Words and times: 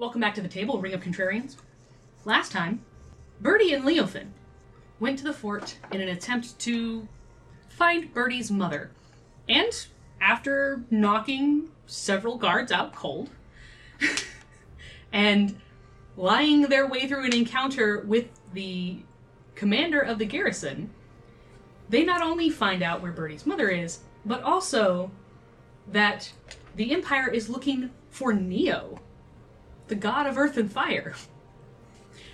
Welcome 0.00 0.22
back 0.22 0.34
to 0.36 0.40
the 0.40 0.48
table, 0.48 0.80
Ring 0.80 0.94
of 0.94 1.02
Contrarians. 1.02 1.56
Last 2.24 2.52
time, 2.52 2.80
Byrdi 3.42 3.74
and 3.74 3.84
Leofin 3.84 4.28
went 4.98 5.18
to 5.18 5.24
the 5.24 5.34
fort 5.34 5.76
in 5.92 6.00
an 6.00 6.08
attempt 6.08 6.58
to 6.60 7.06
find 7.68 8.14
Byrdi's 8.14 8.50
mother. 8.50 8.92
And 9.46 9.70
after 10.18 10.82
knocking 10.90 11.68
several 11.84 12.38
guards 12.38 12.72
out 12.72 12.94
cold 12.94 13.28
and 15.12 15.60
lying 16.16 16.62
their 16.62 16.86
way 16.86 17.06
through 17.06 17.26
an 17.26 17.34
encounter 17.34 18.00
with 18.00 18.28
the 18.54 19.00
commander 19.54 20.00
of 20.00 20.18
the 20.18 20.24
garrison, 20.24 20.88
they 21.90 22.04
not 22.04 22.22
only 22.22 22.48
find 22.48 22.82
out 22.82 23.02
where 23.02 23.12
Byrdi's 23.12 23.44
mother 23.44 23.68
is, 23.68 23.98
but 24.24 24.42
also 24.44 25.10
that 25.92 26.32
the 26.76 26.90
Empire 26.94 27.28
is 27.28 27.50
looking 27.50 27.90
for 28.08 28.32
Neo, 28.32 28.98
the 29.90 29.94
god 29.96 30.26
of 30.26 30.38
earth 30.38 30.56
and 30.56 30.72
fire. 30.72 31.14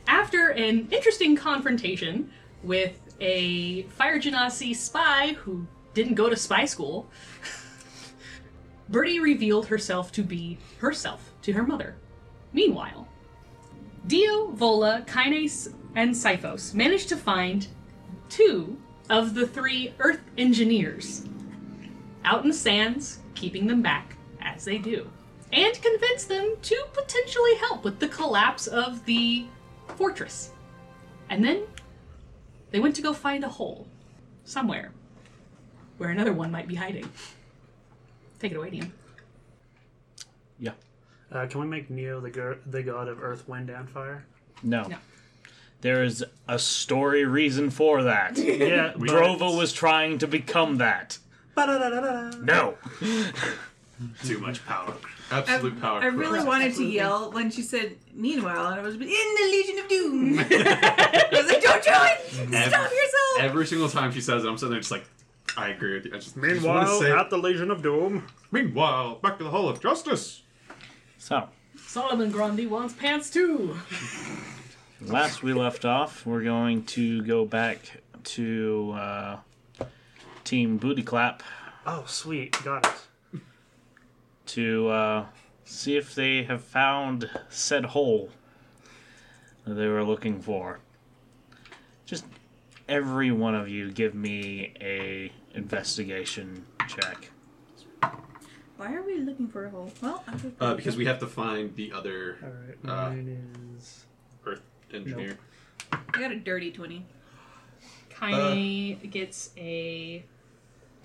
After 0.07 0.51
an 0.51 0.89
interesting 0.93 1.35
confrontation 1.35 2.31
with 2.63 3.01
a 3.19 3.83
Fire 3.85 4.21
Genasi 4.21 4.77
spy 4.77 5.33
who 5.33 5.67
didn't 5.95 6.15
go 6.15 6.29
to 6.29 6.37
spy 6.37 6.67
school, 6.67 7.09
Byrdi 8.91 9.21
revealed 9.21 9.67
herself 9.67 10.13
to 10.13 10.23
be 10.23 10.59
herself 10.79 11.33
to 11.43 11.53
her 11.55 11.65
mother. 11.65 11.97
Meanwhile, 12.53 13.09
Dio, 14.07 14.53
Vola, 14.53 15.03
Kines, 15.07 15.73
and 15.97 16.15
Sifos 16.15 16.75
managed 16.75 17.09
to 17.09 17.17
find 17.17 17.67
two 18.29 18.77
of 19.09 19.35
the 19.35 19.47
three 19.47 19.95
Earth 19.99 20.21
engineers 20.37 21.27
out 22.25 22.43
in 22.43 22.49
the 22.49 22.55
sands, 22.55 23.21
keeping 23.35 23.67
them 23.67 23.81
back 23.81 24.17
as 24.41 24.65
they 24.65 24.79
do, 24.79 25.11
and 25.53 25.81
convince 25.83 26.25
them 26.25 26.55
to 26.63 26.85
potentially 26.93 27.55
help 27.57 27.85
with 27.85 27.99
the 27.99 28.09
collapse 28.09 28.67
of 28.67 29.05
the 29.07 29.47
fortress. 29.97 30.51
And 31.31 31.45
then 31.45 31.63
they 32.71 32.81
went 32.81 32.95
to 32.97 33.03
go 33.03 33.13
find 33.13 33.45
a 33.45 33.49
hole 33.49 33.87
somewhere 34.45 34.93
where 35.99 36.11
another 36.11 36.33
one 36.33 36.51
might 36.51 36.69
be 36.69 36.75
hiding. 36.75 37.09
Take 38.39 38.53
it 38.53 38.57
away, 38.57 38.71
Ian. 38.73 38.93
Yeah. 40.59 40.73
Uh, 41.33 41.47
can 41.47 41.61
we 41.61 41.67
make 41.67 41.91
Neo 41.91 42.21
the, 42.21 42.31
go- 42.31 42.59
the 42.67 42.83
god 42.83 43.09
of 43.09 43.23
earth, 43.23 43.49
wind, 43.49 43.71
and 43.71 43.89
fire? 43.89 44.25
No. 44.63 44.83
No. 44.85 44.97
There 45.81 46.03
is 46.03 46.25
a 46.49 46.59
story 46.59 47.25
reason 47.25 47.71
for 47.71 48.03
that. 48.05 48.37
Yeah, 48.39 48.93
Drova 48.97 49.57
was 49.57 49.73
trying 49.73 50.19
to 50.19 50.27
become 50.27 50.79
that. 50.79 51.19
Ba-da-da-da-da. 51.55 52.39
No. 52.39 52.77
Too 54.25 54.39
much 54.39 54.65
power. 54.67 54.95
Absolute 55.31 55.81
power. 55.81 56.01
I 56.01 56.07
really 56.07 56.31
Correct. 56.35 56.47
wanted 56.47 56.75
to 56.77 56.85
yell 56.85 57.33
when 57.33 57.51
she 57.51 57.63
said 57.63 57.97
"meanwhile," 58.15 58.69
and 58.69 58.81
I 58.81 58.83
was 58.83 58.95
in 58.95 59.01
the 59.01 59.49
Legion 59.51 59.79
of 59.79 59.89
Doom. 59.89 60.39
I 60.39 61.29
was 61.33 61.47
like, 61.47 61.63
"Don't 61.63 61.83
do 61.83 61.91
it! 61.91 62.69
Stop 62.69 62.91
yourself!" 62.91 63.41
Every 63.41 63.67
single 63.67 63.89
time 63.89 64.13
she 64.13 64.21
says 64.21 64.45
it, 64.45 64.49
I'm 64.49 64.57
sitting 64.57 64.71
there 64.71 64.81
just 64.81 64.93
like, 64.93 65.05
I 65.57 65.69
agree 65.71 65.95
with 65.95 66.07
you. 66.07 66.13
I 66.13 66.17
just, 66.17 66.35
just 66.35 66.37
want 66.37 66.53
Meanwhile, 66.63 67.01
to 67.01 67.05
say, 67.05 67.13
at 67.13 67.31
the 67.31 67.39
Legion 67.39 67.71
of 67.71 67.83
Doom. 67.83 68.27
meanwhile, 68.51 69.17
back 69.17 69.39
to 69.39 69.45
the 69.45 69.51
Hall 69.51 69.69
of 69.69 69.81
Justice. 69.81 70.43
So, 71.19 71.49
Solomon 71.77 72.31
Grundy 72.31 72.67
wants 72.67 72.95
pants 72.95 73.31
too. 73.31 73.77
last 75.01 75.43
we 75.43 75.53
left 75.55 75.85
off, 75.85 76.25
we're 76.27 76.45
going 76.45 76.85
to 76.85 77.23
go 77.23 77.45
back 77.45 78.01
to 78.25 78.93
uh, 78.97 79.37
Team 80.45 80.77
Booty 80.79 81.03
Clap 81.03 81.43
Oh, 81.89 82.05
sweet. 82.07 82.57
Got 82.65 82.85
it. 82.85 82.93
To 84.47 84.89
uh, 84.89 85.27
see 85.65 85.97
if 85.97 86.15
they 86.15 86.45
have 86.45 86.63
found 86.63 87.29
said 87.49 87.85
hole 87.87 88.31
that 89.65 89.75
they 89.75 89.87
were 89.87 90.05
looking 90.05 90.41
for. 90.41 90.79
Just 92.05 92.25
every 92.89 93.33
one 93.33 93.55
of 93.55 93.69
you 93.69 93.91
give 93.91 94.15
me 94.15 94.73
a 94.81 95.33
investigation 95.55 96.65
check. 96.89 97.31
Why 98.77 98.93
are 98.95 99.03
we 99.03 99.19
looking 99.19 99.49
for 99.49 99.65
a 99.67 99.71
hole? 99.71 99.91
Well, 100.03 100.23
I 100.29 100.37
would- 100.37 100.55
Uh, 100.61 100.75
because 100.75 100.97
we 100.97 101.07
have 101.07 101.19
to 101.21 101.27
find 101.27 101.75
the 101.77 101.93
other 101.93 102.37
All 102.43 102.51
right. 102.51 102.77
Uh, 102.85 103.09
Mine 103.11 103.73
is. 103.77 104.05
Earth 104.45 104.63
engineer. 104.93 105.39
I 105.93 105.99
got 106.13 106.31
a 106.31 106.37
dirty 106.39 106.71
twenty. 106.71 107.05
Kaine 108.11 108.99
gets 109.11 109.51
a 109.57 110.25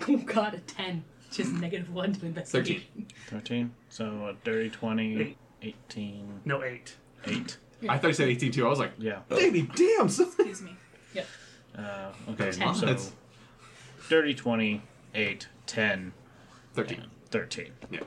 oh 0.07 0.17
god 0.17 0.53
a 0.53 0.59
ten, 0.59 1.03
which 1.31 1.39
is 1.39 1.51
negative 1.53 1.89
one 1.93 2.11
to 2.11 2.25
investigation. 2.25 3.07
13. 3.29 3.71
So 3.87 4.05
a 4.27 4.33
dirty 4.43 4.69
20, 4.69 5.21
Eight. 5.21 5.37
18, 5.61 6.41
No, 6.43 6.61
eight. 6.61 6.97
8. 7.25 7.57
I 7.87 7.97
thought 7.97 8.07
you 8.09 8.13
said 8.13 8.27
18 8.27 8.51
too. 8.51 8.65
I 8.65 8.69
was 8.69 8.79
like, 8.79 8.91
Yeah. 8.97 9.19
baby, 9.29 9.61
damn. 9.75 10.09
son. 10.09 10.27
Excuse 10.27 10.61
me. 10.61 10.75
Uh, 11.77 12.11
okay, 12.31 12.51
Ten. 12.51 12.75
so 12.75 12.85
That's 12.85 13.13
dirty 14.09 14.33
20, 14.33 14.81
8, 15.15 15.47
10, 15.67 16.11
13. 16.73 16.99
and 16.99 17.09
13. 17.29 17.71
Yeah. 17.89 17.99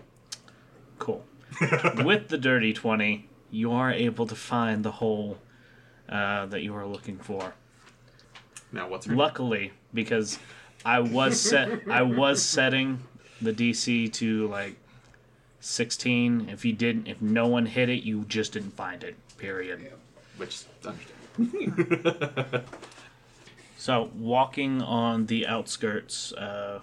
Cool. 0.98 1.24
With 2.04 2.28
the 2.28 2.36
dirty 2.36 2.74
20, 2.74 3.26
you 3.50 3.72
are 3.72 3.90
able 3.90 4.26
to 4.26 4.34
find 4.34 4.84
the 4.84 4.90
hole 4.90 5.38
uh, 6.10 6.44
that 6.44 6.60
you 6.62 6.74
are 6.74 6.86
looking 6.86 7.16
for. 7.16 7.54
Now 8.70 8.86
what's 8.86 9.06
her? 9.06 9.14
Luckily, 9.14 9.72
because 9.94 10.38
I 10.84 11.00
was 11.00 11.40
set, 11.40 11.88
I 11.90 12.02
was 12.02 12.42
setting 12.42 13.02
the 13.40 13.52
DC 13.52 14.12
to 14.14 14.48
like 14.48 14.76
16. 15.60 16.48
If 16.50 16.64
you 16.64 16.72
didn't, 16.72 17.08
if 17.08 17.20
no 17.20 17.46
one 17.46 17.66
hit 17.66 17.88
it, 17.88 18.02
you 18.02 18.24
just 18.28 18.52
didn't 18.52 18.72
find 18.72 19.02
it. 19.04 19.16
Period. 19.38 19.92
Which 20.36 20.48
is 20.48 20.66
understandable. 20.84 22.60
So 23.84 24.10
walking 24.16 24.80
on 24.80 25.26
the 25.26 25.46
outskirts, 25.46 26.32
uh, 26.32 26.80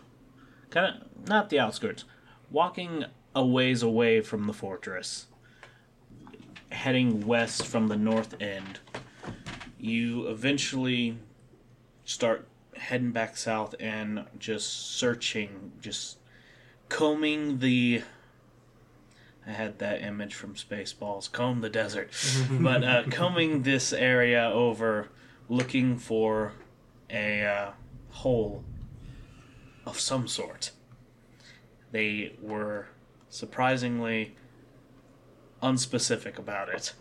kind 0.69 0.85
of 0.85 1.27
not 1.27 1.49
the 1.49 1.59
outskirts, 1.59 2.03
walking 2.51 3.05
a 3.33 3.43
ways 3.43 3.81
away 3.81 4.21
from 4.21 4.45
the 4.45 4.53
fortress, 4.53 5.25
heading 6.71 7.25
west 7.25 7.65
from 7.65 7.87
the 7.87 7.95
north 7.95 8.39
end, 8.39 8.81
you 9.79 10.27
eventually 10.27 11.17
start 12.05 12.47
heading 12.75 13.09
back 13.09 13.35
south 13.35 13.73
and 13.79 14.25
just 14.37 14.91
searching, 14.95 15.71
just 15.81 16.17
combing 16.91 17.59
the. 17.59 18.03
I 19.47 19.51
had 19.51 19.79
that 19.79 20.03
image 20.03 20.35
from 20.35 20.53
Spaceballs, 20.53 21.31
comb 21.31 21.61
the 21.61 21.69
desert, 21.69 22.11
but 22.51 22.83
uh, 22.83 23.03
combing 23.09 23.63
this 23.63 23.91
area 23.91 24.51
over, 24.53 25.07
looking 25.49 25.97
for 25.97 26.53
a 27.09 27.43
uh, 27.43 27.71
hole 28.09 28.63
of 29.85 29.99
some 29.99 30.27
sort. 30.27 30.71
They 31.91 32.35
were 32.41 32.89
surprisingly 33.29 34.35
unspecific 35.63 36.37
about 36.37 36.69
it. 36.69 36.93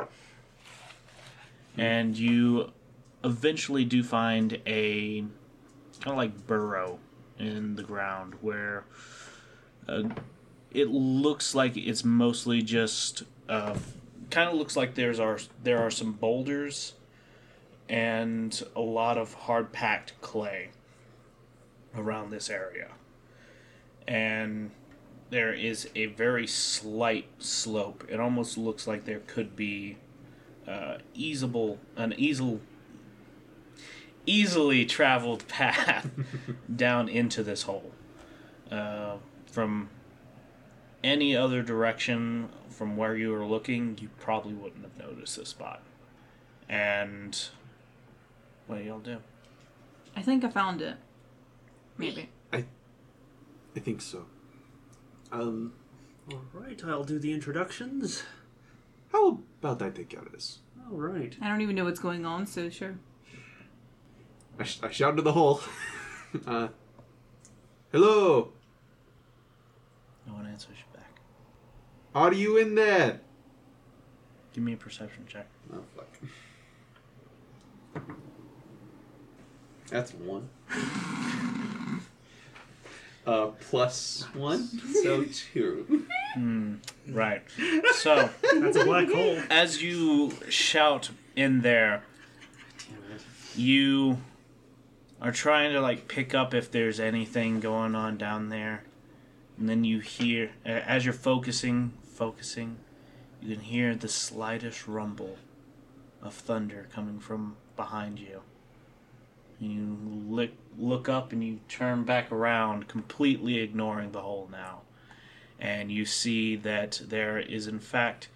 And 1.76 2.16
you 2.16 2.72
eventually 3.22 3.84
do 3.84 4.02
find 4.02 4.60
a 4.66 5.20
kind 6.00 6.12
of 6.12 6.16
like 6.16 6.46
burrow 6.46 6.98
in 7.38 7.76
the 7.76 7.82
ground 7.82 8.34
where 8.40 8.84
uh, 9.90 10.08
it 10.70 10.88
looks 10.88 11.54
like 11.54 11.76
it's 11.76 12.04
mostly 12.04 12.62
just 12.62 13.24
uh, 13.48 13.76
kind 14.30 14.48
of 14.48 14.54
looks 14.54 14.76
like 14.76 14.94
there's 14.94 15.18
are 15.18 15.38
there 15.62 15.78
are 15.78 15.90
some 15.90 16.12
boulders 16.12 16.94
and 17.88 18.62
a 18.76 18.80
lot 18.80 19.18
of 19.18 19.34
hard 19.34 19.72
packed 19.72 20.12
clay 20.20 20.70
around 21.96 22.30
this 22.30 22.48
area. 22.48 22.88
And 24.06 24.70
there 25.30 25.52
is 25.52 25.88
a 25.96 26.06
very 26.06 26.46
slight 26.46 27.26
slope. 27.38 28.04
It 28.08 28.20
almost 28.20 28.56
looks 28.56 28.86
like 28.86 29.04
there 29.04 29.22
could 29.26 29.56
be 29.56 29.96
uh, 30.68 30.98
easable 31.14 31.78
an 31.96 32.14
easel 32.16 32.60
easily 34.24 34.84
traveled 34.84 35.48
path 35.48 36.08
down 36.74 37.08
into 37.08 37.42
this 37.42 37.62
hole. 37.62 37.90
Uh, 38.70 39.16
from 39.50 39.88
any 41.02 41.34
other 41.36 41.62
direction 41.62 42.48
from 42.68 42.96
where 42.96 43.16
you 43.16 43.30
were 43.30 43.44
looking, 43.44 43.98
you 44.00 44.08
probably 44.18 44.52
wouldn't 44.54 44.82
have 44.82 44.96
noticed 44.98 45.36
this 45.36 45.48
spot. 45.50 45.82
And 46.68 47.38
what 48.66 48.78
do 48.78 48.84
y'all 48.84 49.00
do? 49.00 49.18
I 50.16 50.22
think 50.22 50.44
I 50.44 50.50
found 50.50 50.80
it. 50.80 50.96
Maybe. 51.98 52.28
I 52.52 52.64
I 53.76 53.80
think 53.80 54.00
so. 54.00 54.26
Um, 55.32 55.72
All 56.32 56.42
right, 56.52 56.80
I'll 56.84 57.04
do 57.04 57.18
the 57.18 57.32
introductions. 57.32 58.24
how 59.12 59.40
about 59.60 59.82
I 59.82 59.90
take 59.90 60.08
care 60.08 60.22
of 60.22 60.32
this? 60.32 60.58
All 60.90 60.96
right. 60.96 61.36
I 61.40 61.48
don't 61.48 61.60
even 61.60 61.76
know 61.76 61.84
what's 61.84 62.00
going 62.00 62.24
on, 62.24 62.46
so 62.46 62.68
sure. 62.68 62.98
I, 64.58 64.64
sh- 64.64 64.80
I 64.82 64.90
shout 64.90 65.10
into 65.10 65.22
the 65.22 65.32
hole. 65.32 65.60
uh, 66.46 66.68
hello, 67.92 68.52
No 70.30 70.36
one 70.36 70.46
answers 70.46 70.76
you 70.78 70.84
back. 70.96 71.10
are 72.14 72.32
you 72.32 72.56
in 72.56 72.74
there? 72.76 73.20
Give 74.52 74.62
me 74.62 74.74
a 74.74 74.76
perception 74.76 75.24
check. 75.26 75.46
Oh 75.74 75.82
fuck. 75.96 76.06
That's 79.88 80.14
one. 80.14 80.48
Uh, 83.26 83.46
plus 83.68 84.24
one, 84.34 84.66
so 85.02 85.24
two. 85.52 86.06
Hmm. 86.34 86.76
Right. 87.08 87.42
So 87.94 88.30
That's 88.54 88.76
a 88.76 88.84
black 88.84 89.08
hole. 89.10 89.38
as 89.50 89.82
you 89.82 90.32
shout 90.48 91.10
in 91.36 91.62
there, 91.62 92.04
you 93.56 94.18
are 95.20 95.32
trying 95.32 95.72
to 95.72 95.80
like 95.80 96.06
pick 96.08 96.34
up 96.34 96.54
if 96.54 96.70
there's 96.70 96.98
anything 97.00 97.60
going 97.60 97.94
on 97.94 98.16
down 98.16 98.48
there, 98.48 98.84
and 99.60 99.68
then 99.68 99.84
you 99.84 100.00
hear 100.00 100.52
as 100.64 101.04
you're 101.04 101.12
focusing, 101.12 101.92
focusing, 102.14 102.78
you 103.42 103.54
can 103.54 103.62
hear 103.62 103.94
the 103.94 104.08
slightest 104.08 104.88
rumble 104.88 105.36
of 106.22 106.32
thunder 106.32 106.88
coming 106.92 107.20
from 107.20 107.56
behind 107.76 108.18
you. 108.18 108.40
You 109.58 109.98
look 110.26 110.50
look 110.78 111.10
up 111.10 111.32
and 111.32 111.44
you 111.44 111.60
turn 111.68 112.04
back 112.04 112.32
around, 112.32 112.88
completely 112.88 113.58
ignoring 113.58 114.12
the 114.12 114.22
hole 114.22 114.48
now, 114.50 114.80
and 115.58 115.92
you 115.92 116.06
see 116.06 116.56
that 116.56 117.02
there 117.06 117.38
is 117.38 117.66
in 117.66 117.80
fact 117.80 118.28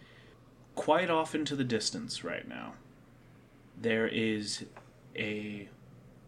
quite 0.75 1.09
off 1.09 1.35
into 1.35 1.57
the 1.57 1.65
distance 1.65 2.23
right 2.23 2.47
now, 2.47 2.75
there 3.81 4.07
is 4.07 4.67
a 5.17 5.71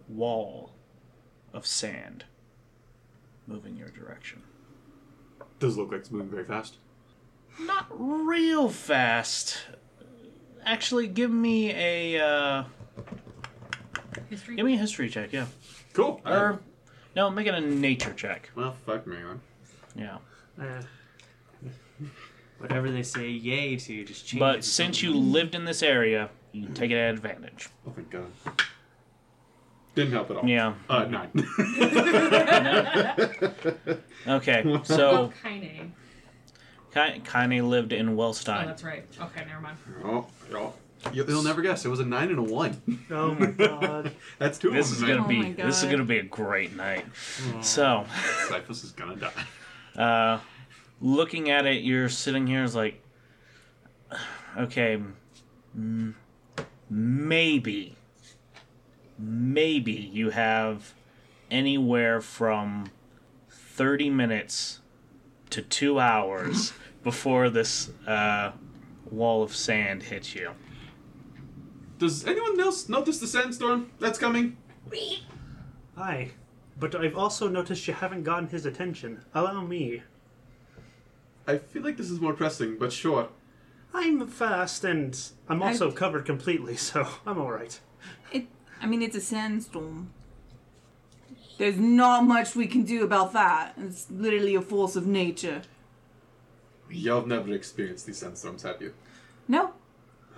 wall 0.09 0.73
of 1.53 1.67
sand 1.67 2.25
moving 3.47 3.77
your 3.77 3.89
direction. 3.89 4.43
Does 5.59 5.77
look 5.77 5.91
like 5.91 6.01
it's 6.01 6.11
moving 6.11 6.29
very 6.29 6.45
fast. 6.45 6.77
Not 7.61 7.87
real 7.91 8.69
fast. 8.69 9.59
Actually, 10.65 11.07
give 11.09 11.31
me 11.31 11.73
a 11.73 12.21
uh, 12.25 12.65
History. 14.29 14.57
give 14.57 14.67
me 14.67 14.75
a 14.75 14.79
history 14.79 15.09
check. 15.09 15.33
Yeah, 15.33 15.47
Cool. 15.95 16.21
or 16.27 16.61
no, 17.15 17.31
make 17.31 17.47
it 17.47 17.55
a 17.55 17.61
nature 17.61 18.13
check. 18.13 18.51
well, 18.55 18.75
fuck 18.85 19.07
me, 19.07 19.17
man. 19.17 19.41
Yeah, 19.95 20.19
Uh, 20.61 20.83
Whatever 22.59 22.91
they 22.91 23.03
say 23.03 23.29
yay 23.31 23.77
to, 23.77 24.05
just 24.05 24.27
change 24.27 24.39
it 24.39 24.41
but 24.41 24.57
to 24.57 24.63
since 24.63 25.03
you 25.03 25.13
something. 25.13 25.33
lived 25.33 25.55
in 25.55 25.65
this 25.67 25.83
area, 25.83 26.31
you 26.53 26.65
can 26.67 26.75
take 26.75 26.91
it 26.91 26.97
at 26.97 27.15
advantage. 27.15 27.69
Oh 27.87 27.93
thank 27.95 28.11
God. 28.11 28.27
Didn't 29.97 30.13
help 30.13 30.31
at 30.31 30.37
all. 30.37 30.49
Yeah. 30.49 30.75
Uh, 30.89 31.05
nine. 31.07 31.31
Okay, 34.29 34.63
Oh, 34.67 34.83
so 34.83 35.33
Kaine. 35.43 35.93
Ki- 36.93 37.23
Kaine 37.25 37.69
lived 37.71 37.93
in 37.93 38.19
Oh, 38.19 38.33
that's 38.67 38.83
right. 38.83 39.05
Okay, 39.21 39.45
never 39.47 39.61
mind. 39.61 39.77
oh, 40.05 40.27
oh. 40.53 40.73
You- 41.13 41.25
You'll 41.29 41.43
never 41.45 41.63
guess. 41.63 41.85
It 41.85 41.89
was 41.89 42.01
a 42.01 42.05
nine 42.05 42.31
and 42.31 42.39
a 42.39 42.43
one. 42.43 42.81
oh 43.11 43.35
my 43.35 43.47
god. 43.47 44.13
That's 44.39 44.59
two 44.59 44.71
This 44.71 44.89
of 44.91 44.95
is 44.97 45.01
them. 45.01 45.09
gonna 45.11 45.25
Oh 45.25 45.29
be 45.29 45.43
my 45.43 45.53
this 45.53 45.79
is 45.79 45.85
God. 45.85 45.91
gonna 45.93 46.05
be 46.05 46.19
a 46.19 46.23
great 46.25 46.75
night. 46.77 47.05
So, 47.63 48.05
Cyphus 48.49 48.83
is 48.85 48.93
gonna 48.93 49.17
die. 49.17 50.03
uh, 50.03 50.41
looking 51.01 51.51
at 51.51 51.67
it, 51.67 51.83
you're 51.85 52.09
sitting 52.09 52.47
here 52.47 52.65
is 52.65 52.75
like, 52.75 53.01
okay, 54.59 55.01
mm, 55.79 56.15
maybe, 56.91 57.96
maybe 59.19 59.93
you 59.93 60.31
have 60.31 60.95
anywhere 61.51 62.21
from 62.21 62.91
thirty 63.49 64.11
minutes 64.11 64.81
to 65.51 65.63
two 65.63 65.99
hours 66.01 66.73
before 67.05 67.49
this 67.51 67.91
uh, 68.07 68.53
wall 69.11 69.43
of 69.43 69.55
sand 69.55 70.03
hits 70.05 70.35
you. 70.35 70.51
Does 71.99 72.27
anyone 72.27 72.59
else 72.61 72.89
notice 72.89 73.19
the 73.21 73.27
sandstorm 73.27 73.91
that's 74.01 74.19
coming? 74.19 74.57
Hi. 75.97 76.31
But 76.79 76.95
I've 76.95 77.17
also 77.17 77.49
noticed 77.49 77.89
you 77.89 77.95
haven't 77.95 78.25
gotten 78.25 78.49
his 78.49 78.67
attention. 78.67 79.25
Allow 79.35 79.63
me. 79.63 80.03
I 81.47 81.57
feel 81.59 81.83
like 81.83 81.97
this 81.97 82.11
is 82.11 82.21
more 82.21 82.35
pressing, 82.35 82.77
but 82.77 82.93
sure. 82.93 83.29
I'm 83.95 84.27
fast 84.27 84.85
and 84.85 85.19
I'm 85.49 85.63
I- 85.63 85.69
also 85.69 85.91
covered 85.91 86.27
completely, 86.27 86.77
so 86.77 87.09
I'm 87.27 87.39
alright. 87.39 87.81
It. 88.31 88.47
I 88.81 88.87
mean, 88.87 89.03
it's 89.03 89.17
a 89.17 89.21
sandstorm. 89.21 90.11
There's 91.59 91.79
not 91.79 92.25
much 92.25 92.55
we 92.55 92.67
can 92.67 92.83
do 92.85 93.03
about 93.05 93.33
that. 93.33 93.75
It's 93.79 94.11
literally 94.11 94.55
a 94.55 94.61
force 94.61 94.95
of 94.97 95.07
nature. 95.07 95.63
Y'all 96.91 97.21
have 97.21 97.27
never 97.27 97.53
experienced 97.53 98.07
these 98.07 98.19
sandstorms, 98.19 98.63
have 98.63 98.81
you? 98.81 98.93
No, 99.49 99.73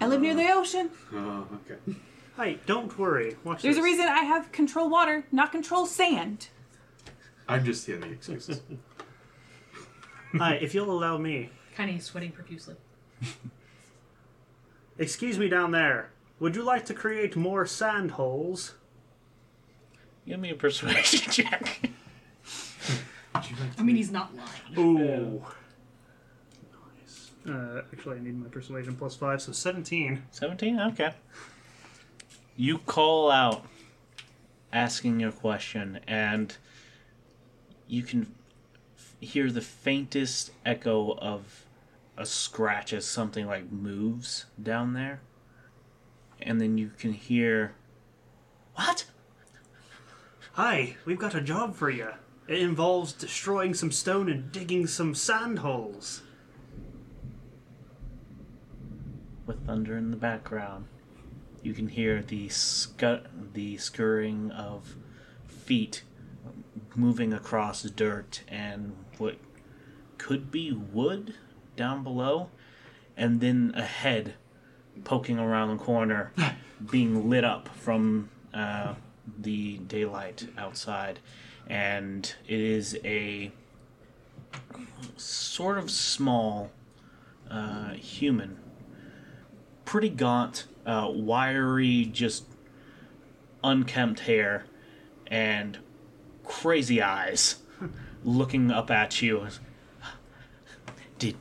I 0.01 0.07
live 0.07 0.21
near 0.21 0.35
the 0.35 0.47
uh, 0.47 0.55
ocean. 0.57 0.91
Oh, 1.13 1.47
okay. 1.55 1.97
Hi, 2.37 2.59
don't 2.67 2.97
worry. 2.99 3.37
Watch 3.43 3.63
There's 3.63 3.77
a 3.77 3.81
this. 3.81 3.85
reason 3.85 4.07
I 4.07 4.23
have 4.23 4.53
control 4.53 4.89
water, 4.89 5.25
not 5.33 5.51
control 5.51 5.87
sand. 5.87 6.49
I'm 7.49 7.65
just 7.65 7.85
hearing 7.85 8.03
the 8.03 8.11
excuses. 8.11 8.61
Hi, 10.37 10.55
if 10.57 10.75
you'll 10.75 10.91
allow 10.91 11.19
me. 11.19 11.51
Kaine 11.77 11.97
is 11.97 12.05
sweating 12.05 12.31
profusely. 12.31 12.77
Excuse 14.99 15.39
me 15.39 15.49
down 15.49 15.71
there. 15.71 16.11
Would 16.41 16.55
you 16.57 16.63
like 16.63 16.85
to 16.87 16.95
create 16.95 17.37
more 17.37 17.67
sand 17.67 18.13
holes? 18.13 18.75
Give 20.27 20.39
me 20.39 20.51
a 20.51 20.55
persuasion 20.55 21.21
check. 21.33 21.91
I 23.35 23.83
mean, 23.83 23.97
he's 23.97 24.11
not 24.11 24.33
lying. 24.37 24.79
Ooh. 24.79 25.43
Nice. 27.01 27.31
Uh, 27.49 27.83
actually, 27.93 28.19
I 28.19 28.21
need 28.21 28.39
my 28.41 28.49
persuasion 28.49 28.95
plus 28.95 29.17
five, 29.17 29.41
so 29.41 29.53
17. 29.53 30.23
17? 30.31 30.81
Okay. 30.81 31.13
You 32.57 32.79
call 32.79 33.31
out 33.31 33.65
asking 34.73 35.21
your 35.21 35.33
question, 35.33 36.01
and 36.07 36.57
you 37.87 38.03
can 38.03 38.35
f- 38.99 39.17
hear 39.21 39.51
the 39.51 39.61
faintest 39.61 40.51
echo 40.67 41.17
of 41.19 41.65
a 42.17 42.27
scratch 42.27 42.93
as 42.93 43.07
something 43.07 43.47
like 43.47 43.71
moves 43.73 44.47
down 44.63 44.93
there. 44.93 45.21
And 46.41 46.61
then 46.61 46.79
you 46.79 46.91
can 46.99 47.13
hear. 47.13 47.73
What? 48.75 49.07
Hi, 50.53 50.97
we've 51.05 51.19
got 51.19 51.35
a 51.35 51.41
job 51.41 51.75
for 51.75 51.91
you. 51.91 52.09
It 52.49 52.61
involves 52.61 53.13
destroying 53.13 53.75
some 53.75 53.93
stone 53.93 54.31
and 54.31 54.51
digging 54.51 54.87
some 54.87 55.15
sand 55.15 55.61
holes. 55.61 56.23
With 59.47 59.67
thunder 59.67 59.97
in 59.97 60.11
the 60.11 60.17
background, 60.17 60.87
you 61.63 61.75
can 61.75 61.89
hear 61.89 62.23
the 62.23 62.49
scu- 62.49 63.27
the 63.53 63.77
scurrying 63.77 64.51
of 64.51 64.97
feet 65.47 66.03
moving 66.95 67.33
across 67.33 67.83
dirt 67.83 68.43
and 68.49 68.95
what 69.19 69.37
could 70.17 70.51
be 70.51 70.73
wood 70.73 71.35
down 71.77 72.03
below, 72.03 72.51
and 73.17 73.41
then 73.41 73.73
a 73.77 73.85
head 73.85 74.35
poking 75.05 75.39
around 75.39 75.77
the 75.77 75.83
corner, 75.83 76.33
being 76.91 77.29
lit 77.29 77.45
up 77.45 77.69
from 77.69 78.29
uh, 78.55 78.95
the 79.39 79.79
daylight 79.79 80.49
outside, 80.57 81.19
and 81.67 82.35
it 82.47 82.61
is 82.61 82.99
a 83.05 83.51
sort 85.17 85.79
of 85.79 85.91
small 85.91 86.71
uh, 87.51 87.91
human. 87.91 88.59
Pretty 89.85 90.09
gaunt, 90.09 90.67
uh, 90.87 91.09
wiry, 91.11 92.05
just 92.05 92.45
unkempt 93.65 94.21
hair, 94.21 94.67
and 95.27 95.79
crazy 96.45 97.03
eyes 97.03 97.57
looking 98.25 98.71
up 98.71 98.91
at 98.91 99.21
you. 99.23 99.49
Did 101.19 101.37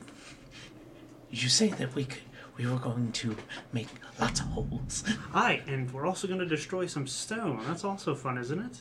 you 1.30 1.48
say 1.48 1.68
that 1.68 1.94
we 1.94 2.04
could, 2.04 2.22
we 2.58 2.66
were 2.66 2.76
going 2.78 3.12
to 3.12 3.36
make 3.72 3.88
lots 4.20 4.40
of 4.40 4.46
holes? 4.46 5.04
Hi, 5.32 5.62
and 5.66 5.90
we're 5.92 6.06
also 6.06 6.26
going 6.26 6.40
to 6.40 6.46
destroy 6.46 6.86
some 6.86 7.06
stone. 7.06 7.62
That's 7.66 7.84
also 7.84 8.14
fun, 8.14 8.36
isn't 8.36 8.58
it? 8.58 8.80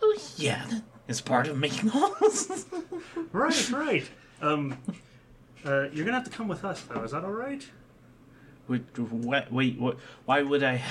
Oh 0.00 0.16
yeah, 0.36 0.64
that 0.70 0.82
is 1.08 1.20
part 1.20 1.48
of 1.48 1.58
making 1.58 1.88
holes. 1.88 2.66
Right, 3.32 3.70
right. 3.70 4.08
Um, 4.40 4.78
uh, 5.64 5.88
you're 5.92 6.04
gonna 6.04 6.16
have 6.18 6.24
to 6.24 6.30
come 6.30 6.46
with 6.48 6.64
us, 6.64 6.80
though. 6.82 7.02
Is 7.02 7.10
that 7.10 7.24
all 7.24 7.32
right? 7.32 7.66
wait, 8.68 8.82
wait, 8.96 9.50
wait, 9.52 9.78
what? 9.80 9.98
Why 10.24 10.42
would 10.42 10.62
I? 10.62 10.82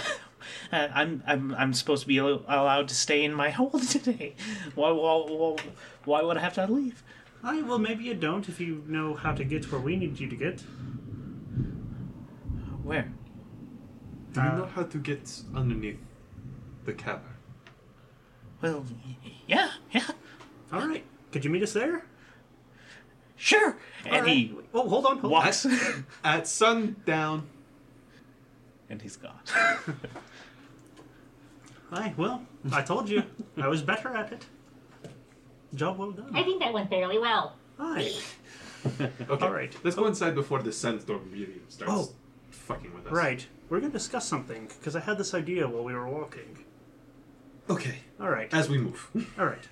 Uh, 0.71 0.87
I'm 0.93 1.23
I'm 1.25 1.55
I'm 1.55 1.73
supposed 1.73 2.01
to 2.03 2.07
be 2.07 2.19
al- 2.19 2.43
allowed 2.47 2.89
to 2.89 2.95
stay 2.95 3.23
in 3.23 3.33
my 3.33 3.49
hole 3.49 3.79
today. 3.89 4.35
Why 4.75 4.91
why 4.91 5.15
why, 5.27 5.55
why 6.03 6.21
would 6.21 6.37
I 6.37 6.41
have 6.41 6.53
to 6.55 6.67
leave? 6.67 7.01
Aye, 7.43 7.61
well, 7.61 7.79
maybe 7.79 8.03
you 8.03 8.13
don't 8.13 8.49
if 8.49 8.59
you 8.59 8.83
know 8.87 9.13
how 9.13 9.31
to 9.31 9.43
get 9.43 9.71
where 9.71 9.79
we 9.79 9.95
need 9.95 10.19
you 10.19 10.27
to 10.27 10.35
get. 10.35 10.63
Where? 12.87 13.11
Do 14.31 14.41
you 14.41 14.47
Uh, 14.47 14.57
know 14.59 14.65
how 14.65 14.83
to 14.83 14.97
get 14.97 15.41
underneath 15.53 15.99
the 16.85 16.93
cavern? 16.93 17.35
Well, 18.61 18.85
y- 19.05 19.17
yeah, 19.45 19.71
yeah. 19.91 20.07
All 20.71 20.87
right. 20.87 21.03
Could 21.33 21.43
you 21.43 21.51
meet 21.51 21.63
us 21.63 21.73
there? 21.73 22.05
Sure. 23.35 23.77
And 24.05 24.15
All 24.15 24.21
right. 24.21 24.29
he 24.29 24.55
Oh, 24.73 24.87
hold 24.87 25.05
on. 25.05 25.17
Hold 25.19 25.33
walks, 25.33 25.67
At 26.23 26.47
sundown. 26.47 27.47
and 28.89 29.01
he's 29.01 29.17
gone. 29.17 29.39
on. 29.87 29.97
Aye, 31.91 32.13
well, 32.17 32.41
I 32.71 32.81
told 32.83 33.09
you. 33.09 33.23
I 33.57 33.67
was 33.67 33.81
better 33.81 34.09
at 34.15 34.31
it. 34.31 34.45
Job 35.75 35.97
well 35.97 36.11
done. 36.11 36.31
I 36.33 36.43
think 36.43 36.61
that 36.61 36.71
went 36.73 36.89
fairly 36.89 37.19
well. 37.19 37.55
Aye. 37.79 38.13
Okay. 38.85 39.11
All 39.45 39.51
right. 39.51 39.75
Let's 39.83 39.95
go 39.97 40.05
inside 40.07 40.35
before 40.35 40.61
the 40.63 40.71
sandstorm 40.71 41.29
really 41.31 41.61
starts 41.67 41.93
Oh. 41.93 42.09
Fucking 42.67 42.93
with 42.93 43.07
us. 43.07 43.13
Right. 43.13 43.47
We're 43.69 43.79
going 43.79 43.91
to 43.91 43.97
discuss 43.97 44.27
something, 44.27 44.67
because 44.67 44.95
I 44.95 44.99
had 44.99 45.17
this 45.17 45.33
idea 45.33 45.67
while 45.67 45.83
we 45.85 45.93
were 45.93 46.07
walking. 46.07 46.65
Okay. 47.69 47.95
All 48.19 48.29
right. 48.29 48.53
As 48.53 48.69
we 48.69 48.77
move. 48.77 49.09
All 49.39 49.45
right. 49.45 49.67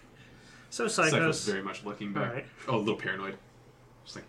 So, 0.69 0.87
Cypher's 0.87 1.13
Cyphos. 1.13 1.45
very 1.51 1.61
much 1.61 1.83
looking 1.83 2.13
back. 2.13 2.27
Alright. 2.29 2.45
Oh, 2.69 2.77
a 2.77 2.79
little 2.79 2.95
paranoid. 2.95 3.37
Just 4.05 4.15
like 4.17 4.25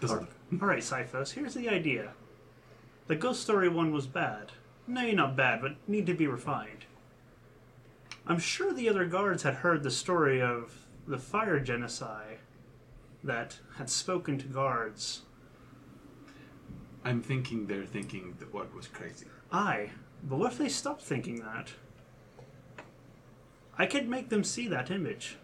doesn't 0.00 0.16
All 0.18 0.26
look. 0.52 0.62
all 0.62 0.68
right, 0.68 0.82
Cyphos, 0.82 1.32
here's 1.32 1.54
the 1.54 1.68
idea. 1.68 2.12
The 3.06 3.16
ghost 3.16 3.40
story 3.42 3.68
one 3.68 3.92
was 3.92 4.06
bad. 4.06 4.52
No, 4.86 5.00
you're 5.02 5.14
not 5.14 5.36
bad, 5.36 5.60
but 5.62 5.76
need 5.88 6.06
to 6.06 6.14
be 6.14 6.26
refined. 6.26 6.84
I'm 8.26 8.38
sure 8.38 8.72
the 8.72 8.88
other 8.88 9.06
guards 9.06 9.42
had 9.42 9.54
heard 9.54 9.82
the 9.82 9.90
story 9.90 10.40
of 10.42 10.86
the 11.06 11.18
fire 11.18 11.58
genasi 11.60 12.36
that 13.24 13.58
had 13.78 13.88
spoken 13.88 14.38
to 14.38 14.46
guards. 14.46 15.22
I'm 17.06 17.22
thinking 17.22 17.68
they're 17.68 17.86
thinking 17.86 18.34
that 18.40 18.52
what 18.52 18.74
was 18.74 18.88
crazy. 18.88 19.26
Aye, 19.52 19.90
but 20.24 20.40
what 20.40 20.50
if 20.50 20.58
they 20.58 20.68
stop 20.68 21.00
thinking 21.00 21.36
that? 21.36 21.68
I 23.78 23.86
could 23.86 24.08
make 24.08 24.28
them 24.28 24.42
see 24.42 24.66
that 24.66 24.90
image. 24.90 25.36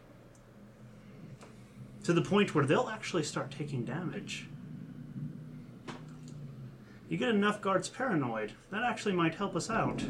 To 2.02 2.12
the 2.12 2.20
point 2.20 2.52
where 2.52 2.66
they'll 2.66 2.88
actually 2.88 3.22
start 3.22 3.52
taking 3.52 3.84
damage. 3.84 4.48
You 7.08 7.16
get 7.16 7.28
enough 7.28 7.60
guards 7.60 7.88
paranoid, 7.88 8.54
that 8.72 8.82
actually 8.82 9.12
might 9.12 9.36
help 9.36 9.54
us 9.54 9.70
out. 9.70 10.02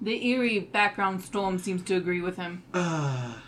The 0.00 0.26
eerie 0.28 0.60
background 0.60 1.20
storm 1.20 1.58
seems 1.58 1.82
to 1.82 1.96
agree 1.96 2.22
with 2.22 2.36
him. 2.36 2.62
Ah. 2.72 3.42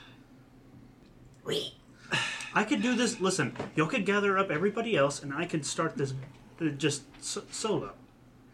I 2.54 2.64
could 2.64 2.82
do 2.82 2.94
this. 2.94 3.20
Listen, 3.20 3.56
y'all 3.76 3.86
could 3.86 4.04
gather 4.06 4.38
up 4.38 4.50
everybody 4.50 4.96
else, 4.96 5.22
and 5.22 5.32
I 5.32 5.46
could 5.46 5.64
start 5.64 5.96
this 5.96 6.14
uh, 6.60 6.66
just 6.70 7.02
so- 7.24 7.44
solo. 7.50 7.92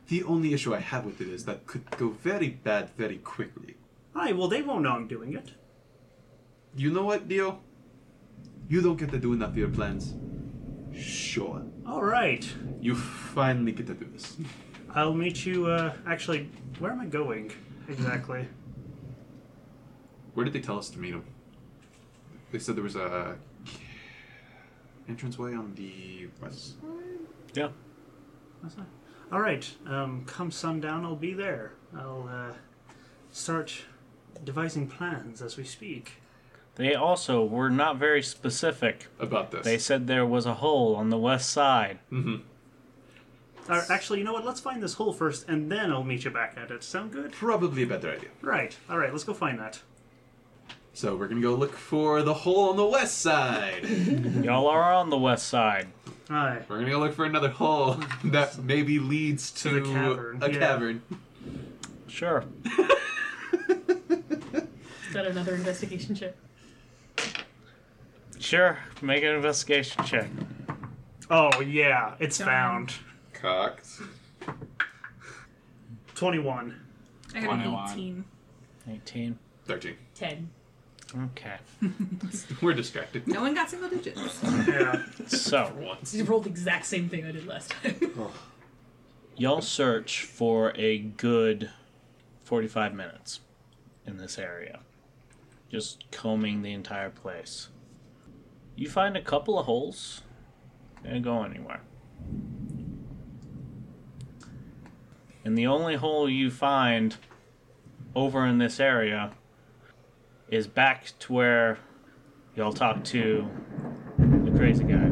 The 0.09 0.23
only 0.25 0.55
issue 0.55 0.75
I 0.75 0.81
have 0.81 1.05
with 1.05 1.21
it 1.21 1.28
is 1.28 1.45
that 1.45 1.67
could 1.67 1.88
go 1.97 2.11
very 2.11 2.49
bad 2.49 2.90
very 2.97 3.19
quickly. 3.19 3.76
Aye, 4.14 4.33
well, 4.33 4.49
they 4.49 4.62
won't 4.62 4.83
know 4.83 4.93
I'm 4.93 5.07
doing 5.09 5.35
it. 5.35 5.50
You 6.76 6.90
know 6.90 7.05
what, 7.05 7.28
Dio? 7.28 7.61
You 8.69 8.81
don't 8.81 8.97
get 8.99 9.11
to 9.11 9.19
do 9.19 9.33
enough 9.33 9.50
of 9.50 9.59
your 9.59 9.69
plans. 9.69 10.14
Sure. 10.97 11.62
All 11.87 12.02
right, 12.02 12.47
You 12.81 12.95
finally 12.95 13.73
get 13.73 13.87
to 13.88 13.95
do 13.95 14.07
this. 14.12 14.37
I'll 14.95 15.14
meet 15.14 15.45
you. 15.45 15.67
Uh, 15.67 15.93
actually, 16.07 16.50
where 16.78 16.90
am 16.93 17.00
I 17.00 17.07
going 17.07 17.52
exactly? 17.88 18.47
Where 20.35 20.45
did 20.45 20.52
they 20.55 20.61
tell 20.61 20.78
us 20.78 20.88
to 20.90 20.99
meet 20.99 21.12
him? 21.14 21.25
They 22.52 22.59
said 22.59 22.76
there 22.76 22.85
was 22.85 22.97
a 22.97 23.37
entranceway 25.09 25.55
on 25.55 25.75
the 25.75 26.29
west 26.41 26.81
side. 26.81 27.19
yeah. 27.55 27.69
What's 28.61 28.75
that? 28.77 28.87
All 29.33 29.41
right. 29.41 29.69
Um, 29.87 30.25
come 30.27 30.50
sundown, 30.50 31.05
I'll 31.05 31.17
be 31.17 31.35
there. 31.35 31.73
I'll 31.97 32.29
uh, 32.31 32.55
start 33.33 33.83
devising 34.45 34.87
plans 34.87 35.43
as 35.43 35.57
we 35.57 35.65
speak. 35.65 36.12
They 36.77 36.95
also 36.95 37.45
were 37.45 37.71
not 37.71 37.97
very 37.97 38.23
specific. 38.23 39.09
About 39.19 39.50
this. 39.50 39.65
They 39.65 39.79
said 39.79 40.07
there 40.07 40.25
was 40.27 40.47
a 40.47 40.55
hole 40.55 40.95
on 40.95 41.11
the 41.11 41.19
west 41.19 41.50
side. 41.50 41.99
mm-hmm. 42.12 42.37
Uh, 43.69 43.83
actually, 43.91 44.19
you 44.19 44.25
know 44.25 44.33
what? 44.33 44.47
Let's 44.47 44.61
find 44.61 44.83
this 44.83 44.95
hole 44.95 45.12
first, 45.12 45.47
and 45.47 45.71
then 45.71 45.93
I'll 45.93 46.03
meet 46.03 46.25
you 46.25 46.31
back 46.31 46.55
at 46.57 46.71
it. 46.71 46.83
Sound 46.83 47.12
good? 47.12 47.33
Probably 47.33 47.83
a 47.83 47.87
better 47.87 48.11
idea. 48.12 48.31
Right. 48.41 48.75
All 48.88 48.97
right. 48.97 49.12
Let's 49.12 49.25
go 49.25 49.35
find 49.35 49.59
that. 49.59 49.81
So 50.99 51.14
we're 51.14 51.28
gonna 51.28 51.40
go 51.40 51.55
look 51.55 51.76
for 51.76 52.25
the 52.25 52.35
hole 52.35 52.71
on 52.71 52.76
the 52.76 52.85
west 52.85 53.19
side. 53.19 53.85
Y'all 54.43 54.67
are 54.67 54.93
on 54.93 55.11
the 55.11 55.17
west 55.17 55.47
side. 55.47 55.87
Aye. 56.28 56.62
we're 56.69 56.81
gonna 56.81 56.90
go 56.90 56.99
look 56.99 57.14
for 57.14 57.25
another 57.25 57.50
hole 57.50 57.99
that 58.25 58.59
maybe 58.59 58.99
leads 58.99 59.52
to, 59.62 59.69
To 59.69 59.81
the 59.81 59.93
cavern, 59.93 60.38
a 60.43 60.50
yeah. 60.50 60.59
cavern. 60.59 61.02
Sure. 62.09 62.45
Is 63.69 65.12
that 65.12 65.26
another 65.26 65.55
investigation 65.55 66.17
check? 66.17 66.35
Sure. 68.40 68.78
Make 69.00 69.23
an 69.23 69.37
investigation 69.37 70.02
check. 70.05 70.28
Oh 71.31 71.61
yeah, 71.61 72.17
it's 72.19 72.38
Darn. 72.38 72.49
found. 72.50 72.95
Cocked. 73.35 73.87
Twenty-one. 76.17 76.75
I 77.37 77.40
got 77.43 77.50
an 77.52 77.62
21. 77.62 77.90
18. 77.93 78.25
18. 78.88 79.38
Thirteen. 79.64 79.97
Ten. 80.17 80.50
Okay. 81.17 81.57
We're 82.62 82.75
distracted. 82.75 83.27
No 83.27 83.41
one 83.41 83.55
got 83.55 83.71
single 83.71 83.88
digits. 83.88 84.41
Yeah. 84.67 85.05
So, 85.27 85.73
Once. 85.79 86.15
You 86.15 86.25
rolled 86.25 86.45
the 86.45 86.50
exact 86.50 86.87
same 86.87 87.09
thing 87.09 87.25
I 87.25 87.33
did 87.33 87.47
last 87.47 87.71
time. 87.71 88.12
y'all 89.37 89.62
search 89.62 90.23
for 90.23 90.73
a 90.77 90.99
good 90.99 91.71
45 92.45 92.95
minutes 92.95 93.41
in 94.07 94.19
this 94.19 94.38
area. 94.38 94.81
Just 95.71 96.05
combing 96.11 96.62
the 96.62 96.73
entire 96.73 97.11
place. 97.11 97.69
You 98.77 98.88
find 98.88 99.17
a 99.17 99.23
couple 99.23 99.59
of 99.59 99.67
holes. 99.67 100.23
Didn't 101.03 101.23
go 101.23 101.43
anywhere. 101.43 101.81
And 105.45 105.57
the 105.57 105.67
only 105.67 105.97
hole 105.97 106.29
you 106.29 106.50
find 106.50 107.17
over 108.15 108.45
in 108.45 108.59
this 108.59 108.79
area 108.81 109.33
is 110.50 110.67
back 110.67 111.12
to 111.19 111.33
where 111.33 111.78
y'all 112.55 112.73
talked 112.73 113.07
to 113.07 113.49
the 114.19 114.50
crazy 114.57 114.85
guy. 114.85 115.11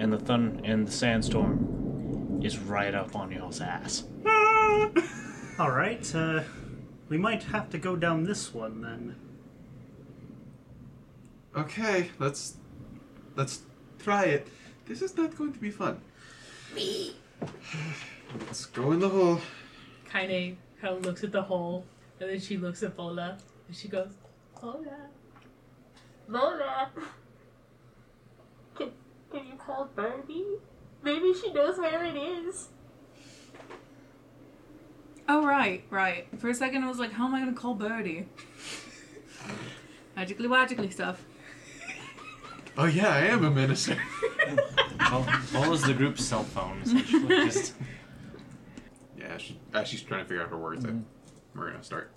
And 0.00 0.12
the 0.12 0.18
thun 0.18 0.60
and 0.64 0.86
the 0.86 0.92
sandstorm 0.92 2.40
is 2.42 2.58
right 2.58 2.94
up 2.94 3.16
on 3.16 3.32
y'all's 3.32 3.60
ass. 3.60 4.04
All 5.58 5.70
right. 5.70 6.14
Uh, 6.14 6.42
we 7.08 7.18
might 7.18 7.42
have 7.44 7.70
to 7.70 7.78
go 7.78 7.96
down 7.96 8.24
this 8.24 8.54
one 8.54 8.82
then. 8.82 9.16
Okay, 11.56 12.10
let's 12.18 12.56
let's 13.34 13.62
try 13.98 14.24
it. 14.24 14.46
This 14.86 15.02
is 15.02 15.16
not 15.16 15.36
going 15.36 15.52
to 15.52 15.58
be 15.58 15.70
fun. 15.70 16.00
Let's 18.46 18.66
go 18.66 18.92
in 18.92 19.00
the 19.00 19.08
hole. 19.08 19.40
Kaine 20.10 20.58
kind 20.80 20.96
of 20.96 21.04
looks 21.04 21.24
at 21.24 21.32
the 21.32 21.42
hole, 21.42 21.84
and 22.20 22.30
then 22.30 22.40
she 22.40 22.56
looks 22.56 22.82
at 22.82 22.96
Vola, 22.96 23.38
and 23.66 23.76
she 23.76 23.88
goes, 23.88 24.10
Vola. 24.60 25.08
Vola. 26.28 26.90
Can, 28.74 28.90
can 29.32 29.46
you 29.46 29.54
call 29.54 29.88
Byrdi? 29.96 30.58
Maybe 31.02 31.32
she 31.34 31.52
knows 31.52 31.78
where 31.78 32.04
it 32.04 32.16
is. 32.16 32.68
Oh, 35.28 35.46
right, 35.46 35.84
right. 35.90 36.26
For 36.38 36.48
a 36.48 36.54
second, 36.54 36.84
I 36.84 36.88
was 36.88 36.98
like, 36.98 37.12
how 37.12 37.26
am 37.26 37.34
I 37.34 37.40
going 37.40 37.54
to 37.54 37.60
call 37.60 37.76
Byrdi? 37.76 38.24
Magically, 40.16 40.48
magically 40.48 40.90
stuff. 40.90 41.24
Oh 42.76 42.86
yeah, 42.86 43.08
I 43.08 43.20
am 43.26 43.44
a 43.44 43.50
minister. 43.50 43.96
Well, 45.10 45.22
what 45.52 45.68
was 45.68 45.82
the 45.82 45.94
group's 45.94 46.24
cell 46.24 46.44
phone, 46.44 46.80
essentially? 46.82 47.26
Just 47.44 47.74
yeah, 49.18 49.36
she, 49.36 49.58
as 49.74 49.88
she's 49.88 50.02
trying 50.02 50.22
to 50.22 50.28
figure 50.28 50.42
out 50.42 50.50
her 50.50 50.56
words, 50.56 50.84
I- 50.84 50.88
mm-hmm. 50.88 51.00
We're 51.54 51.70
gonna 51.70 51.82
start 51.82 52.10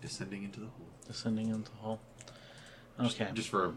descending 0.00 0.42
into 0.44 0.60
the 0.60 0.66
hole. 0.66 0.86
Descending 1.06 1.48
into 1.50 1.70
the 1.70 1.76
hole. 1.78 2.00
Okay. 3.00 3.28
Just 3.34 3.48
for 3.48 3.74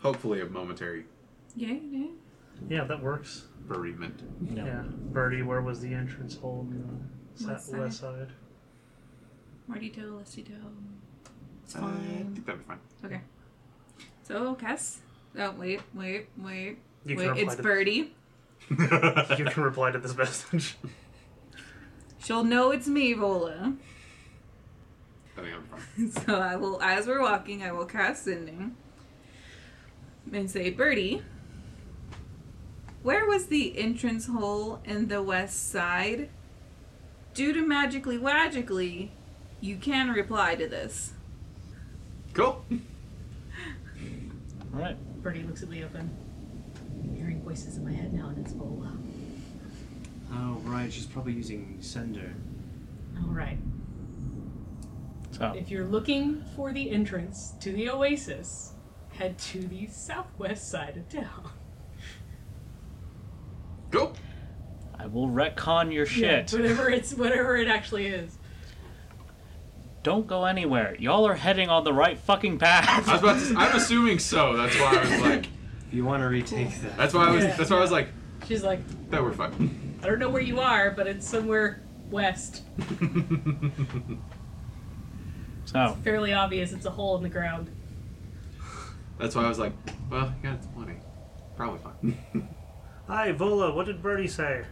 hopefully 0.00 0.40
a 0.40 0.46
momentary 0.46 1.04
Yeah, 1.56 1.76
yeah. 1.90 2.06
Yeah, 2.68 2.84
that 2.84 3.02
works. 3.02 3.44
bereavement. 3.66 4.22
No. 4.50 4.64
Yeah. 4.64 4.82
Byrdi, 5.12 5.44
where 5.44 5.60
was 5.62 5.80
the 5.80 5.92
entrance 5.94 6.36
hole 6.36 6.66
in 6.70 7.00
the 7.36 7.42
sa- 7.42 7.48
West 7.52 7.72
west, 7.74 8.00
side. 8.00 8.18
side? 8.18 8.28
More 9.68 9.78
detail, 9.78 10.12
less 10.12 10.34
detail. 10.34 10.56
It's 11.64 11.76
Uh, 11.76 11.78
I 11.78 11.80
fine. 11.82 12.32
think 12.34 12.46
that'd 12.46 12.60
be 12.60 12.66
fine. 12.66 12.78
Okay. 13.04 13.20
So, 14.22 14.54
Cass. 14.54 15.00
Oh, 15.38 15.52
wait, 15.52 15.80
wait, 15.94 16.28
wait. 16.38 16.78
You 17.04 17.16
can 17.16 17.16
wait, 17.16 17.28
reply 17.28 17.42
it's 17.42 17.56
to- 17.56 17.62
Byrdi. 17.62 18.10
you 19.38 19.44
can 19.44 19.62
reply 19.62 19.90
to 19.92 19.98
this 19.98 20.16
message. 20.16 20.76
She'll 22.22 22.44
know 22.44 22.70
it's 22.70 22.88
me, 22.88 23.12
Vola. 23.14 23.76
I 25.36 25.40
think 25.40 25.52
that'd 25.54 25.62
be 25.62 26.10
fine. 26.10 26.24
So 26.26 26.40
I 26.40 26.56
will, 26.56 26.82
as 26.82 27.06
we're 27.06 27.20
walking, 27.22 27.62
I 27.62 27.72
will 27.72 27.86
cast 27.86 28.24
Sending 28.24 28.76
and 30.32 30.50
say, 30.50 30.72
Byrdi, 30.72 31.22
where 33.02 33.26
was 33.26 33.46
the 33.46 33.78
entrance 33.78 34.26
hole 34.26 34.80
in 34.84 35.08
the 35.08 35.22
west 35.22 35.70
side? 35.70 36.28
Due 37.34 37.52
to 37.52 37.62
magically 37.62 38.18
wagically, 38.18 39.12
you 39.60 39.76
can 39.76 40.10
reply 40.10 40.54
to 40.56 40.68
this. 40.68 41.12
Cool. 42.34 42.64
All 44.74 44.80
right. 44.80 44.96
Byrdi 45.22 45.46
looks 45.46 45.62
at 45.62 45.70
Leofin. 45.70 46.08
I'm 47.02 47.14
hearing 47.16 47.42
voices 47.42 47.76
in 47.76 47.84
my 47.84 47.92
head 47.92 48.12
now, 48.12 48.28
and 48.28 48.38
it's 48.38 48.52
Vola. 48.52 48.92
Oh, 50.32 50.60
right. 50.64 50.92
She's 50.92 51.06
probably 51.06 51.32
using 51.32 51.78
Sender. 51.80 52.34
All 53.22 53.30
right. 53.32 53.58
So 55.32 55.52
If 55.56 55.70
you're 55.70 55.84
looking 55.84 56.44
for 56.56 56.72
the 56.72 56.90
entrance 56.90 57.54
to 57.60 57.72
the 57.72 57.90
oasis, 57.90 58.72
head 59.12 59.38
to 59.38 59.60
the 59.60 59.86
southwest 59.86 60.70
side 60.70 60.96
of 60.96 61.08
town. 61.08 61.50
Go. 63.90 64.12
I 64.98 65.06
will 65.06 65.28
retcon 65.28 65.92
your 65.92 66.06
shit. 66.06 66.52
Yeah, 66.52 66.58
whatever 66.58 66.90
it's 66.90 67.14
whatever 67.14 67.56
it 67.56 67.68
actually 67.68 68.08
is. 68.08 68.36
Don't 70.02 70.26
go 70.26 70.44
anywhere. 70.44 70.96
Y'all 70.98 71.26
are 71.26 71.34
heading 71.34 71.68
on 71.68 71.84
the 71.84 71.92
right 71.92 72.18
fucking 72.18 72.58
path. 72.58 73.08
I 73.08 73.12
was 73.12 73.22
about 73.22 73.40
to, 73.40 73.56
I'm 73.56 73.76
assuming 73.76 74.18
so. 74.18 74.56
That's 74.56 74.74
why 74.78 74.96
I 74.96 75.00
was 75.10 75.20
like. 75.20 75.46
If 75.88 75.94
you 75.94 76.04
want 76.04 76.22
to 76.22 76.28
retake 76.28 76.68
that. 76.82 76.96
That's 76.96 77.14
why 77.14 77.28
I 77.28 77.30
was. 77.30 77.44
Yeah. 77.44 77.56
That's 77.56 77.70
why 77.70 77.78
I 77.78 77.80
was 77.80 77.90
like. 77.90 78.08
She's 78.46 78.62
like, 78.62 78.80
That 79.10 79.22
we're 79.22 79.32
fine. 79.32 79.87
I 80.02 80.06
don't 80.06 80.18
know 80.18 80.28
where 80.30 80.42
you 80.42 80.60
are, 80.60 80.90
but 80.90 81.06
it's 81.06 81.26
somewhere 81.26 81.80
west. 82.10 82.62
So 85.64 85.98
Fairly 86.02 86.32
obvious. 86.32 86.72
It's 86.72 86.86
a 86.86 86.90
hole 86.90 87.18
in 87.18 87.22
the 87.22 87.28
ground. 87.28 87.68
That's 89.18 89.34
why 89.34 89.44
I 89.44 89.48
was 89.50 89.58
like. 89.58 89.74
Well, 90.10 90.32
you 90.42 90.48
got 90.48 90.72
twenty. 90.72 90.94
Probably 91.58 91.78
fine. 91.80 92.48
Hi, 93.06 93.32
Vola. 93.32 93.74
What 93.74 93.84
did 93.84 94.02
Byrdi 94.02 94.30
say? 94.30 94.64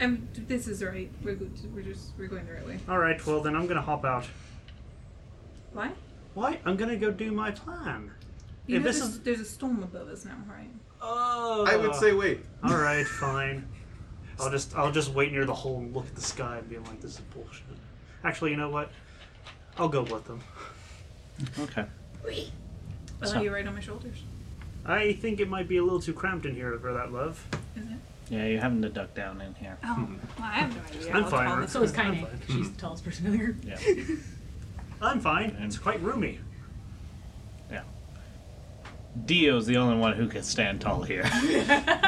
Um, 0.00 0.26
this 0.48 0.66
is 0.66 0.82
right. 0.82 1.10
We're 1.22 1.34
go- 1.34 1.50
we're 1.74 1.82
just 1.82 2.12
we're 2.18 2.28
going 2.28 2.46
the 2.46 2.54
right 2.54 2.66
way. 2.66 2.78
All 2.88 2.96
right. 2.98 3.24
Well, 3.26 3.42
then 3.42 3.54
I'm 3.54 3.66
gonna 3.66 3.82
hop 3.82 4.06
out. 4.06 4.26
Why? 5.74 5.90
Why? 6.32 6.58
I'm 6.64 6.76
gonna 6.78 6.96
go 6.96 7.10
do 7.10 7.32
my 7.32 7.50
plan. 7.50 8.10
You 8.70 8.76
If 8.76 8.82
know 8.82 8.88
this 8.88 8.98
there's, 9.00 9.10
is- 9.14 9.20
there's 9.22 9.40
a 9.40 9.44
storm 9.44 9.82
above 9.82 10.06
us 10.08 10.24
now, 10.24 10.36
right? 10.48 10.70
Oh. 11.02 11.64
I 11.66 11.76
would 11.76 11.94
say 11.96 12.12
wait. 12.12 12.44
All 12.62 12.76
right, 12.76 13.04
fine. 13.20 13.66
I'll 14.38 14.50
just 14.50 14.76
I'll 14.76 14.92
just 14.92 15.12
wait 15.12 15.32
near 15.32 15.44
the 15.44 15.52
hole 15.54 15.78
and 15.78 15.92
look 15.94 16.06
at 16.06 16.14
the 16.14 16.20
sky 16.20 16.58
and 16.58 16.68
be 16.68 16.78
like, 16.78 17.00
this 17.00 17.14
is 17.14 17.20
bullshit. 17.34 17.64
Actually, 18.22 18.52
you 18.52 18.56
know 18.56 18.70
what? 18.70 18.92
I'll 19.76 19.88
go 19.88 20.02
with 20.02 20.24
them. 20.26 20.40
okay. 21.58 21.84
I 22.28 23.26
So- 23.26 23.38
lay 23.38 23.44
you 23.44 23.52
right 23.52 23.66
on 23.66 23.74
my 23.74 23.80
shoulders. 23.80 24.18
I 24.86 25.12
think 25.14 25.40
it 25.40 25.48
might 25.48 25.68
be 25.68 25.76
a 25.78 25.82
little 25.82 26.00
too 26.00 26.12
cramped 26.14 26.46
in 26.46 26.54
here 26.54 26.78
for 26.78 26.92
that, 26.94 27.12
love. 27.12 27.44
Is 27.76 27.82
it? 27.82 27.88
Yeah, 28.30 28.46
you're 28.46 28.60
having 28.60 28.80
to 28.82 28.88
duck 28.88 29.12
down 29.14 29.40
in 29.40 29.52
here. 29.56 29.76
Oh, 29.84 30.08
well, 30.38 30.48
I 30.48 30.52
have 30.52 30.74
no 30.74 30.82
idea. 31.00 31.12
I'm 31.12 31.24
fine, 31.24 31.46
tall 31.46 31.56
right? 31.56 31.62
this 31.62 31.72
So 31.72 31.82
is 31.82 31.90
is. 31.90 31.98
I'm 31.98 32.14
Kaine. 32.14 32.26
She's 32.46 32.70
the 32.70 32.80
tallest 32.80 33.04
person 33.04 33.26
in 33.26 33.36
here. 33.36 33.56
Yeah. 33.64 33.76
I'm 35.02 35.18
fine. 35.20 35.56
It's 35.60 35.76
quite 35.78 36.00
roomy. 36.00 36.38
Yeah. 39.14 39.22
Dio's 39.24 39.66
the 39.66 39.76
only 39.76 39.96
one 39.96 40.12
who 40.14 40.28
can 40.28 40.42
stand 40.42 40.80
tall 40.80 41.02
here. 41.02 41.24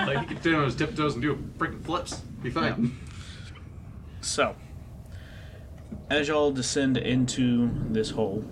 Like 0.03 0.21
he 0.21 0.27
could 0.27 0.41
stand 0.41 0.57
on 0.57 0.65
his 0.65 0.75
tiptoes 0.75 1.15
and 1.15 1.23
do 1.23 1.37
freaking 1.59 1.83
flips. 1.85 2.17
Be 2.43 2.51
fine. 2.51 2.99
So, 4.21 4.57
as 6.11 6.29
y'all 6.29 6.51
descend 6.51 6.97
into 6.97 7.71
this 7.91 8.11
hole, 8.11 8.45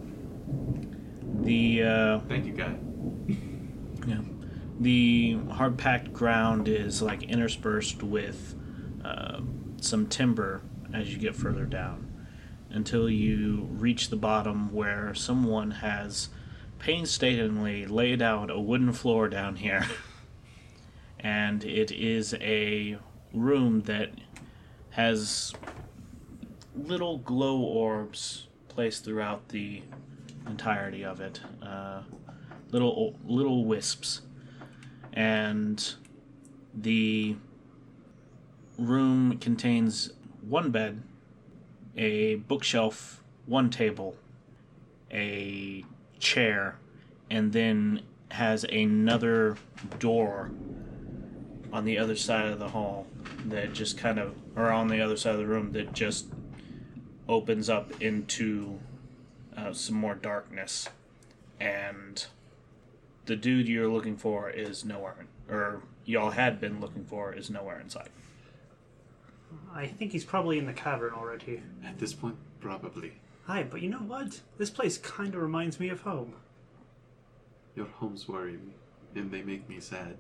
the 1.40 1.82
uh, 1.82 2.20
Thank 2.28 2.46
you, 2.46 2.52
guy. 2.52 2.76
yeah, 4.06 4.20
the 4.78 5.38
hard 5.50 5.76
packed 5.76 6.12
ground 6.12 6.68
is 6.68 7.02
like 7.02 7.24
interspersed 7.24 8.02
with 8.02 8.54
uh, 9.04 9.40
some 9.80 10.06
timber 10.06 10.62
as 10.94 11.12
you 11.12 11.18
get 11.18 11.34
further 11.34 11.64
down, 11.64 12.26
until 12.70 13.08
you 13.10 13.68
reach 13.72 14.10
the 14.10 14.16
bottom 14.16 14.72
where 14.72 15.14
someone 15.14 15.70
has 15.72 16.28
painstakingly 16.80 17.86
laid 17.86 18.20
out 18.22 18.50
a 18.50 18.58
wooden 18.58 18.92
floor 18.92 19.28
down 19.28 19.56
here, 19.56 19.86
and 21.20 21.64
it 21.64 21.92
is 21.92 22.34
a 22.40 22.98
room 23.32 23.82
that 23.82 24.10
has 24.90 25.52
little 26.74 27.18
glow 27.18 27.60
orbs 27.60 28.48
placed 28.68 29.04
throughout 29.04 29.50
the 29.50 29.82
entirety 30.46 31.04
of 31.04 31.20
it. 31.20 31.40
Uh, 31.62 32.02
little 32.72 33.14
little 33.26 33.64
wisps, 33.64 34.22
and 35.12 35.94
the 36.74 37.36
room 38.78 39.36
contains 39.38 40.12
one 40.40 40.70
bed, 40.70 41.02
a 41.96 42.36
bookshelf, 42.36 43.22
one 43.46 43.68
table, 43.68 44.16
a 45.10 45.84
chair, 46.20 46.76
and 47.30 47.52
then 47.52 48.02
has 48.30 48.64
another 48.64 49.56
door 49.98 50.50
on 51.72 51.84
the 51.84 51.98
other 51.98 52.16
side 52.16 52.46
of 52.46 52.58
the 52.58 52.68
hall 52.68 53.06
that 53.46 53.72
just 53.72 53.98
kind 53.98 54.18
of, 54.18 54.34
or 54.56 54.70
on 54.70 54.88
the 54.88 55.00
other 55.00 55.16
side 55.16 55.34
of 55.34 55.40
the 55.40 55.46
room 55.46 55.72
that 55.72 55.92
just 55.92 56.26
opens 57.28 57.68
up 57.68 58.00
into 58.00 58.78
uh, 59.56 59.72
some 59.72 59.96
more 59.96 60.14
darkness. 60.14 60.88
And 61.60 62.24
the 63.26 63.36
dude 63.36 63.68
you're 63.68 63.88
looking 63.88 64.16
for 64.16 64.50
is 64.50 64.84
nowhere, 64.84 65.26
or 65.48 65.82
y'all 66.04 66.30
had 66.30 66.60
been 66.60 66.80
looking 66.80 67.04
for 67.04 67.32
is 67.32 67.50
nowhere 67.50 67.78
in 67.80 67.88
sight. 67.90 68.10
I 69.74 69.86
think 69.86 70.12
he's 70.12 70.24
probably 70.24 70.58
in 70.58 70.66
the 70.66 70.72
cavern 70.72 71.12
already. 71.12 71.62
At 71.84 71.98
this 71.98 72.12
point, 72.12 72.36
probably. 72.60 73.12
Hi, 73.50 73.64
but 73.64 73.82
you 73.82 73.88
know 73.88 73.98
what? 73.98 74.42
This 74.58 74.70
place 74.70 74.96
kind 74.96 75.34
of 75.34 75.42
reminds 75.42 75.80
me 75.80 75.88
of 75.88 76.02
home. 76.02 76.34
Your 77.74 77.86
homes 77.86 78.28
worry 78.28 78.52
me, 78.52 78.74
and 79.16 79.28
they 79.28 79.42
make 79.42 79.68
me 79.68 79.80
sad. 79.80 80.18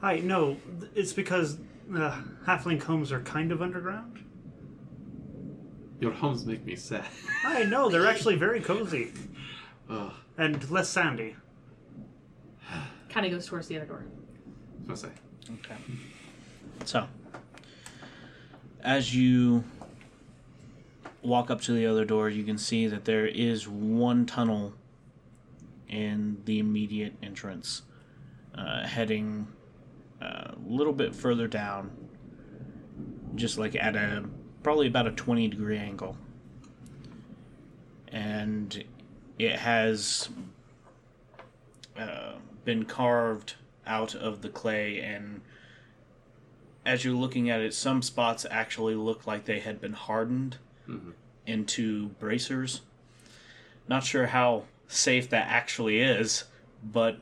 I 0.00 0.20
know 0.20 0.56
it's 0.94 1.12
because 1.12 1.58
uh, 1.94 2.22
halfling 2.46 2.82
homes 2.82 3.12
are 3.12 3.20
kind 3.20 3.52
of 3.52 3.60
underground. 3.60 4.24
Your 6.00 6.12
homes 6.12 6.46
make 6.46 6.64
me 6.64 6.74
sad. 6.74 7.04
I 7.44 7.64
know 7.64 7.90
they're 7.90 8.06
actually 8.06 8.36
very 8.36 8.62
cozy 8.62 9.12
Ugh. 9.90 10.14
and 10.38 10.70
less 10.70 10.88
sandy. 10.88 11.36
Kind 13.10 13.26
of 13.26 13.32
goes 13.32 13.44
towards 13.44 13.68
the 13.68 13.76
other 13.76 13.84
door. 13.84 14.06
What's 14.86 15.04
I 15.04 15.08
say? 15.08 15.14
Okay. 15.52 15.76
So, 16.86 17.06
as 18.82 19.14
you 19.14 19.64
walk 21.22 21.50
up 21.50 21.60
to 21.62 21.72
the 21.72 21.86
other 21.86 22.04
door, 22.04 22.28
you 22.28 22.44
can 22.44 22.58
see 22.58 22.86
that 22.86 23.04
there 23.04 23.26
is 23.26 23.68
one 23.68 24.26
tunnel 24.26 24.74
in 25.88 26.40
the 26.44 26.58
immediate 26.58 27.14
entrance, 27.22 27.82
uh, 28.54 28.86
heading 28.86 29.46
uh, 30.22 30.52
a 30.52 30.56
little 30.66 30.92
bit 30.92 31.14
further 31.14 31.48
down, 31.48 31.90
just 33.34 33.58
like 33.58 33.74
at 33.74 33.96
a 33.96 34.24
probably 34.62 34.86
about 34.86 35.06
a 35.06 35.12
20 35.12 35.48
degree 35.48 35.78
angle. 35.78 36.16
And 38.08 38.84
it 39.38 39.56
has 39.56 40.28
uh, 41.98 42.34
been 42.64 42.84
carved 42.84 43.54
out 43.86 44.14
of 44.14 44.42
the 44.42 44.48
clay 44.48 45.00
and 45.00 45.40
as 46.84 47.04
you're 47.04 47.14
looking 47.14 47.50
at 47.50 47.60
it 47.60 47.74
some 47.74 48.02
spots 48.02 48.46
actually 48.50 48.94
look 48.94 49.26
like 49.26 49.44
they 49.44 49.58
had 49.58 49.80
been 49.80 49.92
hardened 49.92 50.58
into 51.46 52.08
bracers 52.20 52.80
not 53.88 54.04
sure 54.04 54.26
how 54.26 54.64
safe 54.88 55.30
that 55.30 55.46
actually 55.48 56.00
is 56.00 56.44
but 56.82 57.18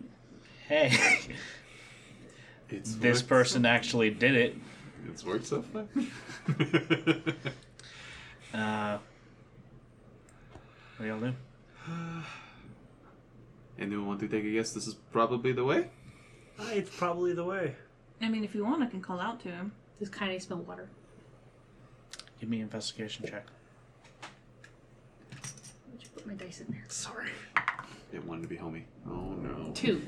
hey 0.66 0.92
It's 2.70 2.96
this 2.96 3.20
worked 3.22 3.28
person 3.30 3.64
actually 3.64 4.10
did 4.10 4.34
it 4.34 4.56
it's 5.08 5.24
worked 5.24 5.46
so 5.46 5.62
far. 5.62 5.84
uh 8.54 8.98
what 10.96 11.04
do 11.04 11.06
y'all 11.06 11.20
do 11.20 11.34
Anyone 13.78 14.06
want 14.06 14.20
to 14.20 14.28
take 14.28 14.44
a 14.44 14.50
guess? 14.50 14.72
This 14.72 14.88
is 14.88 14.94
probably 15.12 15.52
the 15.52 15.62
way. 15.62 15.88
It's 16.72 16.90
probably 16.96 17.32
the 17.32 17.44
way. 17.44 17.76
I 18.20 18.28
mean, 18.28 18.42
if 18.42 18.52
you 18.52 18.64
want, 18.64 18.82
I 18.82 18.86
can 18.86 19.00
call 19.00 19.20
out 19.20 19.38
to 19.42 19.48
him. 19.48 19.70
Does 20.00 20.08
Kaine 20.08 20.40
smell 20.40 20.58
water? 20.58 20.88
give 22.40 22.48
me 22.48 22.56
an 22.58 22.64
investigation 22.64 23.24
check 23.26 23.46
Where'd 23.46 23.46
you 23.46 23.46
put 23.46 23.57
my 26.28 26.34
dice 26.34 26.60
in 26.60 26.66
there? 26.70 26.84
Sorry. 26.88 27.30
It 28.12 28.24
wanted 28.24 28.42
to 28.42 28.48
be 28.48 28.56
homey. 28.56 28.84
Oh 29.08 29.32
no. 29.32 29.72
Two. 29.74 30.02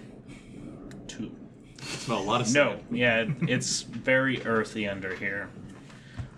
two 1.09 1.35
smell 1.83 2.19
a 2.19 2.23
lot 2.23 2.41
of 2.43 2.53
No, 2.53 2.73
sand. 2.73 2.85
yeah, 2.91 3.25
it's 3.49 3.83
very 3.83 4.45
earthy 4.45 4.87
under 4.87 5.15
here. 5.15 5.49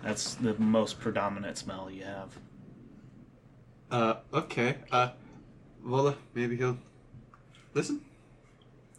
That's 0.01 0.35
the 0.35 0.53
most 0.55 0.99
predominant 0.99 1.57
smell 1.57 1.91
you 1.91 2.05
have. 2.05 2.37
Uh, 3.91 4.15
okay. 4.33 4.77
Uh, 4.91 5.09
Vola, 5.83 6.15
maybe 6.33 6.55
he'll 6.55 6.77
listen. 7.73 8.01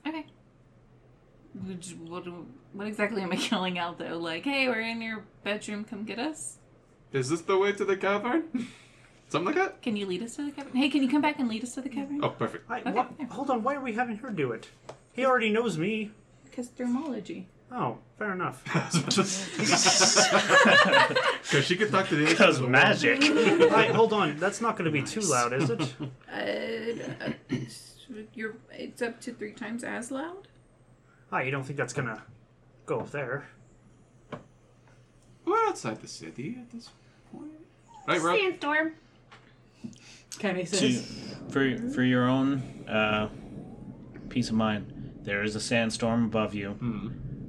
Okay. 0.07 0.27
Which, 1.67 1.95
what, 2.07 2.25
what 2.73 2.87
exactly 2.87 3.23
am 3.23 3.33
I 3.33 3.37
yelling 3.51 3.79
out 3.79 3.99
though? 3.99 4.19
Like, 4.19 4.45
hey, 4.45 4.69
we're 4.69 4.81
in 4.81 5.01
your 5.01 5.25
bedroom, 5.45 5.85
come 5.85 6.05
get 6.05 6.19
us? 6.19 6.59
Is 7.13 7.31
this 7.31 7.41
the 7.43 7.57
way 7.57 7.73
to 7.73 7.85
the 7.85 7.97
cavern? 7.97 8.69
Something 9.35 9.53
like 9.57 9.65
that? 9.65 9.83
Can 9.83 9.97
you 9.97 10.07
lead 10.07 10.23
us 10.23 10.37
to 10.37 10.45
the 10.45 10.53
cavern? 10.53 10.77
Hey, 10.77 10.89
can 10.89 11.03
you 11.03 11.09
come 11.11 11.21
back 11.21 11.41
and 11.41 11.49
lead 11.49 11.65
us 11.65 11.75
to 11.75 11.81
the 11.81 11.89
cavern? 11.89 12.21
Oh, 12.23 12.29
perfect. 12.29 12.71
I, 12.71 12.79
Okay. 12.79 12.93
what, 12.93 13.11
hold 13.31 13.51
on, 13.51 13.65
why 13.65 13.75
are 13.75 13.81
we 13.81 13.93
having 13.93 14.19
her 14.19 14.31
do 14.31 14.53
it? 14.53 14.69
He 15.13 15.25
already 15.25 15.51
knows 15.51 15.77
me. 15.77 16.13
Because 16.45 16.69
thaumaturgy. 16.69 17.49
Oh, 17.73 17.99
fair 18.17 18.31
enough. 18.31 18.63
Because 21.43 21.65
she 21.67 21.75
could 21.75 21.91
talk 21.91 22.07
to 22.11 22.15
the 22.15 22.27
other 22.27 22.31
Because 22.31 22.59
side 22.59 22.65
of 22.65 22.67
the 22.67 22.69
magic. 22.69 23.25
Alright, 23.63 23.91
hold 23.91 24.13
on. 24.13 24.37
That's 24.39 24.61
not 24.61 24.77
going 24.77 24.85
to 24.85 24.93
be 24.93 25.03
too 25.03 25.23
loud, 25.23 25.53
is 25.53 25.69
it? 25.69 25.81
Uh, 26.33 27.25
uh, 27.25 27.33
you're, 28.35 28.55
it's 28.71 29.03
up 29.03 29.21
to 29.23 29.33
three 29.33 29.51
times 29.53 29.83
as 29.83 30.13
loud? 30.13 30.47
Ah, 31.33 31.41
you 31.41 31.51
don't 31.51 31.65
think 31.65 31.77
that's 31.77 31.93
going 31.93 32.07
to 32.07 32.23
go 32.87 33.01
up 33.01 33.11
there? 33.11 33.49
We're 35.45 35.67
outside 35.67 36.01
the 36.01 36.07
city 36.07 36.57
at 36.61 36.71
this 36.71 36.91
point. 37.33 37.51
Right, 38.07 38.21
Rob? 38.21 38.39
Sandstorm. 38.39 38.93
Kenny 40.39 40.65
To, 40.65 40.93
for 41.49 41.79
for 41.91 42.03
your 42.03 42.29
own 42.29 42.85
uh, 42.89 43.29
peace 44.29 44.49
of 44.49 44.55
mind, 44.55 45.13
there 45.23 45.43
is 45.43 45.55
a 45.57 45.61
sandstorm 45.61 46.25
above 46.25 46.55
you, 46.55 46.71
Hmm. 46.73 47.09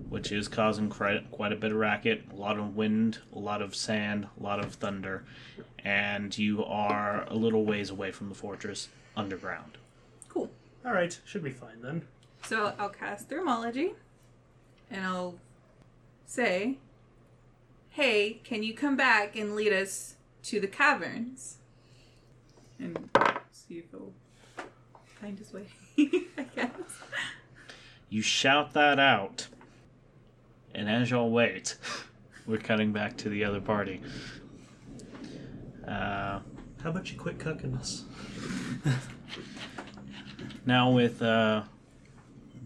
which 0.10 0.32
is 0.32 0.48
causing 0.48 0.90
quite 0.90 1.30
quite 1.32 1.52
a 1.52 1.56
bit 1.56 1.72
of 1.72 1.78
racket, 1.78 2.24
a 2.32 2.36
lot 2.36 2.58
of 2.58 2.76
wind, 2.76 3.20
a 3.34 3.40
lot 3.40 3.62
of 3.62 3.76
sand, 3.76 4.28
a 4.40 4.44
lot 4.44 4.60
of 4.60 4.76
thunder, 4.76 5.24
and 5.84 6.38
you 6.38 6.64
are 6.64 7.26
a 7.28 7.36
little 7.36 7.66
ways 7.66 7.90
away 7.90 8.12
from 8.12 8.30
the 8.30 8.36
fortress 8.36 8.90
underground. 9.18 9.78
Cool. 10.30 10.50
Alright, 10.86 11.20
should 11.26 11.44
be 11.44 11.52
fine 11.52 11.82
then. 11.82 12.04
So 12.44 12.74
I'll 12.78 12.90
cast 12.90 13.30
thaumaturgy, 13.30 13.94
and 14.92 15.04
I'll 15.04 15.36
say, 16.28 16.78
"Hey, 17.90 18.42
can 18.44 18.62
you 18.64 18.74
come 18.74 18.96
back 18.96 19.36
and 19.36 19.56
lead 19.56 19.74
us 19.74 20.16
to 20.44 20.60
the 20.60 20.68
caverns?" 20.68 21.58
And 22.80 23.10
see 23.52 23.80
if 23.80 23.92
he'll 23.92 24.14
find 25.06 25.38
his 25.40 25.54
way. 25.54 25.68
I 26.38 26.44
guess. 26.56 26.70
You 28.10 28.22
shout 28.22 28.74
that 28.74 29.00
out, 29.00 29.48
and 30.74 30.90
as 30.90 31.10
y'all 31.10 31.32
wait, 31.32 31.76
we're 32.46 32.58
cutting 32.58 32.92
back 32.94 33.18
to 33.18 33.30
the 33.30 33.44
other 33.44 33.60
party. 33.62 34.02
Uh, 35.88 36.40
How 36.84 36.90
about 36.90 37.12
you 37.12 37.18
quit 37.18 37.38
cucking 37.40 37.78
us? 37.80 38.04
Now 40.68 40.90
with 40.90 41.22
uh, 41.22 41.64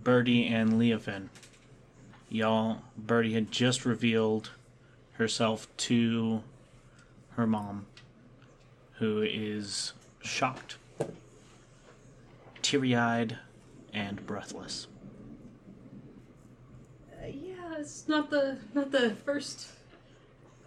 Byrdi 0.03 0.49
and 0.49 0.73
Leofin, 0.73 1.27
y'all, 2.29 2.77
Byrdi 2.99 3.33
had 3.33 3.51
just 3.51 3.85
revealed 3.85 4.51
herself 5.13 5.67
to 5.77 6.41
her 7.31 7.45
mom, 7.45 7.87
who 8.93 9.21
is 9.21 9.91
shocked, 10.21 10.77
teary 12.61 12.95
eyed, 12.95 13.37
and 13.93 14.25
breathless. 14.25 14.87
Uh, 17.13 17.27
yeah, 17.27 17.75
it's 17.77 18.07
not 18.07 18.29
the 18.29 18.57
not 18.73 18.91
the 18.91 19.11
first 19.25 19.67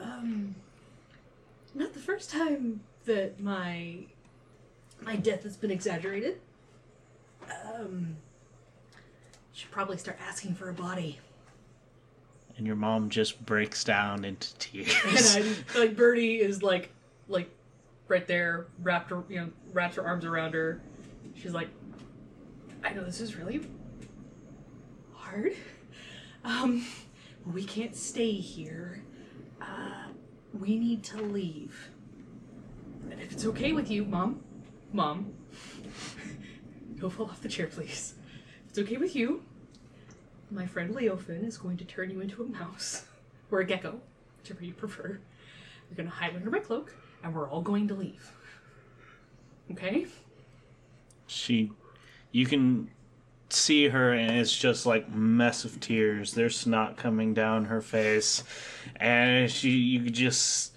um 0.01 0.55
not 1.75 1.93
the 1.95 2.01
first 2.01 2.31
time 2.31 2.81
that 3.07 3.41
my 3.41 3.99
my 5.01 5.17
death 5.17 5.43
has 5.45 5.57
been 5.57 5.71
exaggerated. 5.71 6.41
Um 7.75 8.17
should 9.53 9.71
probably 9.71 9.99
start 9.99 10.19
asking 10.27 10.55
for 10.55 10.69
a 10.69 10.75
body. 10.75 11.19
And 12.57 12.67
your 12.67 12.77
mom 12.77 13.11
just 13.11 13.45
breaks 13.45 13.85
down 13.85 14.25
into 14.25 14.55
tears. 14.57 14.95
And 15.05 15.45
tears. 15.45 15.65
I 15.75 15.79
like 15.79 15.97
Byrdi 15.97 16.41
is 16.41 16.63
like 16.63 16.91
like 17.29 17.51
right 18.13 18.27
there, 18.27 18.67
wrapped 18.83 19.11
her 19.11 19.25
you 19.29 19.41
know, 19.41 19.51
wraps 19.73 19.97
her 19.97 20.07
arms 20.07 20.25
around 20.25 20.53
her. 20.55 20.81
She's 21.35 21.55
like 21.55 21.69
I 22.85 22.93
know 22.93 23.05
this 23.05 23.21
is 23.21 23.37
really 23.37 23.67
hard. 25.15 25.55
Um 26.45 26.87
we 27.45 27.65
can't 27.65 27.97
stay 27.97 28.33
here. 28.33 29.03
Uh 29.61 30.09
we 30.53 30.79
need 30.79 31.03
to 31.05 31.17
leave. 31.23 31.89
And 33.11 33.21
if 33.21 33.33
it's 33.33 33.47
okay 33.47 33.73
with 33.73 33.91
you, 33.91 34.05
Mom, 34.05 34.45
Mom, 34.93 35.33
don't 37.01 37.11
fall 37.11 37.27
off 37.27 37.41
the 37.43 37.49
chair, 37.49 37.67
please. 37.67 38.15
If 38.65 38.71
it's 38.71 38.79
okay 38.79 38.99
with 38.99 39.17
you, 39.17 39.43
my 40.51 40.67
friend 40.67 40.95
Leofin 40.95 41.47
is 41.47 41.57
going 41.57 41.79
to 41.79 41.85
turn 41.87 42.11
you 42.11 42.21
into 42.21 42.43
a 42.43 42.47
mouse 42.47 43.07
or 43.51 43.61
a 43.61 43.65
gecko, 43.65 44.01
whichever 44.39 44.65
you 44.65 44.75
prefer. 44.75 45.19
You're 45.89 46.05
to 46.05 46.11
hide 46.11 46.37
under 46.37 46.51
my 46.51 46.59
cloak, 46.59 46.95
and 47.23 47.35
we're 47.35 47.49
all 47.49 47.63
going 47.63 47.89
to 47.89 47.95
leave. 47.95 48.33
Okay? 49.71 50.07
she, 51.33 51.73
you 52.31 52.47
can 52.47 52.91
see 53.49 53.89
her, 53.89 54.13
and 54.13 54.39
it's 54.39 54.57
just 54.57 54.87
like 54.87 55.13
mess 55.13 55.65
of 55.65 55.81
tears. 55.81 56.35
There's 56.35 56.59
snot 56.59 56.97
coming 56.97 57.35
down 57.35 57.67
her 57.67 57.81
face, 57.81 58.45
and 58.97 59.51
she, 59.51 59.71
you 59.71 60.03
could 60.05 60.15
just, 60.15 60.73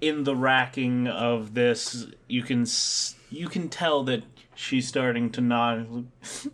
in 0.00 0.24
the 0.24 0.34
racking 0.34 1.06
of 1.06 1.54
this, 1.54 2.06
you 2.28 2.42
can, 2.42 2.66
you 3.30 3.48
can 3.48 3.68
tell 3.68 4.02
that 4.04 4.22
she's 4.54 4.88
starting 4.88 5.30
to 5.32 5.40
nod. 5.40 6.06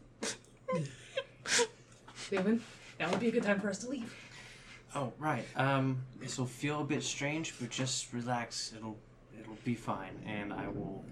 Leofin, 2.31 2.61
that 2.99 3.11
would 3.11 3.21
be 3.21 3.29
a 3.29 3.31
good 3.31 3.45
time 3.45 3.61
for 3.61 3.71
us 3.71 3.79
to 3.79 3.89
leave. 3.89 4.13
Oh, 4.95 5.13
right. 5.19 5.45
Um, 5.57 5.99
this 6.21 6.39
will 6.39 6.47
feel 6.47 6.81
a 6.81 6.85
bit 6.85 7.03
strange, 7.03 7.55
but 7.61 7.69
just 7.71 8.13
relax. 8.13 8.73
It'll 8.75 8.97
it'll 9.06 9.06
be 9.65 9.75
fine, 9.75 10.21
and 10.27 10.53
I 10.53 10.69
will 10.69 11.05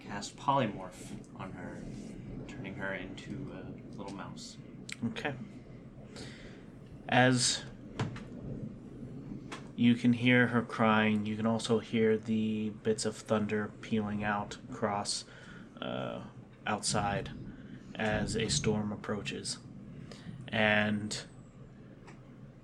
cast 0.00 0.36
polymorph 0.36 1.12
on 1.38 1.52
her, 1.52 1.82
turning 2.48 2.74
her 2.74 2.94
into 2.94 3.52
a 3.52 3.96
little 3.98 4.14
mouse. 4.14 4.56
Okay. 5.08 5.34
As 7.08 7.62
you 9.76 9.94
can 9.94 10.12
hear 10.14 10.48
her 10.48 10.62
crying, 10.62 11.26
you 11.26 11.36
can 11.36 11.46
also 11.46 11.78
hear 11.78 12.16
the 12.16 12.70
bits 12.82 13.04
of 13.04 13.16
thunder 13.16 13.70
pealing 13.80 14.24
out 14.24 14.56
across 14.70 15.24
uh, 15.80 16.20
outside 16.66 17.30
as 17.94 18.36
a 18.36 18.48
storm 18.48 18.92
approaches. 18.92 19.58
And 20.48 21.18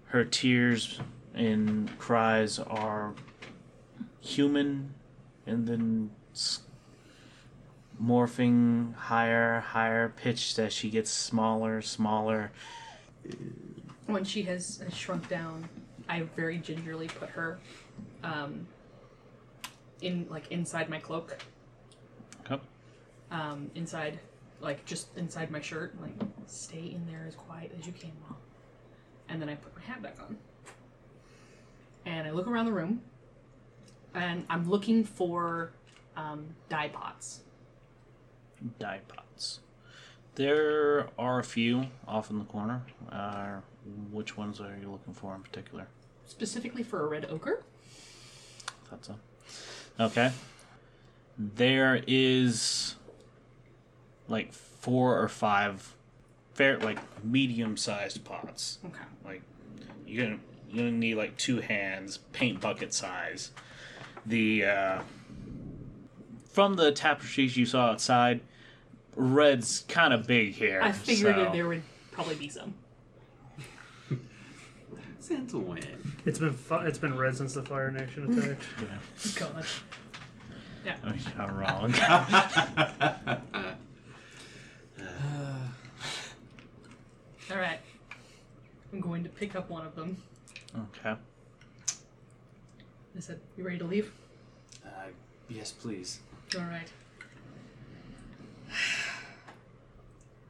her 0.07 0.25
tears 0.25 1.01
and 1.35 1.99
cries 1.99 2.59
are 2.59 3.15
human 4.21 4.95
and 5.47 5.67
then 5.67 6.11
morphing 8.03 8.95
higher, 8.95 9.61
higher 9.61 10.09
pitched 10.09 10.59
as 10.59 10.73
she 10.73 10.91
gets 10.91 11.11
smaller, 11.11 11.83
smaller. 11.83 12.51
When 14.07 14.25
she 14.25 14.43
has, 14.43 14.79
has 14.79 14.95
shrunk 14.95 15.29
down, 15.29 15.69
I 16.09 16.23
very 16.37 16.59
gingerly 16.59 17.07
put 17.09 17.29
her 17.31 17.59
um, 18.25 18.67
in 20.01 20.27
like 20.29 20.51
inside 20.51 20.89
my 20.91 20.99
cloak, 20.99 21.39
Okay. 22.51 22.61
um, 23.31 23.71
inside 23.75 24.19
like 24.61 24.85
just 24.85 25.17
inside 25.17 25.51
my 25.51 25.61
shirt. 25.61 25.95
Like 26.01 26.15
stay 26.47 26.93
in 26.95 27.07
there 27.07 27.25
as 27.29 27.35
quiet 27.37 27.73
as 27.79 27.87
you 27.87 27.93
can, 27.93 28.11
mom. 28.29 28.37
And 29.29 29.41
then 29.41 29.49
I 29.49 29.55
put 29.55 29.75
my 29.77 29.83
hat 29.83 30.03
back 30.03 30.17
on, 30.21 30.37
and 32.05 32.27
I 32.27 32.33
look 32.33 32.47
around 32.49 32.67
the 32.67 32.73
room, 32.73 33.01
and 34.15 34.45
I'm 34.49 34.69
looking 34.69 35.05
for 35.05 35.73
um, 36.17 36.47
dye 36.69 36.89
pots. 36.89 37.41
dye 38.79 39.01
pots. 39.09 39.61
There 40.35 41.09
are 41.19 41.39
a 41.39 41.45
few 41.45 41.87
off 42.09 42.31
in 42.31 42.39
the 42.39 42.45
corner. 42.45 42.83
Uh, 43.11 43.61
which 44.11 44.37
ones 44.37 44.61
are 44.61 44.77
you 44.81 44.91
looking 44.91 45.13
for 45.13 45.35
in 45.35 45.43
particular? 45.43 45.89
specifically 46.33 46.83
for 46.83 47.05
a 47.05 47.07
red 47.07 47.27
ochre. 47.27 47.63
Thought 48.89 49.05
so. 49.05 49.17
Okay. 50.01 50.33
There 51.39 52.03
is 52.07 52.95
like 54.29 54.53
four 54.53 55.21
or 55.21 55.29
five 55.29 55.95
fair 56.55 56.79
like 56.79 56.99
medium 57.25 57.77
sized 57.77 58.25
pots. 58.25 58.79
Okay. 58.85 59.05
Like 59.25 59.43
you're 60.07 60.25
gonna 60.25 60.39
you're 60.71 60.87
gonna 60.87 60.97
need 60.97 61.17
like 61.17 61.37
two 61.37 61.61
hands, 61.61 62.19
paint 62.33 62.61
bucket 62.61 62.95
size. 62.95 63.51
The 64.27 64.65
uh, 64.65 65.01
from 66.51 66.75
the 66.75 66.93
tapestries 66.93 67.57
you 67.57 67.67
saw 67.67 67.91
outside, 67.91 68.41
red's 69.17 69.81
kind 69.89 70.13
of 70.15 70.27
big 70.27 70.53
here. 70.55 70.81
I 70.83 70.93
figured 70.93 71.35
so- 71.37 71.43
that 71.45 71.53
there 71.53 71.67
would 71.69 71.83
probably 72.13 72.35
be 72.37 72.49
some. 72.49 72.75
Santa 75.19 75.57
win. 75.59 75.85
It's 76.27 76.39
been 76.41 76.53
fu- 76.53 76.75
it's 76.81 76.99
been 76.99 77.17
red 77.17 77.37
since 77.37 77.55
the 77.55 77.63
Fire 77.63 77.91
Nation 77.91 78.37
attacked. 78.39 78.63
Yeah. 80.85 80.97
God. 81.07 81.07
Oh, 81.07 81.13
you're 81.39 81.53
wrong. 81.53 81.95
All 87.51 87.57
right. 87.59 87.79
I'm 88.93 89.01
going 89.01 89.23
to 89.25 89.29
pick 89.31 89.55
up 89.57 89.71
one 89.71 89.87
of 89.87 89.95
them. 89.95 90.17
okay. 90.77 91.15
I 93.17 93.21
said, 93.21 93.41
"You 93.57 93.65
ready 93.65 93.79
to 93.79 93.85
leave?" 93.85 94.13
Uh, 94.85 95.09
Yes, 95.49 95.71
please. 95.73 96.21
All 96.57 96.63
right. 96.63 96.91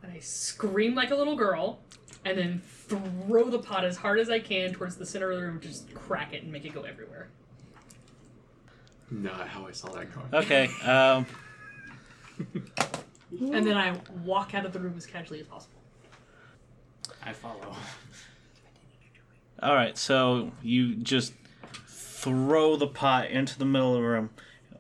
And 0.05 0.13
I 0.13 0.19
scream 0.19 0.97
like 0.97 1.13
a 1.13 1.15
little 1.15 1.37
girl, 1.37 1.79
and 2.25 2.37
then 2.37 2.61
throw 2.89 3.49
the 3.49 3.61
pot 3.61 3.85
as 3.85 3.97
hard 3.97 4.19
as 4.19 4.29
I 4.31 4.41
can 4.41 4.73
towards 4.73 4.97
the 4.97 5.07
center 5.07 5.31
of 5.31 5.39
the 5.39 5.47
room, 5.47 5.61
just 5.61 5.95
crack 5.95 6.33
it 6.33 6.43
and 6.43 6.51
make 6.51 6.65
it 6.65 6.75
go 6.75 6.83
everywhere. 6.83 7.29
Not 9.09 9.47
how 9.47 9.65
I 9.65 9.71
saw 9.71 9.91
that 9.93 10.13
going. 10.13 10.27
Okay. 10.35 10.67
Um, 10.85 11.27
And 13.41 13.67
then 13.67 13.77
I 13.77 13.97
walk 14.25 14.55
out 14.55 14.67
of 14.67 14.73
the 14.73 14.79
room 14.81 14.95
as 14.97 15.07
casually 15.07 15.41
as 15.41 15.47
possible. 15.47 15.81
I 17.25 17.33
follow. 17.33 17.75
all 19.63 19.75
right. 19.75 19.97
So 19.97 20.51
you 20.63 20.97
just 20.97 21.33
throw 22.23 22.77
the 22.77 22.87
pot 22.87 23.31
into 23.31 23.59
the 23.59 23.65
middle 23.65 23.95
of 23.97 24.01
the 24.01 24.07
room. 24.09 24.31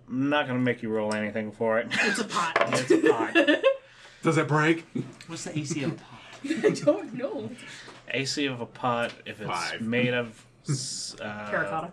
I'm 0.08 0.28
not 0.28 0.46
gonna 0.46 0.60
make 0.60 0.82
you 0.82 0.90
roll 0.90 1.12
anything 1.14 1.50
for 1.50 1.78
it. 1.80 1.88
It's 1.90 2.20
a 2.20 2.24
pot. 2.24 2.56
it's 2.72 2.90
a 2.90 2.98
pot. 2.98 3.34
Does 4.22 4.36
it 4.38 4.46
break? 4.46 4.86
What's 5.26 5.44
the 5.44 5.58
AC 5.58 5.82
of 5.82 5.92
a 5.92 5.94
pot? 5.96 6.20
I 6.44 6.70
don't 6.70 7.14
know. 7.14 7.50
AC 8.08 8.46
of 8.46 8.60
a 8.60 8.66
pot, 8.66 9.12
if 9.26 9.40
it's 9.40 9.50
Five. 9.50 9.80
made 9.80 10.14
of 10.14 10.44
uh, 11.20 11.50
Terracotta. 11.50 11.92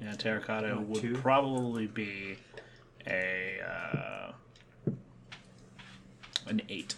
Yeah, 0.00 0.12
terracotta 0.14 0.72
Oh, 0.78 0.80
would 0.80 1.02
two? 1.02 1.14
probably 1.16 1.86
be 1.86 2.38
a 3.06 3.60
uh, 3.66 4.32
an 6.46 6.62
eight. 6.68 6.94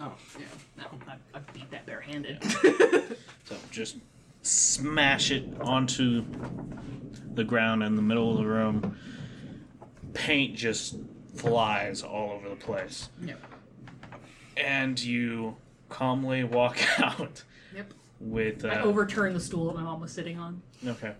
Oh, 0.00 0.12
Yeah, 0.38 0.44
no, 0.78 0.84
I, 1.08 1.14
I 1.36 1.40
beat 1.52 1.70
that 1.72 1.86
barehanded. 1.86 2.38
So 3.44 3.56
just 3.70 3.96
smash 4.42 5.30
it 5.30 5.44
onto 5.60 6.24
the 7.34 7.44
ground 7.44 7.82
in 7.82 7.96
the 7.96 8.02
middle 8.02 8.32
of 8.32 8.38
the 8.38 8.46
room. 8.46 8.96
Paint 10.14 10.56
just 10.56 10.96
flies 11.36 12.02
all 12.02 12.32
over 12.32 12.48
the 12.48 12.56
place. 12.56 13.08
yep. 13.24 13.40
And 14.56 15.00
you 15.02 15.56
calmly 15.88 16.44
walk 16.44 16.78
out 17.00 17.42
Yep. 17.74 17.94
with. 18.20 18.64
Uh, 18.64 18.68
I 18.68 18.80
overturn 18.82 19.32
the 19.32 19.40
stool 19.40 19.66
that 19.68 19.74
my 19.76 19.82
mom 19.82 20.00
was 20.00 20.12
sitting 20.12 20.38
on. 20.38 20.60
Okay. 20.86 21.14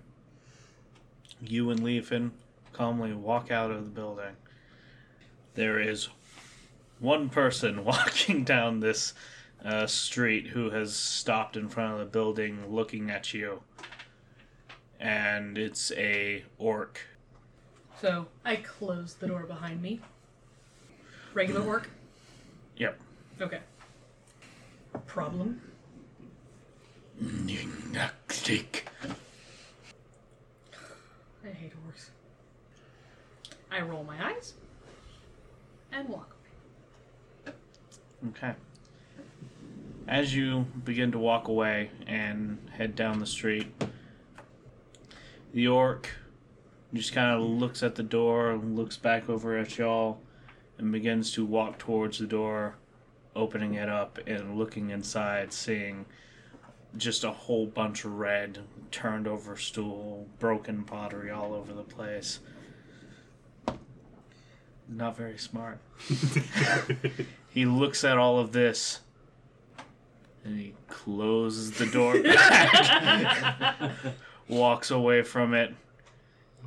You 1.41 1.71
and 1.71 1.81
Leofin 1.81 2.31
calmly 2.73 3.13
walk 3.15 3.51
out 3.51 3.71
of 3.71 3.85
the 3.85 3.91
building. 3.91 4.37
There 5.55 5.81
is 5.81 6.09
one 6.99 7.29
person 7.31 7.85
walking 7.85 8.45
down 8.45 8.81
this 8.81 9.15
uh, 9.65 9.87
street 9.87 10.49
who 10.49 10.71
has 10.71 10.95
stopped 10.95 11.57
in 11.57 11.69
front 11.69 11.93
of 11.93 11.99
the 11.99 12.05
building 12.05 12.73
looking 12.73 13.11
at 13.11 13.33
you. 13.33 13.63
And 14.99 15.59
it's 15.59 15.93
a 15.93 16.45
orc. 16.59 17.01
So 18.01 18.27
I 18.45 18.57
close 18.57 19.15
the 19.15 19.29
door 19.29 19.45
behind 19.45 19.83
me. 19.83 20.01
Regular 21.35 21.63
work? 21.63 21.89
Yep. 22.77 23.01
Okay. 23.41 23.61
Problem? 25.07 25.61
I 31.45 31.49
hate 31.49 31.73
orcs. 31.89 32.11
I 33.71 33.81
roll 33.81 34.05
my 34.05 34.33
eyes 34.33 34.55
and 35.93 36.09
walk 36.09 36.35
away. 37.47 37.55
Okay. 38.31 38.55
As 40.09 40.35
you 40.35 40.67
begin 40.85 41.13
to 41.13 41.19
walk 41.19 41.49
away 41.49 41.91
and 42.07 42.59
head 42.73 42.95
down 42.95 43.19
the 43.19 43.27
street, 43.27 43.73
the 45.53 45.69
orc 45.69 46.11
just 46.93 47.13
kind 47.13 47.35
of 47.35 47.49
looks 47.49 47.83
at 47.83 47.95
the 47.95 48.03
door, 48.03 48.57
looks 48.57 48.97
back 48.97 49.29
over 49.29 49.57
at 49.57 49.79
y'all, 49.79 50.21
and 50.79 50.93
begins 50.93 51.33
to 51.33 51.47
walk 51.47 51.79
towards 51.79 52.19
the 52.19 52.27
door, 52.27 52.77
opening 53.35 53.75
it 53.75 53.89
up 53.89 54.19
and 54.27 54.59
looking 54.59 54.91
inside, 54.91 55.53
seeing 55.53 56.05
just 56.97 57.25
a 57.25 57.31
whole 57.31 57.67
bunch 57.67 58.05
of 58.05 58.13
red, 58.13 58.59
turned 58.91 59.27
over 59.27 59.57
stool, 59.57 60.27
broken 60.39 60.85
pottery 60.85 61.31
all 61.31 61.55
over 61.55 61.73
the 61.73 61.83
place. 61.83 62.41
Not 64.89 65.17
very 65.17 65.39
smart. 65.39 65.79
He 67.53 67.67
looks 67.67 68.03
at 68.03 68.17
all 68.17 68.39
of 68.39 68.53
this 68.53 69.01
and 70.45 70.59
he 70.59 70.75
closes 70.89 71.73
the 71.73 71.87
door 71.87 72.21
back, 72.23 73.93
walks 74.49 74.91
away 74.91 75.23
from 75.23 75.55
it. 75.55 75.75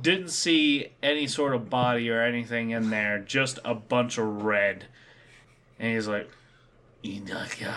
Didn't 0.00 0.28
see 0.28 0.92
any 1.02 1.26
sort 1.26 1.54
of 1.54 1.70
body 1.70 2.10
or 2.10 2.22
anything 2.22 2.70
in 2.70 2.90
there, 2.90 3.18
just 3.18 3.58
a 3.64 3.74
bunch 3.74 4.18
of 4.18 4.42
red. 4.44 4.86
And 5.78 5.94
he's 5.94 6.06
like, 6.06 6.30
Inaka. 7.02 7.74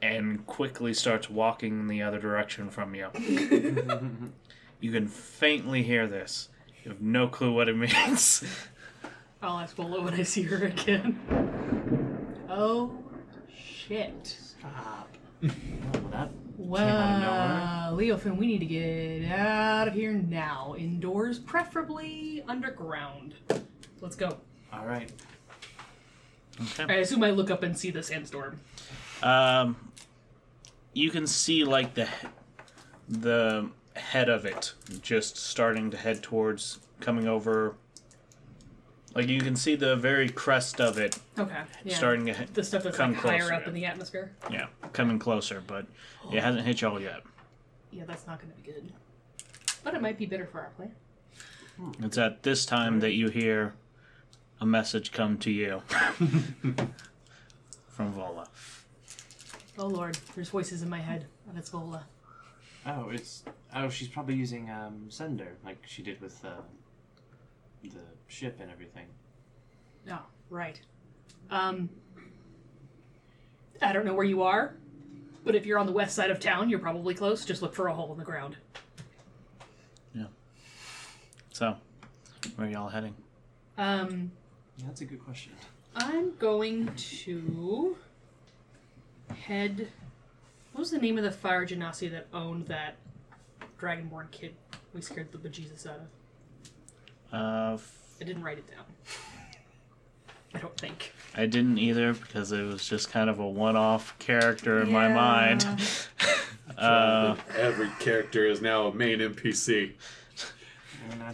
And 0.00 0.46
quickly 0.46 0.94
starts 0.94 1.28
walking 1.28 1.80
in 1.80 1.88
the 1.88 2.02
other 2.02 2.18
direction 2.18 2.70
from 2.70 2.94
you. 2.94 3.08
you 4.80 4.92
can 4.92 5.08
faintly 5.08 5.82
hear 5.82 6.06
this. 6.06 6.48
You 6.84 6.92
have 6.92 7.02
no 7.02 7.26
clue 7.28 7.52
what 7.52 7.68
it 7.68 7.76
means. 7.76 8.44
I'll 9.42 9.58
ask 9.58 9.76
Vola 9.76 10.02
when 10.02 10.14
I 10.14 10.22
see 10.22 10.42
her 10.42 10.66
again. 10.66 11.18
Oh, 12.48 12.92
shit. 13.54 14.36
Stop. 14.58 15.08
Oh, 15.42 15.48
that 16.10 16.30
Well, 16.56 17.96
Leofin, 17.96 18.36
we 18.36 18.46
need 18.46 18.58
to 18.58 18.66
get 18.66 19.30
out 19.30 19.88
of 19.88 19.94
here 19.94 20.12
now. 20.12 20.74
Indoors, 20.76 21.38
preferably 21.38 22.42
underground. 22.48 23.34
Let's 24.00 24.16
go. 24.16 24.38
all 24.72 24.84
right. 24.84 25.10
Okay. 26.60 26.92
I 26.92 26.96
assume 26.98 27.22
I 27.22 27.30
look 27.30 27.50
up 27.50 27.62
and 27.62 27.78
see 27.78 27.90
the 27.90 28.02
sandstorm. 28.02 28.60
Um, 29.22 29.76
you 30.92 31.10
can 31.10 31.26
see 31.26 31.64
like 31.64 31.94
the 31.94 32.08
the 33.08 33.70
head 33.94 34.28
of 34.28 34.44
it 34.44 34.74
just 35.02 35.36
starting 35.36 35.90
to 35.90 35.96
head 35.96 36.22
towards 36.22 36.80
coming 37.00 37.28
over. 37.28 37.74
Like 39.14 39.28
you 39.28 39.40
can 39.40 39.56
see 39.56 39.74
the 39.74 39.96
very 39.96 40.28
crest 40.28 40.80
of 40.80 40.98
it 40.98 41.18
Okay. 41.38 41.62
Yeah. 41.84 41.96
starting 41.96 42.26
to 42.26 42.34
he- 42.34 42.44
the 42.46 42.62
stuff 42.62 42.82
that's 42.82 42.96
come 42.96 43.12
like 43.12 43.20
higher 43.22 43.38
closer, 43.40 43.54
up 43.54 43.62
yeah. 43.62 43.68
in 43.68 43.74
the 43.74 43.84
atmosphere. 43.86 44.32
yeah 44.50 44.66
coming 44.92 45.18
closer, 45.18 45.62
but 45.66 45.86
it 46.32 46.42
hasn't 46.42 46.66
hit 46.66 46.80
y'all 46.82 47.00
yet. 47.00 47.22
Yeah, 47.90 48.04
that's 48.06 48.26
not 48.26 48.40
going 48.40 48.52
to 48.52 48.56
be 48.60 48.70
good. 48.70 48.92
But 49.82 49.94
it 49.94 50.02
might 50.02 50.18
be 50.18 50.26
better 50.26 50.46
for 50.46 50.60
our 50.60 50.70
plan. 50.76 50.92
It's 52.02 52.18
at 52.18 52.42
this 52.42 52.66
time 52.66 53.00
that 53.00 53.12
you 53.12 53.28
hear 53.28 53.74
a 54.60 54.66
message 54.66 55.12
come 55.12 55.38
to 55.38 55.50
you 55.50 55.80
from 57.88 58.12
Vola. 58.12 58.48
Oh 59.78 59.86
lord, 59.86 60.18
there's 60.34 60.48
voices 60.50 60.82
in 60.82 60.88
my 60.90 60.98
head, 61.00 61.26
and 61.48 61.56
it's 61.56 61.70
Vola. 61.70 62.04
Oh, 62.84 63.08
it's 63.10 63.44
oh, 63.74 63.88
she's 63.88 64.08
probably 64.08 64.34
using 64.34 64.68
um 64.70 65.06
sender 65.08 65.56
like 65.64 65.78
she 65.86 66.02
did 66.02 66.20
with 66.20 66.44
uh, 66.44 66.60
the 67.82 68.00
ship 68.26 68.58
and 68.60 68.70
everything. 68.70 69.06
Oh, 70.10 70.22
right. 70.50 70.80
Um, 71.50 71.88
I 73.80 73.92
don't 73.92 74.04
know 74.04 74.14
where 74.14 74.24
you 74.24 74.42
are, 74.42 74.74
but 75.44 75.54
if 75.54 75.66
you're 75.66 75.78
on 75.78 75.86
the 75.86 75.92
west 75.92 76.14
side 76.14 76.30
of 76.30 76.40
town, 76.40 76.68
you're 76.68 76.78
probably 76.78 77.14
close. 77.14 77.44
Just 77.44 77.62
look 77.62 77.74
for 77.74 77.88
a 77.88 77.94
hole 77.94 78.12
in 78.12 78.18
the 78.18 78.24
ground. 78.24 78.56
Yeah. 80.14 80.24
So, 81.52 81.76
where 82.56 82.66
are 82.66 82.70
y'all 82.70 82.88
heading? 82.88 83.14
Um, 83.76 84.32
Yeah, 84.78 84.86
that's 84.86 85.00
a 85.00 85.04
good 85.04 85.24
question. 85.24 85.52
I'm 85.94 86.36
going 86.36 86.92
to 86.96 87.96
head. 89.34 89.88
What 90.72 90.80
was 90.80 90.90
the 90.90 90.98
name 90.98 91.18
of 91.18 91.24
the 91.24 91.30
fire 91.30 91.66
genasi 91.66 92.10
that 92.10 92.26
owned 92.32 92.66
that 92.66 92.96
dragonborn 93.80 94.30
kid 94.30 94.54
we 94.94 95.00
scared 95.00 95.32
the 95.32 95.38
bejesus 95.38 95.86
out 95.86 95.96
of? 95.96 96.06
Uh, 97.32 97.72
f- 97.74 97.98
I 98.20 98.24
didn't 98.24 98.42
write 98.42 98.58
it 98.58 98.66
down. 98.68 98.84
I 100.54 100.58
don't 100.58 100.76
think. 100.78 101.12
I 101.34 101.46
didn't 101.46 101.78
either 101.78 102.14
because 102.14 102.52
it 102.52 102.62
was 102.62 102.88
just 102.88 103.10
kind 103.10 103.28
of 103.30 103.38
a 103.38 103.46
one-off 103.48 104.18
character 104.18 104.80
in 104.80 104.90
my 104.90 105.08
mind. 105.08 105.66
uh, 106.78 107.36
Every 107.56 107.90
character 108.00 108.46
is 108.46 108.60
now 108.62 108.86
a 108.88 108.94
main 108.94 109.18
NPC. 109.20 109.92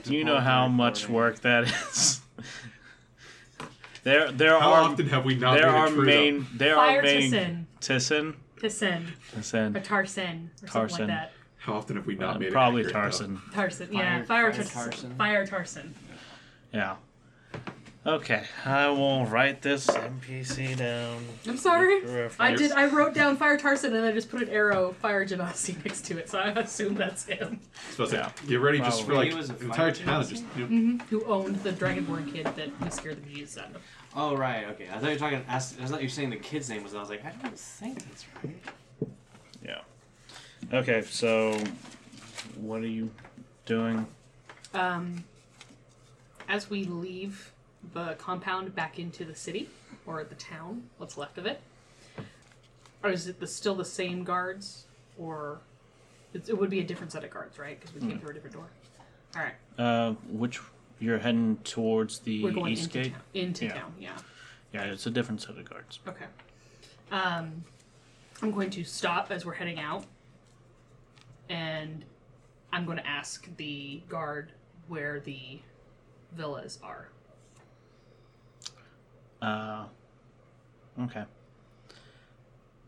Do 0.02 0.14
you 0.14 0.24
know 0.24 0.40
how 0.40 0.68
much 0.68 1.02
recording. 1.08 1.14
work 1.14 1.40
that 1.40 1.64
is? 1.64 2.20
there, 4.02 4.30
there 4.30 4.58
How 4.60 4.72
are 4.72 4.80
often 4.90 5.08
have 5.08 5.24
we 5.24 5.34
not 5.36 5.54
there 5.54 5.66
made 5.70 5.74
a 5.76 5.80
are 5.80 5.88
trio? 5.88 6.04
main 6.04 6.46
there 6.54 6.74
Fire 6.76 6.98
are 6.98 7.02
main 7.02 7.30
Tissin. 7.32 7.64
Tissin 7.80 8.34
Tissin. 8.60 9.06
or 9.08 9.40
Tissin 9.40 9.84
Tarsen 9.84 10.50
or 10.62 10.68
something 10.68 10.70
Tarsen. 10.70 10.98
like 10.98 11.06
that. 11.08 11.32
How 11.64 11.72
often 11.72 11.96
have 11.96 12.06
we 12.06 12.14
not 12.14 12.36
uh, 12.36 12.38
made 12.40 12.52
probably 12.52 12.82
it 12.82 12.94
accurate, 12.94 13.12
though? 13.18 13.40
Tarson. 13.56 13.88
Yeah, 13.90 14.22
Fire- 14.22 14.24
fire, 14.24 14.52
Fire 14.52 14.62
Tarson. 14.64 14.90
Tarsen. 14.90 15.16
Fire 15.16 15.46
Tarsen. 15.46 15.92
Yeah. 16.74 16.96
Okay, 18.06 18.42
I 18.66 18.88
will 18.88 19.24
write 19.24 19.62
this 19.62 19.86
NPC 19.86 20.76
down. 20.76 21.24
I'm 21.48 21.56
sorry. 21.56 22.02
I 22.38 22.54
did. 22.54 22.72
I 22.72 22.84
wrote 22.88 23.14
down 23.14 23.38
Fire 23.38 23.56
Tarson 23.56 23.94
and 23.96 24.04
I 24.04 24.12
just 24.12 24.28
put 24.30 24.42
an 24.42 24.50
arrow 24.50 24.92
Fire 25.00 25.24
Genasi 25.24 25.82
next 25.86 26.02
to 26.06 26.18
it, 26.18 26.28
so 26.28 26.38
I 26.38 26.48
assume 26.50 26.96
that's 26.96 27.24
him. 27.24 27.60
Supposed 27.92 28.12
Yeah. 28.12 28.28
to 28.28 28.46
get 28.46 28.60
ready 28.60 28.76
just 28.80 29.00
for 29.00 29.06
Probably. 29.12 29.30
like 29.30 29.38
was 29.38 29.48
the 29.48 29.58
entire 29.64 29.94
fire 29.94 30.04
town. 30.04 30.26
Just 30.28 30.44
you 30.54 30.66
know, 30.68 31.04
Who 31.08 31.24
owned 31.24 31.56
the 31.62 31.72
Dragonborn 31.72 32.30
kid 32.30 32.44
that 32.44 32.78
we 32.78 32.90
scared 32.90 33.24
the 33.24 33.30
bejesus 33.30 33.56
out 33.56 33.74
of? 33.74 33.80
Oh 34.14 34.36
right, 34.36 34.66
okay. 34.72 34.86
I 34.92 34.98
thought 34.98 35.04
you 35.04 35.08
were 35.12 35.16
talking. 35.16 35.42
I 35.48 35.58
thought 35.58 36.02
you 36.02 36.06
were 36.06 36.10
saying 36.10 36.28
the 36.28 36.36
kid's 36.36 36.68
name 36.68 36.82
was. 36.82 36.94
I 36.94 37.00
was 37.00 37.08
like, 37.08 37.24
I 37.24 37.30
don't 37.30 37.58
think 37.58 38.04
that's 38.04 38.26
right. 38.44 38.54
Okay, 40.72 41.02
so 41.02 41.58
what 42.56 42.82
are 42.82 42.86
you 42.88 43.10
doing? 43.66 44.06
Um, 44.72 45.24
as 46.48 46.68
we 46.70 46.84
leave 46.84 47.52
the 47.92 48.14
compound 48.18 48.74
back 48.74 48.98
into 48.98 49.24
the 49.24 49.34
city 49.34 49.68
or 50.06 50.24
the 50.24 50.34
town, 50.34 50.84
what's 50.98 51.16
left 51.16 51.38
of 51.38 51.46
it, 51.46 51.60
or 53.02 53.10
is 53.10 53.28
it 53.28 53.38
the, 53.40 53.46
still 53.46 53.74
the 53.74 53.84
same 53.84 54.24
guards, 54.24 54.84
or 55.18 55.58
it, 56.32 56.48
it 56.48 56.58
would 56.58 56.70
be 56.70 56.80
a 56.80 56.84
different 56.84 57.12
set 57.12 57.22
of 57.24 57.30
guards, 57.30 57.58
right? 57.58 57.78
Because 57.78 57.94
we 57.94 58.00
came 58.00 58.18
through 58.18 58.30
a 58.30 58.34
different 58.34 58.54
door. 58.56 58.68
All 59.36 59.42
right, 59.42 59.54
Uh, 59.78 60.14
which 60.30 60.60
you're 61.00 61.18
heading 61.18 61.58
towards 61.64 62.20
the 62.20 62.42
we're 62.42 62.52
going 62.52 62.72
east 62.72 62.84
into 62.86 63.02
gate. 63.02 63.12
town. 63.12 63.22
Into 63.34 63.64
Yeah. 63.66 63.74
town, 63.74 63.94
yeah. 63.98 64.16
Yeah, 64.72 64.84
it's 64.84 65.06
a 65.06 65.10
different 65.10 65.40
set 65.42 65.56
of 65.58 65.68
guards. 65.68 66.00
Okay. 66.08 66.24
Um, 67.12 67.64
I'm 68.42 68.50
going 68.50 68.70
to 68.70 68.82
stop 68.84 69.30
as 69.30 69.44
we're 69.44 69.54
heading 69.54 69.78
out, 69.78 70.04
and 71.48 72.04
I'm 72.72 72.84
going 72.86 72.98
to 72.98 73.06
ask 73.06 73.48
the 73.56 74.02
guard 74.08 74.52
where 74.88 75.20
the 75.20 75.60
villas 76.32 76.78
are. 76.82 77.08
Uh, 79.40 79.84
okay. 81.02 81.24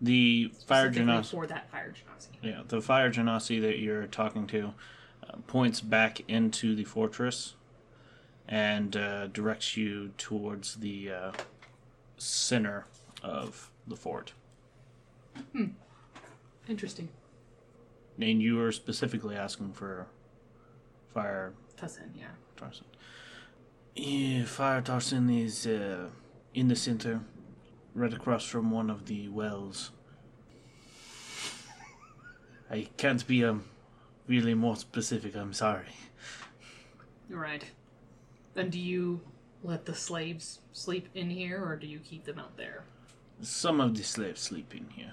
The 0.01 0.53
fire 0.67 0.91
genasi. 0.91 1.31
for 1.31 1.47
that 1.47 1.71
fire 1.71 1.93
genasi. 1.93 2.29
Yeah, 2.43 2.63
the 2.69 2.81
fire 2.81 3.11
genasi 3.11 3.61
that 3.63 3.79
you're 3.79 4.07
talking 4.07 4.47
to 4.49 4.75
uh, 5.29 5.37
points 5.47 5.81
back 5.81 6.21
into 6.29 6.75
the 6.75 6.85
fortress 6.85 7.55
and 8.49 8.97
uh, 8.97 9.27
directs 9.29 9.77
you 9.77 10.13
towards 10.19 10.77
the 10.77 11.11
uh, 11.11 11.33
center 12.19 12.87
of 13.23 13.71
the 13.87 13.97
fort. 13.97 14.33
Hmm. 15.53 15.67
Interesting. 16.69 17.09
And 18.21 18.41
you 18.41 18.61
are 18.63 18.73
specifically 18.73 19.37
asking 19.37 19.73
for 19.73 20.07
fire 21.13 21.53
Tussin, 21.77 22.11
yeah. 22.15 22.27
Tarson. 22.57 22.85
Yeah, 23.95 24.45
Fire 24.45 24.83
Tarson 24.83 25.31
is 25.31 25.67
uh, 25.67 26.09
in 26.55 26.69
the 26.69 26.77
center, 26.77 27.21
right 27.95 28.13
across 28.13 28.45
from 28.45 28.71
one 28.71 28.91
of 28.91 29.07
the 29.07 29.29
wells. 29.29 29.91
I 32.71 32.89
can't 32.97 33.27
be 33.27 33.45
um, 33.45 33.65
really 34.27 34.55
more 34.55 34.77
specific, 34.77 35.37
I'm 35.37 35.53
sorry. 35.53 35.95
Right. 37.29 37.65
And 38.55 38.71
do 38.71 38.81
you 38.81 39.21
let 39.63 39.85
the 39.85 39.95
slaves 39.95 40.61
sleep 40.73 41.09
in 41.15 41.31
here, 41.31 41.63
or 41.63 41.77
do 41.77 41.87
you 41.87 41.99
keep 41.99 42.25
them 42.25 42.39
out 42.39 42.57
there? 42.57 42.85
Some 43.41 43.81
of 43.81 43.97
the 43.97 44.03
slaves 44.03 44.41
sleep 44.41 44.75
in 44.75 44.89
here. 44.91 45.13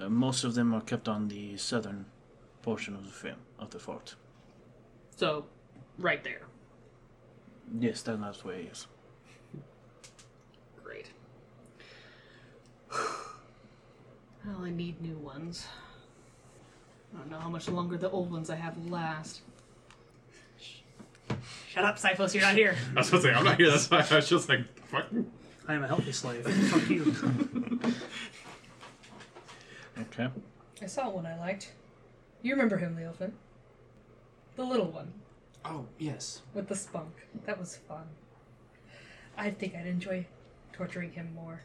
Uh, 0.00 0.08
most 0.08 0.44
of 0.44 0.54
them 0.54 0.74
are 0.74 0.80
kept 0.80 1.08
on 1.08 1.28
the 1.28 1.56
southern 1.56 2.06
portion 2.62 2.94
of 2.94 3.04
the 3.04 3.12
fam- 3.12 3.36
of 3.58 3.70
the 3.70 3.78
fort. 3.78 4.14
So, 5.16 5.46
right 5.98 6.22
there. 6.24 6.42
Yes, 7.78 8.02
that's 8.02 8.18
not 8.18 8.40
the 8.40 8.48
way 8.48 8.62
it 8.62 8.72
is. 8.72 8.86
Great. 10.82 11.10
Well, 14.46 14.62
I 14.62 14.68
need 14.68 15.00
new 15.00 15.16
ones. 15.16 15.66
I 17.14 17.18
don't 17.18 17.30
know 17.30 17.38
how 17.38 17.48
much 17.48 17.66
longer 17.66 17.96
the 17.96 18.10
old 18.10 18.30
ones 18.30 18.50
I 18.50 18.56
have 18.56 18.76
last. 18.90 19.40
Shut 21.70 21.82
up, 21.82 21.96
Cyphos, 21.98 22.34
you're 22.34 22.42
not 22.42 22.54
here. 22.54 22.76
I 22.94 22.98
was 22.98 23.06
supposed 23.06 23.24
to 23.24 23.30
say 23.30 23.34
I'm 23.34 23.44
not 23.44 23.56
here. 23.56 23.70
That's 23.70 23.90
why 23.90 24.04
I 24.10 24.16
was 24.16 24.28
just 24.28 24.50
like, 24.50 24.60
fuck. 24.88 25.06
I 25.66 25.72
am 25.72 25.82
a 25.82 25.88
healthy 25.88 26.12
slave. 26.12 26.44
Fuck 26.70 26.90
you. 26.90 27.10
Okay. 29.98 30.28
I 30.82 30.86
saw 30.86 31.08
one 31.10 31.26
I 31.26 31.38
liked. 31.38 31.72
You 32.42 32.52
remember 32.54 32.76
him, 32.78 32.96
Leofin? 32.96 33.32
The 34.56 34.64
little 34.64 34.86
one 34.90 35.12
Oh 35.64 35.86
yes. 35.98 36.42
with 36.52 36.68
the 36.68 36.76
spunk. 36.76 37.26
That 37.46 37.58
was 37.58 37.76
fun. 37.76 38.04
I 39.36 39.50
think 39.50 39.74
I'd 39.74 39.86
enjoy 39.86 40.26
torturing 40.72 41.12
him 41.12 41.32
more. 41.34 41.62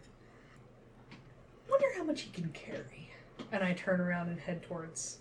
Wonder 1.70 1.88
how 1.98 2.04
much 2.04 2.22
he 2.22 2.30
can 2.32 2.50
carry. 2.50 3.12
And 3.52 3.63
I 3.63 3.74
turn 3.74 4.00
around 4.00 4.30
and 4.30 4.39
head 4.39 4.63
towards. 4.63 5.18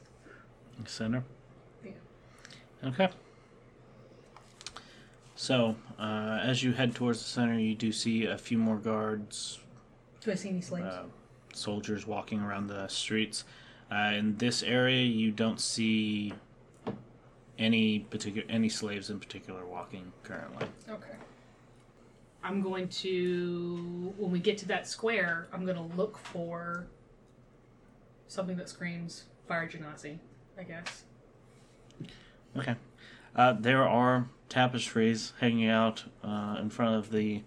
The 0.82 0.88
center. 0.88 1.24
Yeah. 1.84 1.90
Okay. 2.84 3.08
So, 5.34 5.76
uh, 5.98 6.40
as 6.42 6.62
you 6.62 6.72
head 6.72 6.94
towards 6.94 7.18
the 7.20 7.28
center, 7.28 7.58
you 7.58 7.74
do 7.74 7.92
see 7.92 8.26
a 8.26 8.36
few 8.38 8.58
more 8.58 8.76
guards, 8.76 9.58
Do 10.20 10.32
I 10.32 10.34
see 10.34 10.48
any 10.48 10.60
slaves? 10.60 10.86
uh, 10.86 11.04
soldiers 11.52 12.06
walking 12.06 12.40
around 12.40 12.68
the 12.68 12.88
streets. 12.88 13.44
Uh, 13.90 14.12
in 14.14 14.36
this 14.36 14.62
area, 14.62 15.02
you 15.02 15.30
don't 15.30 15.60
see 15.60 16.32
any 17.58 18.00
particular 18.00 18.46
any 18.48 18.68
slaves 18.68 19.10
in 19.10 19.18
particular 19.18 19.66
walking 19.66 20.12
currently. 20.22 20.66
Okay. 20.88 21.16
I'm 22.42 22.62
going 22.62 22.88
to, 22.88 24.14
when 24.16 24.30
we 24.30 24.38
get 24.38 24.56
to 24.58 24.68
that 24.68 24.86
square, 24.86 25.48
I'm 25.52 25.64
going 25.64 25.76
to 25.76 25.96
look 25.96 26.16
for 26.18 26.86
something 28.28 28.56
that 28.56 28.68
screams 28.68 29.24
Fire 29.48 29.68
Genasi, 29.68 30.18
I 30.56 30.62
guess. 30.62 31.02
Okay. 32.56 32.76
Uh, 33.34 33.54
there 33.58 33.86
are 33.86 34.28
tapestries 34.48 35.32
hanging 35.40 35.68
out 35.68 36.04
uh, 36.22 36.56
in 36.60 36.70
front 36.70 36.94
of 36.94 37.10
the 37.10 37.42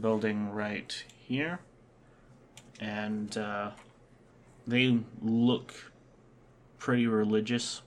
building 0.00 0.52
right 0.52 1.04
here. 1.18 1.58
And 2.80 3.36
uh, 3.36 3.70
they 4.66 4.98
look 5.22 5.74
pretty 6.78 7.06
religious 7.06 7.82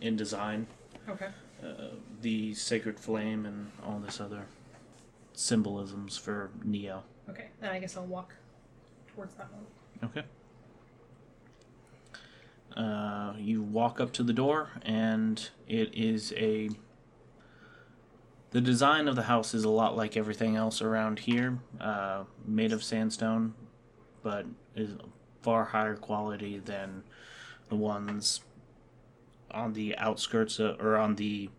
in 0.00 0.16
design. 0.16 0.66
Okay. 1.08 1.28
Uh, 1.62 1.88
the 2.22 2.54
sacred 2.54 2.98
flame 2.98 3.44
and 3.44 3.70
all 3.84 3.98
this 3.98 4.20
other 4.20 4.46
symbolisms 5.32 6.16
for 6.16 6.50
Neo. 6.64 7.02
Okay. 7.28 7.48
Then 7.60 7.70
I 7.70 7.78
guess 7.78 7.96
I'll 7.96 8.06
walk 8.06 8.34
towards 9.14 9.34
that 9.34 9.48
one. 9.52 10.10
Okay. 10.10 10.24
Uh, 12.76 13.34
you 13.38 13.62
walk 13.62 14.00
up 14.00 14.12
to 14.12 14.22
the 14.22 14.32
door, 14.32 14.70
and 14.82 15.50
it 15.66 15.92
is 15.92 16.32
a. 16.36 16.70
The 18.52 18.60
design 18.60 19.08
of 19.08 19.16
the 19.16 19.24
house 19.24 19.54
is 19.54 19.64
a 19.64 19.68
lot 19.68 19.96
like 19.96 20.16
everything 20.16 20.56
else 20.56 20.80
around 20.80 21.20
here, 21.20 21.58
uh, 21.80 22.24
made 22.46 22.72
of 22.72 22.82
sandstone, 22.82 23.54
but 24.22 24.46
is 24.76 24.90
far 25.42 25.64
higher 25.66 25.96
quality 25.96 26.58
than 26.58 27.02
the 27.68 27.76
ones 27.76 28.40
on 29.50 29.72
the 29.72 29.96
outskirts 29.96 30.60
uh, 30.60 30.76
or 30.78 30.96
on 30.96 31.16
the 31.16 31.50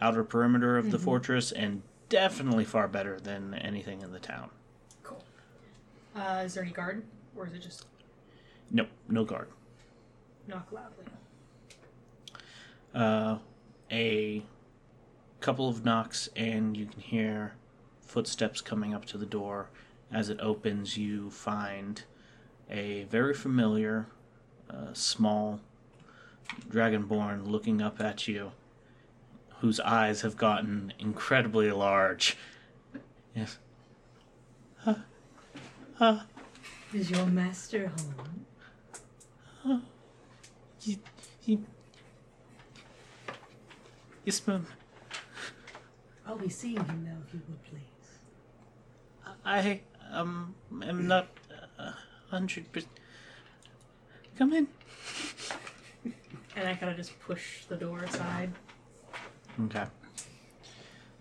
outer 0.00 0.24
perimeter 0.24 0.76
of 0.78 0.90
the 0.90 0.98
fortress, 0.98 1.50
and 1.52 1.82
definitely 2.08 2.64
far 2.64 2.88
better 2.88 3.18
than 3.20 3.54
anything 3.54 4.00
in 4.02 4.12
the 4.12 4.18
town. 4.20 4.50
Cool. 5.02 5.22
Uh, 6.16 6.42
is 6.44 6.54
there 6.54 6.62
any 6.62 6.72
guard? 6.72 7.02
Or 7.36 7.46
is 7.46 7.52
it 7.52 7.62
just 7.62 7.86
Nope, 8.70 8.88
no 9.08 9.24
guard. 9.24 9.48
knock 10.46 10.68
loudly? 10.72 11.04
uh, 12.94 13.38
a 13.90 14.42
couple 15.40 15.68
of 15.68 15.84
knocks, 15.84 16.28
and 16.36 16.76
you 16.76 16.86
can 16.86 17.00
hear 17.00 17.52
footsteps 18.02 18.60
coming 18.60 18.94
up 18.94 19.04
to 19.06 19.18
the 19.18 19.26
door. 19.26 19.68
As 20.10 20.30
it 20.30 20.40
opens, 20.40 20.96
you 20.96 21.30
find 21.30 22.02
a 22.70 23.04
very 23.04 23.34
familiar, 23.34 24.06
uh, 24.70 24.92
small 24.92 25.60
dragonborn 26.70 27.46
looking 27.46 27.82
up 27.82 28.00
at 28.00 28.26
you, 28.26 28.52
whose 29.60 29.80
eyes 29.80 30.22
have 30.22 30.36
gotten 30.36 30.94
incredibly 30.98 31.70
large. 31.70 32.36
Yes. 33.34 33.58
Is 36.94 37.10
your 37.10 37.26
master 37.26 37.92
home? 39.62 39.82
He, 40.80 40.98
he, 41.40 41.58
yes, 44.24 44.46
ma'am. 44.46 44.66
I'll 46.26 46.36
be 46.36 46.48
seeing 46.48 46.82
him 46.82 47.04
now, 47.04 47.18
if 47.26 47.34
you 47.34 47.42
would 47.48 47.62
please. 47.64 47.82
I 49.44 49.80
um 50.10 50.54
am 50.82 51.06
not 51.06 51.28
a 51.78 51.94
hundred 52.30 52.70
percent. 52.72 52.92
Come 54.36 54.52
in. 54.52 54.68
And 56.56 56.68
I 56.68 56.74
kind 56.74 56.90
of 56.90 56.96
just 56.96 57.18
push 57.20 57.64
the 57.66 57.76
door 57.76 58.00
aside. 58.00 58.50
Okay. 59.66 59.84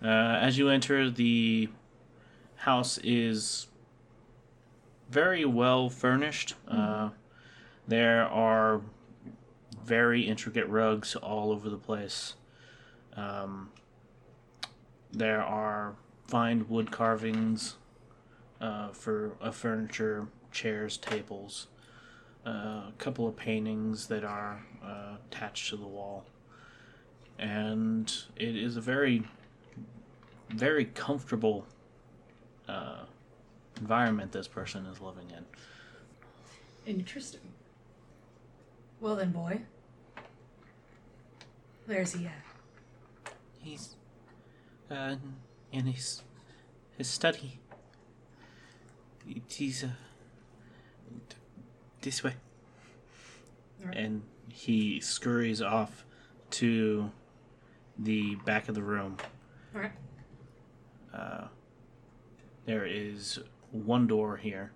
Uh, 0.03 0.07
as 0.07 0.57
you 0.57 0.69
enter, 0.69 1.09
the 1.09 1.69
house 2.55 2.99
is 3.03 3.67
very 5.09 5.45
well 5.45 5.89
furnished. 5.89 6.53
Uh, 6.67 7.09
there 7.87 8.25
are 8.25 8.81
very 9.83 10.21
intricate 10.23 10.67
rugs 10.67 11.15
all 11.15 11.51
over 11.51 11.69
the 11.69 11.77
place. 11.77 12.35
Um, 13.15 13.71
there 15.11 15.41
are 15.41 15.95
fine 16.27 16.67
wood 16.67 16.91
carvings 16.91 17.77
uh, 18.61 18.89
for 18.89 19.31
uh, 19.41 19.51
furniture, 19.51 20.27
chairs, 20.51 20.97
tables. 20.97 21.67
Uh, 22.45 22.49
a 22.87 22.93
couple 22.97 23.27
of 23.27 23.35
paintings 23.35 24.07
that 24.07 24.23
are 24.23 24.63
uh, 24.83 25.15
attached 25.29 25.69
to 25.69 25.75
the 25.75 25.85
wall. 25.85 26.25
And 27.37 28.11
it 28.37 28.55
is 28.55 28.77
a 28.77 28.81
very, 28.81 29.23
very 30.49 30.85
comfortable 30.85 31.65
uh, 32.67 33.03
environment 33.79 34.31
this 34.31 34.47
person 34.47 34.85
is 34.85 35.01
living 35.01 35.29
in. 35.31 35.45
Interesting. 36.85 37.41
Well 39.01 39.15
then, 39.15 39.31
boy. 39.31 39.61
Where's 41.85 42.13
he 42.13 42.25
at? 42.25 43.33
He's 43.59 43.95
uh, 44.89 45.15
in 45.71 45.85
his 45.85 46.23
his 46.97 47.07
study. 47.07 47.59
It- 49.27 49.41
He's 49.47 49.83
uh, 49.83 49.89
this 52.01 52.23
way, 52.23 52.35
Alright. 53.81 53.97
and 53.97 54.21
he 54.49 54.99
scurries 55.01 55.61
off 55.61 56.05
to 56.51 57.11
the 57.97 58.35
back 58.45 58.69
of 58.69 58.75
the 58.75 58.81
room. 58.83 59.17
Uh, 61.13 61.47
there 62.65 62.85
is 62.85 63.39
one 63.71 64.05
door 64.07 64.37
here, 64.37 64.71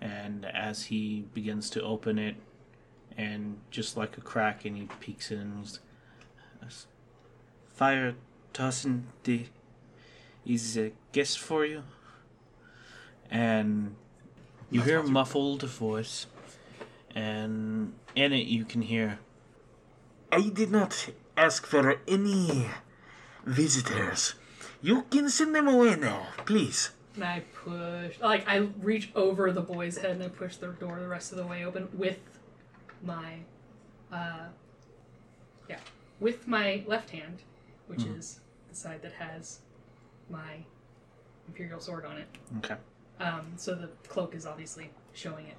and 0.00 0.44
as 0.46 0.84
he 0.84 1.26
begins 1.34 1.68
to 1.70 1.82
open 1.82 2.18
it, 2.18 2.36
and 3.16 3.58
just 3.70 3.96
like 3.96 4.16
a 4.16 4.20
crack, 4.20 4.64
and 4.64 4.76
he 4.76 4.88
peeks 5.00 5.30
in, 5.30 5.64
fire 7.74 8.14
Tarson 8.52 9.04
the 9.24 9.46
is 10.46 10.76
a 10.78 10.92
guest 11.12 11.38
for 11.38 11.64
you, 11.66 11.82
and 13.30 13.94
you 14.70 14.82
hear 14.82 15.00
a 15.00 15.06
muffled 15.06 15.62
voice, 15.62 16.26
and 17.14 17.92
in 18.14 18.32
it 18.32 18.46
you 18.46 18.64
can 18.64 18.82
hear. 18.82 19.18
I 20.32 20.48
did 20.48 20.70
not 20.70 21.10
ask 21.36 21.66
for 21.66 22.00
any 22.06 22.66
visitors. 23.44 24.34
You 24.82 25.02
can 25.10 25.28
send 25.28 25.54
them 25.54 25.68
away 25.68 25.96
now, 25.96 26.28
please. 26.46 26.90
And 27.14 27.24
I 27.24 27.42
push, 27.64 28.20
like, 28.20 28.48
I 28.48 28.68
reach 28.80 29.10
over 29.14 29.50
the 29.50 29.60
boy's 29.60 29.98
head 29.98 30.12
and 30.12 30.22
I 30.22 30.28
push 30.28 30.56
the 30.56 30.68
door 30.68 31.00
the 31.00 31.08
rest 31.08 31.32
of 31.32 31.38
the 31.38 31.46
way 31.46 31.64
open 31.64 31.88
with 31.92 32.20
my, 33.02 33.40
uh, 34.12 34.46
yeah, 35.68 35.80
with 36.20 36.46
my 36.46 36.84
left 36.86 37.10
hand, 37.10 37.42
which 37.88 38.04
is 38.04 38.40
the 38.68 38.76
side 38.76 39.02
that 39.02 39.12
has 39.14 39.58
my 40.30 40.64
imperial 41.48 41.80
sword 41.80 42.06
on 42.06 42.18
it. 42.18 42.28
Okay. 42.58 42.76
Um, 43.20 43.52
so 43.56 43.74
the 43.74 43.88
cloak 44.08 44.34
is 44.34 44.46
obviously 44.46 44.90
showing 45.12 45.46
it. 45.46 45.56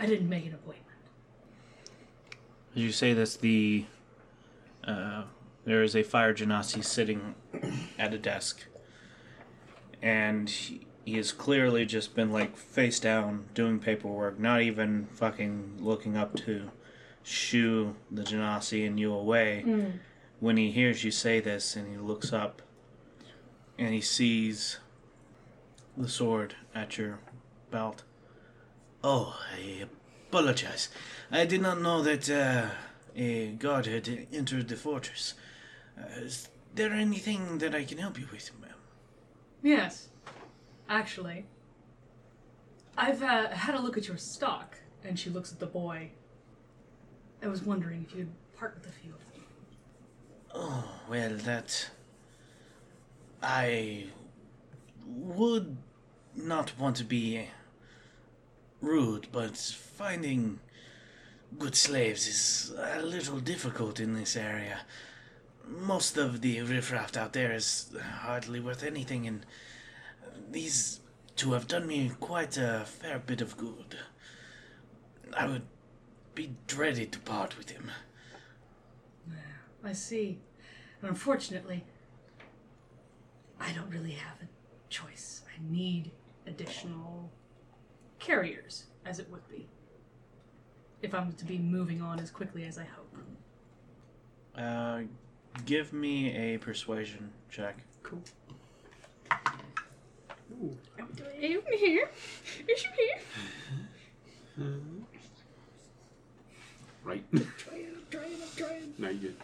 I 0.00 0.06
didn't 0.06 0.28
make 0.28 0.46
an 0.46 0.54
appointment. 0.54 0.86
As 2.74 2.82
you 2.82 2.90
say 2.92 3.12
this, 3.12 3.36
the 3.36 3.84
uh, 4.84 5.24
there 5.64 5.82
is 5.82 5.94
a 5.94 6.02
fire 6.02 6.34
genasi 6.34 6.82
sitting 6.82 7.34
at 7.98 8.14
a 8.14 8.18
desk, 8.18 8.64
and 10.00 10.48
he, 10.48 10.86
he 11.04 11.16
has 11.18 11.30
clearly 11.30 11.84
just 11.84 12.14
been 12.16 12.32
like 12.32 12.56
face 12.56 12.98
down 12.98 13.44
doing 13.54 13.78
paperwork, 13.78 14.40
not 14.40 14.62
even 14.62 15.06
fucking 15.12 15.74
looking 15.78 16.16
up 16.16 16.34
to 16.36 16.70
shoo 17.22 17.94
the 18.10 18.22
genasi 18.22 18.86
and 18.86 18.98
you 18.98 19.12
away. 19.12 19.92
When 20.40 20.56
he 20.56 20.72
hears 20.72 21.04
you 21.04 21.10
say 21.12 21.38
this, 21.38 21.76
and 21.76 21.88
he 21.88 21.96
looks 21.98 22.32
up, 22.32 22.62
and 23.78 23.92
he 23.94 24.00
sees 24.00 24.78
the 25.96 26.08
sword 26.08 26.54
at 26.74 26.98
your 26.98 27.18
belt. 27.70 28.02
Oh, 29.04 29.38
I 29.54 29.86
apologize. 30.28 30.88
I 31.30 31.44
did 31.44 31.60
not 31.60 31.80
know 31.80 32.02
that 32.02 32.30
uh, 32.30 32.66
a 33.16 33.52
guard 33.52 33.86
had 33.86 34.26
entered 34.32 34.68
the 34.68 34.76
fortress. 34.76 35.34
Uh, 35.98 36.20
is 36.20 36.48
there 36.74 36.92
anything 36.92 37.58
that 37.58 37.74
I 37.74 37.84
can 37.84 37.98
help 37.98 38.18
you 38.18 38.26
with, 38.32 38.50
ma'am? 38.60 38.70
Yes, 39.62 40.08
actually, 40.88 41.44
I've 42.96 43.22
uh, 43.22 43.48
had 43.50 43.74
a 43.74 43.80
look 43.80 43.96
at 43.96 44.08
your 44.08 44.16
stock, 44.16 44.76
and 45.04 45.18
she 45.18 45.30
looks 45.30 45.52
at 45.52 45.58
the 45.58 45.66
boy. 45.66 46.10
I 47.42 47.48
was 47.48 47.62
wondering 47.62 48.06
if 48.08 48.16
you'd 48.16 48.30
part 48.56 48.74
with 48.74 48.86
a 48.86 48.92
few 48.92 49.12
of 49.12 49.18
them. 49.32 49.44
Oh, 50.54 50.84
well, 51.10 51.36
that. 51.38 51.90
I 53.42 54.04
would 55.06 55.76
not 56.34 56.78
want 56.78 56.96
to 56.96 57.04
be 57.04 57.48
rude, 58.80 59.28
but 59.32 59.56
finding 59.56 60.60
good 61.58 61.74
slaves 61.76 62.26
is 62.26 62.72
a 62.76 63.02
little 63.02 63.38
difficult 63.38 64.00
in 64.00 64.14
this 64.14 64.36
area. 64.36 64.80
Most 65.66 66.16
of 66.16 66.40
the 66.40 66.60
riffraff 66.62 67.16
out 67.16 67.32
there 67.32 67.52
is 67.52 67.94
hardly 68.20 68.60
worth 68.60 68.82
anything, 68.82 69.26
and 69.26 69.46
these 70.50 71.00
two 71.36 71.52
have 71.52 71.68
done 71.68 71.86
me 71.86 72.10
quite 72.20 72.56
a 72.56 72.84
fair 72.86 73.18
bit 73.18 73.40
of 73.40 73.56
good. 73.56 73.96
I 75.36 75.46
would 75.46 75.66
be 76.34 76.54
dreaded 76.66 77.12
to 77.12 77.20
part 77.20 77.56
with 77.56 77.70
him. 77.70 77.90
I 79.84 79.92
see. 79.92 80.38
Unfortunately, 81.00 81.84
I 83.60 83.72
don't 83.72 83.90
really 83.90 84.12
have 84.12 84.36
a 84.42 84.46
choice. 84.92 85.42
I 85.48 85.72
need 85.72 86.10
additional 86.46 87.30
carriers, 88.18 88.84
as 89.06 89.18
it 89.18 89.28
would 89.30 89.48
be, 89.48 89.66
if 91.00 91.14
I'm 91.14 91.32
to 91.32 91.44
be 91.44 91.58
moving 91.58 92.02
on 92.02 92.20
as 92.20 92.30
quickly 92.30 92.64
as 92.64 92.78
I 92.78 92.84
hope. 92.84 93.16
Uh, 94.54 95.00
give 95.64 95.92
me 95.92 96.36
a 96.36 96.58
persuasion 96.58 97.30
check. 97.50 97.78
Cool. 98.02 98.22
Ooh. 100.62 100.76
I'm 100.98 101.08
here. 101.72 102.10
Is 102.68 102.84
you 102.84 102.90
here? 102.96 103.20
Right? 107.02 107.24
Trying, 107.32 107.86
I'm 107.86 108.02
trying, 108.10 108.24
I'm 108.34 108.56
trying. 108.56 108.94
no, 108.98 109.08
you 109.08 109.18
good. 109.18 109.36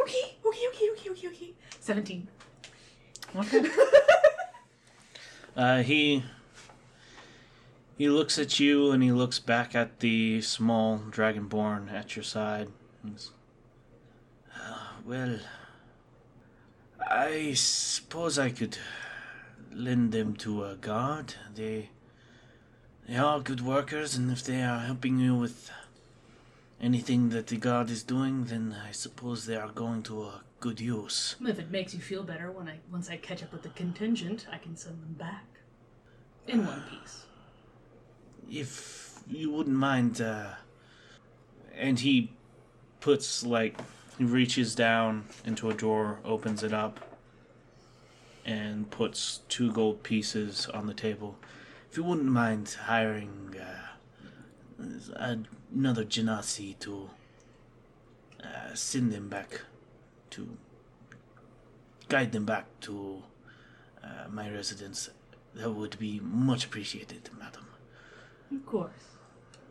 Okay, 0.00 0.36
okay, 0.46 0.66
okay, 0.68 0.90
okay, 0.92 1.10
okay, 1.10 1.28
okay. 1.28 1.52
17. 1.80 2.28
Okay. 3.34 3.64
uh, 5.56 5.82
he 5.82 6.22
he 7.96 8.08
looks 8.08 8.38
at 8.38 8.60
you 8.60 8.90
and 8.90 9.02
he 9.02 9.12
looks 9.12 9.38
back 9.38 9.74
at 9.74 10.00
the 10.00 10.42
small 10.42 10.98
dragonborn 10.98 11.90
at 11.92 12.16
your 12.16 12.22
side. 12.22 12.68
Ah, 14.56 14.96
Well, 15.06 15.38
I 17.10 17.54
suppose 17.54 18.38
I 18.38 18.50
could 18.50 18.76
lend 19.72 20.12
them 20.12 20.36
to 20.36 20.64
a 20.64 20.74
guard. 20.76 21.34
They 21.54 21.90
they 23.08 23.16
are 23.16 23.40
good 23.40 23.60
workers, 23.60 24.14
and 24.14 24.30
if 24.30 24.44
they 24.44 24.62
are 24.62 24.80
helping 24.80 25.18
you 25.18 25.34
with 25.34 25.70
anything 26.80 27.30
that 27.30 27.46
the 27.48 27.56
guard 27.56 27.90
is 27.90 28.02
doing, 28.02 28.44
then 28.44 28.76
I 28.86 28.92
suppose 28.92 29.46
they 29.46 29.56
are 29.56 29.70
going 29.70 30.02
to 30.04 30.22
a 30.24 30.40
good 30.62 30.80
use. 30.80 31.34
If 31.44 31.58
it 31.58 31.72
makes 31.72 31.92
you 31.92 32.00
feel 32.00 32.22
better 32.22 32.52
when 32.52 32.68
I 32.68 32.78
once 32.90 33.10
I 33.10 33.16
catch 33.16 33.42
up 33.42 33.52
with 33.52 33.62
the 33.62 33.70
contingent, 33.70 34.46
I 34.50 34.58
can 34.58 34.76
send 34.76 35.02
them 35.02 35.14
back. 35.14 35.44
In 36.46 36.64
one 36.64 36.82
piece. 36.90 37.24
If 38.48 39.18
you 39.26 39.50
wouldn't 39.50 39.76
mind, 39.76 40.20
uh, 40.20 40.54
and 41.76 41.98
he 41.98 42.32
puts 43.00 43.44
like 43.44 43.76
he 44.18 44.24
reaches 44.24 44.76
down 44.76 45.24
into 45.44 45.68
a 45.68 45.74
drawer, 45.74 46.20
opens 46.24 46.62
it 46.62 46.72
up, 46.72 47.00
and 48.44 48.88
puts 48.88 49.40
two 49.48 49.72
gold 49.72 50.04
pieces 50.04 50.68
on 50.68 50.86
the 50.86 50.94
table. 50.94 51.36
if 51.90 51.96
you 51.96 52.04
wouldn't 52.04 52.28
mind 52.28 52.76
hiring 52.86 53.56
uh, 53.60 55.34
another 55.74 56.04
genasi 56.04 56.78
to 56.78 57.10
uh, 58.44 58.74
send 58.74 59.12
them 59.12 59.28
back 59.28 59.62
to 60.32 60.56
guide 62.08 62.32
them 62.32 62.44
back 62.44 62.66
to 62.80 63.22
uh, 64.02 64.28
my 64.30 64.50
residence, 64.50 65.10
that 65.54 65.70
would 65.70 65.98
be 65.98 66.20
much 66.20 66.64
appreciated, 66.64 67.30
madam. 67.38 67.66
Of 68.54 68.66
course. 68.66 68.90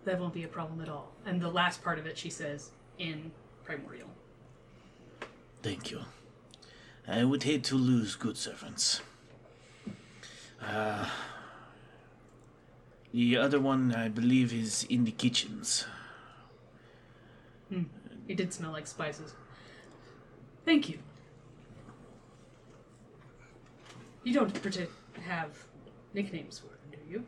That 0.05 0.19
won't 0.19 0.33
be 0.33 0.43
a 0.43 0.47
problem 0.47 0.81
at 0.81 0.89
all. 0.89 1.11
And 1.25 1.39
the 1.41 1.49
last 1.49 1.83
part 1.83 1.99
of 1.99 2.05
it 2.05 2.17
she 2.17 2.29
says 2.29 2.71
in 2.97 3.31
Primordial. 3.63 4.09
Thank 5.61 5.91
you. 5.91 6.01
I 7.07 7.23
would 7.23 7.43
hate 7.43 7.63
to 7.65 7.75
lose 7.75 8.15
good 8.15 8.37
servants. 8.37 9.01
Uh, 10.61 11.07
the 13.13 13.37
other 13.37 13.59
one, 13.59 13.93
I 13.93 14.07
believe, 14.09 14.53
is 14.53 14.85
in 14.89 15.03
the 15.05 15.11
kitchens. 15.11 15.85
It 18.27 18.37
did 18.37 18.53
smell 18.53 18.71
like 18.71 18.87
spices. 18.87 19.33
Thank 20.65 20.89
you. 20.89 20.99
You 24.23 24.33
don't 24.33 24.53
partic- 24.53 24.87
have 25.25 25.49
nicknames 26.13 26.59
for 26.59 26.67
them, 26.67 26.91
do 26.91 27.11
you? 27.11 27.25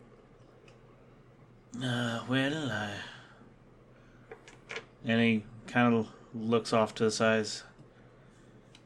Uh, 1.88 2.24
well, 2.30 2.72
I. 2.72 2.92
And 5.06 5.20
he 5.22 5.44
kind 5.68 5.94
of 5.96 6.08
looks 6.34 6.72
off 6.72 6.94
to 6.96 7.06
the 7.06 7.12
sides. 7.12 7.64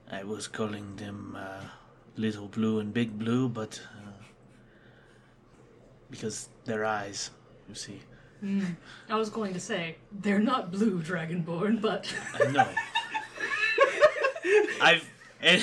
I 0.09 0.23
was 0.23 0.47
calling 0.47 0.95
them 0.95 1.37
uh, 1.37 1.63
Little 2.15 2.47
Blue 2.47 2.79
and 2.79 2.93
Big 2.93 3.19
Blue, 3.19 3.49
but 3.49 3.81
uh, 3.97 4.23
because 6.09 6.47
their 6.65 6.85
eyes, 6.85 7.29
you 7.67 7.75
see. 7.75 7.99
I 9.09 9.15
was 9.15 9.29
going 9.29 9.53
to 9.53 9.59
say 9.59 9.97
they're 10.11 10.39
not 10.39 10.71
blue 10.71 11.01
dragonborn, 11.01 11.81
but 11.81 12.11
I 12.39 12.51
know. 12.51 12.69
I've 14.81 15.09
and, 15.41 15.61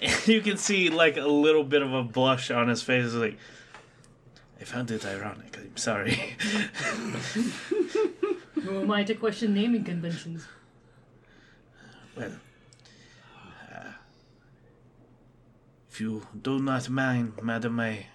and 0.00 0.28
you 0.28 0.40
can 0.40 0.56
see 0.56 0.90
like 0.90 1.16
a 1.16 1.26
little 1.26 1.64
bit 1.64 1.82
of 1.82 1.92
a 1.92 2.02
blush 2.02 2.50
on 2.50 2.68
his 2.68 2.82
face. 2.82 3.06
It's 3.06 3.14
like 3.14 3.38
I 4.60 4.64
found 4.64 4.90
it 4.90 5.04
ironic. 5.04 5.56
I'm 5.58 5.76
sorry. 5.76 6.14
who 8.54 8.80
am 8.80 8.90
I 8.90 9.04
to 9.04 9.14
question 9.14 9.54
naming 9.54 9.84
conventions? 9.84 10.46
well, 12.16 12.32
uh, 13.72 13.92
if 15.90 16.00
you 16.00 16.26
do 16.40 16.58
not 16.60 16.88
mind, 16.88 17.34
madam, 17.42 17.80
I 17.80 18.06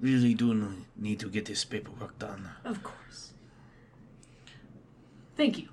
really 0.00 0.34
do 0.34 0.84
need 0.96 1.20
to 1.20 1.28
get 1.28 1.46
this 1.46 1.64
paperwork 1.64 2.18
done. 2.18 2.50
Of 2.64 2.82
course. 2.82 3.32
Thank 5.36 5.58
you. 5.58 5.68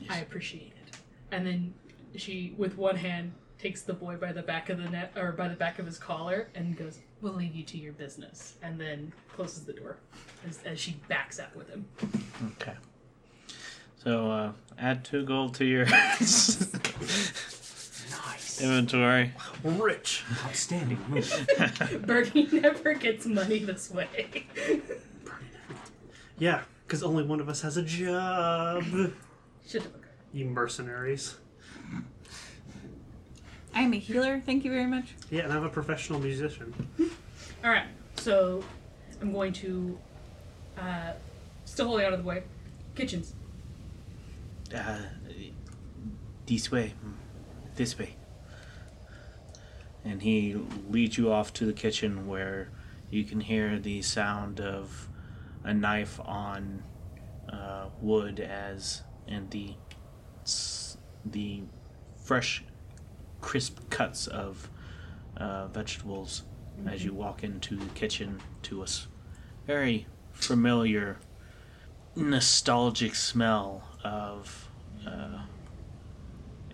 Yes. 0.00 0.10
I 0.10 0.18
appreciate 0.18 0.72
it. 0.86 0.96
And 1.30 1.46
then 1.46 1.74
she, 2.16 2.54
with 2.56 2.76
one 2.76 2.96
hand, 2.96 3.32
takes 3.58 3.82
the 3.82 3.92
boy 3.92 4.16
by 4.16 4.32
the 4.32 4.42
back 4.42 4.68
of 4.70 4.78
the 4.78 4.88
net 4.88 5.12
or 5.16 5.32
by 5.32 5.48
the 5.48 5.54
back 5.54 5.78
of 5.78 5.86
his 5.86 5.98
collar 5.98 6.48
and 6.54 6.76
goes, 6.76 6.98
"We'll 7.20 7.34
leave 7.34 7.54
you 7.54 7.62
to 7.64 7.76
your 7.78 7.92
business," 7.92 8.54
and 8.62 8.80
then 8.80 9.12
closes 9.34 9.64
the 9.64 9.72
door 9.74 9.98
as, 10.48 10.60
as 10.64 10.80
she 10.80 10.96
backs 11.08 11.38
out 11.38 11.54
with 11.54 11.68
him. 11.68 11.84
okay. 12.52 12.74
So 14.02 14.30
uh, 14.30 14.52
add 14.78 15.04
two 15.04 15.24
gold 15.26 15.54
to 15.56 15.64
your 15.66 15.84
Nice. 15.84 16.60
inventory. 18.62 19.32
Rich. 19.62 20.24
Outstanding 20.46 20.98
move. 21.08 21.24
Byrdi 22.06 22.50
never 22.62 22.94
gets 22.94 23.26
money 23.26 23.58
this 23.58 23.90
way. 23.90 24.46
Yeah, 26.38 26.62
because 26.86 27.02
only 27.02 27.24
one 27.24 27.40
of 27.40 27.48
us 27.50 27.60
has 27.62 27.76
a 27.76 27.82
job. 27.82 28.84
Should 29.66 29.82
have. 29.82 29.92
You 30.32 30.46
mercenaries. 30.46 31.36
I'm 33.74 33.92
a 33.94 33.98
healer. 33.98 34.40
Thank 34.44 34.64
you 34.64 34.70
very 34.70 34.86
much. 34.86 35.14
Yeah, 35.30 35.42
and 35.42 35.52
I'm 35.52 35.64
a 35.64 35.68
professional 35.68 36.18
musician. 36.20 36.74
All 37.64 37.70
right, 37.70 37.86
so 38.16 38.62
I'm 39.20 39.32
going 39.32 39.52
to 39.54 39.98
uh, 40.78 41.12
still 41.64 41.86
holding 41.86 42.06
out 42.06 42.12
of 42.12 42.20
the 42.20 42.24
way. 42.26 42.42
Kitchens. 42.94 43.34
Uh, 44.74 44.98
this 46.46 46.70
way. 46.70 46.94
This 47.76 47.98
way. 47.98 48.16
and 50.04 50.22
he 50.22 50.56
leads 50.88 51.16
you 51.18 51.32
off 51.32 51.52
to 51.54 51.66
the 51.66 51.72
kitchen 51.72 52.26
where 52.26 52.70
you 53.10 53.24
can 53.24 53.40
hear 53.40 53.78
the 53.78 54.00
sound 54.02 54.60
of 54.60 55.08
a 55.64 55.74
knife 55.74 56.18
on 56.24 56.82
uh, 57.52 57.86
wood 58.00 58.40
as 58.40 59.02
and 59.28 59.50
the 59.50 59.74
the 61.24 61.62
fresh 62.24 62.64
crisp 63.40 63.90
cuts 63.90 64.26
of 64.26 64.70
uh, 65.36 65.66
vegetables 65.68 66.42
as 66.86 67.04
you 67.04 67.12
walk 67.12 67.42
into 67.42 67.76
the 67.76 67.86
kitchen 67.94 68.40
to 68.62 68.82
a 68.82 68.86
very 69.66 70.06
familiar 70.32 71.18
nostalgic 72.16 73.14
smell 73.14 73.82
of 74.02 74.68
uh, 75.06 75.42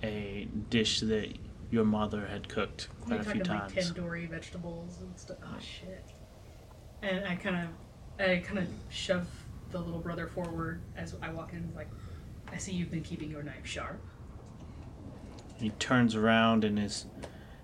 a 0.02 0.48
dish 0.70 1.00
that 1.00 1.32
your 1.70 1.84
mother 1.84 2.26
had 2.26 2.48
cooked 2.48 2.88
quite 3.00 3.22
You're 3.22 3.30
a 3.30 3.34
few 3.34 3.42
talking 3.42 3.76
like 3.76 3.86
tandoori 3.86 4.28
vegetables 4.28 4.98
and 5.00 5.18
stuff. 5.18 5.38
Oh 5.42 5.58
shit! 5.60 6.04
And 7.02 7.24
I 7.26 7.34
kind 7.34 7.56
of, 7.56 8.24
I 8.24 8.38
kind 8.38 8.58
of 8.58 8.68
shove 8.88 9.26
the 9.72 9.78
little 9.78 10.00
brother 10.00 10.28
forward 10.28 10.80
as 10.96 11.14
I 11.20 11.30
walk 11.30 11.52
in. 11.52 11.72
Like, 11.74 11.88
I 12.52 12.56
see 12.56 12.72
you've 12.72 12.90
been 12.90 13.02
keeping 13.02 13.30
your 13.30 13.42
knife 13.42 13.66
sharp. 13.66 14.00
He 15.58 15.70
turns 15.70 16.14
around 16.14 16.64
and 16.64 16.78
is, 16.78 17.06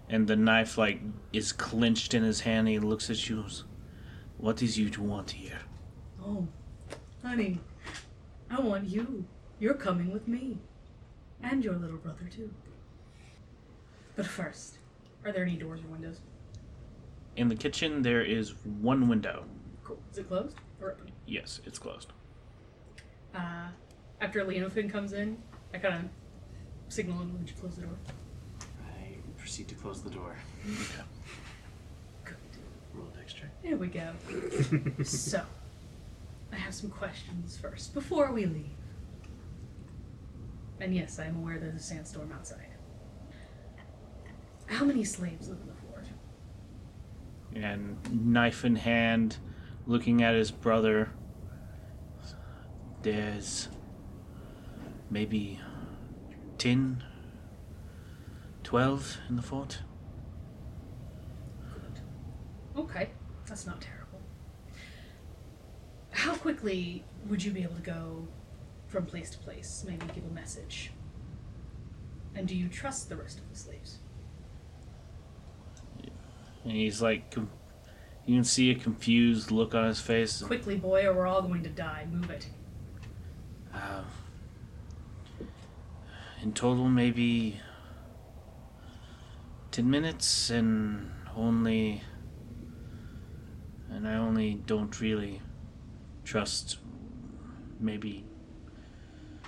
and 0.09 0.26
the 0.26 0.36
knife 0.36 0.78
like 0.78 1.01
is 1.32 1.53
clenched 1.53 2.14
in 2.14 2.22
his 2.22 2.40
hand. 2.40 2.68
He 2.68 2.78
looks 2.78 3.11
at 3.11 3.28
you. 3.28 3.45
What 4.38 4.62
is 4.62 4.78
you 4.78 4.90
to 4.90 5.03
want 5.03 5.32
here? 5.32 5.61
Oh, 6.24 6.49
honey, 7.22 7.61
I 8.51 8.61
want 8.61 8.88
you. 8.88 9.24
You're 9.61 9.74
coming 9.74 10.12
with 10.12 10.26
me, 10.26 10.59
and 11.43 11.64
your 11.64 11.74
little 11.74 11.99
brother 11.99 12.28
too. 12.34 12.51
But 14.16 14.26
first, 14.26 14.78
are 15.24 15.32
there 15.32 15.45
any 15.45 15.57
doors 15.57 15.80
or 15.84 15.88
windows? 15.88 16.20
In 17.36 17.49
the 17.49 17.55
kitchen, 17.55 18.03
there 18.03 18.22
is 18.22 18.55
one 18.64 19.09
window. 19.09 19.45
Cool. 19.84 19.99
Is 20.11 20.18
it 20.18 20.28
closed 20.28 20.57
or 20.80 20.93
open? 20.93 21.12
Yes, 21.26 21.61
it's 21.64 21.78
closed. 21.78 22.12
Uh, 23.34 23.68
after 24.20 24.45
Leofin 24.45 24.90
comes 24.90 25.12
in, 25.12 25.38
I 25.72 25.78
kind 25.78 25.95
of 25.95 26.11
signal 26.93 27.18
him, 27.22 27.32
would 27.38 27.49
you 27.49 27.57
close 27.59 27.74
the 27.74 27.82
door? 27.82 27.97
I 28.61 29.16
proceed 29.38 29.66
to 29.68 29.74
close 29.74 30.03
the 30.03 30.11
door. 30.11 30.36
Good. 32.24 32.36
Roll 32.93 33.07
dex 33.16 33.32
check. 33.32 33.49
There 33.62 33.76
we 33.76 33.86
go. 33.86 34.12
so, 35.03 35.43
I 36.53 36.57
have 36.57 36.74
some 36.74 36.90
questions 36.90 37.57
first 37.57 37.95
before 37.95 38.30
we 38.30 38.45
leave. 38.45 38.66
And 40.80 40.95
yes, 40.95 41.18
I 41.18 41.24
am 41.26 41.36
aware 41.36 41.59
there's 41.59 41.76
a 41.76 41.78
sandstorm 41.78 42.30
outside. 42.32 42.68
How 44.66 44.84
many 44.84 45.05
slaves 45.05 45.49
live 45.49 45.59
in 45.61 45.68
the 45.68 45.74
fort? 45.74 46.05
And 47.55 47.97
knife 48.32 48.64
in 48.66 48.76
hand, 48.76 49.38
looking 49.86 50.22
at 50.22 50.34
his 50.34 50.51
brother. 50.51 51.11
There's 53.03 53.68
maybe 55.11 55.59
10, 56.63 57.03
12 58.63 59.19
in 59.29 59.35
the 59.35 59.43
fort. 59.43 59.81
Good. 61.75 62.81
Okay, 62.81 63.11
that's 63.49 63.67
not 63.67 63.81
terrible. 63.81 64.21
How 66.13 66.37
quickly 66.37 67.03
would 67.29 67.43
you 67.43 67.51
be 67.51 67.65
able 67.65 67.75
to 67.75 67.83
go 67.83 68.29
from 68.87 69.07
place 69.07 69.29
to 69.31 69.39
place? 69.39 69.85
Maybe 69.89 70.07
give 70.15 70.25
a 70.25 70.33
message. 70.33 70.93
And 72.37 72.47
do 72.47 72.55
you 72.55 72.69
trust 72.69 73.09
the 73.09 73.17
rest 73.17 73.41
of 73.41 73.51
the 73.51 73.59
slaves? 73.59 73.99
And 76.63 76.75
he's 76.75 77.03
like, 77.03 77.33
com- 77.33 77.51
you 78.25 78.37
can 78.37 78.45
see 78.45 78.71
a 78.71 78.77
confused 78.77 79.51
look 79.51 79.75
on 79.75 79.89
his 79.89 79.99
face. 79.99 80.41
Quickly, 80.41 80.77
boy, 80.77 81.07
or 81.07 81.13
we're 81.13 81.27
all 81.27 81.43
going 81.43 81.65
to 81.65 81.71
die. 81.71 82.07
Move 82.09 82.31
it. 82.31 82.47
Uh, 83.75 84.05
in 86.43 86.53
total, 86.53 86.88
maybe 86.88 87.61
10 89.70 89.88
minutes, 89.88 90.51
and 90.51 91.11
only. 91.36 92.03
And 93.90 94.09
I 94.09 94.16
only 94.16 94.55
don't 94.55 95.01
really 95.01 95.40
trust 96.24 96.78
maybe 97.78 98.24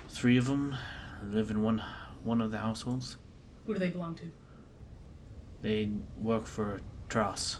three 0.07 0.37
of 0.37 0.45
them 0.45 0.75
live 1.23 1.49
in 1.49 1.61
one 1.61 1.81
one 2.23 2.41
of 2.41 2.51
the 2.51 2.59
households. 2.59 3.17
Who 3.65 3.73
do 3.73 3.79
they 3.79 3.89
belong 3.89 4.15
to? 4.15 4.31
They 5.61 5.89
work 6.17 6.45
for 6.45 6.79
Tross. 7.09 7.57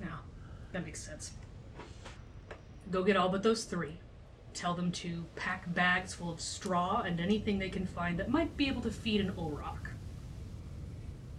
Now, 0.00 0.08
ah, 0.12 0.22
that 0.72 0.84
makes 0.84 1.00
sense. 1.02 1.32
Go 2.90 3.04
get 3.04 3.16
all 3.16 3.28
but 3.28 3.42
those 3.42 3.64
three. 3.64 3.99
Tell 4.54 4.74
them 4.74 4.90
to 4.92 5.24
pack 5.36 5.72
bags 5.74 6.12
full 6.14 6.30
of 6.30 6.40
straw 6.40 7.02
and 7.02 7.20
anything 7.20 7.58
they 7.58 7.70
can 7.70 7.86
find 7.86 8.18
that 8.18 8.30
might 8.30 8.56
be 8.56 8.66
able 8.68 8.82
to 8.82 8.90
feed 8.90 9.20
an 9.20 9.32
Orok. 9.32 9.90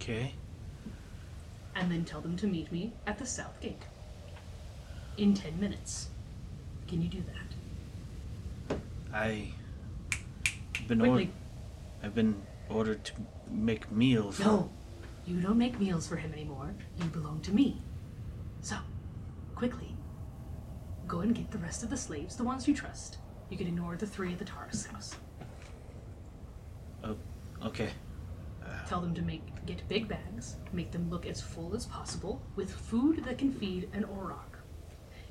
Okay. 0.01 0.33
And 1.75 1.91
then 1.91 2.05
tell 2.05 2.21
them 2.21 2.35
to 2.37 2.47
meet 2.47 2.71
me 2.71 2.93
at 3.05 3.17
the 3.19 3.25
south 3.25 3.59
gate. 3.61 3.83
In 5.17 5.33
ten 5.33 5.59
minutes. 5.59 6.09
Can 6.87 7.01
you 7.01 7.07
do 7.09 7.23
that? 8.69 8.77
I 9.13 9.53
been 10.87 10.99
Quickly. 10.99 11.09
ordered. 11.09 11.29
I've 12.03 12.15
been 12.15 12.41
ordered 12.69 13.03
to 13.05 13.13
make 13.49 13.91
meals. 13.91 14.39
No, 14.39 14.69
you 15.25 15.39
don't 15.39 15.57
make 15.57 15.79
meals 15.79 16.07
for 16.07 16.15
him 16.15 16.33
anymore. 16.33 16.73
You 16.97 17.05
belong 17.05 17.39
to 17.41 17.51
me. 17.51 17.81
So, 18.61 18.77
quickly, 19.55 19.90
go 21.11 21.19
and 21.19 21.35
get 21.35 21.51
the 21.51 21.57
rest 21.57 21.83
of 21.83 21.89
the 21.89 21.97
slaves, 21.97 22.37
the 22.37 22.43
ones 22.43 22.67
you 22.67 22.73
trust. 22.73 23.17
You 23.49 23.57
can 23.57 23.67
ignore 23.67 23.97
the 23.97 24.07
three 24.07 24.31
at 24.31 24.39
the 24.39 24.45
Taurus 24.45 24.85
house. 24.85 25.15
Oh, 27.03 27.17
Okay. 27.63 27.89
Tell 28.87 29.01
them 29.01 29.13
to 29.15 29.21
make 29.21 29.43
get 29.65 29.87
big 29.87 30.07
bags, 30.07 30.55
make 30.71 30.91
them 30.91 31.09
look 31.09 31.25
as 31.25 31.41
full 31.41 31.75
as 31.75 31.85
possible, 31.85 32.41
with 32.55 32.71
food 32.71 33.23
that 33.25 33.37
can 33.37 33.51
feed 33.51 33.89
an 33.93 34.05
Orok. 34.05 34.59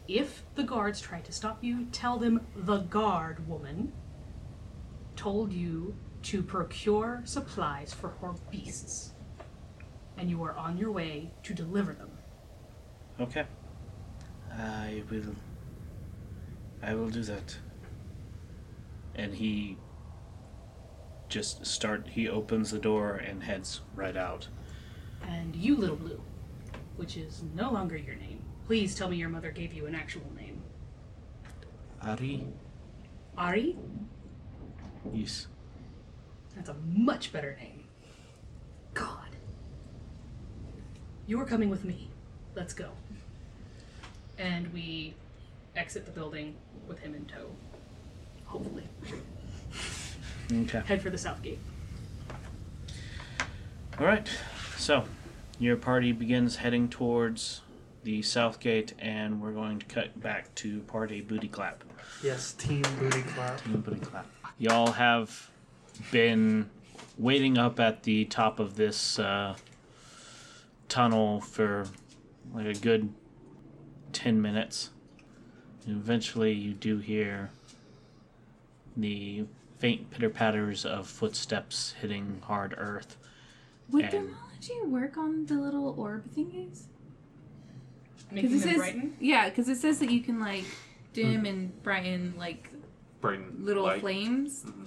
If 0.09 0.43
the 0.55 0.63
guards 0.63 1.01
try 1.01 1.21
to 1.21 1.33
stop 1.33 1.63
you, 1.63 1.87
tell 1.93 2.19
them 2.19 2.47
the 2.55 2.79
guard 2.79 3.47
woman 3.49 3.93
told 5.17 5.53
you 5.53 5.95
to 6.25 6.43
procure 6.43 7.23
supplies 7.25 7.93
for 7.93 8.11
her 8.21 8.35
beasts, 8.51 9.13
and 10.17 10.29
you 10.29 10.43
are 10.43 10.57
on 10.57 10.77
your 10.77 10.91
way 10.91 11.31
to 11.43 11.55
deliver 11.55 11.93
them. 11.93 12.11
Okay. 13.21 13.45
I 14.53 15.03
will. 15.11 15.35
I 16.83 16.95
will 16.95 17.11
do 17.11 17.23
that. 17.25 17.57
And 19.15 19.35
he 19.35 19.77
just 21.29 21.65
start. 21.67 22.09
He 22.09 22.29
opens 22.29 22.71
the 22.71 22.79
door 22.79 23.15
and 23.15 23.43
heads 23.43 23.81
right 23.95 24.17
out. 24.17 24.49
And 25.29 25.55
you, 25.55 25.77
Little 25.77 25.97
Blue, 25.97 26.21
which 26.97 27.17
is 27.17 27.43
no 27.55 27.71
longer 27.71 27.97
your 27.97 28.17
name. 28.17 28.43
Please 28.67 28.95
tell 28.95 29.09
me 29.09 29.17
your 29.17 29.29
mother 29.29 29.51
gave 29.51 29.73
you 29.73 29.87
an 29.87 29.95
actual 29.95 30.31
name. 30.37 30.63
Ari. 32.03 32.47
Ari? 33.37 33.77
Yes. 35.13 35.47
That's 36.55 36.71
a 36.71 36.77
much 36.87 37.33
better 37.33 37.57
name. 37.61 37.85
God. 38.95 39.37
You 41.27 41.41
are 41.41 41.45
coming 41.45 41.69
with 41.69 41.85
me. 41.85 42.11
Let's 42.55 42.75
go. 42.75 42.91
And 44.39 44.73
we 44.73 45.15
exit 45.77 46.07
the 46.07 46.13
building 46.13 46.57
with 46.87 46.99
him 47.01 47.15
in 47.15 47.25
tow. 47.27 47.51
Hopefully. 48.45 48.85
Okay. 50.53 50.83
Head 50.87 51.01
for 51.01 51.11
the 51.11 51.19
south 51.19 51.43
gate. 51.43 51.59
All 53.99 54.07
right. 54.07 54.29
So, 54.77 55.05
your 55.59 55.77
party 55.77 56.13
begins 56.13 56.57
heading 56.57 56.89
towards 56.89 57.61
the 58.03 58.23
south 58.23 58.61
gate, 58.61 58.95
and 58.99 59.41
we're 59.41 59.53
going 59.53 59.79
to 59.79 59.87
cut 59.87 60.21
back 60.21 60.55
to 60.57 60.81
party 60.81 61.21
booty 61.21 61.49
clap. 61.49 61.85
Yes, 62.23 62.53
team 62.55 62.83
booty 62.99 63.23
clap. 63.23 63.63
Team 63.63 63.81
booty 63.81 64.01
clap. 64.01 64.27
Y'all 64.59 64.93
have 64.93 65.51
been 66.11 66.71
waiting 67.19 67.59
up 67.59 67.79
at 67.79 68.03
the 68.05 68.25
top 68.25 68.59
of 68.59 68.77
this 68.77 69.19
uh, 69.19 69.55
tunnel 70.89 71.41
for 71.41 71.87
like 72.55 72.67
a 72.67 72.75
good 72.75 73.13
10 74.13 74.41
minutes. 74.41 74.91
And 75.87 75.97
eventually, 75.97 76.53
you 76.53 76.73
do 76.75 76.99
hear 76.99 77.51
the 78.97 79.45
faint 79.79 80.11
pitter 80.11 80.29
patters 80.31 80.85
of 80.85 81.07
footsteps 81.07 81.95
hitting 82.01 82.43
hard 82.45 82.75
earth. 82.77 83.17
Would 83.91 84.05
And- 84.05 84.13
thaumaturgy 84.31 84.81
work 84.87 85.17
on 85.17 85.47
the 85.47 85.55
little 85.55 85.95
orb 85.99 86.29
thingies? 86.35 86.83
Making 88.31 88.51
it 88.51 88.53
them 88.53 88.61
says, 88.61 88.77
brighten. 88.77 89.17
yeah, 89.19 89.49
because 89.49 89.69
it 89.69 89.77
says 89.79 89.99
that 90.01 90.11
you 90.11 90.21
can 90.21 90.39
like 90.39 90.65
dim 91.13 91.47
and 91.47 91.83
brighten 91.83 92.35
like 92.39 92.71
Brighten 93.21 93.65
little 93.65 93.85
light. 93.85 94.01
flames. 94.01 94.63
Mm-hmm. 94.65 94.85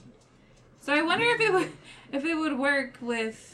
So 0.80 0.94
I 0.94 1.02
wonder 1.02 1.26
if 1.26 1.42
it 1.42 1.52
would 1.52 1.72
if 2.12 2.24
it 2.26 2.36
would 2.36 2.58
work 2.58 2.98
with. 3.02 3.54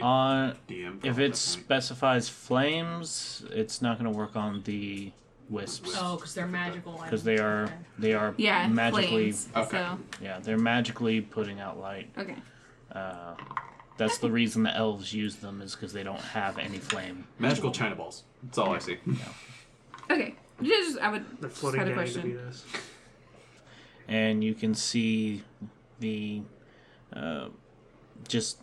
On 0.00 0.50
uh, 0.50 0.54
DM. 0.68 0.98
if 0.98 1.04
it 1.04 1.08
at 1.08 1.16
that 1.16 1.20
point. 1.22 1.36
specifies 1.36 2.28
flames, 2.28 3.44
it's 3.50 3.82
not 3.82 3.98
going 3.98 4.10
to 4.12 4.16
work 4.16 4.36
on 4.36 4.62
the 4.62 5.10
wisps 5.52 5.94
Oh, 5.98 6.16
because 6.16 6.34
they're 6.34 6.46
magical. 6.46 6.98
because 7.04 7.22
they 7.22 7.38
are 7.38 7.64
Okay. 7.64 7.74
they 7.98 8.14
are 8.14 8.34
Yeah, 8.38 8.66
magically 8.68 9.32
flames. 9.32 9.48
Okay. 9.54 9.76
So 9.76 9.98
yeah 10.22 10.38
they're 10.40 10.58
magically 10.58 11.20
putting 11.20 11.60
out 11.60 11.78
light. 11.78 12.10
okay. 12.18 12.36
Uh, 12.90 13.34
that's 13.98 14.18
the 14.18 14.30
reason 14.30 14.62
the 14.64 14.74
elves 14.74 15.12
use 15.12 15.36
them 15.36 15.60
is 15.62 15.74
because 15.74 15.92
they 15.92 16.02
don't 16.02 16.20
have 16.20 16.58
any 16.58 16.78
flame. 16.78 17.26
magical 17.38 17.70
china 17.70 17.94
balls. 17.94 18.24
That's 18.42 18.58
all 18.58 18.72
I 18.74 18.78
see. 18.78 18.98
Okay. 20.10 20.34
Just 20.62 20.98
I 20.98 21.08
would 21.10 21.24
The 21.40 21.48
just 21.48 21.60
floating 21.60 21.80
had 21.80 21.88
a 21.88 21.90
gang 21.90 21.96
question. 21.98 22.22
Davidas. 22.32 22.62
and 24.08 24.42
you 24.42 24.54
can 24.54 24.74
see 24.74 25.42
the 26.00 26.42
uh, 27.12 27.48
just 28.28 28.58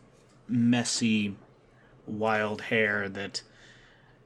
messy 0.47 1.35
wild 2.07 2.61
hair 2.63 3.07
that 3.09 3.41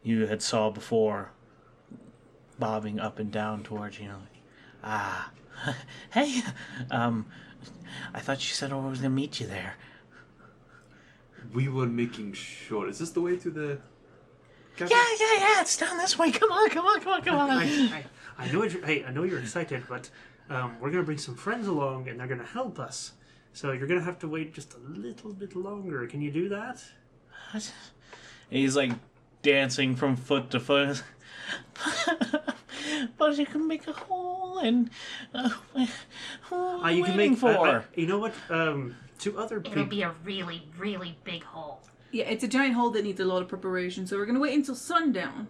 you 0.03 0.25
had 0.27 0.41
saw 0.41 0.69
before 0.69 1.31
bobbing 2.59 2.99
up 2.99 3.19
and 3.19 3.31
down 3.31 3.63
towards 3.63 3.99
you 3.99 4.07
know 4.07 4.21
ah 4.83 5.31
hey 6.11 6.41
um 6.91 7.25
i 8.13 8.19
thought 8.19 8.39
you 8.47 8.53
said 8.53 8.71
i 8.71 8.75
was 8.75 8.99
gonna 8.99 9.09
meet 9.09 9.39
you 9.39 9.47
there 9.47 9.75
We 11.53 11.67
were 11.67 11.85
making 11.85 12.33
sure. 12.33 12.87
Is 12.89 12.97
this 12.99 13.11
the 13.11 13.21
way 13.21 13.35
to 13.37 13.49
the? 13.51 13.77
Yeah, 14.79 14.87
yeah, 14.89 15.33
yeah. 15.43 15.61
It's 15.61 15.77
down 15.77 15.97
this 15.97 16.17
way. 16.17 16.31
Come 16.31 16.51
on, 16.51 16.69
come 16.69 16.85
on, 16.85 16.99
come 17.01 17.13
on, 17.13 17.21
come 17.21 17.35
on. 17.35 17.49
I, 17.51 17.63
I, 17.97 18.03
I 18.45 18.51
know 18.51 18.63
you're, 18.63 18.83
hey, 18.85 19.03
I 19.03 19.11
know 19.11 19.23
you're 19.23 19.39
excited, 19.39 19.83
but 19.87 20.09
um, 20.49 20.77
we're 20.79 20.89
gonna 20.89 21.03
bring 21.03 21.19
some 21.19 21.35
friends 21.35 21.67
along, 21.67 22.07
and 22.07 22.19
they're 22.19 22.27
gonna 22.27 22.45
help 22.45 22.79
us. 22.79 23.11
So 23.51 23.71
you're 23.71 23.87
gonna 23.87 24.01
have 24.01 24.17
to 24.19 24.27
wait 24.27 24.53
just 24.53 24.73
a 24.73 24.79
little 24.99 25.33
bit 25.33 25.55
longer. 25.55 26.07
Can 26.07 26.21
you 26.21 26.31
do 26.31 26.49
that? 26.49 26.81
and 27.53 27.63
he's 28.49 28.75
like 28.75 28.93
dancing 29.43 29.95
from 29.95 30.15
foot 30.15 30.49
to 30.51 30.59
foot 30.59 31.03
but 33.17 33.37
you 33.37 33.45
can 33.45 33.67
make 33.67 33.87
a 33.87 33.93
hole 33.93 34.59
and 34.59 34.89
uh, 35.33 35.49
who 35.49 35.87
Ah, 36.51 36.89
you 36.89 36.97
you 36.97 37.03
can 37.03 37.17
waiting 37.17 37.31
make. 37.31 37.39
for 37.39 37.47
I- 37.67 37.77
I- 37.79 37.83
you 37.95 38.07
know 38.07 38.19
what? 38.19 38.33
Um, 38.49 38.95
to 39.19 39.37
other 39.37 39.61
It'll 39.63 39.85
be 39.85 40.01
a 40.01 40.13
really, 40.23 40.67
really 40.77 41.17
big 41.23 41.43
hole. 41.43 41.81
Yeah, 42.11 42.25
it's 42.25 42.43
a 42.43 42.47
giant 42.47 42.75
hole 42.75 42.89
that 42.91 43.03
needs 43.03 43.19
a 43.19 43.25
lot 43.25 43.41
of 43.41 43.47
preparation, 43.47 44.05
so 44.05 44.17
we're 44.17 44.25
gonna 44.25 44.39
wait 44.39 44.53
until 44.53 44.75
sundown, 44.75 45.47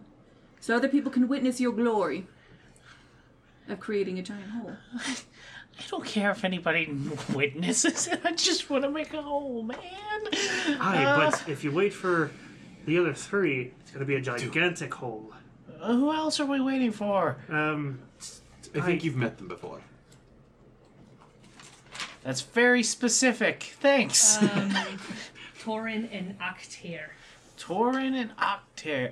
so 0.59 0.75
other 0.75 0.87
people 0.87 1.11
can 1.11 1.27
witness 1.27 1.59
your 1.59 1.71
glory 1.73 2.27
of 3.67 3.79
creating 3.79 4.19
a 4.19 4.21
giant 4.21 4.49
hole. 4.51 4.73
I 4.95 5.81
don't 5.89 6.05
care 6.05 6.29
if 6.31 6.43
anybody 6.45 6.85
witnesses 7.33 8.07
it. 8.07 8.21
I 8.23 8.33
just 8.33 8.69
want 8.69 8.83
to 8.83 8.91
make 8.91 9.11
a 9.13 9.21
hole, 9.23 9.63
man. 9.63 9.79
Aye, 10.79 11.03
Uh, 11.05 11.31
but 11.31 11.49
if 11.49 11.63
you 11.63 11.71
wait 11.71 11.93
for 11.93 12.29
the 12.85 12.99
other 12.99 13.13
three, 13.13 13.73
it's 13.79 13.89
gonna 13.91 14.05
be 14.05 14.15
a 14.15 14.21
gigantic 14.21 14.93
hole. 14.93 15.31
Uh, 15.83 15.93
who 15.93 16.13
else 16.13 16.39
are 16.39 16.45
we 16.45 16.61
waiting 16.61 16.91
for? 16.91 17.37
Um, 17.49 17.99
I 18.73 18.79
think 18.81 19.03
you've 19.03 19.15
met 19.15 19.37
them 19.37 19.47
before. 19.47 19.81
That's 22.23 22.41
very 22.41 22.83
specific. 22.83 23.75
Thanks. 23.81 24.41
Um, 24.41 24.73
Torin 25.59 26.07
and 26.11 26.39
Octair. 26.39 27.09
Torin 27.57 28.15
and 28.15 28.31
Octair. 28.37 29.11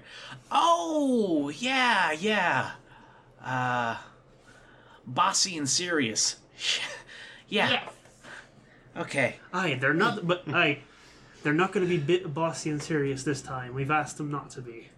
Oh, 0.50 1.50
yeah, 1.50 2.14
yeah. 2.14 2.72
Uh, 3.44 3.98
Bossy 5.06 5.58
and 5.58 5.68
Sirius. 5.68 6.38
yeah. 7.50 7.70
Yes. 7.72 7.90
Okay. 8.96 9.36
aye, 9.54 9.78
they're 9.80 9.94
not. 9.94 10.26
But 10.28 10.48
aye, 10.50 10.80
they're 11.44 11.54
not 11.54 11.72
gonna 11.72 11.86
be 11.86 11.98
bit 11.98 12.34
bossy 12.34 12.70
and 12.70 12.82
serious 12.82 13.24
this 13.24 13.42
time. 13.42 13.74
We've 13.74 13.92
asked 13.92 14.18
them 14.18 14.30
not 14.32 14.50
to 14.52 14.62
be. 14.62 14.90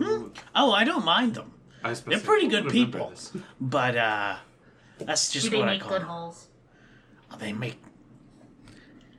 I, 0.00 0.24
Oh, 0.54 0.72
I 0.72 0.84
don't 0.84 1.04
mind 1.04 1.34
them. 1.34 1.52
I 1.82 1.92
They're 1.94 2.18
pretty 2.20 2.48
good 2.48 2.68
people. 2.68 3.10
this. 3.10 3.32
But, 3.60 3.96
uh, 3.96 4.36
that's 4.98 5.30
just 5.32 5.46
Do 5.46 5.50
they 5.50 5.58
what 5.58 5.68
I 5.68 5.72
make 5.72 5.80
call 5.82 5.90
good 5.90 6.00
them. 6.02 6.08
holes? 6.08 6.48
Oh, 7.30 7.36
they 7.36 7.52
make 7.52 7.78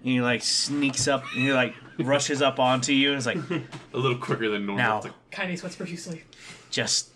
and 0.01 0.13
he 0.13 0.21
like 0.21 0.43
sneaks 0.43 1.07
up 1.07 1.23
and 1.33 1.41
he 1.43 1.51
like 1.51 1.73
rushes 1.99 2.39
up 2.41 2.59
onto 2.59 2.93
you 2.93 3.09
and 3.09 3.17
is 3.17 3.25
like 3.25 3.37
A 3.93 3.97
little 3.97 4.17
quicker 4.17 4.49
than 4.49 4.65
normal. 4.67 4.77
Now. 4.83 4.97
It's 4.97 5.05
like, 5.07 5.31
Kaine 5.31 5.57
sweats 5.57 5.75
profusely. 5.75 6.23
just 6.69 7.09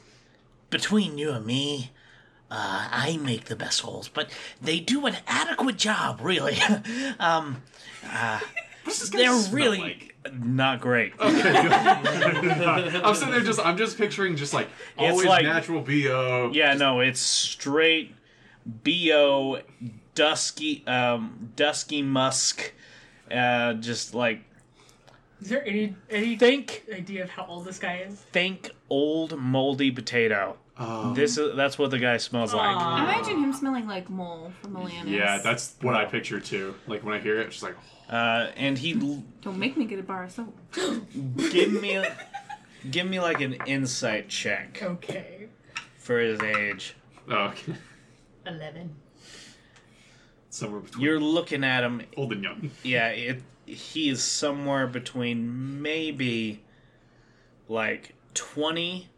between 0.71 1.17
you 1.17 1.31
and 1.31 1.45
me. 1.45 1.91
Uh, 2.51 2.87
I 2.91 3.17
make 3.21 3.45
the 3.45 3.55
best 3.55 3.81
holes, 3.81 4.07
but 4.09 4.31
they 4.59 4.79
do 4.79 5.05
an 5.05 5.17
adequate 5.27 5.77
job, 5.77 6.19
really. 6.19 6.57
um, 7.19 7.61
What's 8.83 8.99
this 9.01 9.09
they're 9.11 9.53
really 9.55 9.77
like? 9.77 10.08
Not 10.33 10.81
great 10.81 11.13
I'm 11.19 13.15
sitting 13.15 13.31
there 13.33 13.41
just. 13.41 13.59
I'm 13.65 13.77
just 13.77 13.97
picturing 13.97 14.35
just 14.35 14.53
like 14.53 14.67
It's 14.97 15.11
always 15.11 15.27
like- 15.27 15.43
natural 15.43 15.81
bo. 15.81 16.51
yeah 16.53 16.73
no 16.73 16.99
it's 16.99 17.19
straight 17.21 18.13
bo 18.65 19.61
dusky 20.15 20.83
um 20.87 21.51
dusky 21.55 22.01
musk 22.01 22.73
uh 23.31 23.73
just 23.75 24.13
like 24.13 24.41
Is 25.41 25.49
there 25.49 25.65
any 25.65 25.95
any 26.09 26.35
think 26.35 26.83
idea 26.93 27.23
of 27.23 27.29
how 27.29 27.45
old 27.45 27.65
this 27.65 27.79
guy 27.79 28.03
is? 28.07 28.19
think 28.33 28.71
old 28.89 29.37
moldy 29.39 29.89
potato 29.91 30.57
Um, 30.77 31.13
This 31.13 31.37
is 31.37 31.55
that's 31.55 31.77
what 31.79 31.91
the 31.91 31.99
guy 31.99 32.17
smells 32.17 32.53
like. 32.53 32.75
I 32.77 33.03
imagine 33.03 33.41
him 33.43 33.53
smelling 33.53 33.87
like 33.87 34.09
mole 34.09 34.51
from 34.61 34.75
Atlantis. 34.77 35.11
yeah, 35.11 35.37
that's 35.43 35.75
what 35.81 35.95
I 35.95 36.05
picture 36.05 36.39
too. 36.39 36.75
Like 36.87 37.03
when 37.03 37.13
I 37.15 37.19
hear 37.19 37.39
it, 37.39 37.47
it's 37.47 37.55
just 37.55 37.63
like, 37.63 37.75
Uh, 38.09 38.47
and 38.57 38.77
he 38.77 38.93
Don't 38.93 39.57
make 39.57 39.77
me 39.77 39.85
get 39.85 39.99
a 39.99 40.03
bar 40.03 40.23
of 40.23 40.31
soap. 40.31 40.55
give 41.51 41.71
me 41.81 41.95
a, 41.95 42.17
give 42.89 43.07
me 43.07 43.19
like 43.19 43.39
an 43.41 43.53
insight 43.67 44.29
check 44.29 44.79
Okay. 44.81 45.47
for 45.97 46.19
his 46.19 46.41
age. 46.41 46.95
oh, 47.29 47.35
okay. 47.49 47.75
11. 48.47 48.95
somewhere 50.49 50.79
between 50.81 51.03
You're 51.03 51.19
looking 51.19 51.63
at 51.63 51.83
him. 51.83 52.01
old 52.17 52.31
and 52.33 52.43
young. 52.43 52.71
Yeah, 52.83 53.09
it 53.09 53.43
he 53.65 54.09
is 54.09 54.23
somewhere 54.23 54.87
between 54.87 55.79
maybe 55.83 56.63
like 57.67 58.15
twenty 58.33 59.09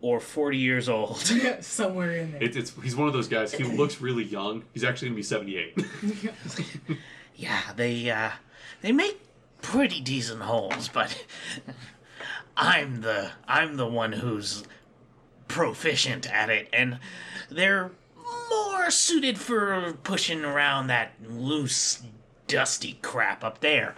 or 0.00 0.18
forty 0.20 0.56
years 0.56 0.88
old. 0.88 1.18
Somewhere 1.60 2.12
in 2.16 2.32
there. 2.32 2.42
It, 2.42 2.56
it's 2.56 2.72
he's 2.82 2.96
one 2.96 3.06
of 3.08 3.12
those 3.12 3.28
guys. 3.28 3.52
He 3.52 3.64
looks 3.64 4.00
really 4.00 4.24
young. 4.24 4.62
He's 4.72 4.84
actually 4.84 5.08
gonna 5.08 5.16
be 5.16 5.22
78. 5.22 5.84
Yeah, 7.36 7.60
they 7.76 8.10
uh 8.10 8.30
they 8.82 8.92
make 8.92 9.20
pretty 9.62 10.00
decent 10.00 10.42
holes, 10.42 10.88
but 10.88 11.24
I'm 12.56 13.02
the 13.02 13.32
I'm 13.46 13.76
the 13.76 13.86
one 13.86 14.12
who's 14.12 14.64
proficient 15.48 16.30
at 16.32 16.50
it 16.50 16.68
and 16.72 16.98
they're 17.50 17.90
more 18.50 18.90
suited 18.90 19.38
for 19.38 19.94
pushing 20.02 20.44
around 20.44 20.88
that 20.88 21.12
loose 21.28 22.02
dusty 22.46 22.98
crap 23.02 23.44
up 23.44 23.60
there. 23.60 23.94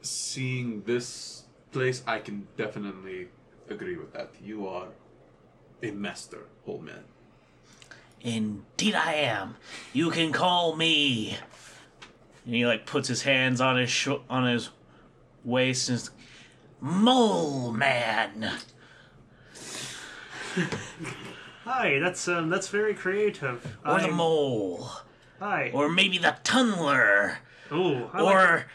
Seeing 0.00 0.82
this 0.82 1.44
place, 1.70 2.02
I 2.06 2.18
can 2.18 2.48
definitely 2.56 3.28
agree 3.68 3.96
with 3.96 4.12
that. 4.14 4.30
You 4.42 4.66
are 4.66 4.88
a 5.82 5.90
master, 5.90 6.46
old 6.66 6.82
man. 6.84 7.04
Indeed 8.20 8.94
I 8.94 9.14
am. 9.14 9.56
You 9.92 10.10
can 10.10 10.32
call 10.32 10.76
me 10.76 11.38
And 12.44 12.54
he 12.54 12.66
like 12.66 12.86
puts 12.86 13.08
his 13.08 13.22
hands 13.22 13.60
on 13.60 13.76
his 13.76 13.90
sho- 13.90 14.22
on 14.28 14.46
his 14.46 14.70
waist 15.44 15.88
and 15.88 15.96
is- 15.96 16.10
Mole 16.80 17.72
Man. 17.72 18.50
Hi, 21.64 21.98
that's 22.00 22.26
um, 22.28 22.48
that's 22.50 22.68
very 22.68 22.94
creative. 22.94 23.78
Or 23.86 23.98
the 23.98 24.06
I'm- 24.06 24.14
mole. 24.14 24.90
Hi. 25.40 25.70
Or 25.74 25.88
maybe 25.88 26.18
the 26.18 26.36
tunnler. 26.44 27.38
Ooh, 27.72 28.08
I 28.12 28.20
like, 28.20 28.34
Or 28.36 28.66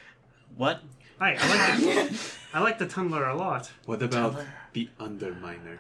what? 0.58 0.82
hi, 1.20 1.38
I 1.40 1.48
like 1.48 1.80
the, 1.80 2.20
I 2.54 2.60
like 2.62 2.78
the 2.80 2.88
tunnler 2.88 3.26
a 3.28 3.36
lot. 3.38 3.72
What 3.86 4.02
about 4.02 4.32
Teller. 4.34 4.48
the 4.74 4.90
underminer? 5.00 5.78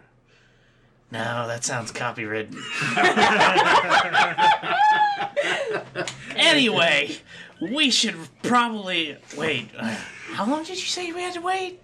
No, 1.12 1.48
that 1.48 1.64
sounds 1.66 1.92
copywritten. 1.92 2.56
anyway, 6.36 7.18
we 7.62 7.90
should 7.90 8.16
probably 8.44 9.18
wait. 9.38 9.70
uh, 9.78 9.96
How 10.34 10.46
long 10.50 10.64
did 10.64 10.78
you 10.78 10.86
say 10.86 11.12
we 11.12 11.22
had 11.22 11.34
to 11.34 11.42
wait? 11.42 11.82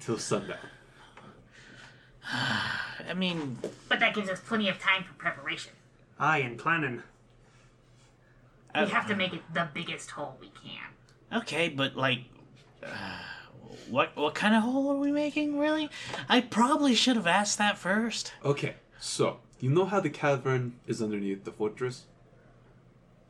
Till 0.00 0.18
sundown. 0.18 0.58
I 2.32 3.14
mean, 3.14 3.58
But 3.88 4.00
that 4.00 4.14
gives 4.14 4.28
us 4.28 4.40
plenty 4.40 4.68
of 4.68 4.78
time 4.78 5.04
for 5.04 5.14
preparation. 5.14 5.72
Aye, 6.18 6.38
and 6.38 6.58
planning. 6.58 7.02
We 8.74 8.86
have 8.88 9.06
to 9.08 9.16
make 9.16 9.32
it 9.32 9.42
the 9.52 9.68
biggest 9.74 10.10
hole 10.12 10.36
we 10.40 10.48
can. 10.62 11.40
okay, 11.40 11.68
but 11.68 11.96
like, 11.96 12.20
uh, 12.84 12.86
what 13.88 14.16
what 14.16 14.34
kind 14.34 14.54
of 14.54 14.62
hole 14.62 14.90
are 14.92 14.96
we 14.96 15.10
making? 15.10 15.58
Really? 15.58 15.90
I 16.28 16.40
probably 16.40 16.94
should 16.94 17.16
have 17.16 17.26
asked 17.26 17.58
that 17.58 17.78
first. 17.78 18.32
Okay, 18.44 18.74
so 19.00 19.38
you 19.58 19.70
know 19.70 19.86
how 19.86 19.98
the 20.00 20.10
cavern 20.10 20.74
is 20.86 21.02
underneath 21.02 21.44
the 21.44 21.50
fortress? 21.52 22.04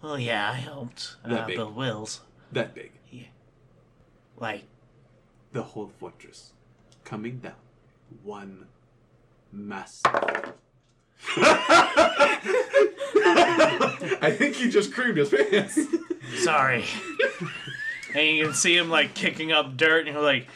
Well, 0.02 0.18
yeah, 0.18 0.50
I 0.50 0.54
helped 0.54 1.16
That 1.24 1.40
uh, 1.42 1.46
big. 1.46 1.56
build 1.56 1.76
Wills. 1.76 2.20
That 2.52 2.74
big. 2.74 2.92
Yeah. 3.10 3.24
Like, 4.38 4.64
The 5.52 5.62
whole 5.62 5.90
fortress. 5.98 6.52
Coming 7.04 7.38
down. 7.38 7.52
One 8.22 8.66
massive. 9.52 10.10
I 14.22 14.34
think 14.36 14.56
he 14.56 14.68
just 14.70 14.92
creamed 14.92 15.18
his 15.18 15.28
pants. 15.30 15.78
sorry. 16.38 16.84
And 18.14 18.26
you 18.36 18.44
can 18.46 18.54
see 18.54 18.76
him 18.76 18.90
like 18.90 19.14
kicking 19.14 19.52
up 19.52 19.76
dirt, 19.76 20.06
and 20.06 20.14
you're 20.14 20.22
like, 20.24 20.46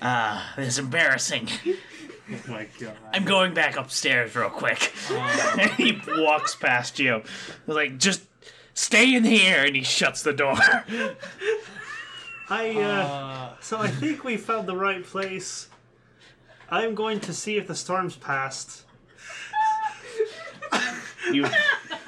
Ah, 0.00 0.52
this 0.56 0.68
is 0.68 0.78
embarrassing. 0.78 1.48
"Oh 1.66 1.74
my 2.48 2.66
god!" 2.80 2.96
I'm 3.12 3.24
going 3.24 3.52
back 3.54 3.76
upstairs 3.76 4.34
real 4.34 4.48
quick. 4.50 4.92
and 5.10 5.70
he 5.76 6.00
walks 6.18 6.54
past 6.54 6.98
you, 6.98 7.22
like, 7.66 7.98
"Just 7.98 8.22
stay 8.76 9.12
in 9.16 9.24
here," 9.24 9.64
and 9.64 9.74
he 9.74 9.82
shuts 9.82 10.22
the 10.22 10.32
door. 10.32 10.54
I 12.48 12.80
uh, 12.80 13.54
so 13.60 13.78
I 13.78 13.88
think 13.88 14.22
we 14.22 14.36
found 14.36 14.68
the 14.68 14.76
right 14.76 15.04
place. 15.04 15.68
I'm 16.70 16.94
going 16.94 17.18
to 17.20 17.32
see 17.32 17.56
if 17.56 17.66
the 17.66 17.74
storm's 17.74 18.14
passed. 18.14 18.84
you 21.32 21.46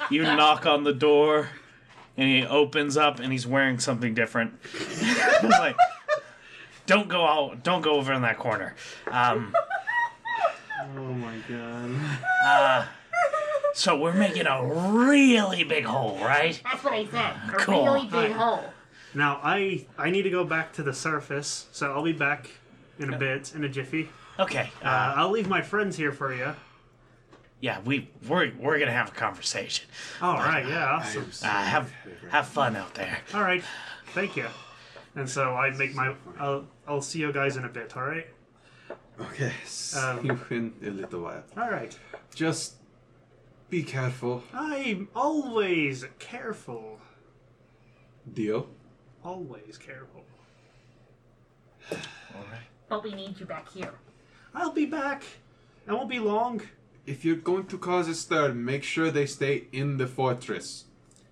you 0.09 0.23
knock 0.23 0.65
on 0.65 0.85
the 0.85 0.93
door, 0.93 1.49
and 2.15 2.29
he 2.29 2.45
opens 2.45 2.95
up, 2.95 3.19
and 3.19 3.33
he's 3.33 3.45
wearing 3.45 3.79
something 3.79 4.13
different. 4.13 4.53
it's 4.63 5.43
like, 5.43 5.75
don't 6.85 7.09
go 7.09 7.25
out, 7.25 7.63
don't 7.63 7.81
go 7.81 7.95
over 7.95 8.13
in 8.13 8.21
that 8.21 8.37
corner. 8.37 8.75
Um, 9.11 9.53
Oh 10.81 11.13
my 11.13 11.35
god. 11.49 11.95
Uh, 12.43 12.85
so 13.73 13.99
we're 13.99 14.13
making 14.13 14.47
a 14.47 14.63
really 14.65 15.63
big 15.63 15.85
hole, 15.85 16.17
right? 16.21 16.59
That's 16.63 16.83
what 16.83 16.93
I 16.93 17.05
said. 17.05 17.35
A 17.53 17.57
Cool. 17.57 17.85
really 17.85 18.07
big 18.07 18.31
hole. 18.33 18.63
Now 19.13 19.39
I 19.43 19.85
I 19.97 20.09
need 20.11 20.23
to 20.23 20.29
go 20.29 20.43
back 20.43 20.73
to 20.73 20.83
the 20.83 20.93
surface, 20.93 21.67
so 21.71 21.91
I'll 21.93 22.03
be 22.03 22.13
back 22.13 22.49
in 22.99 23.13
a 23.13 23.17
bit, 23.17 23.53
in 23.55 23.63
a 23.63 23.69
jiffy. 23.69 24.09
Okay. 24.37 24.69
Uh, 24.83 24.87
Uh, 24.87 25.13
I'll 25.17 25.31
leave 25.31 25.47
my 25.47 25.61
friends 25.61 25.95
here 25.97 26.11
for 26.11 26.33
you. 26.33 26.53
yeah, 27.61 27.79
we 27.85 28.09
we're 28.27 28.51
we're 28.59 28.79
gonna 28.79 28.91
have 28.91 29.09
a 29.09 29.11
conversation. 29.15 29.87
All 30.21 30.35
right, 30.37 30.65
yeah, 30.67 30.85
awesome. 30.95 31.29
Uh, 31.43 31.47
have 31.47 31.91
have 32.29 32.47
fun 32.47 32.75
out 32.75 32.93
there. 32.93 33.17
All 33.33 33.41
right, 33.41 33.63
thank 34.13 34.35
you. 34.37 34.47
And 35.15 35.27
so 35.29 35.55
I 35.55 35.71
make 35.71 35.95
my. 35.95 36.13
I'll 36.39 36.65
I'll 36.87 37.01
see 37.01 37.19
you 37.19 37.33
guys 37.33 37.57
in 37.57 37.65
a 37.65 37.69
bit. 37.69 37.97
All 37.97 38.03
right. 38.03 38.27
Okay, 39.19 39.51
see 39.65 39.99
Um, 39.99 40.25
you 40.25 40.39
in 40.51 40.73
a 40.85 40.91
little 40.91 41.21
while. 41.21 41.43
All 41.57 41.69
right. 41.69 41.97
Just 42.33 42.75
be 43.69 43.83
careful. 43.83 44.43
I'm 44.53 45.09
always 45.15 46.05
careful. 46.17 46.99
Deal. 48.33 48.67
Always 49.23 49.77
careful. 49.77 50.23
All 51.91 51.97
right. 52.51 52.67
But 52.87 53.03
we 53.03 53.13
need 53.13 53.39
you 53.39 53.45
back 53.45 53.69
here. 53.69 53.93
I'll 54.53 54.71
be 54.71 54.85
back. 54.85 55.23
I 55.87 55.93
won't 55.93 56.09
be 56.09 56.19
long. 56.19 56.61
If 57.05 57.25
you're 57.25 57.35
going 57.35 57.67
to 57.67 57.77
cause 57.77 58.07
a 58.07 58.15
stir, 58.15 58.53
make 58.53 58.83
sure 58.83 59.11
they 59.11 59.25
stay 59.25 59.67
in 59.71 59.97
the 59.97 60.07
fortress. 60.07 60.85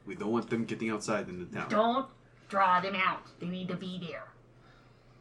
We 0.06 0.16
don't 0.16 0.32
want 0.32 0.50
them 0.50 0.66
getting 0.66 0.90
outside 0.90 1.28
in 1.30 1.40
the 1.40 1.46
town. 1.46 1.70
Don't 1.70 2.08
draw 2.50 2.80
them 2.80 2.96
out. 2.96 3.28
They 3.40 3.48
need 3.48 3.68
to 3.68 3.76
be 3.76 4.00
there. 4.00 4.28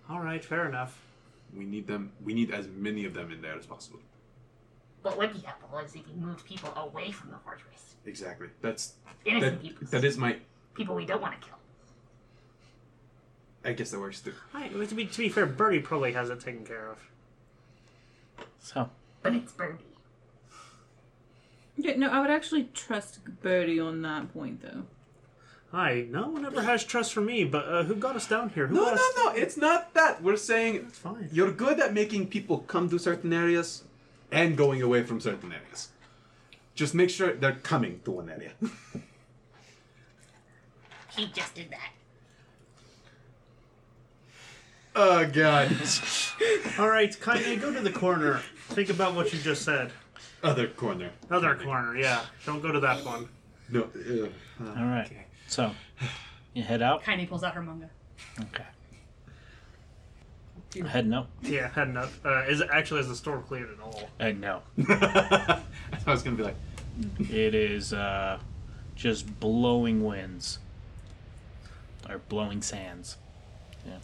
All 0.08 0.20
right, 0.20 0.44
fair 0.44 0.68
enough. 0.68 1.00
We 1.54 1.64
need 1.64 1.86
them. 1.86 2.12
We 2.22 2.34
need 2.34 2.50
as 2.50 2.68
many 2.68 3.04
of 3.04 3.14
them 3.14 3.30
in 3.32 3.42
there 3.42 3.56
as 3.58 3.66
possible. 3.66 4.00
What 5.06 5.18
would 5.18 5.32
be 5.34 5.38
helpful 5.38 5.78
is 5.78 5.94
if 5.94 6.02
you 6.08 6.14
moved 6.18 6.44
people 6.44 6.72
away 6.76 7.12
from 7.12 7.30
the 7.30 7.36
fortress. 7.38 7.94
Exactly. 8.06 8.48
That's 8.60 8.94
Innocent 9.24 9.62
that. 9.62 9.68
people. 9.68 9.86
That 9.92 10.02
is 10.02 10.18
my. 10.18 10.38
People 10.74 10.96
we 10.96 11.06
don't 11.06 11.22
want 11.22 11.40
to 11.40 11.46
kill. 11.46 11.56
I 13.64 13.72
guess 13.72 13.92
that 13.92 14.00
works 14.00 14.20
too. 14.20 14.32
Hi, 14.52 14.66
to 14.66 14.94
be 14.96 15.06
to 15.06 15.18
be 15.18 15.28
fair, 15.28 15.46
Byrdi 15.46 15.84
probably 15.84 16.12
has 16.14 16.28
it 16.28 16.40
taken 16.40 16.64
care 16.66 16.88
of. 16.90 16.98
So 18.58 18.90
But 19.22 19.34
it's 19.36 19.52
Byrdi. 19.52 19.78
Yeah, 21.76 21.94
no, 21.96 22.10
I 22.10 22.18
would 22.20 22.30
actually 22.30 22.64
trust 22.74 23.20
Byrdi 23.44 23.78
on 23.80 24.02
that 24.02 24.32
point, 24.34 24.60
though. 24.62 24.82
Hi, 25.70 26.04
no 26.10 26.26
one 26.30 26.44
ever 26.44 26.62
has 26.62 26.82
trust 26.82 27.12
for 27.12 27.20
me, 27.20 27.44
but 27.44 27.64
uh, 27.68 27.84
who 27.84 27.94
got 27.94 28.16
us 28.16 28.26
down 28.26 28.48
here? 28.48 28.66
Who 28.66 28.74
No, 28.74 28.84
got 28.86 28.94
no, 28.96 29.00
us? 29.02 29.12
no. 29.36 29.40
It's 29.40 29.56
not 29.56 29.94
that. 29.94 30.20
We're 30.20 30.36
saying 30.36 30.76
It's 30.88 30.98
fine. 30.98 31.28
you're 31.30 31.52
good 31.52 31.78
at 31.78 31.94
making 31.94 32.26
people 32.26 32.58
come 32.58 32.88
to 32.90 32.98
certain 32.98 33.32
areas 33.32 33.84
and 34.30 34.56
going 34.56 34.82
away 34.82 35.02
from 35.02 35.20
certain 35.20 35.52
areas. 35.52 35.88
Just 36.74 36.94
make 36.94 37.10
sure 37.10 37.32
they're 37.32 37.52
coming 37.52 38.00
to 38.04 38.10
one 38.10 38.28
area. 38.30 38.52
He 41.16 41.28
just 41.28 41.54
did 41.54 41.70
that. 41.70 41.92
oh 44.94 45.26
God. 45.26 45.70
All 46.78 46.90
right, 46.90 47.10
Kanye, 47.10 47.58
go 47.58 47.72
to 47.72 47.80
the 47.80 47.90
corner. 47.90 48.42
Think 48.68 48.90
about 48.90 49.14
what 49.14 49.32
you 49.32 49.38
just 49.38 49.62
said. 49.62 49.92
Other 50.42 50.68
corner. 50.68 51.10
Other 51.30 51.54
corner, 51.54 51.96
yeah. 51.96 52.26
Don't 52.44 52.60
go 52.60 52.70
to 52.70 52.80
that 52.80 53.02
one. 53.02 53.28
No. 53.70 53.84
Uh, 53.84 54.28
all 54.78 54.86
right, 54.86 55.10
so 55.48 55.72
you 56.54 56.62
head 56.62 56.82
out. 56.82 57.02
Kaine 57.02 57.26
pulls 57.26 57.42
out 57.42 57.54
her 57.54 57.62
manga. 57.62 57.88
Okay. 58.42 58.64
Heading 60.84 61.12
up? 61.12 61.28
Yeah, 61.42 61.68
heading 61.68 61.96
up. 61.96 62.10
Uh, 62.24 62.42
is 62.48 62.60
it 62.60 62.68
actually 62.72 63.00
is 63.00 63.08
the 63.08 63.16
store 63.16 63.40
cleared 63.40 63.70
at 63.70 63.80
all? 63.80 64.08
Uh, 64.20 64.30
no. 64.32 64.62
I 64.88 65.62
was 66.06 66.22
gonna 66.22 66.36
be 66.36 66.42
like, 66.42 66.56
It 67.18 67.54
is 67.54 67.92
uh, 67.92 68.38
just 68.94 69.38
blowing 69.40 70.04
winds. 70.04 70.58
Or 72.08 72.18
blowing 72.28 72.62
sands. 72.62 73.16
Yeah. 73.86 73.98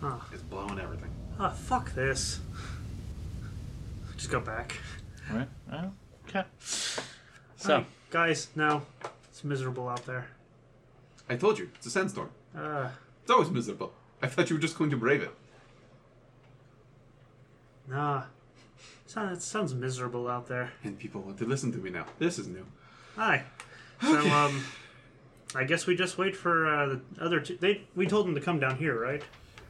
Huh. 0.00 0.16
It's 0.32 0.42
blowing 0.42 0.78
everything. 0.78 1.10
Ah, 1.38 1.50
fuck 1.50 1.92
this. 1.94 2.40
Just 4.16 4.30
go 4.30 4.40
back. 4.40 4.76
Alright? 5.30 5.48
Oh, 5.72 5.90
okay. 6.28 6.44
So, 7.56 7.78
Hi, 7.80 7.86
guys, 8.10 8.48
no, 8.54 8.82
it's 9.28 9.44
miserable 9.44 9.88
out 9.88 10.06
there. 10.06 10.28
I 11.28 11.36
told 11.36 11.58
you, 11.58 11.68
it's 11.74 11.86
a 11.86 11.90
sandstorm. 11.90 12.30
Uh, 12.56 12.88
It's 13.22 13.30
always 13.30 13.50
miserable. 13.50 13.92
I 14.22 14.28
thought 14.28 14.48
you 14.48 14.56
were 14.56 14.62
just 14.62 14.78
going 14.78 14.90
to 14.90 14.96
brave 14.96 15.20
it. 15.22 15.34
Nah. 17.88 18.24
Sounds, 19.06 19.38
it 19.38 19.42
sounds 19.42 19.74
miserable 19.74 20.28
out 20.28 20.48
there. 20.48 20.72
And 20.82 20.98
people 20.98 21.22
want 21.22 21.38
to 21.38 21.44
listen 21.44 21.72
to 21.72 21.78
me 21.78 21.90
now. 21.90 22.06
This 22.18 22.38
is 22.38 22.48
new. 22.48 22.66
Hi. 23.14 23.44
So, 24.02 24.18
um, 24.30 24.64
I 25.54 25.64
guess 25.64 25.86
we 25.86 25.94
just 25.94 26.18
wait 26.18 26.36
for 26.36 26.66
uh, 26.66 26.86
the 26.86 27.00
other 27.24 27.40
two. 27.40 27.56
They 27.56 27.82
we 27.94 28.06
told 28.06 28.26
them 28.26 28.34
to 28.34 28.40
come 28.40 28.58
down 28.58 28.76
here, 28.76 28.98
right? 28.98 29.22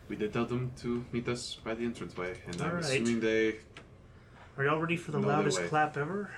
We 0.08 0.16
did 0.16 0.32
tell 0.32 0.46
them 0.46 0.72
to 0.80 1.04
meet 1.12 1.28
us 1.28 1.58
by 1.62 1.74
the 1.74 1.84
entranceway, 1.84 2.38
and 2.46 2.60
I'm 2.60 2.68
Alright. 2.68 2.84
assuming 2.84 3.20
they. 3.20 3.56
Are 4.56 4.64
y'all 4.64 4.78
ready 4.78 4.96
for 4.96 5.12
the 5.12 5.18
loudest 5.18 5.60
clap 5.64 5.96
ever? 5.96 6.30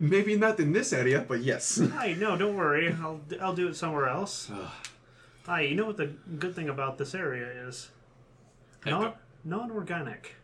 Maybe 0.00 0.36
not 0.36 0.58
in 0.58 0.72
this 0.72 0.92
area, 0.92 1.24
but 1.26 1.42
yes. 1.42 1.80
Hi, 1.92 2.14
no, 2.14 2.36
don't 2.36 2.56
worry. 2.56 2.94
I'll 3.00 3.20
I'll 3.40 3.54
do 3.54 3.68
it 3.68 3.76
somewhere 3.76 4.08
else. 4.08 4.50
Ugh. 4.52 4.70
Hi, 5.46 5.60
you 5.62 5.74
know 5.76 5.86
what 5.86 5.96
the 5.96 6.06
good 6.38 6.54
thing 6.54 6.68
about 6.68 6.98
this 6.98 7.14
area 7.14 7.46
is? 7.68 7.90
Non 8.84 9.12
non-organic. 9.44 10.36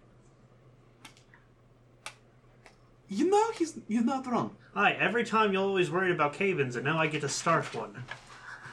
you 3.08 3.30
know, 3.30 3.50
he's 3.52 3.78
you're 3.88 4.04
not 4.04 4.26
wrong. 4.26 4.56
Hi, 4.74 4.92
every 4.92 5.24
time 5.24 5.52
you're 5.52 5.62
always 5.62 5.90
worried 5.90 6.12
about 6.12 6.34
cave-ins, 6.34 6.76
and 6.76 6.84
now 6.84 6.98
I 6.98 7.06
get 7.06 7.22
to 7.22 7.28
start 7.28 7.74
one 7.74 8.04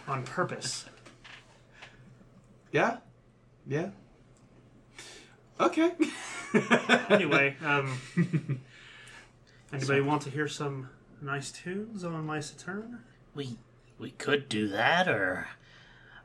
on 0.07 0.23
purpose. 0.23 0.85
Yeah? 2.71 2.97
Yeah? 3.65 3.89
Okay. 5.59 5.91
Anyway, 7.09 7.57
um, 7.65 7.97
anybody 9.73 9.99
want 9.99 10.21
to 10.21 10.29
hear 10.29 10.47
some 10.47 10.89
nice 11.21 11.51
tunes 11.51 12.05
on 12.05 12.25
my 12.25 12.39
cittern? 12.39 12.99
We 13.33 13.57
we 13.99 14.11
could 14.11 14.47
do 14.47 14.69
that, 14.69 15.09
or 15.09 15.47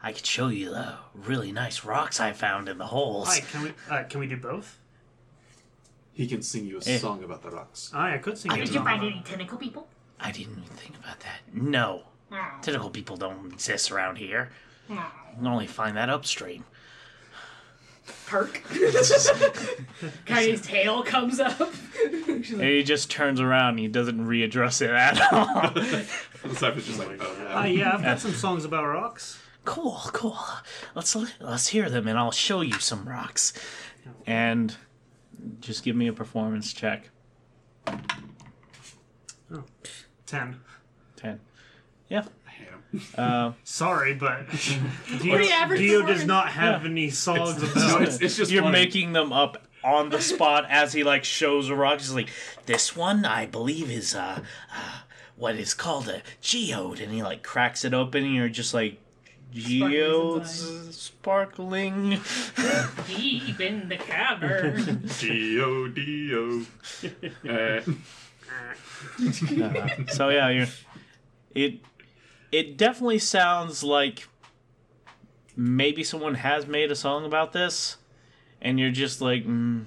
I 0.03 0.13
could 0.13 0.25
show 0.27 0.49
you 0.49 0.71
the 0.71 0.95
really 1.15 1.53
nice 1.53 1.85
rocks 1.85 2.21
I 2.21 2.33
found 2.33 2.69
in 2.69 2.79
the 2.79 2.87
holes. 2.87 3.29
Hi, 3.29 3.41
can 3.41 3.63
we 3.63 3.73
uh, 3.91 4.03
can 4.05 4.21
we 4.21 4.27
do 4.27 4.37
both? 4.37 4.79
he 6.13 6.27
can 6.27 6.43
sing 6.43 6.67
you 6.67 6.77
a 6.79 6.81
Eh. 6.87 6.99
song 6.99 7.25
about 7.25 7.43
the 7.43 7.51
rocks. 7.51 7.91
Hi, 7.95 8.15
I 8.15 8.19
could 8.19 8.37
sing. 8.37 8.51
I 8.51 8.57
you 8.57 8.63
a 8.63 8.65
Did 8.67 8.75
you 8.75 8.79
song 8.81 8.85
find 8.87 9.03
any 9.05 9.23
tentacle 9.25 9.57
people? 9.59 9.89
I 10.19 10.31
didn't 10.33 10.53
even 10.63 10.77
think 10.77 10.99
about 10.99 11.21
that. 11.21 11.41
No, 11.55 12.03
Oh. 12.33 12.37
tentacle 12.61 12.91
people 12.91 13.17
don't 13.17 13.53
exist 13.53 13.91
around 13.91 14.17
here. 14.17 14.51
Oh. 14.91 14.95
You 15.31 15.37
can 15.39 15.47
only 15.47 15.67
find 15.67 15.97
that 15.97 16.11
upstream. 16.11 16.65
Perk. 18.27 18.63
Kai's 20.27 20.61
tail 20.63 21.03
comes 21.05 21.39
up. 21.41 21.73
She's 22.27 22.51
and 22.53 22.63
he 22.63 22.83
just 22.83 23.11
turns 23.11 23.41
around 23.41 23.71
and 23.71 23.79
he 23.79 23.89
doesn't 23.89 24.27
readdress 24.27 24.83
it 24.83 24.91
at 24.91 25.21
all. 25.33 25.71
The 26.43 26.55
Cypher's 26.57 26.87
just 26.87 26.99
like, 26.99 27.19
oh, 27.21 27.35
Hi, 27.51 27.67
yeah, 27.67 27.93
I've 27.95 28.03
got 28.03 28.19
some 28.19 28.33
songs 28.33 28.65
about 28.65 28.85
rocks. 28.87 29.39
Cool, 29.65 30.01
cool. 30.13 30.39
Let's 30.95 31.15
let's 31.41 31.69
hear 31.69 31.89
them, 31.91 32.09
and 32.09 32.19
I'll 32.19 32.31
show 32.33 32.61
you 32.63 32.79
some 32.79 33.09
rocks. 33.09 33.53
and 34.27 34.75
just 35.61 35.85
give 35.85 35.97
me 35.97 36.07
a 36.07 36.13
performance 36.13 36.73
check. 36.73 37.11
Ten. 40.27 40.61
10. 41.17 41.41
Yeah. 42.09 42.25
I 42.47 42.51
hate 42.51 42.69
him. 42.69 43.03
Uh, 43.17 43.53
Sorry, 43.65 44.15
but 44.15 44.47
Dio, 45.21 45.39
Dio 45.69 46.07
does 46.07 46.25
not 46.25 46.49
have 46.51 46.85
any 46.85 47.11
songs 47.11 47.61
No, 47.63 47.71
about. 47.71 48.03
it's, 48.03 48.21
it's 48.21 48.37
just 48.37 48.51
you're 48.53 48.63
funny. 48.63 48.79
making 48.79 49.13
them 49.13 49.33
up 49.33 49.67
on 49.83 50.11
the 50.11 50.21
spot 50.21 50.67
as 50.69 50.93
he 50.93 51.03
like 51.03 51.25
shows 51.25 51.69
a 51.69 51.75
rock. 51.75 51.99
He's 51.99 52.13
like, 52.15 52.31
This 52.67 52.95
one, 52.95 53.25
I 53.25 53.47
believe, 53.47 53.91
is 53.91 54.15
uh, 54.15 54.41
uh 54.73 54.99
what 55.37 55.57
is 55.57 55.75
called 55.75 56.07
a 56.09 56.23
geode, 56.43 57.01
and 57.01 57.13
he 57.13 57.23
like 57.23 57.43
cracks 57.43 57.85
it 57.85 57.93
open, 57.95 58.25
and 58.25 58.35
you're 58.35 58.49
just 58.49 58.73
like, 58.75 58.99
geodes 59.53 60.97
sparkling. 60.97 62.21
deep 63.07 63.61
in 63.61 63.89
the 63.89 63.97
cavern. 63.97 65.09
D-O, 65.21 65.89
D-O. 65.89 66.67
Uh, 67.49 67.81
So 70.13 70.29
yeah, 70.29 70.49
you're 70.51 70.67
it. 71.55 71.81
It 72.53 72.77
definitely 72.77 73.19
sounds 73.21 73.83
like 73.85 74.29
maybe 75.57 76.03
someone 76.03 76.35
has 76.35 76.67
made 76.67 76.91
a 76.91 76.97
song 76.97 77.25
about 77.25 77.53
this, 77.53 77.97
and 78.61 78.79
you're 78.81 78.91
just 78.91 79.21
like, 79.21 79.47
mm, 79.47 79.85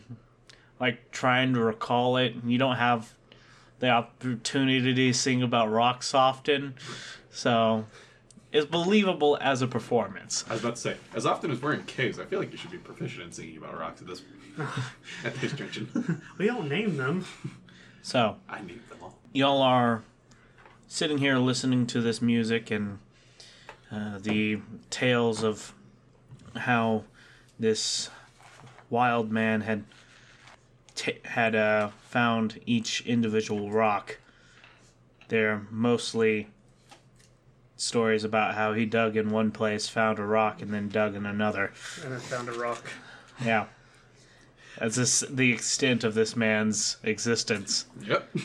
like 0.80 1.12
trying 1.12 1.54
to 1.54 1.60
recall 1.60 2.16
it. 2.18 2.36
and 2.36 2.52
You 2.52 2.58
don't 2.58 2.78
have 2.78 3.14
the 3.80 3.90
opportunity 3.90 4.94
to 4.94 5.14
sing 5.14 5.44
about 5.44 5.70
rocks 5.70 6.14
often, 6.14 6.76
so 7.30 7.86
it's 8.54 8.66
believable 8.68 9.38
as 9.42 9.62
a 9.62 9.68
performance. 9.68 10.46
I 10.48 10.54
was 10.54 10.62
about 10.62 10.76
to 10.76 10.82
say, 10.82 10.98
as 11.14 11.26
often 11.26 11.52
as 11.52 11.62
we're 11.62 11.74
in 11.74 11.84
caves, 11.84 12.20
I 12.20 12.26
feel 12.26 12.40
like 12.40 12.52
you 12.52 12.58
should 12.58 12.72
be 12.72 12.78
proficient 12.78 13.24
in 13.24 13.32
singing 13.32 13.58
about 13.58 13.78
rocks 13.78 14.00
at 14.02 14.08
this 14.08 14.22
at 15.26 15.34
this 15.42 15.52
junction. 15.54 16.22
We 16.38 16.46
don't 16.46 16.70
name 16.70 16.96
them. 16.96 17.26
So 18.04 18.38
I 18.48 18.62
need 18.62 18.88
them 18.90 19.00
all. 19.02 19.18
y'all 19.34 19.62
are 19.62 20.04
sitting 20.88 21.18
here 21.18 21.38
listening 21.38 21.88
to 21.88 22.02
this 22.02 22.22
music 22.22 22.70
and 22.70 23.00
uh, 23.92 24.20
the 24.20 24.60
tales 24.90 25.44
of 25.44 25.74
how 26.56 27.04
this 27.60 28.10
wild 28.92 29.32
man 29.32 29.62
had 29.62 29.86
t- 30.96 31.20
had 31.26 31.56
uh, 31.56 31.90
found 32.10 32.60
each 32.68 33.02
individual 33.08 33.72
rock. 33.72 34.20
They're 35.30 35.66
mostly 35.72 36.50
stories 37.76 38.24
about 38.24 38.56
how 38.56 38.74
he 38.74 38.86
dug 38.86 39.18
in 39.18 39.32
one 39.32 39.52
place, 39.52 39.88
found 39.88 40.20
a 40.20 40.26
rock, 40.26 40.62
and 40.62 40.74
then 40.74 40.90
dug 40.90 41.16
in 41.16 41.26
another. 41.26 41.72
And 42.04 42.14
I 42.14 42.18
found 42.18 42.50
a 42.50 42.54
rock. 42.54 42.92
Yeah. 43.44 43.66
That's 44.80 44.96
this, 44.96 45.22
the 45.30 45.52
extent 45.52 46.04
of 46.04 46.14
this 46.14 46.36
man's 46.36 46.98
existence. 47.04 47.86
Yep. 48.02 48.36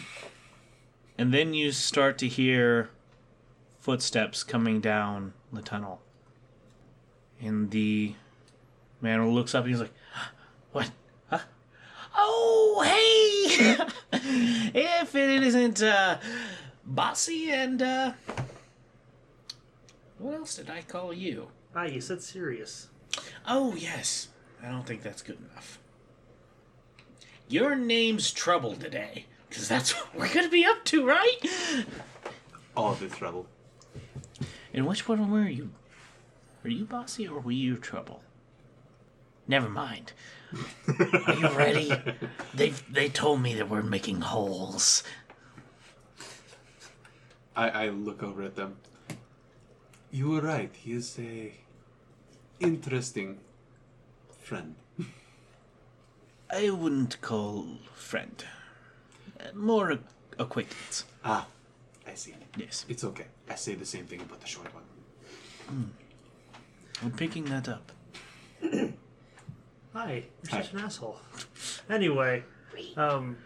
And 1.16 1.33
then 1.33 1.55
you 1.55 1.72
start 1.72 2.18
to 2.18 2.29
hear 2.29 2.91
footsteps 3.81 4.45
coming 4.45 4.81
down 4.81 5.33
the 5.53 5.62
tunnel. 5.62 6.01
And 7.41 7.70
the 7.70 8.14
man 9.01 9.31
looks 9.31 9.55
up 9.55 9.64
and 9.64 9.72
he's 9.72 9.81
like, 9.81 9.95
What? 10.72 10.91
Huh? 11.31 11.41
Oh, 12.16 12.83
hey! 12.85 13.87
if 14.74 15.14
it 15.14 15.43
isn't 15.43 15.83
uh, 15.83 16.18
Bossy 16.85 17.51
and. 17.51 17.81
Uh, 17.81 18.12
what 20.18 20.34
else 20.34 20.56
did 20.56 20.70
I 20.70 20.82
call 20.82 21.12
you? 21.12 21.48
Ah, 21.74 21.84
you 21.84 22.00
said 22.00 22.22
serious. 22.22 22.88
Oh, 23.46 23.74
yes. 23.76 24.28
I 24.62 24.68
don't 24.70 24.86
think 24.86 25.02
that's 25.02 25.22
good 25.22 25.38
enough. 25.38 25.78
Your 27.48 27.74
name's 27.74 28.30
Trouble 28.30 28.74
today, 28.74 29.26
because 29.48 29.68
that's 29.68 29.92
what 29.96 30.14
we're 30.14 30.32
going 30.34 30.44
to 30.46 30.50
be 30.50 30.64
up 30.64 30.84
to, 30.86 31.06
right? 31.06 31.38
All 32.76 32.94
the 32.94 33.08
trouble. 33.08 33.46
And 34.74 34.86
which 34.86 35.08
one 35.08 35.30
were 35.30 35.48
you? 35.48 35.70
Were 36.62 36.70
you 36.70 36.84
Bossy 36.84 37.26
or 37.26 37.40
were 37.40 37.52
you 37.52 37.76
Trouble? 37.76 38.22
Never 39.46 39.68
mind. 39.68 40.12
Are 41.26 41.34
you 41.34 41.48
ready? 41.50 41.92
They 42.54 42.70
they 42.90 43.08
told 43.08 43.40
me 43.40 43.54
that 43.54 43.68
we're 43.68 43.82
making 43.82 44.20
holes. 44.20 45.04
I, 47.54 47.68
I 47.68 47.88
look 47.90 48.22
over 48.22 48.42
at 48.42 48.56
them. 48.56 48.76
You 50.11 50.30
were 50.30 50.40
right. 50.40 50.70
He 50.74 50.92
is 50.92 51.18
a 51.18 51.52
interesting 52.61 53.38
friend. 54.40 54.74
I 56.50 56.70
wouldn't 56.70 57.20
call 57.20 57.66
friend. 57.94 58.42
Uh, 59.38 59.44
More 59.54 59.90
a- 59.92 59.98
acquaintance. 60.38 61.04
Ah, 61.24 61.46
I 62.06 62.14
see. 62.14 62.34
Yes. 62.56 62.86
It's 62.88 63.04
okay. 63.04 63.26
I 63.50 63.54
say 63.54 63.74
the 63.74 63.84
same 63.84 64.06
thing 64.06 64.20
about 64.22 64.40
the 64.40 64.46
short 64.46 64.68
one. 64.74 65.92
I'm 67.02 67.12
picking 67.12 67.44
that 67.46 67.68
up. 67.68 67.92
Hi, 68.62 70.24
you're 70.42 70.50
Hi. 70.50 70.62
such 70.62 70.72
an 70.72 70.78
asshole. 70.80 71.18
Anyway, 71.90 72.42
um, 72.96 73.36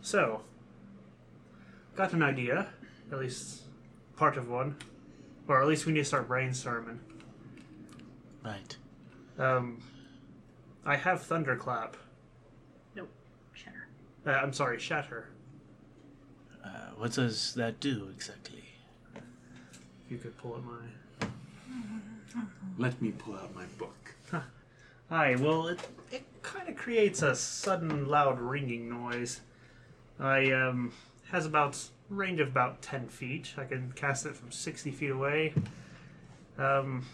so 0.00 0.40
got 1.94 2.12
an 2.14 2.22
idea, 2.22 2.68
at 3.12 3.18
least 3.18 3.62
part 4.16 4.36
of 4.38 4.48
one, 4.48 4.76
or 5.48 5.60
at 5.60 5.68
least 5.68 5.86
we 5.86 5.92
need 5.92 6.00
to 6.00 6.04
start 6.04 6.28
brainstorming. 6.28 6.98
Right. 8.44 8.76
Um, 9.38 9.82
I 10.84 10.96
have 10.96 11.22
thunderclap. 11.22 11.96
Nope. 12.94 13.08
Shatter. 13.52 13.88
Uh, 14.26 14.30
I'm 14.30 14.52
sorry, 14.52 14.78
shatter. 14.78 15.28
Uh, 16.64 16.90
what 16.96 17.12
does 17.12 17.54
that 17.54 17.80
do 17.80 18.08
exactly? 18.14 18.64
If 19.14 20.10
you 20.10 20.18
could 20.18 20.36
pull 20.38 20.54
up 20.54 20.64
my. 20.64 21.28
Let 22.78 23.00
me 23.00 23.12
pull 23.12 23.34
out 23.34 23.54
my 23.54 23.64
book. 23.78 24.14
Hi. 25.10 25.36
Well, 25.36 25.68
it 25.68 25.80
it 26.10 26.24
kind 26.42 26.68
of 26.68 26.76
creates 26.76 27.22
a 27.22 27.34
sudden 27.34 28.08
loud 28.08 28.40
ringing 28.40 28.88
noise. 28.88 29.40
I 30.18 30.50
um 30.52 30.92
has 31.30 31.46
about 31.46 31.78
range 32.08 32.40
of 32.40 32.48
about 32.48 32.82
ten 32.82 33.08
feet. 33.08 33.54
I 33.56 33.64
can 33.64 33.92
cast 33.92 34.26
it 34.26 34.36
from 34.36 34.50
sixty 34.50 34.90
feet 34.90 35.10
away. 35.10 35.54
Um, 36.58 37.04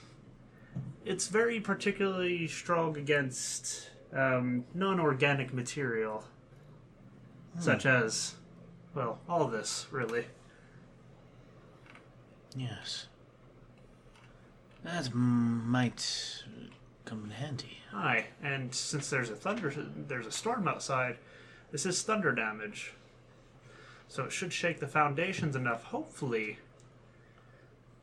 it's 1.04 1.28
very 1.28 1.60
particularly 1.60 2.46
strong 2.46 2.96
against 2.96 3.90
um, 4.12 4.64
non-organic 4.74 5.52
material, 5.52 6.24
such 7.58 7.84
as, 7.86 8.34
well, 8.94 9.18
all 9.28 9.48
this 9.48 9.86
really. 9.90 10.26
Yes. 12.56 13.08
That 14.84 15.08
m- 15.08 15.68
might 15.68 16.44
come 17.04 17.24
in 17.24 17.30
handy. 17.30 17.78
Aye, 17.92 18.26
and 18.42 18.74
since 18.74 19.10
there's 19.10 19.30
a 19.30 19.36
thunder, 19.36 19.72
there's 20.08 20.26
a 20.26 20.32
storm 20.32 20.68
outside. 20.68 21.18
This 21.70 21.84
is 21.84 22.02
thunder 22.02 22.32
damage, 22.32 22.92
so 24.12 24.24
it 24.24 24.30
should 24.30 24.52
shake 24.52 24.78
the 24.78 24.86
foundations 24.86 25.56
enough. 25.56 25.84
Hopefully, 25.84 26.58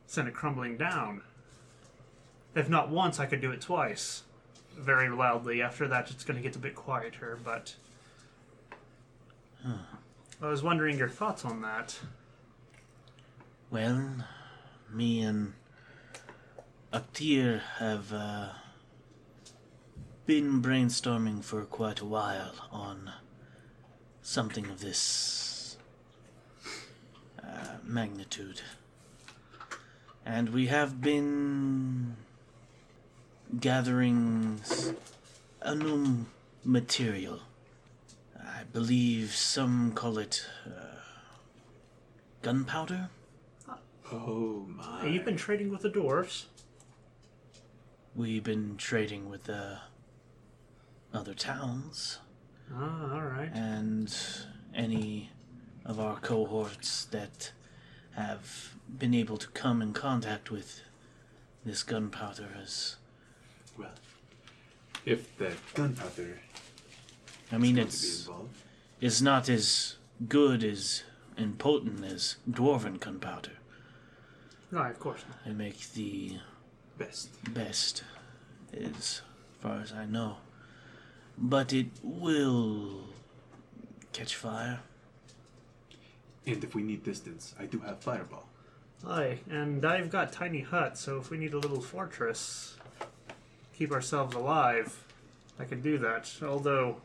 send 0.08 0.26
it 0.26 0.34
crumbling 0.34 0.76
down. 0.76 1.22
If 2.52 2.68
not 2.68 2.90
once, 2.90 3.20
I 3.20 3.26
could 3.26 3.40
do 3.40 3.52
it 3.52 3.60
twice, 3.60 4.24
very 4.76 5.08
loudly. 5.08 5.62
After 5.62 5.86
that, 5.86 6.10
it's 6.10 6.24
going 6.24 6.36
to 6.36 6.42
get 6.42 6.56
a 6.56 6.58
bit 6.58 6.74
quieter. 6.74 7.38
But 7.44 7.76
I 10.42 10.48
was 10.48 10.64
wondering 10.64 10.98
your 10.98 11.08
thoughts 11.08 11.44
on 11.44 11.62
that. 11.62 12.00
Well, 13.70 14.26
me 14.92 15.20
and 15.20 15.52
Aktir 16.92 17.60
have 17.78 18.12
uh, 18.12 18.48
been 20.26 20.60
brainstorming 20.60 21.44
for 21.44 21.64
quite 21.66 22.00
a 22.00 22.04
while 22.04 22.54
on 22.72 23.12
something 24.22 24.66
of 24.66 24.80
this 24.80 25.49
uh, 27.60 27.64
magnitude. 27.84 28.62
And 30.24 30.50
we 30.50 30.66
have 30.66 31.00
been 31.00 32.16
gathering 33.58 34.58
s- 34.62 34.92
a 35.60 35.74
new 35.74 36.26
material. 36.64 37.40
I 38.38 38.64
believe 38.72 39.34
some 39.34 39.92
call 39.92 40.18
it 40.18 40.46
uh, 40.66 41.00
gunpowder. 42.42 43.08
Oh 44.12 44.66
my. 44.68 45.00
Hey, 45.02 45.12
you've 45.12 45.24
been 45.24 45.36
trading 45.36 45.70
with 45.70 45.82
the 45.82 45.90
dwarves. 45.90 46.44
We've 48.14 48.42
been 48.44 48.76
trading 48.76 49.30
with 49.30 49.44
the 49.44 49.78
other 51.12 51.34
towns 51.34 52.18
Ah, 52.72 53.14
all 53.14 53.22
right. 53.22 53.50
and 53.54 54.12
any 54.74 55.30
of 55.84 55.98
our 55.98 56.16
cohorts 56.16 57.04
that 57.06 57.52
have 58.16 58.74
been 58.98 59.14
able 59.14 59.36
to 59.36 59.48
come 59.48 59.80
in 59.80 59.92
contact 59.92 60.50
with 60.50 60.82
this 61.64 61.82
gunpowder 61.82 62.48
has 62.56 62.96
Well, 63.78 63.90
if 65.04 65.36
the 65.38 65.52
gunpowder 65.74 66.40
I 67.52 67.58
mean 67.58 67.78
is 67.78 68.26
going 68.26 68.36
to 68.36 68.42
be 68.42 69.06
it's 69.06 69.14
it's 69.14 69.20
not 69.22 69.48
as 69.48 69.96
good 70.28 70.62
as 70.64 71.02
and 71.36 71.58
potent 71.58 72.04
as 72.04 72.36
dwarven 72.50 73.00
gunpowder. 73.00 73.52
No, 74.70 74.82
of 74.82 74.98
course 74.98 75.24
not. 75.28 75.44
They 75.44 75.52
make 75.52 75.92
the 75.92 76.38
best. 76.98 77.30
best 77.54 78.04
as 78.72 79.22
far 79.60 79.80
as 79.80 79.92
I 79.92 80.04
know. 80.04 80.36
But 81.38 81.72
it 81.72 81.88
will 82.02 83.04
catch 84.12 84.34
fire. 84.36 84.80
And 86.46 86.64
if 86.64 86.74
we 86.74 86.82
need 86.82 87.02
distance, 87.04 87.54
I 87.58 87.66
do 87.66 87.80
have 87.80 88.00
fireball. 88.00 88.46
Aye, 89.06 89.38
and 89.48 89.84
I've 89.84 90.10
got 90.10 90.32
tiny 90.32 90.60
hut, 90.60 90.98
so 90.98 91.18
if 91.18 91.30
we 91.30 91.38
need 91.38 91.54
a 91.54 91.58
little 91.58 91.80
fortress, 91.80 92.76
keep 93.74 93.92
ourselves 93.92 94.34
alive, 94.34 95.04
I 95.58 95.64
can 95.64 95.80
do 95.80 95.96
that. 95.98 96.30
Although, 96.42 96.96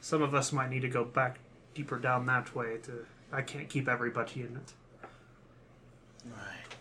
some 0.00 0.22
of 0.22 0.34
us 0.34 0.52
might 0.52 0.70
need 0.70 0.82
to 0.82 0.88
go 0.88 1.04
back 1.04 1.38
deeper 1.74 1.98
down 1.98 2.26
that 2.26 2.54
way. 2.54 2.78
To 2.84 3.04
I 3.32 3.42
can't 3.42 3.68
keep 3.68 3.88
everybody 3.88 4.40
in 4.40 4.56
it. 4.56 4.72
Right. 6.26 6.74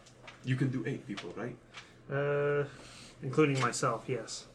You 0.44 0.56
can 0.56 0.70
do 0.70 0.84
eight 0.88 1.06
people, 1.08 1.34
right? 1.36 1.56
Uh, 2.12 2.66
including 3.22 3.60
myself. 3.60 4.06
Yes, 4.08 4.46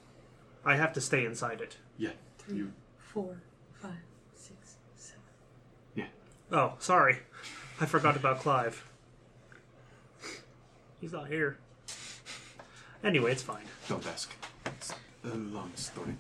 I 0.64 0.76
have 0.76 0.93
to 0.95 1.01
stay 1.01 1.24
inside 1.24 1.61
it. 1.61 1.76
Yeah. 1.99 2.11
You. 2.49 2.72
Four, 2.99 3.37
five, 3.74 3.93
six, 4.35 4.76
seven. 4.97 5.22
Yeah. 5.95 6.07
Oh, 6.55 6.74
sorry, 6.78 7.18
I 7.80 7.86
forgot 7.86 8.14
about 8.14 8.38
Clive. 8.38 8.84
He's 11.00 11.12
not 11.12 11.26
here. 11.26 11.59
Anyway, 13.02 13.32
it's 13.32 13.42
fine. 13.42 13.64
Don't 13.88 14.07
ask. 14.07 14.32
It's 14.66 14.94
a 15.24 15.34
long 15.34 15.72
story. 15.74 16.14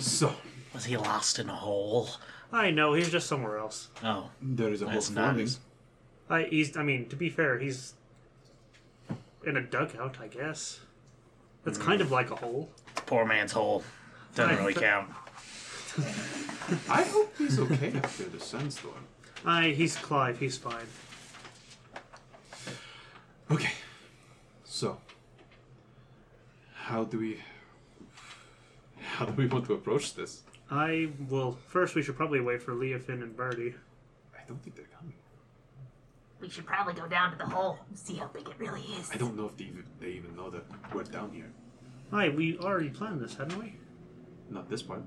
So 0.00 0.34
Was 0.74 0.86
he 0.86 0.96
lost 0.96 1.38
in 1.38 1.48
a 1.48 1.54
hole? 1.54 2.08
I 2.52 2.72
know 2.72 2.94
he's 2.94 3.10
just 3.10 3.28
somewhere 3.28 3.58
else. 3.58 3.88
Oh, 4.02 4.30
there 4.42 4.70
is 4.70 4.82
a 4.82 4.86
whole 4.86 4.94
That's 4.94 5.08
forming. 5.08 5.36
nice. 5.36 5.60
I 6.28 6.42
he's 6.42 6.76
I 6.76 6.82
mean 6.82 7.08
to 7.10 7.16
be 7.16 7.30
fair, 7.30 7.60
he's 7.60 7.94
in 9.46 9.56
a 9.56 9.62
dugout, 9.62 10.16
I 10.20 10.26
guess. 10.26 10.80
It's 11.64 11.78
kind 11.78 12.00
of 12.00 12.10
like 12.10 12.32
a 12.32 12.36
hole. 12.36 12.70
poor 13.06 13.24
man's 13.24 13.52
hole. 13.52 13.84
Doesn't 14.34 14.56
really 14.56 14.74
count. 14.74 15.10
I 16.88 17.02
hope 17.02 17.34
he's 17.36 17.58
okay 17.58 17.92
after 18.02 18.24
the 18.24 18.40
sandstorm. 18.40 19.04
I 19.44 19.70
he's 19.70 19.96
Clive, 19.96 20.38
he's 20.38 20.56
fine. 20.56 20.86
Okay. 23.50 23.72
So, 24.64 24.98
how 26.74 27.04
do 27.04 27.18
we? 27.18 27.40
How 29.00 29.26
do 29.26 29.32
we 29.32 29.46
want 29.46 29.66
to 29.66 29.74
approach 29.74 30.14
this? 30.14 30.42
I 30.70 31.10
will 31.28 31.58
first 31.68 31.94
we 31.94 32.02
should 32.02 32.16
probably 32.16 32.40
wait 32.40 32.62
for 32.62 32.72
Leofin 32.72 33.22
and 33.22 33.36
Byrdi. 33.36 33.74
I 34.34 34.40
don't 34.48 34.62
think 34.62 34.76
they're 34.76 34.86
coming. 34.98 35.14
We 36.40 36.48
should 36.48 36.66
probably 36.66 36.94
go 36.94 37.06
down 37.06 37.32
to 37.32 37.38
the 37.38 37.44
hole 37.44 37.78
and 37.88 37.98
see 37.98 38.14
how 38.14 38.28
big 38.28 38.48
it 38.48 38.54
really 38.58 38.80
is. 38.98 39.10
I 39.12 39.16
don't 39.16 39.36
know 39.36 39.46
if 39.46 39.56
they 39.56 39.64
even, 39.64 39.84
they 40.00 40.08
even 40.08 40.34
know 40.34 40.48
that 40.50 40.64
we're 40.92 41.04
down 41.04 41.30
here. 41.32 41.50
Aye, 42.12 42.30
we 42.30 42.58
already 42.58 42.88
planned 42.88 43.20
this, 43.20 43.34
hadn't 43.36 43.58
we? 43.58 43.74
Not 44.50 44.68
this 44.68 44.82
part. 44.82 45.02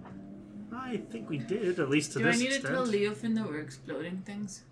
I 0.74 0.98
think 1.12 1.30
we 1.30 1.38
did, 1.38 1.80
at 1.80 1.90
least 1.90 2.14
to 2.14 2.20
Do 2.20 2.28
I 2.28 2.32
this 2.32 2.40
need 2.40 2.50
to 2.50 2.56
extent. 2.56 2.74
tell 2.76 2.88
Leofin 2.88 3.36
that 3.36 3.46
we're 3.48 3.60
exploding 3.62 4.18
things? 4.26 4.64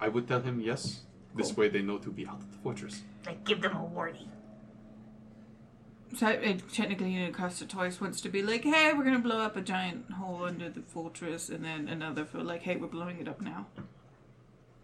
I 0.00 0.08
would 0.08 0.28
tell 0.28 0.40
him 0.40 0.60
yes. 0.60 1.00
This 1.34 1.56
way 1.56 1.68
they 1.68 1.82
know 1.82 1.98
to 1.98 2.10
be 2.10 2.26
out 2.26 2.40
of 2.40 2.50
the 2.50 2.58
fortress. 2.58 3.02
Like, 3.26 3.44
give 3.44 3.60
them 3.60 3.76
a 3.76 3.84
warning. 3.84 4.30
So 6.16 6.28
it, 6.28 6.62
technically, 6.72 7.10
you 7.12 7.26
know, 7.26 7.32
Costa 7.32 7.66
Toys 7.66 8.00
wants 8.00 8.20
to 8.22 8.28
be 8.30 8.42
like, 8.42 8.62
"Hey, 8.62 8.92
we're 8.94 9.04
gonna 9.04 9.18
blow 9.18 9.38
up 9.40 9.56
a 9.56 9.60
giant 9.60 10.10
hole 10.12 10.44
under 10.44 10.70
the 10.70 10.80
fortress," 10.80 11.50
and 11.50 11.64
then 11.64 11.88
another 11.88 12.24
for 12.24 12.42
like, 12.42 12.62
"Hey, 12.62 12.76
we're 12.76 12.86
blowing 12.86 13.18
it 13.18 13.28
up 13.28 13.42
now," 13.42 13.66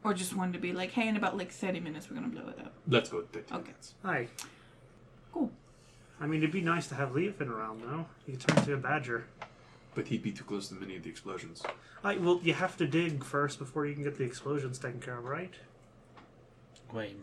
or 0.05 0.13
just 0.13 0.37
one 0.37 0.53
to 0.53 0.59
be 0.59 0.73
like, 0.73 0.91
"Hey, 0.91 1.09
in 1.09 1.17
about 1.17 1.39
like 1.39 1.51
thirty 1.53 1.81
minutes, 1.81 2.11
we're 2.11 2.17
gonna 2.17 2.29
blow 2.29 2.49
it 2.49 2.59
up." 2.59 2.75
Let's 2.87 3.09
go. 3.09 3.23
Take 3.33 3.51
Okay. 3.51 3.73
Aye. 4.05 4.29
Cool. 5.33 5.51
I 6.21 6.27
mean 6.27 6.41
it'd 6.43 6.53
be 6.53 6.61
nice 6.61 6.87
to 6.89 6.97
have 6.97 7.11
Leofin 7.13 7.49
around 7.49 7.81
though. 7.83 8.07
He 8.27 8.33
could 8.33 8.41
turn 8.43 8.59
into 8.59 8.75
a 8.75 8.77
badger. 8.77 9.27
But 9.95 10.09
he'd 10.09 10.23
be 10.23 10.33
too 10.33 10.45
close 10.45 10.69
to 10.69 10.75
many 10.75 10.97
of 10.97 11.03
the 11.03 11.11
explosions. 11.11 11.63
I 12.03 12.17
well 12.17 12.41
you 12.43 12.55
have 12.55 12.77
to 12.79 12.87
dig 12.87 13.23
first 13.25 13.59
before 13.59 13.87
you 13.87 13.95
can 13.95 14.03
get 14.05 14.17
the 14.17 14.25
explosions 14.25 14.79
taken 14.79 15.01
care 15.01 15.19
of, 15.19 15.25
right? 15.25 15.53
Wait, 16.93 17.17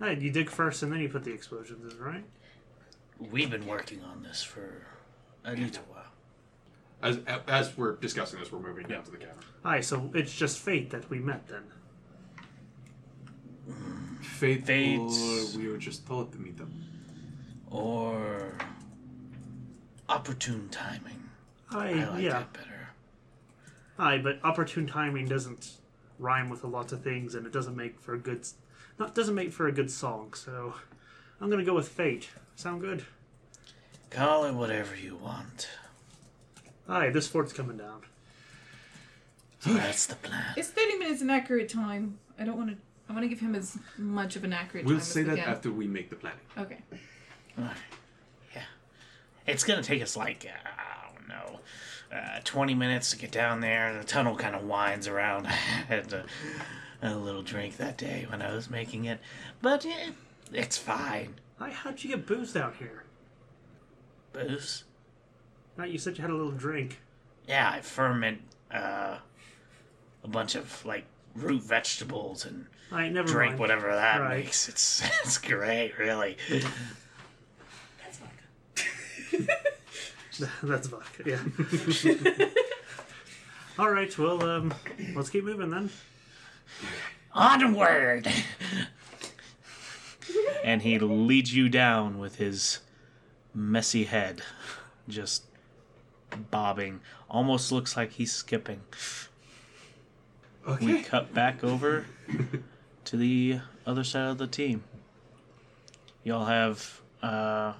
Aye, 0.00 0.12
you 0.12 0.30
dig 0.30 0.50
first 0.50 0.82
and 0.82 0.90
then 0.92 1.00
you 1.00 1.08
put 1.08 1.24
the 1.24 1.32
explosions 1.32 1.92
in, 1.92 1.98
right? 2.00 2.24
we've 3.30 3.50
been 3.50 3.66
working 3.66 4.02
on 4.02 4.22
this 4.22 4.42
for 4.42 4.86
a 5.44 5.50
little 5.52 5.82
while. 5.90 6.04
As 7.02 7.18
as 7.48 7.76
we're 7.76 7.96
discussing 7.96 8.38
this, 8.40 8.50
we're 8.52 8.60
moving 8.60 8.86
down 8.86 9.02
to 9.04 9.10
the 9.10 9.16
cavern. 9.18 9.44
Aye, 9.64 9.80
so 9.80 10.10
it's 10.14 10.34
just 10.34 10.58
fate 10.58 10.90
that 10.90 11.08
we 11.10 11.18
met 11.18 11.46
then. 11.48 11.62
Fate, 14.22 14.64
Fate. 14.66 14.98
or 14.98 15.58
we 15.58 15.68
were 15.68 15.76
just 15.78 16.06
told 16.06 16.32
to 16.32 16.38
meet 16.38 16.56
them. 16.56 16.72
Or 17.70 18.52
opportune 20.08 20.68
timing. 20.70 21.19
Aye, 21.72 21.90
I 22.00 22.08
like 22.10 22.22
yeah. 22.22 22.30
that 22.30 22.52
better. 22.52 22.88
Aye, 23.98 24.18
but 24.18 24.38
opportune 24.44 24.86
timing 24.86 25.26
doesn't 25.26 25.72
rhyme 26.18 26.48
with 26.48 26.64
a 26.64 26.66
lot 26.66 26.92
of 26.92 27.02
things, 27.02 27.34
and 27.34 27.46
it 27.46 27.52
doesn't 27.52 27.76
make 27.76 28.00
for 28.00 28.14
a 28.14 28.18
good, 28.18 28.46
not 28.98 29.14
doesn't 29.14 29.34
make 29.34 29.52
for 29.52 29.66
a 29.66 29.72
good 29.72 29.90
song. 29.90 30.34
So, 30.34 30.74
I'm 31.40 31.50
gonna 31.50 31.64
go 31.64 31.74
with 31.74 31.88
fate. 31.88 32.28
Sound 32.56 32.80
good? 32.80 33.04
Call 34.10 34.44
it 34.44 34.52
whatever 34.54 34.96
you 34.96 35.16
want. 35.16 35.68
Hi, 36.88 37.10
this 37.10 37.28
fort's 37.28 37.52
coming 37.52 37.76
down. 37.76 38.02
That's 39.64 40.06
the 40.06 40.16
plan. 40.16 40.54
It's 40.56 40.68
30 40.68 40.98
minutes 40.98 41.22
an 41.22 41.30
accurate 41.30 41.68
time. 41.68 42.18
I 42.38 42.44
don't 42.44 42.56
want 42.56 42.70
to. 42.70 42.76
I 43.08 43.12
want 43.12 43.24
to 43.24 43.28
give 43.28 43.40
him 43.40 43.54
as 43.54 43.76
much 43.98 44.36
of 44.36 44.44
an 44.44 44.52
accurate 44.52 44.86
We'll 44.86 44.96
time 44.96 45.04
say 45.04 45.20
as 45.22 45.26
we 45.26 45.34
that 45.34 45.44
can. 45.44 45.52
after 45.52 45.72
we 45.72 45.86
make 45.86 46.10
the 46.10 46.16
planning. 46.16 46.38
Okay. 46.56 46.78
All 47.58 47.64
right. 47.64 47.76
Yeah. 48.54 48.62
It's 49.46 49.64
gonna 49.64 49.82
take 49.82 50.00
us 50.02 50.16
like 50.16 50.46
uh, 50.46 50.68
I 50.68 50.94
don't 50.94 50.99
know, 51.30 51.60
uh, 52.14 52.40
twenty 52.44 52.74
minutes 52.74 53.10
to 53.12 53.16
get 53.16 53.30
down 53.32 53.60
there. 53.60 53.96
The 53.96 54.04
tunnel 54.04 54.36
kind 54.36 54.54
of 54.54 54.64
winds 54.64 55.08
around. 55.08 55.46
I 55.48 55.50
had 55.50 56.12
a, 56.12 56.24
a 57.02 57.14
little 57.16 57.42
drink 57.42 57.76
that 57.78 57.96
day 57.96 58.26
when 58.28 58.42
I 58.42 58.54
was 58.54 58.68
making 58.70 59.06
it, 59.06 59.20
but 59.62 59.86
eh, 59.86 60.10
it's 60.52 60.76
fine. 60.76 61.34
How'd 61.58 62.02
you 62.02 62.10
get 62.10 62.26
booze 62.26 62.56
out 62.56 62.76
here? 62.76 63.04
Booze. 64.32 64.84
Now 65.76 65.84
you 65.84 65.98
said 65.98 66.16
you 66.16 66.22
had 66.22 66.30
a 66.30 66.34
little 66.34 66.52
drink. 66.52 67.00
Yeah, 67.46 67.70
I 67.70 67.80
ferment 67.80 68.40
uh, 68.72 69.18
a 70.24 70.28
bunch 70.28 70.54
of 70.54 70.84
like 70.84 71.04
root 71.34 71.62
vegetables 71.62 72.44
and 72.44 72.66
I 72.92 73.08
never 73.08 73.28
drink 73.28 73.52
mind. 73.52 73.60
whatever 73.60 73.88
that 73.94 74.20
Right. 74.20 74.44
makes. 74.44 74.68
It's 74.70 75.02
it's 75.22 75.38
great, 75.38 75.98
really. 75.98 76.36
That's 80.62 80.88
vodka. 80.88 81.22
Yeah. 81.26 82.46
All 83.78 83.90
right. 83.90 84.16
Well, 84.18 84.42
um, 84.42 84.74
let's 85.14 85.30
keep 85.30 85.44
moving 85.44 85.70
then. 85.70 85.90
Onward! 87.32 88.28
and 90.64 90.82
he 90.82 90.98
leads 90.98 91.54
you 91.54 91.68
down 91.68 92.18
with 92.18 92.36
his 92.36 92.80
messy 93.54 94.04
head, 94.04 94.42
just 95.08 95.44
bobbing. 96.50 97.00
Almost 97.28 97.72
looks 97.72 97.96
like 97.96 98.12
he's 98.12 98.32
skipping. 98.32 98.80
Okay. 100.66 100.86
We 100.86 101.02
cut 101.02 101.32
back 101.32 101.64
over 101.64 102.06
to 103.04 103.16
the 103.16 103.60
other 103.86 104.04
side 104.04 104.28
of 104.28 104.38
the 104.38 104.46
team. 104.46 104.84
Y'all 106.24 106.44
have. 106.44 107.00
Uh, 107.22 107.74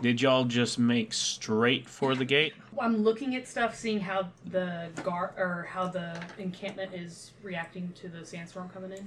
did 0.00 0.20
y'all 0.20 0.44
just 0.44 0.78
make 0.78 1.12
straight 1.12 1.88
for 1.88 2.14
the 2.14 2.24
gate? 2.24 2.54
I'm 2.80 3.02
looking 3.02 3.36
at 3.36 3.46
stuff, 3.46 3.76
seeing 3.76 4.00
how 4.00 4.28
the 4.46 4.88
guard 5.04 5.34
or 5.36 5.68
how 5.70 5.88
the 5.88 6.18
encampment 6.38 6.94
is 6.94 7.32
reacting 7.42 7.92
to 8.00 8.08
the 8.08 8.24
sandstorm 8.24 8.68
coming 8.70 8.92
in. 8.92 9.06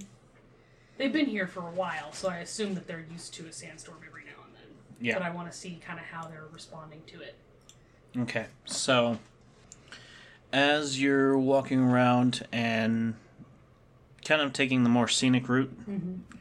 They've 0.98 1.12
been 1.12 1.26
here 1.26 1.48
for 1.48 1.62
a 1.62 1.72
while, 1.72 2.12
so 2.12 2.30
I 2.30 2.38
assume 2.38 2.76
that 2.76 2.86
they're 2.88 3.06
used 3.12 3.34
to 3.36 3.48
a 3.48 3.52
sandstorm 3.52 3.98
every 4.08 4.24
now 4.26 4.44
and 4.46 4.56
then. 4.56 4.78
Yeah. 5.02 5.16
But 5.16 5.24
I 5.24 5.32
want 5.32 5.52
to 5.52 5.58
see 5.58 5.80
kind 5.86 6.00
of 6.00 6.06
how 6.06 6.28
they're 6.28 6.46
responding 6.52 7.02
to 7.08 7.22
it. 7.22 7.36
Okay, 8.16 8.46
so 8.66 9.18
as 10.52 11.02
you're 11.02 11.36
walking 11.36 11.80
around 11.80 12.46
and 12.52 13.16
kind 14.24 14.42
of 14.42 14.54
taking 14.54 14.84
the 14.84 14.90
more 14.90 15.08
scenic 15.08 15.50
route, 15.50 15.90
mm-hmm. 15.90 16.38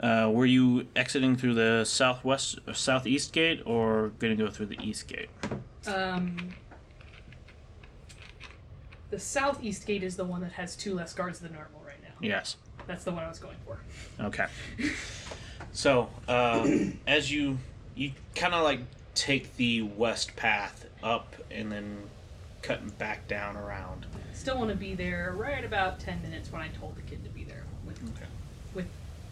Uh, 0.00 0.30
were 0.32 0.46
you 0.46 0.86
exiting 0.94 1.36
through 1.36 1.54
the 1.54 1.84
southwest, 1.84 2.58
or 2.66 2.74
southeast 2.74 3.32
gate, 3.32 3.62
or 3.64 4.12
going 4.18 4.36
to 4.36 4.44
go 4.44 4.50
through 4.50 4.66
the 4.66 4.78
east 4.82 5.08
gate? 5.08 5.30
Um, 5.86 6.54
the 9.10 9.18
southeast 9.18 9.86
gate 9.86 10.02
is 10.02 10.16
the 10.16 10.24
one 10.24 10.40
that 10.42 10.52
has 10.52 10.76
two 10.76 10.94
less 10.94 11.14
guards 11.14 11.38
than 11.38 11.52
normal 11.52 11.80
right 11.86 12.02
now. 12.02 12.14
Yes. 12.20 12.56
That's 12.86 13.04
the 13.04 13.12
one 13.12 13.24
I 13.24 13.28
was 13.28 13.38
going 13.38 13.56
for. 13.64 13.78
Okay. 14.20 14.46
So 15.72 16.08
uh, 16.26 16.66
as 17.06 17.30
you 17.30 17.58
you 17.94 18.12
kind 18.34 18.54
of 18.54 18.64
like 18.64 18.80
take 19.14 19.56
the 19.56 19.82
west 19.82 20.34
path 20.36 20.86
up 21.02 21.34
and 21.50 21.70
then 21.70 22.08
cutting 22.62 22.88
back 22.90 23.28
down 23.28 23.56
around. 23.56 24.06
Still 24.32 24.58
want 24.58 24.70
to 24.70 24.76
be 24.76 24.94
there 24.94 25.34
right 25.36 25.64
about 25.64 26.00
10 26.00 26.22
minutes 26.22 26.50
when 26.50 26.62
I 26.62 26.68
told 26.68 26.96
the 26.96 27.02
kid 27.02 27.22
to 27.24 27.30
be 27.30 27.44
there 27.44 27.64
with, 27.86 28.02
Okay. 28.02 28.26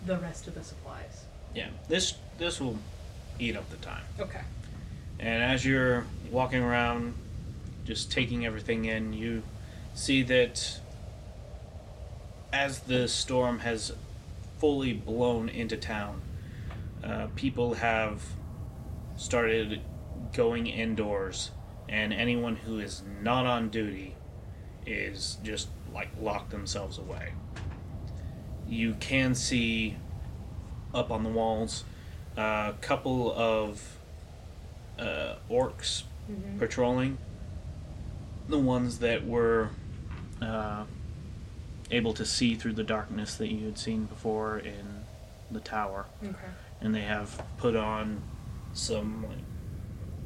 The 0.06 0.18
rest 0.18 0.46
of 0.46 0.54
the 0.54 0.64
supplies. 0.64 1.24
Yeah. 1.54 1.68
This 1.88 2.14
this 2.38 2.60
will 2.60 2.78
eat 3.38 3.56
up 3.56 3.68
the 3.70 3.76
time. 3.76 4.02
Okay. 4.18 4.42
And 5.18 5.42
as 5.42 5.64
you're 5.64 6.06
walking 6.30 6.62
around, 6.62 7.14
just 7.84 8.10
taking 8.10 8.44
everything 8.44 8.84
in, 8.84 9.12
you 9.12 9.42
see 9.94 10.22
that 10.24 10.80
as 12.52 12.80
the 12.80 13.08
storm 13.08 13.60
has 13.60 13.92
fully 14.58 14.92
blown 14.92 15.48
into 15.48 15.76
town, 15.76 16.20
uh, 17.02 17.26
people 17.36 17.74
have 17.74 18.22
started 19.16 19.80
going 20.32 20.66
indoors, 20.66 21.50
and 21.88 22.12
anyone 22.12 22.56
who 22.56 22.78
is 22.78 23.02
not 23.22 23.46
on 23.46 23.68
duty 23.68 24.14
is 24.86 25.38
just 25.42 25.68
like 25.92 26.08
locked 26.20 26.50
themselves 26.50 26.98
away. 26.98 27.32
You 28.68 28.94
can 29.00 29.34
see 29.34 29.96
up 30.92 31.10
on 31.10 31.22
the 31.22 31.28
walls 31.28 31.84
a 32.36 32.74
couple 32.80 33.32
of 33.32 33.98
uh, 34.98 35.34
orcs 35.50 36.04
patrolling. 36.58 37.18
The 38.48 38.58
ones 38.58 38.98
that 39.00 39.26
were 39.26 39.70
uh, 40.40 40.84
able 41.90 42.12
to 42.14 42.24
see 42.24 42.54
through 42.54 42.74
the 42.74 42.84
darkness 42.84 43.36
that 43.36 43.48
you 43.48 43.64
had 43.66 43.78
seen 43.78 44.04
before 44.04 44.58
in 44.58 45.04
the 45.50 45.60
tower, 45.60 46.06
Okay. 46.22 46.34
and 46.80 46.94
they 46.94 47.02
have 47.02 47.42
put 47.58 47.76
on 47.76 48.22
some 48.72 49.24
like, 49.28 49.38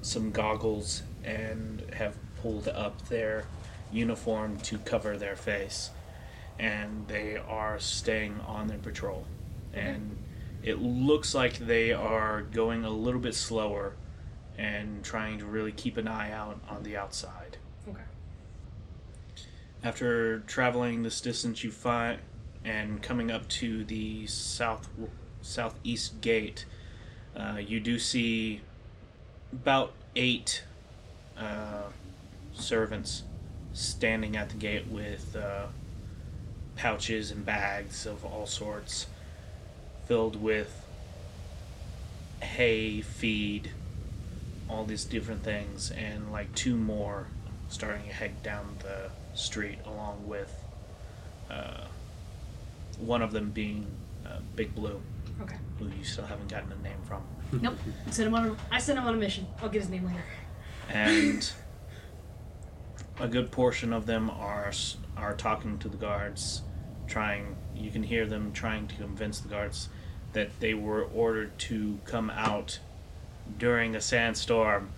some 0.03 0.31
goggles 0.31 1.03
and 1.25 1.83
have 1.95 2.17
pulled 2.41 2.69
up 2.69 3.09
their 3.09 3.45
uniform 3.93 4.57
to 4.59 4.79
cover 4.79 5.17
their 5.19 5.37
face, 5.37 5.91
and 6.59 7.07
they 7.09 7.37
are 7.37 7.79
staying 7.79 8.41
on 8.47 8.67
their 8.67 8.79
patrol, 8.79 9.27
and 9.73 10.17
it 10.63 10.81
looks 10.81 11.35
like 11.35 11.59
they 11.59 11.93
are 11.93 12.43
going 12.43 12.85
a 12.85 12.91
little 12.91 13.21
bit 13.21 13.35
slower 13.35 13.95
and 14.57 15.05
trying 15.05 15.39
to 15.39 15.47
really 15.47 15.71
keep 15.73 15.97
an 15.97 16.09
eye 16.09 16.33
out 16.33 16.59
on 16.69 16.83
the 16.83 16.97
outside. 16.97 17.59
Okay. 17.89 18.03
After 19.85 20.41
traveling 20.41 21.05
this 21.05 21.21
distance, 21.21 21.63
you 21.63 21.71
find 21.71 22.19
and 22.65 23.01
coming 23.03 23.31
up 23.31 23.49
to 23.49 23.85
the 23.85 24.27
south 24.27 24.89
southeast 25.41 26.21
gate, 26.21 26.67
uh, 27.37 27.59
you 27.65 27.79
do 27.79 27.99
see 27.99 28.61
about 29.53 29.93
eight 30.17 30.65
uh, 31.39 31.85
servants 32.53 33.23
standing 33.73 34.37
at 34.37 34.51
the 34.51 34.57
gate 34.57 34.89
with 34.89 35.37
uh, 35.37 35.67
pouches 36.89 37.31
and 37.33 37.45
bags 37.45 38.07
of 38.07 38.25
all 38.25 38.47
sorts, 38.47 39.07
filled 40.07 40.41
with 40.41 40.85
hay, 42.41 43.01
feed, 43.01 43.71
all 44.69 44.85
these 44.85 45.05
different 45.05 45.43
things, 45.43 45.91
and 45.91 46.31
like 46.33 46.55
two 46.55 46.77
more 46.77 47.27
starting 47.69 48.05
to 48.07 48.13
head 48.13 48.43
down 48.43 48.77
the 48.83 49.11
street, 49.37 49.79
along 49.85 50.27
with 50.27 50.53
uh, 51.51 51.85
one 52.99 53.23
of 53.23 53.33
them 53.33 53.51
being 53.51 53.87
uh, 54.25 54.39
Big 54.57 54.75
Blue, 54.75 55.01
Okay. 55.43 55.57
who 55.79 55.87
you 55.97 56.05
still 56.05 56.25
haven't 56.27 56.49
gotten 56.51 56.73
a 56.73 56.83
name 56.83 56.99
from. 57.07 57.23
Nope. 57.63 57.77
Send 58.11 58.29
him 58.29 58.35
on 58.35 58.49
a, 58.51 58.57
I 58.71 58.79
sent 58.79 58.99
him 58.99 59.07
on 59.07 59.15
a 59.15 59.17
mission. 59.17 59.47
I'll 59.63 59.69
get 59.71 59.81
his 59.81 59.91
name 59.91 60.05
later. 60.07 60.23
and 60.91 61.51
a 63.19 63.27
good 63.27 63.51
portion 63.51 63.93
of 63.93 64.07
them 64.07 64.31
are 64.31 64.71
are 65.17 65.35
talking 65.35 65.79
to 65.79 65.89
the 65.89 65.97
guards, 65.97 66.61
trying. 67.09 67.57
You 67.75 67.91
can 67.91 68.03
hear 68.03 68.27
them 68.27 68.53
trying 68.53 68.87
to 68.89 68.95
convince 68.97 69.41
the 69.41 69.49
guards 69.49 69.89
that 70.33 70.61
they 70.61 70.75
were 70.75 71.03
ordered 71.05 71.59
to 71.59 71.99
come 72.05 72.31
out 72.31 72.79
during 73.59 73.97
a 73.97 74.01
sandstorm 74.01 74.91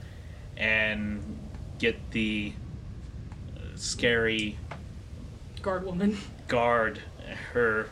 and 0.56 1.38
get 1.78 2.10
the 2.10 2.52
uh, 3.56 3.60
scary 3.76 4.58
Guard 5.62 5.84
woman. 5.84 6.16
guard 6.48 7.00
her 7.52 7.88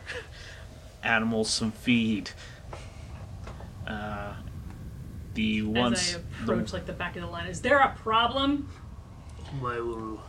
animals 1.03 1.49
some 1.49 1.71
feed. 1.71 2.31
Uh, 3.87 4.33
the 5.33 5.61
ones 5.63 5.99
As 5.99 6.15
I 6.15 6.17
the- 6.19 6.43
approach 6.53 6.73
like 6.73 6.85
the 6.85 6.93
back 6.93 7.15
of 7.15 7.21
the 7.21 7.27
line, 7.29 7.47
is 7.47 7.61
there 7.61 7.77
a 7.79 7.89
problem? 7.95 8.67
Mauru. 9.61 10.19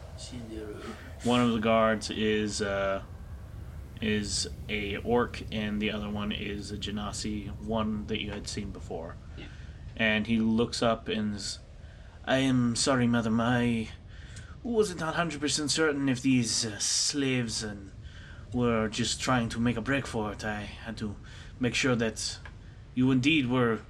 One 1.24 1.40
of 1.40 1.52
the 1.52 1.58
guards 1.58 2.10
is 2.10 2.60
uh, 2.62 3.00
is 4.00 4.48
a 4.68 4.96
orc, 4.98 5.42
and 5.52 5.80
the 5.80 5.90
other 5.90 6.08
one 6.08 6.32
is 6.32 6.70
a 6.70 6.76
genasi, 6.76 7.48
one 7.60 8.06
that 8.06 8.20
you 8.20 8.30
had 8.30 8.48
seen 8.48 8.70
before. 8.70 9.16
Yeah. 9.36 9.44
And 9.96 10.26
he 10.26 10.38
looks 10.38 10.82
up 10.82 11.08
and 11.08 11.36
is, 11.36 11.58
I 12.24 12.38
am 12.38 12.76
sorry, 12.76 13.06
madam. 13.06 13.40
I 13.40 13.88
wasn't 14.62 15.00
hundred 15.00 15.40
percent 15.40 15.70
certain 15.70 16.08
if 16.08 16.22
these 16.22 16.64
uh, 16.66 16.78
slaves 16.78 17.62
and 17.62 17.92
were 18.52 18.88
just 18.88 19.20
trying 19.20 19.48
to 19.50 19.60
make 19.60 19.76
a 19.76 19.80
break 19.80 20.06
for 20.06 20.32
it. 20.32 20.44
I 20.44 20.62
had 20.84 20.96
to 20.98 21.16
make 21.58 21.74
sure 21.74 21.96
that 21.96 22.38
you 22.94 23.10
indeed 23.10 23.48
were 23.48 23.80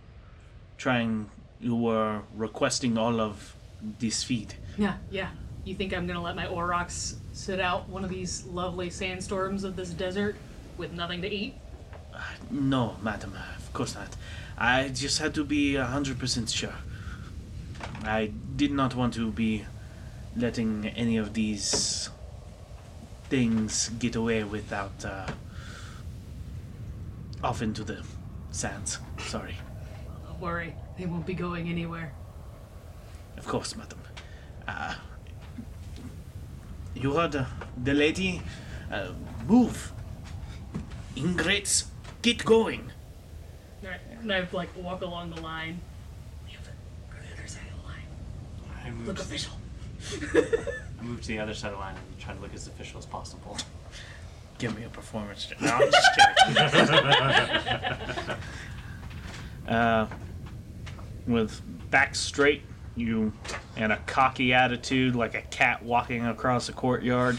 trying 0.76 1.30
you 1.60 1.76
were 1.76 2.22
requesting 2.34 2.96
all 2.96 3.20
of 3.20 3.54
this 3.98 4.24
feed. 4.24 4.54
Yeah, 4.78 4.94
yeah. 5.10 5.30
You 5.64 5.74
think 5.74 5.92
I'm 5.94 6.06
gonna 6.06 6.22
let 6.22 6.36
my 6.36 6.46
Aurochs 6.46 7.16
sit 7.32 7.60
out 7.60 7.88
one 7.88 8.04
of 8.04 8.10
these 8.10 8.44
lovely 8.46 8.90
sandstorms 8.90 9.64
of 9.64 9.76
this 9.76 9.90
desert 9.90 10.36
with 10.76 10.92
nothing 10.92 11.22
to 11.22 11.28
eat? 11.28 11.54
No, 12.50 12.96
madam, 13.02 13.34
of 13.58 13.72
course 13.72 13.94
not. 13.94 14.16
I 14.58 14.88
just 14.88 15.18
had 15.18 15.34
to 15.34 15.44
be 15.44 15.76
a 15.76 15.84
hundred 15.84 16.18
percent 16.18 16.50
sure. 16.50 16.74
I 18.02 18.32
did 18.56 18.72
not 18.72 18.94
want 18.94 19.14
to 19.14 19.30
be 19.30 19.64
letting 20.36 20.86
any 20.96 21.16
of 21.16 21.34
these 21.34 22.10
things 23.28 23.90
get 23.98 24.16
away 24.16 24.44
without 24.44 25.04
uh, 25.04 25.28
off 27.42 27.62
into 27.62 27.84
the 27.84 28.02
sands. 28.50 28.98
Sorry. 29.18 29.56
Don't 30.26 30.40
worry, 30.40 30.74
they 30.98 31.06
won't 31.06 31.26
be 31.26 31.34
going 31.34 31.68
anywhere. 31.68 32.12
Of 33.36 33.46
course, 33.46 33.76
madam. 33.76 33.98
Uh, 34.66 34.94
you 37.02 37.14
heard 37.14 37.34
uh, 37.34 37.44
the 37.82 37.94
lady? 37.94 38.42
Uh, 38.90 39.08
move. 39.46 39.92
Ingrates, 41.16 41.86
get 42.22 42.44
going. 42.44 42.90
Alright, 43.82 44.00
and 44.20 44.32
I 44.32 44.46
like 44.52 44.68
walk 44.76 45.02
along 45.02 45.30
the 45.30 45.40
line. 45.40 45.80
Go 47.10 47.16
to 47.16 47.22
the 47.22 47.38
other 47.38 47.48
side 47.48 47.62
of 47.72 47.80
the 47.80 47.86
line. 47.86 48.84
I 48.84 48.90
move, 48.90 49.06
Look 49.06 49.16
to, 49.16 49.22
official. 49.22 49.52
I 51.00 51.02
move 51.02 51.20
to 51.22 51.28
the 51.28 51.38
other 51.38 51.54
side 51.54 51.68
of 51.68 51.78
the 51.78 51.80
line 51.80 51.96
and 51.96 52.20
try 52.20 52.34
to 52.34 52.40
look 52.40 52.54
as 52.54 52.66
official 52.66 52.98
as 52.98 53.06
possible. 53.06 53.56
Give 54.58 54.76
me 54.76 54.84
a 54.84 54.88
performance 54.88 55.46
check. 55.46 55.60
No, 55.60 55.68
I'm 55.68 55.90
just 55.90 56.10
kidding. 56.46 56.54
uh, 59.74 60.06
with 61.26 61.62
back 61.90 62.14
straight, 62.14 62.62
you 63.00 63.32
and 63.76 63.92
a 63.92 63.96
cocky 64.06 64.52
attitude, 64.52 65.16
like 65.16 65.34
a 65.34 65.42
cat 65.42 65.82
walking 65.82 66.24
across 66.26 66.68
a 66.68 66.72
courtyard, 66.72 67.38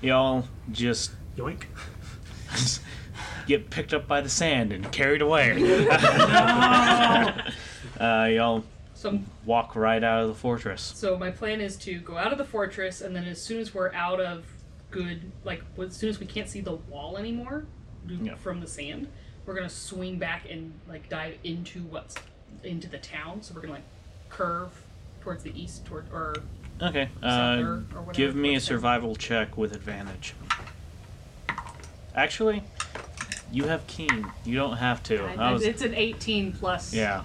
y'all 0.00 0.44
just 0.70 1.10
Yoink. 1.36 1.62
get 3.46 3.70
picked 3.70 3.94
up 3.94 4.06
by 4.06 4.20
the 4.20 4.28
sand 4.28 4.72
and 4.72 4.90
carried 4.92 5.22
away. 5.22 5.52
uh, 8.00 8.24
y'all 8.30 8.64
So, 8.94 9.20
walk 9.44 9.74
right 9.76 10.02
out 10.02 10.22
of 10.22 10.28
the 10.28 10.34
fortress. 10.34 10.82
so 10.96 11.16
my 11.18 11.30
plan 11.30 11.60
is 11.60 11.76
to 11.78 11.98
go 12.00 12.16
out 12.18 12.32
of 12.32 12.38
the 12.38 12.44
fortress, 12.44 13.00
and 13.00 13.14
then 13.14 13.24
as 13.24 13.40
soon 13.40 13.60
as 13.60 13.74
we're 13.74 13.92
out 13.92 14.20
of 14.20 14.44
good, 14.90 15.30
like 15.44 15.62
as 15.80 15.96
soon 15.96 16.10
as 16.10 16.18
we 16.20 16.26
can't 16.26 16.48
see 16.48 16.60
the 16.60 16.74
wall 16.74 17.16
anymore 17.16 17.64
Yeah. 18.06 18.34
from 18.36 18.60
the 18.60 18.66
sand, 18.66 19.08
we're 19.46 19.54
gonna 19.54 19.68
swing 19.68 20.18
back 20.18 20.46
and 20.50 20.72
like 20.88 21.08
dive 21.08 21.36
into 21.44 21.82
what's 21.84 22.16
into 22.64 22.88
the 22.88 22.98
town. 22.98 23.42
So 23.42 23.54
we're 23.54 23.60
gonna 23.62 23.74
like 23.74 23.82
curve 24.30 24.70
towards 25.28 25.42
the 25.44 25.60
east, 25.62 25.84
toward 25.84 26.06
or 26.10 26.34
Okay, 26.80 27.08
uh, 27.22 27.56
Center 27.56 27.72
or 27.72 27.78
whatever, 28.02 28.12
give 28.12 28.34
me 28.34 28.50
a 28.50 28.52
what's 28.54 28.64
that? 28.64 28.68
survival 28.68 29.14
check 29.16 29.58
with 29.58 29.74
advantage. 29.74 30.32
Actually, 32.14 32.62
you 33.52 33.64
have 33.64 33.86
keen. 33.88 34.26
You 34.44 34.56
don't 34.56 34.76
have 34.78 35.02
to. 35.04 35.22
I 35.38 35.52
was, 35.52 35.62
it's 35.64 35.82
an 35.82 35.94
18 35.94 36.52
plus. 36.52 36.94
yeah. 36.94 37.22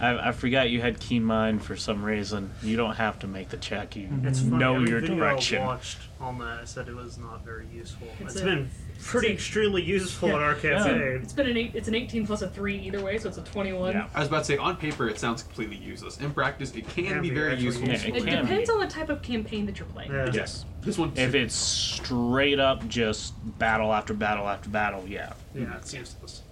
I, 0.00 0.28
I 0.30 0.32
forgot 0.32 0.70
you 0.70 0.80
had 0.80 0.98
keen 0.98 1.22
mind 1.22 1.62
for 1.62 1.76
some 1.76 2.02
reason. 2.04 2.50
You 2.62 2.76
don't 2.76 2.96
have 2.96 3.20
to 3.20 3.28
make 3.28 3.50
the 3.50 3.56
check. 3.56 3.94
You 3.94 4.08
It's 4.24 4.40
funny, 4.40 4.56
know 4.56 4.74
every 4.76 4.90
your 4.90 5.00
video 5.00 5.16
direction. 5.16 5.62
I 5.62 5.66
watched 5.66 5.98
on 6.20 6.38
that 6.40 6.58
I 6.60 6.64
said 6.64 6.88
it 6.88 6.96
was 6.96 7.16
not 7.18 7.44
very 7.44 7.66
useful. 7.72 8.08
It's 8.20 8.32
it's 8.34 8.42
a- 8.42 8.44
been 8.44 8.70
pretty 9.02 9.28
a- 9.28 9.32
extremely 9.32 9.82
useful 9.82 10.30
in 10.30 10.34
our 10.36 10.52
Yeah. 10.54 10.60
campaign. 10.82 11.20
It's 11.22 11.32
been 11.32 11.46
an 11.48 11.56
eight. 11.56 11.72
It's 11.74 11.88
an 11.88 11.94
18 11.94 12.26
plus 12.26 12.42
a 12.42 12.48
three 12.48 12.78
either 12.78 13.02
way, 13.02 13.18
so 13.18 13.28
it's 13.28 13.38
a 13.38 13.42
21. 13.42 13.92
Yeah. 13.92 14.06
I 14.14 14.20
was 14.20 14.28
about 14.28 14.38
to 14.40 14.44
say, 14.44 14.56
on 14.56 14.76
paper, 14.76 15.08
it 15.08 15.18
sounds 15.18 15.42
completely 15.42 15.76
useless. 15.76 16.18
In 16.18 16.32
practice, 16.32 16.74
it 16.74 16.88
can, 16.88 17.04
Can 17.06 17.22
be 17.22 17.28
be 17.30 17.34
very 17.34 17.52
actually 17.52 17.64
useful. 17.66 17.88
useful. 17.88 18.16
It 18.16 18.24
Can 18.24 18.42
depends 18.44 18.68
be. 18.70 18.74
on 18.74 18.80
the 18.80 18.86
type 18.86 19.08
of 19.10 19.22
campaign 19.22 19.66
that 19.66 19.78
you're 19.78 19.88
playing. 19.88 20.12
Yeah. 20.12 20.30
Yes. 20.32 20.64
This 20.82 20.98
one, 20.98 21.12
If 21.16 21.34
it's 21.34 21.54
straight 21.54 22.58
up 22.60 22.86
just 22.88 23.34
battle 23.58 23.92
after 23.92 24.14
battle 24.14 24.48
after 24.48 24.68
battle, 24.70 25.04
yeah. 25.06 25.32
Yeah, 25.54 25.76
it's 25.76 25.92
useless. 25.94 26.42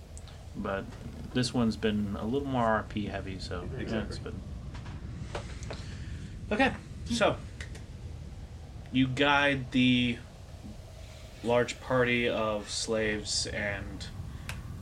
But 0.57 0.85
this 1.35 1.55
one's 1.55 1.77
been 1.77 2.17
a 2.21 2.25
little 2.27 2.47
more 2.49 2.65
RP 2.89 3.09
heavy, 3.11 3.39
so 3.39 3.67
yeah, 3.75 3.81
Exactly. 3.83 4.09
it's 4.09 4.19
been. 4.19 4.35
Okay, 6.51 6.73
so 7.07 7.37
you 8.93 9.07
guide 9.09 9.71
the 9.73 10.19
large 11.45 11.81
party 11.81 12.29
of 12.29 12.71
slaves 12.71 13.47
and 13.47 14.07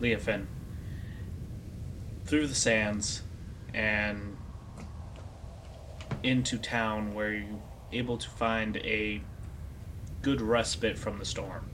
Leofin 0.01 0.47
through 2.24 2.47
the 2.47 2.55
sands 2.55 3.23
and 3.74 4.37
into 6.23 6.59
town 6.59 7.15
where 7.15 7.32
you're 7.32 7.61
able 7.93 8.16
to 8.19 8.28
find 8.28 8.77
a 8.78 9.20
good 10.23 10.41
respite 10.41 10.99
from 10.99 11.19
the 11.19 11.24
storm. 11.24 11.70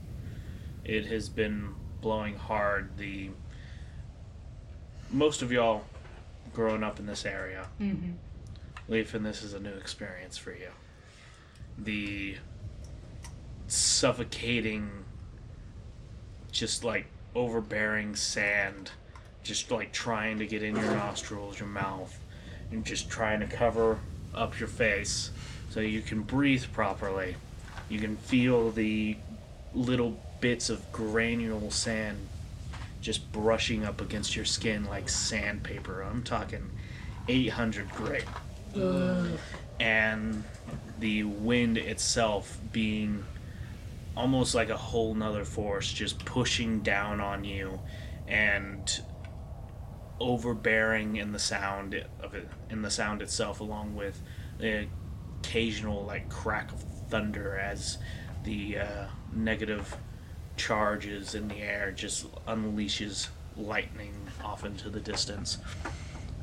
It 0.83 1.05
has 1.07 1.27
been 1.29 1.75
blowing 2.01 2.35
hard. 2.37 2.97
The 2.97 3.29
most 5.09 5.41
of 5.41 5.51
y'all 5.51 5.83
growing 6.53 6.83
up 6.83 6.99
in 6.99 7.05
this 7.05 7.25
area, 7.25 7.67
Mm-hmm. 7.79 8.11
Leofin, 8.89 9.23
this 9.23 9.43
is 9.43 9.53
a 9.53 9.59
new 9.59 9.73
experience 9.73 10.37
for 10.37 10.51
you. 10.51 10.69
The 11.77 12.37
suffocating, 13.67 14.89
just 16.51 16.83
like 16.83 17.07
overbearing 17.35 18.15
sand, 18.15 18.91
just 19.43 19.69
like 19.71 19.91
trying 19.91 20.39
to 20.39 20.47
get 20.47 20.63
in 20.63 20.75
your 20.75 20.91
nostrils, 20.91 21.59
your 21.59 21.69
mouth, 21.69 22.17
and 22.71 22.83
just 22.85 23.09
trying 23.09 23.39
to 23.39 23.47
cover 23.47 23.99
up 24.33 24.59
your 24.59 24.69
face 24.69 25.31
so 25.69 25.79
you 25.79 26.01
can 26.01 26.21
breathe 26.21 26.65
properly. 26.73 27.35
You 27.89 27.99
can 27.99 28.17
feel 28.17 28.71
the 28.71 29.17
little 29.73 30.19
bits 30.41 30.69
of 30.69 30.91
granule 30.91 31.71
sand 31.71 32.17
just 33.01 33.31
brushing 33.31 33.85
up 33.85 34.01
against 34.01 34.35
your 34.35 34.45
skin 34.45 34.85
like 34.85 35.07
sandpaper. 35.07 36.01
I'm 36.01 36.23
talking 36.23 36.69
800 37.27 37.89
grit. 37.91 38.25
And 39.79 40.43
the 40.99 41.23
wind 41.23 41.77
itself 41.77 42.59
being 42.71 43.23
almost 44.17 44.55
like 44.55 44.69
a 44.69 44.77
whole 44.77 45.13
nother 45.13 45.45
force 45.45 45.93
just 45.93 46.25
pushing 46.25 46.79
down 46.81 47.21
on 47.21 47.43
you 47.43 47.79
and 48.27 49.01
overbearing 50.19 51.17
in 51.17 51.31
the 51.31 51.39
sound 51.39 52.03
of 52.19 52.33
it 52.33 52.49
in 52.71 52.81
the 52.81 52.89
sound 52.89 53.21
itself 53.21 53.59
along 53.59 53.95
with 53.95 54.19
the 54.57 54.87
occasional 55.39 56.03
like 56.03 56.27
crack 56.29 56.71
of 56.71 56.81
thunder 57.09 57.57
as 57.57 57.99
the 58.43 58.79
uh, 58.79 59.05
negative 59.31 59.95
charges 60.55 61.35
in 61.35 61.47
the 61.47 61.57
air 61.57 61.91
just 61.91 62.25
unleashes 62.47 63.27
lightning 63.55 64.15
off 64.43 64.65
into 64.65 64.89
the 64.89 64.99
distance. 64.99 65.59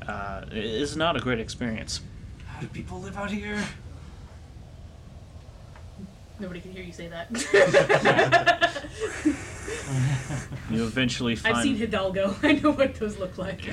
Uh, 0.07 0.45
it 0.49 0.63
is 0.63 0.95
not 0.95 1.17
a 1.17 1.19
great 1.19 1.39
experience. 1.39 1.99
How 2.45 2.61
do 2.61 2.67
people 2.67 3.01
live 3.01 3.17
out 3.17 3.31
here? 3.31 3.61
Nobody 6.39 6.59
can 6.59 6.71
hear 6.71 6.83
you 6.83 6.91
say 6.91 7.07
that. 7.07 7.31
You 10.69 10.83
eventually 10.83 11.35
find 11.35 11.55
I've 11.55 11.63
seen 11.63 11.77
Hidalgo. 11.77 12.35
I 12.43 12.53
know 12.53 12.71
what 12.71 12.95
those 12.95 13.17
look 13.17 13.37
like. 13.37 13.65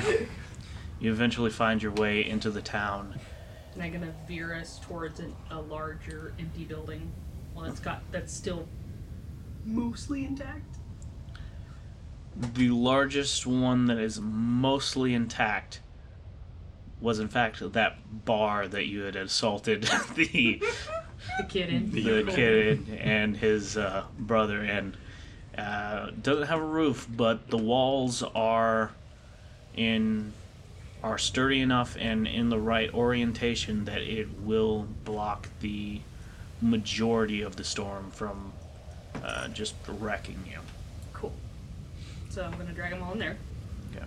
you 1.00 1.10
eventually 1.10 1.50
find 1.50 1.82
your 1.82 1.92
way 1.92 2.28
into 2.28 2.50
the 2.50 2.60
town. 2.60 3.18
And 3.74 3.82
I'm 3.82 3.92
gonna 3.92 4.14
veer 4.28 4.54
us 4.54 4.78
towards 4.80 5.18
an, 5.20 5.34
a 5.50 5.60
larger 5.60 6.34
empty 6.38 6.64
building. 6.64 7.10
Well, 7.54 7.64
that's 7.64 7.80
got 7.80 8.02
that's 8.12 8.32
still 8.32 8.68
mostly 9.64 10.24
intact. 10.24 10.76
The 12.36 12.70
largest 12.70 13.46
one 13.46 13.86
that 13.86 13.98
is 13.98 14.20
mostly 14.20 15.14
intact 15.14 15.80
was 17.00 17.18
in 17.18 17.28
fact 17.28 17.72
that 17.72 18.24
bar 18.24 18.68
that 18.68 18.86
you 18.86 19.02
had 19.02 19.16
assaulted 19.16 19.82
the 20.14 20.62
The 21.38 21.44
kid 21.48 21.92
the 21.92 22.24
kid 22.24 22.98
and 23.00 23.36
his 23.36 23.76
uh, 23.76 24.04
brother 24.18 24.60
and 24.60 24.96
Uh, 25.56 26.10
doesn't 26.22 26.46
have 26.48 26.60
a 26.60 26.64
roof, 26.64 27.06
but 27.10 27.50
the 27.50 27.58
walls 27.58 28.22
are 28.34 28.90
in 29.76 30.32
are 31.02 31.18
sturdy 31.18 31.60
enough 31.60 31.94
and 31.98 32.26
in 32.26 32.48
the 32.48 32.58
right 32.58 32.88
orientation 32.94 33.84
that 33.84 34.00
it 34.00 34.28
will 34.40 34.86
block 35.04 35.48
the 35.60 36.00
majority 36.62 37.42
of 37.42 37.56
the 37.56 37.64
storm 37.64 38.10
from 38.10 38.52
uh, 39.22 39.46
just 39.48 39.74
wrecking 40.00 40.42
you. 40.50 40.60
Cool. 41.12 41.34
So 42.30 42.44
I'm 42.44 42.52
gonna 42.56 42.72
drag 42.72 42.92
them 42.92 43.02
all 43.02 43.12
in 43.12 43.18
there. 43.18 43.36
Okay. 43.94 44.06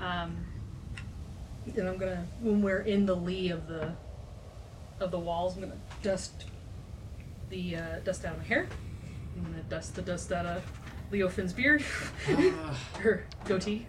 Um, 0.00 0.36
then 1.66 1.86
I'm 1.86 1.98
gonna 1.98 2.24
when 2.40 2.62
we're 2.62 2.80
in 2.80 3.04
the 3.04 3.14
lee 3.16 3.50
of 3.50 3.66
the 3.68 3.92
of 5.00 5.10
the 5.10 5.18
walls, 5.18 5.54
I'm 5.54 5.60
gonna 5.60 5.81
dust 6.02 6.44
the 7.50 7.76
uh, 7.76 7.98
dust 8.04 8.24
out 8.24 8.32
of 8.34 8.38
my 8.38 8.44
hair. 8.44 8.66
I'm 9.36 9.44
gonna 9.44 9.62
dust 9.64 9.94
the 9.94 10.02
dust 10.02 10.32
out 10.32 10.46
of 10.46 10.62
Leofin's 11.10 11.52
beard, 11.52 11.82
her 12.98 13.26
goatee, 13.44 13.86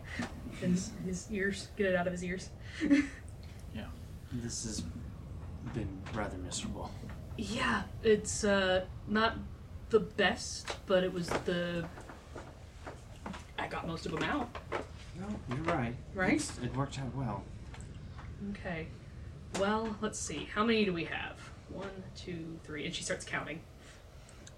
and 0.62 0.74
his, 0.74 0.92
his 1.06 1.28
ears. 1.32 1.68
Get 1.78 1.88
it 1.88 1.96
out 1.96 2.08
of 2.08 2.14
his 2.14 2.24
ears. 2.24 2.50
Yeah, 3.76 3.86
this 4.32 4.66
has 4.66 4.84
been 5.74 5.90
rather 6.14 6.38
miserable. 6.38 6.92
Yeah, 7.38 7.84
it's 8.04 8.44
uh, 8.44 8.86
not 9.08 9.36
the 9.90 10.00
best, 10.02 10.76
but 10.86 11.04
it 11.04 11.12
was 11.12 11.28
the. 11.46 11.84
I 13.58 13.68
got 13.68 13.88
most 13.88 14.06
of 14.06 14.12
them 14.12 14.22
out. 14.24 14.56
No, 15.20 15.26
you're 15.50 15.64
right. 15.76 15.96
Right? 16.14 16.34
It's- 16.34 16.52
it 16.64 16.76
worked 16.76 17.00
out 17.00 17.16
well. 17.16 17.44
Okay. 18.52 18.88
Well, 19.60 19.96
let's 20.02 20.20
see. 20.20 20.48
How 20.54 20.64
many 20.64 20.86
do 20.86 20.94
we 20.94 21.06
have? 21.06 21.38
One, 21.70 21.90
two, 22.16 22.60
three. 22.64 22.86
And 22.86 22.94
she 22.94 23.04
starts 23.04 23.26
counting. 23.26 23.62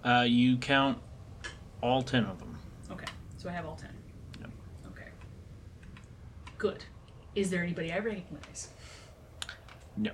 Uh, 0.04 0.24
you 0.26 0.56
count 0.56 0.98
all 1.82 2.02
ten 2.02 2.24
of 2.24 2.38
them. 2.38 2.58
Okay. 2.90 3.06
So 3.36 3.48
I 3.48 3.52
have 3.52 3.66
all 3.66 3.76
ten. 3.76 3.90
Yep. 4.40 4.50
Okay. 4.92 5.08
Good. 6.58 6.84
Is 7.34 7.50
there 7.50 7.62
anybody 7.62 7.92
I 7.92 7.98
recognize? 7.98 8.70
No. 9.96 10.12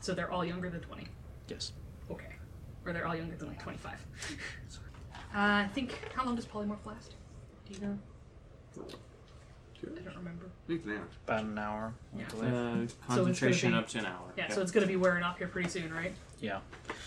So 0.00 0.14
they're 0.14 0.30
all 0.30 0.44
younger 0.44 0.70
than 0.70 0.80
20. 0.80 1.06
Yes. 1.48 1.72
Okay. 2.10 2.36
Or 2.86 2.92
they're 2.92 3.06
all 3.06 3.16
younger 3.16 3.36
than 3.36 3.48
like 3.48 3.62
25. 3.62 3.92
uh, 3.92 3.98
I 5.34 5.68
think. 5.74 5.98
How 6.14 6.24
long 6.24 6.36
does 6.36 6.46
polymorph 6.46 6.84
last? 6.84 7.14
Do 7.66 7.74
you 7.74 7.86
know? 7.86 7.98
I 9.82 10.00
don't 10.02 10.16
remember. 10.16 10.46
Need 10.68 10.84
an 10.84 10.92
hour. 10.92 11.08
About 11.26 11.44
an 11.44 11.58
hour. 11.58 11.92
I 12.14 12.18
Yeah. 12.20 12.24
believe. 12.28 12.52
Uh, 12.54 13.06
concentration 13.06 13.70
be- 13.72 13.76
up 13.78 13.88
to 13.88 13.98
an 13.98 14.06
hour. 14.06 14.32
Yeah, 14.36 14.48
so 14.50 14.60
it's 14.62 14.70
going 14.72 14.82
to 14.86 14.88
be 14.88 14.96
wearing 14.96 15.22
off 15.22 15.38
here 15.38 15.48
pretty 15.48 15.68
soon, 15.68 15.92
right? 15.92 16.12
Yeah. 16.40 16.60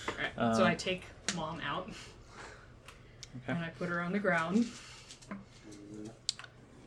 Alright. 0.09 0.55
so 0.55 0.63
Uh, 0.63 0.67
I 0.67 0.75
take 0.75 1.03
mom 1.35 1.59
out. 1.61 1.89
Okay. 1.89 3.53
And 3.53 3.57
I 3.59 3.69
put 3.69 3.89
her 3.89 4.01
on 4.01 4.11
the 4.11 4.19
ground. 4.19 4.65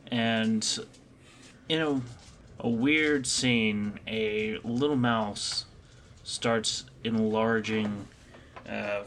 And 0.09 0.79
in 1.67 1.81
a, 1.81 2.01
a 2.59 2.69
weird 2.69 3.27
scene, 3.27 3.99
a 4.07 4.57
little 4.63 4.95
mouse 4.95 5.65
starts 6.23 6.85
enlarging. 7.03 8.07
Uh, 8.67 9.03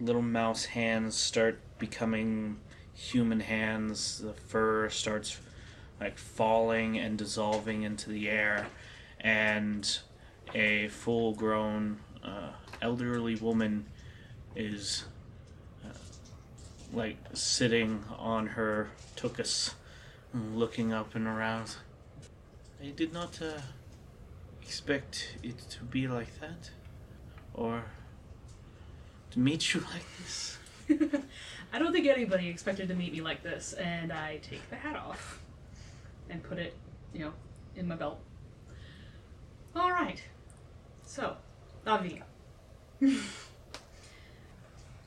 little 0.00 0.22
mouse 0.22 0.64
hands 0.64 1.14
start 1.16 1.60
becoming 1.78 2.58
human 2.94 3.40
hands. 3.40 4.18
The 4.18 4.32
fur 4.32 4.88
starts 4.90 5.38
like 6.00 6.16
falling 6.16 6.98
and 6.98 7.18
dissolving 7.18 7.82
into 7.82 8.10
the 8.10 8.28
air, 8.28 8.66
and 9.20 9.98
a 10.54 10.88
full-grown 10.88 12.00
uh, 12.24 12.50
elderly 12.80 13.36
woman 13.36 13.86
is 14.56 15.04
uh, 15.84 15.88
like 16.92 17.18
sitting 17.34 18.02
on 18.18 18.46
her 18.46 18.90
tuchus, 19.14 19.74
looking 20.34 20.92
up 20.92 21.14
and 21.14 21.26
around. 21.26 21.76
I 22.82 22.88
did 22.96 23.12
not 23.12 23.40
uh, 23.42 23.60
expect 24.62 25.36
it 25.42 25.58
to 25.70 25.84
be 25.84 26.08
like 26.08 26.40
that, 26.40 26.70
or 27.52 27.84
to 29.32 29.38
meet 29.38 29.74
you 29.74 29.80
like 29.80 30.16
this. 30.18 30.56
I 31.72 31.78
don't 31.78 31.92
think 31.92 32.06
anybody 32.06 32.48
expected 32.48 32.88
to 32.88 32.94
meet 32.94 33.12
me 33.12 33.20
like 33.20 33.42
this, 33.42 33.74
and 33.74 34.12
I 34.12 34.38
take 34.38 34.68
the 34.70 34.76
hat 34.76 34.96
off 34.96 35.39
and 36.30 36.42
put 36.42 36.58
it, 36.58 36.74
you 37.12 37.20
know, 37.20 37.32
in 37.76 37.86
my 37.88 37.96
belt. 37.96 38.20
All 39.76 39.90
right. 39.90 40.22
So, 41.04 41.36
Avi. 41.86 42.22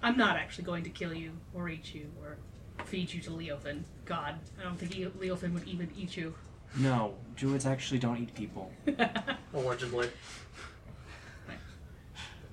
I'm 0.04 0.18
not 0.18 0.36
actually 0.36 0.66
going 0.66 0.84
to 0.84 0.90
kill 0.90 1.14
you 1.14 1.32
or 1.54 1.70
eat 1.70 1.94
you 1.95 2.12
or 2.22 2.38
feed 2.86 3.14
you 3.14 3.22
to 3.22 3.30
Leofin. 3.32 3.84
God, 4.06 4.36
I 4.60 4.64
don't 4.64 4.78
think 4.78 4.98
E- 4.98 5.06
Leofin 5.06 5.54
would 5.54 5.68
even 5.68 5.90
eat 5.98 6.18
you. 6.18 6.36
No, 6.76 7.14
druids 7.36 7.66
actually 7.66 8.00
don't 8.00 8.18
eat 8.18 8.34
people. 8.34 8.72
Allegedly. 9.54 10.10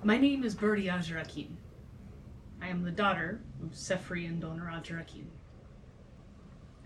My 0.03 0.17
name 0.17 0.43
is 0.43 0.55
Byrdi 0.55 0.85
Ajarakin. 0.85 1.49
I 2.61 2.67
am 2.67 2.83
the 2.83 2.91
daughter 2.91 3.41
of 3.61 3.75
Cefrey 3.75 4.25
and 4.27 4.39
Donor 4.39 4.71
Ajarakin. 4.71 5.25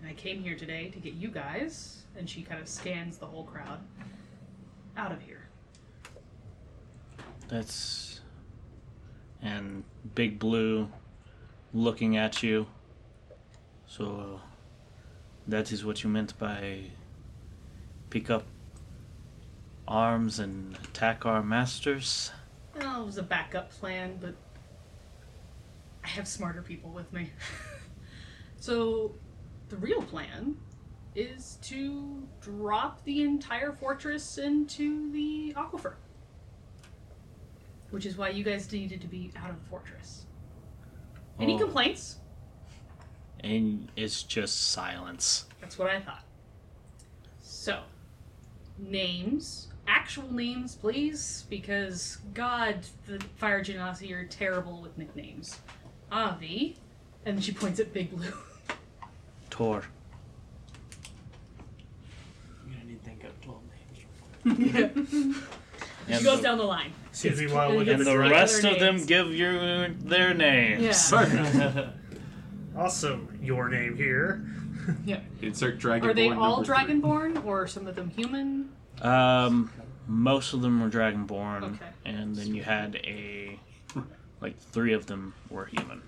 And 0.00 0.08
I 0.08 0.14
came 0.14 0.42
here 0.42 0.56
today 0.56 0.88
to 0.90 0.98
get 0.98 1.14
you 1.14 1.28
guys, 1.28 2.02
and 2.16 2.28
she 2.28 2.42
kind 2.42 2.60
of 2.60 2.68
scans 2.68 3.18
the 3.18 3.26
whole 3.26 3.44
crowd, 3.44 3.80
out 4.96 5.12
of 5.12 5.20
here. 5.22 5.46
That's. 7.48 8.20
And 9.42 9.84
Big 10.14 10.38
Blue 10.38 10.88
looking 11.72 12.16
at 12.16 12.42
you. 12.42 12.66
So, 13.86 14.40
that 15.46 15.70
is 15.70 15.84
what 15.84 16.02
you 16.02 16.10
meant 16.10 16.36
by 16.38 16.90
pick 18.10 18.30
up 18.30 18.44
arms 19.86 20.38
and 20.38 20.76
attack 20.84 21.26
our 21.26 21.42
masters? 21.42 22.32
Well, 22.74 23.02
it 23.02 23.06
was 23.06 23.18
a 23.18 23.22
backup 23.22 23.70
plan, 23.70 24.18
but 24.20 24.34
I 26.04 26.08
have 26.08 26.28
smarter 26.28 26.62
people 26.62 26.90
with 26.90 27.12
me. 27.12 27.30
so, 28.60 29.14
the 29.68 29.76
real 29.76 30.02
plan 30.02 30.56
is 31.14 31.58
to 31.62 32.26
drop 32.40 33.02
the 33.04 33.22
entire 33.22 33.72
fortress 33.72 34.38
into 34.38 35.10
the 35.12 35.54
aquifer. 35.56 35.94
Which 37.90 38.04
is 38.06 38.16
why 38.16 38.30
you 38.30 38.44
guys 38.44 38.70
needed 38.70 39.00
to 39.00 39.06
be 39.06 39.32
out 39.36 39.50
of 39.50 39.58
the 39.62 39.68
fortress. 39.68 40.26
Any 41.38 41.54
Oh. 41.54 41.58
complaints? 41.58 42.18
And 43.40 43.90
it's 43.96 44.22
just 44.22 44.68
silence. 44.68 45.46
That's 45.60 45.78
what 45.78 45.90
I 45.90 46.00
thought. 46.00 46.24
So, 47.40 47.84
names, 48.78 49.68
actual 49.86 50.32
names, 50.32 50.74
please, 50.74 51.44
because 51.48 52.16
God, 52.34 52.86
the 53.06 53.20
Fire 53.36 53.62
Genasi 53.62 54.10
are 54.12 54.24
terrible 54.26 54.80
with 54.82 54.98
nicknames. 54.98 55.58
Avi, 56.10 56.76
and 57.24 57.42
she 57.42 57.52
points 57.52 57.80
at 57.80 57.92
Big 57.92 58.10
Blue. 58.10 58.32
Tor. 59.56 59.82
You're 62.66 62.74
gonna 62.76 62.84
need 62.90 62.98
to 63.02 63.04
think 63.04 63.24
of 63.24 63.40
12 63.40 63.62
names. 64.44 65.36
she 66.06 66.12
And 66.12 66.24
goes 66.24 66.36
the- 66.38 66.42
down 66.42 66.58
the 66.58 66.64
line. 66.64 66.92
Excuse 67.10 67.40
me 67.40 67.46
while 67.52 67.70
I 67.70 67.74
look 67.74 67.88
at 67.88 67.94
And 67.94 68.00
the 68.06 68.10
the 68.10 68.18
rest 68.18 68.62
of 68.64 68.78
them 68.78 68.96
names. 68.96 69.06
give 69.06 69.28
you 69.28 69.94
their 70.00 70.34
names. 70.34 71.10
Yeah. 71.12 71.90
Awesome. 72.76 73.38
Your 73.40 73.70
name 73.70 73.96
here. 73.96 74.44
yeah. 75.06 75.20
Insert 75.40 75.78
Dragonborn 75.78 76.02
Are 76.04 76.12
they 76.12 76.28
all 76.28 76.56
number 76.62 76.64
three. 76.66 76.76
Dragonborn, 76.76 77.42
or 77.46 77.62
are 77.62 77.66
some 77.66 77.86
of 77.86 77.96
them 77.96 78.10
human? 78.10 78.70
Um, 79.00 79.70
most 80.06 80.52
of 80.52 80.60
them 80.60 80.82
were 80.82 80.90
Dragonborn, 80.90 81.62
Okay. 81.62 81.86
and 82.04 82.36
then 82.36 82.54
you 82.54 82.62
had 82.62 82.96
a 82.96 83.58
like 84.42 84.58
three 84.58 84.92
of 84.92 85.06
them 85.06 85.32
were 85.48 85.64
human. 85.64 86.02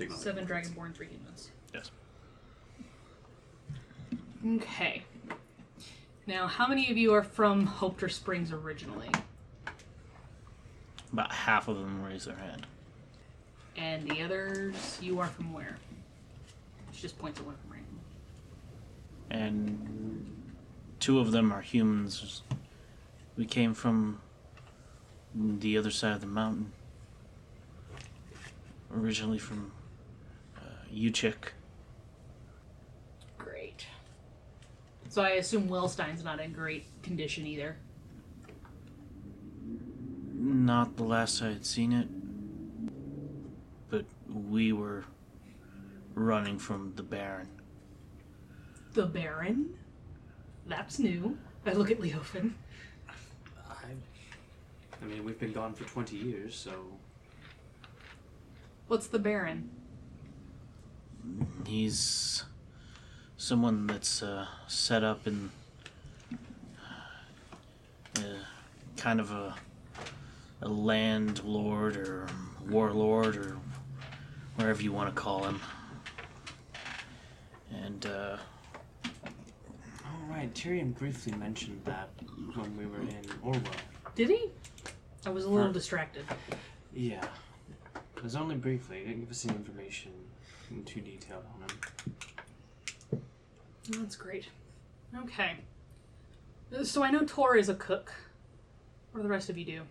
Okay. 0.00 0.12
On 0.12 0.18
seven 0.18 0.46
Dragonborn, 0.46 0.94
three 0.94 1.08
humans. 1.08 1.50
Yes. 1.72 1.90
Okay. 4.46 5.02
Now, 6.26 6.46
how 6.46 6.66
many 6.66 6.90
of 6.90 6.96
you 6.96 7.12
are 7.14 7.22
from 7.22 7.66
Hopeter 7.66 8.08
Springs 8.08 8.52
originally? 8.52 9.08
About 11.12 11.32
half 11.32 11.68
of 11.68 11.76
them 11.76 12.02
raise 12.02 12.24
their 12.24 12.36
hand. 12.36 12.66
And 13.76 14.08
the 14.10 14.22
others, 14.22 14.98
you 15.00 15.20
are 15.20 15.28
from 15.28 15.52
where? 15.52 15.76
She 16.92 17.02
just 17.02 17.18
points 17.18 17.38
at 17.40 17.46
one 17.46 17.54
from 17.56 17.72
random. 17.72 18.00
and 19.30 20.32
two 21.00 21.18
of 21.20 21.30
them 21.30 21.52
are 21.52 21.60
humans. 21.60 22.42
We 23.36 23.44
came 23.44 23.74
from 23.74 24.20
the 25.34 25.76
other 25.78 25.90
side 25.90 26.12
of 26.12 26.20
the 26.20 26.26
mountain. 26.26 26.72
Originally 28.94 29.38
from 29.38 29.72
Uchik. 30.96 31.52
Great. 33.36 33.86
So 35.08 35.22
I 35.22 35.30
assume 35.30 35.68
Wellstein's 35.68 36.24
not 36.24 36.40
in 36.40 36.52
great 36.52 36.86
condition 37.02 37.46
either. 37.46 37.76
Not 40.34 40.96
the 40.96 41.04
last 41.04 41.42
I 41.42 41.48
had 41.48 41.66
seen 41.66 41.92
it, 41.92 42.08
but 43.90 44.04
we 44.28 44.72
were 44.72 45.04
running 46.14 46.58
from 46.58 46.92
the 46.96 47.02
Baron. 47.02 47.48
The 48.94 49.06
Baron? 49.06 49.74
That's 50.66 50.98
new. 50.98 51.36
I 51.66 51.72
look 51.72 51.90
at 51.90 52.00
Leofin. 52.00 52.52
I, 53.68 53.86
I 55.02 55.04
mean, 55.04 55.24
we've 55.24 55.38
been 55.38 55.52
gone 55.52 55.74
for 55.74 55.84
20 55.84 56.16
years, 56.16 56.54
so 56.54 56.72
What's 58.88 59.08
the 59.08 59.18
Baron? 59.18 59.68
He's 61.66 62.44
someone 63.36 63.86
that's 63.86 64.22
uh, 64.22 64.46
set 64.68 65.02
up 65.04 65.26
in 65.26 65.50
uh, 68.16 68.20
kind 68.96 69.20
of 69.20 69.30
a 69.32 69.54
a 70.62 70.68
landlord 70.68 71.96
or 71.98 72.26
warlord 72.70 73.36
or 73.36 73.58
wherever 74.56 74.80
you 74.82 74.90
want 74.90 75.14
to 75.14 75.20
call 75.20 75.44
him. 75.44 75.60
And 77.84 78.06
uh, 78.06 78.38
All 80.06 80.26
right, 80.30 80.52
Tyrion 80.54 80.94
briefly 80.96 81.34
mentioned 81.34 81.82
that 81.84 82.08
when 82.54 82.74
we 82.76 82.86
were 82.86 83.00
in 83.00 83.24
Orwell. 83.42 83.60
Did 84.14 84.30
he? 84.30 84.50
I 85.26 85.30
was 85.30 85.44
a 85.44 85.50
little 85.50 85.66
Huh. 85.66 85.72
distracted. 85.72 86.24
Yeah, 86.94 87.22
it 88.16 88.22
was 88.22 88.34
only 88.34 88.56
briefly. 88.56 89.00
He 89.00 89.04
didn't 89.04 89.20
give 89.20 89.30
us 89.30 89.44
any 89.44 89.56
information 89.56 90.12
in 90.70 90.84
too 90.84 91.00
detailed 91.00 91.44
on 91.54 91.60
him. 91.68 93.22
Oh, 93.94 93.98
That's 94.00 94.16
great. 94.16 94.46
Okay. 95.16 95.56
So 96.82 97.02
I 97.04 97.10
know 97.10 97.22
Tor 97.24 97.56
is 97.56 97.68
a 97.68 97.74
cook. 97.74 98.12
What 99.12 99.20
do 99.20 99.22
the 99.22 99.28
rest 99.28 99.48
of 99.50 99.56
you 99.58 99.64
do? 99.64 99.82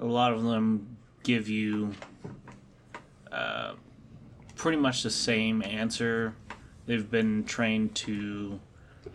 a 0.00 0.04
lot 0.06 0.32
of 0.32 0.44
them 0.44 0.96
give 1.24 1.48
you 1.48 1.90
uh, 3.32 3.72
pretty 4.54 4.78
much 4.78 5.02
the 5.02 5.10
same 5.10 5.60
answer. 5.64 6.34
They've 6.86 7.10
been 7.10 7.42
trained 7.44 7.96
to 7.96 8.60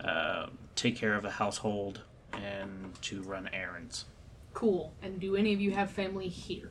uh, 0.04 0.46
take 0.74 0.94
care 0.96 1.14
of 1.14 1.24
a 1.24 1.30
household 1.30 2.02
and 2.34 2.92
to 3.02 3.22
run 3.22 3.48
errands. 3.52 4.04
Cool. 4.52 4.92
And 5.02 5.18
do 5.18 5.36
any 5.36 5.54
of 5.54 5.60
you 5.60 5.70
have 5.70 5.90
family 5.90 6.28
here 6.28 6.70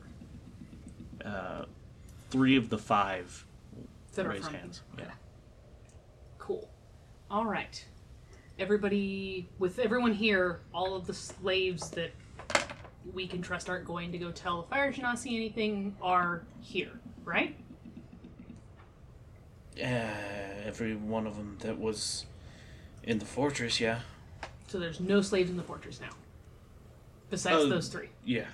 Uh, 1.24 1.64
three 2.30 2.56
of 2.56 2.68
the 2.68 2.78
five 2.78 3.44
that 4.14 4.26
are 4.26 4.30
raise 4.30 4.44
from 4.44 4.54
hands. 4.54 4.82
here? 4.96 5.06
Yeah. 5.06 5.14
Cool. 6.38 6.68
All 7.30 7.44
right. 7.46 7.84
Everybody, 8.58 9.48
with 9.58 9.78
everyone 9.78 10.12
here, 10.12 10.60
all 10.72 10.94
of 10.94 11.06
the 11.06 11.14
slaves 11.14 11.90
that 11.90 12.12
we 13.12 13.26
can 13.26 13.42
trust 13.42 13.68
aren't 13.68 13.84
going 13.84 14.12
to 14.12 14.18
go 14.18 14.30
tell 14.30 14.62
the 14.62 14.68
fire 14.68 14.92
genasi 14.92 15.34
anything 15.34 15.96
are 16.00 16.42
here, 16.60 16.92
right? 17.24 17.56
Uh, 19.76 19.86
every 20.64 20.94
one 20.94 21.26
of 21.26 21.36
them 21.36 21.56
that 21.60 21.78
was 21.78 22.26
in 23.02 23.18
the 23.18 23.24
fortress, 23.24 23.80
yeah. 23.80 24.00
So 24.68 24.78
there's 24.78 25.00
no 25.00 25.20
slaves 25.20 25.50
in 25.50 25.56
the 25.56 25.62
fortress 25.62 26.00
now. 26.00 26.10
Besides 27.30 27.64
Oh. 27.64 27.68
those 27.68 27.88
three. 27.88 28.10
Yeah. 28.24 28.46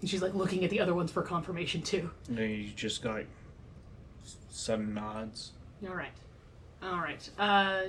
And 0.00 0.10
she's 0.10 0.22
like 0.22 0.34
looking 0.34 0.64
at 0.64 0.70
the 0.70 0.80
other 0.80 0.94
ones 0.94 1.12
for 1.12 1.22
confirmation 1.22 1.82
too. 1.82 2.10
And 2.28 2.38
you 2.38 2.70
just 2.74 3.02
got 3.02 3.22
sudden 4.60 4.94
nods. 4.94 5.52
All 5.86 5.94
right. 5.94 6.12
All 6.82 6.98
right. 6.98 7.28
Uh, 7.38 7.82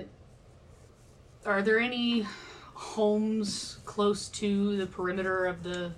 are 1.46 1.62
there 1.62 1.80
any 1.80 2.26
homes 2.74 3.80
close 3.86 4.30
to 4.30 4.78
the 4.78 4.88
perimeter 4.88 5.46
of 5.46 5.64
the 5.64 5.92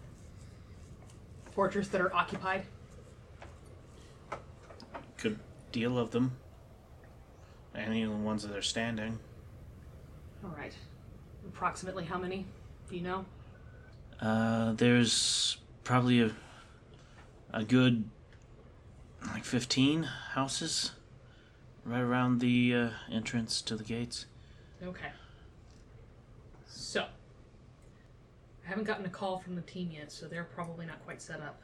fortress 1.51 1.87
that 1.89 2.01
are 2.01 2.13
occupied? 2.13 2.63
Good 5.17 5.39
deal 5.71 5.97
of 5.97 6.11
them. 6.11 6.31
Any 7.75 8.03
of 8.03 8.11
the 8.11 8.17
ones 8.17 8.45
that 8.47 8.55
are 8.55 8.61
standing. 8.61 9.19
All 10.43 10.53
right. 10.57 10.73
Approximately 11.47 12.05
how 12.05 12.17
many? 12.17 12.45
Do 12.89 12.95
you 12.95 13.01
know? 13.01 13.25
Uh, 14.21 14.73
there's 14.73 15.57
probably 15.83 16.21
a, 16.21 16.31
a 17.51 17.63
good 17.63 18.03
like 19.31 19.43
15 19.45 20.03
houses 20.03 20.91
right 21.85 22.01
around 22.01 22.39
the 22.39 22.73
uh, 22.73 22.89
entrance 23.11 23.61
to 23.61 23.75
the 23.75 23.83
gates. 23.83 24.25
Okay. 24.83 25.11
So, 26.67 27.03
I 28.65 28.69
haven't 28.69 28.85
gotten 28.85 29.05
a 29.05 29.09
call 29.09 29.39
from 29.39 29.55
the 29.55 29.61
team 29.61 29.91
yet, 29.91 30.11
so 30.11 30.27
they're 30.27 30.43
probably 30.43 30.85
not 30.85 31.03
quite 31.05 31.21
set 31.21 31.41
up. 31.41 31.61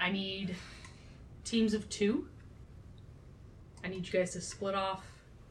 I 0.00 0.10
need 0.10 0.54
teams 1.44 1.74
of 1.74 1.88
two. 1.88 2.28
I 3.84 3.88
need 3.88 4.06
you 4.06 4.12
guys 4.12 4.32
to 4.32 4.40
split 4.40 4.74
off 4.74 5.04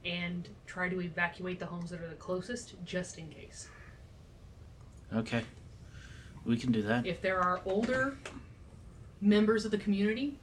and 0.06 0.48
try 0.66 0.90
to 0.90 1.02
evacuate 1.02 1.60
the 1.60 1.66
homes 1.66 1.90
that 1.90 2.02
are 2.02 2.08
the 2.08 2.16
closest, 2.16 2.76
just 2.86 3.18
in 3.18 3.30
case. 3.30 3.68
Okay. 5.14 5.44
We 6.46 6.58
can 6.58 6.72
do 6.72 6.82
that. 6.84 7.06
If 7.06 7.22
there 7.22 7.40
are 7.40 7.62
older 7.66 8.18
members 9.22 9.66
of 9.66 9.72
the 9.72 9.78
community 9.78 10.40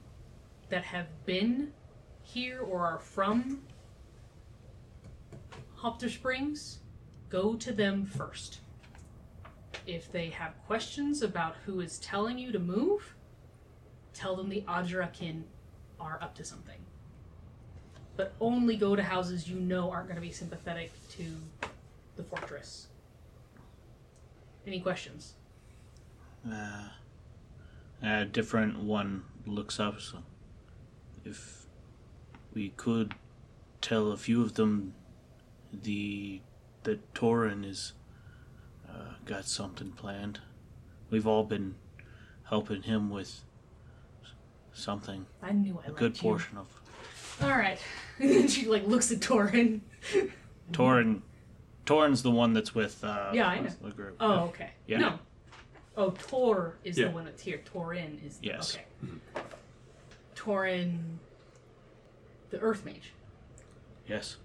that 0.69 0.83
have 0.83 1.07
been 1.25 1.71
here 2.23 2.59
or 2.61 2.85
are 2.85 2.99
from 2.99 3.61
Hopter 5.75 6.09
Springs, 6.09 6.79
go 7.29 7.55
to 7.55 7.71
them 7.71 8.05
first. 8.05 8.59
If 9.85 10.11
they 10.11 10.29
have 10.29 10.53
questions 10.65 11.21
about 11.21 11.55
who 11.65 11.79
is 11.79 11.99
telling 11.99 12.39
you 12.39 12.51
to 12.51 12.59
move, 12.59 13.15
tell 14.13 14.35
them 14.35 14.49
the 14.49 14.61
Ajarakin 14.61 15.43
are 15.99 16.17
up 16.21 16.33
to 16.35 16.43
something. 16.43 16.79
But 18.17 18.33
only 18.41 18.77
go 18.77 18.95
to 18.95 19.03
houses 19.03 19.47
you 19.47 19.59
know 19.59 19.91
aren't 19.91 20.07
going 20.07 20.15
to 20.15 20.21
be 20.21 20.31
sympathetic 20.31 20.91
to 21.11 21.25
the 22.15 22.23
fortress. 22.23 22.87
Any 24.65 24.79
questions? 24.79 25.33
Uh, 26.49 26.87
a 28.01 28.25
different 28.25 28.79
one 28.79 29.23
looks 29.45 29.79
up. 29.79 29.99
So 30.01 30.19
if 31.23 31.65
we 32.53 32.69
could 32.69 33.13
tell 33.81 34.11
a 34.11 34.17
few 34.17 34.41
of 34.41 34.53
them 34.55 34.93
the 35.71 36.41
that 36.83 37.13
Torin 37.13 37.65
is 37.65 37.93
uh, 38.89 39.15
got 39.25 39.45
something 39.45 39.91
planned. 39.91 40.39
We've 41.09 41.27
all 41.27 41.43
been 41.43 41.75
helping 42.49 42.83
him 42.83 43.09
with 43.09 43.41
something. 44.73 45.25
I 45.41 45.51
knew 45.51 45.79
I 45.85 45.89
A 45.89 45.91
good 45.91 46.15
you. 46.17 46.21
portion 46.21 46.57
of 46.57 46.67
All 47.41 47.49
right. 47.49 47.79
And 48.19 48.29
then 48.29 48.47
she 48.47 48.65
like 48.67 48.87
looks 48.87 49.11
at 49.11 49.19
Torin. 49.19 49.81
Torin. 50.71 51.21
Torin's 51.85 52.23
the 52.23 52.31
one 52.31 52.53
that's 52.53 52.73
with 52.73 53.03
uh, 53.03 53.31
Yeah, 53.33 53.47
I 53.47 53.59
know. 53.59 53.69
the 53.81 53.89
group. 53.91 54.15
Oh, 54.19 54.45
okay. 54.45 54.69
Yeah. 54.87 54.97
No. 54.99 55.19
Oh, 55.97 56.11
Tor 56.11 56.75
is 56.83 56.97
Yeah. 56.97 57.05
the 57.05 57.11
one 57.11 57.25
that's 57.25 57.41
here. 57.41 57.61
Torin 57.73 58.25
is. 58.25 58.37
the, 58.37 58.47
Yes. 58.47 58.75
Okay. 58.75 58.85
Mm-hmm. 59.05 59.17
Torin, 60.35 60.99
the 62.49 62.59
Earth 62.59 62.83
Mage. 62.85 63.11
Yes. 64.07 64.37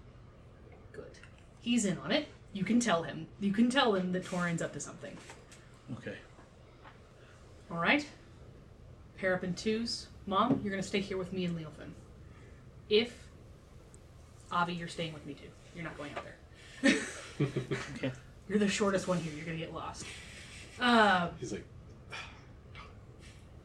Good. 0.93 1.19
He's 1.59 1.85
in 1.85 1.97
on 1.99 2.11
it. 2.11 2.27
You 2.53 2.63
can 2.63 2.79
tell 2.79 3.03
him. 3.03 3.27
You 3.39 3.51
can 3.53 3.69
tell 3.69 3.93
him 3.93 4.11
that 4.13 4.23
Torin's 4.25 4.61
up 4.61 4.73
to 4.73 4.79
something. 4.79 5.15
Okay. 5.97 6.15
All 7.69 7.77
right. 7.77 8.05
Pair 9.17 9.35
up 9.35 9.43
in 9.43 9.53
twos. 9.53 10.07
Mom, 10.25 10.59
you're 10.63 10.71
gonna 10.71 10.81
stay 10.83 10.99
here 11.01 11.17
with 11.17 11.31
me 11.33 11.45
and 11.45 11.57
Leofin. 11.57 11.91
If 12.89 13.13
Avi, 14.51 14.73
you're 14.73 14.87
staying 14.87 15.13
with 15.13 15.25
me 15.25 15.33
too. 15.33 15.47
You're 15.75 15.83
not 15.83 15.97
going 15.97 16.11
out 16.15 16.23
there. 16.23 16.93
Okay. 17.95 18.11
You're 18.47 18.59
the 18.59 18.67
shortest 18.67 19.07
one 19.07 19.17
here. 19.17 19.33
You're 19.35 19.45
gonna 19.45 19.57
get 19.57 19.73
lost. 19.73 20.05
Uh, 20.81 21.29
He's 21.39 21.51
like, 21.51 21.63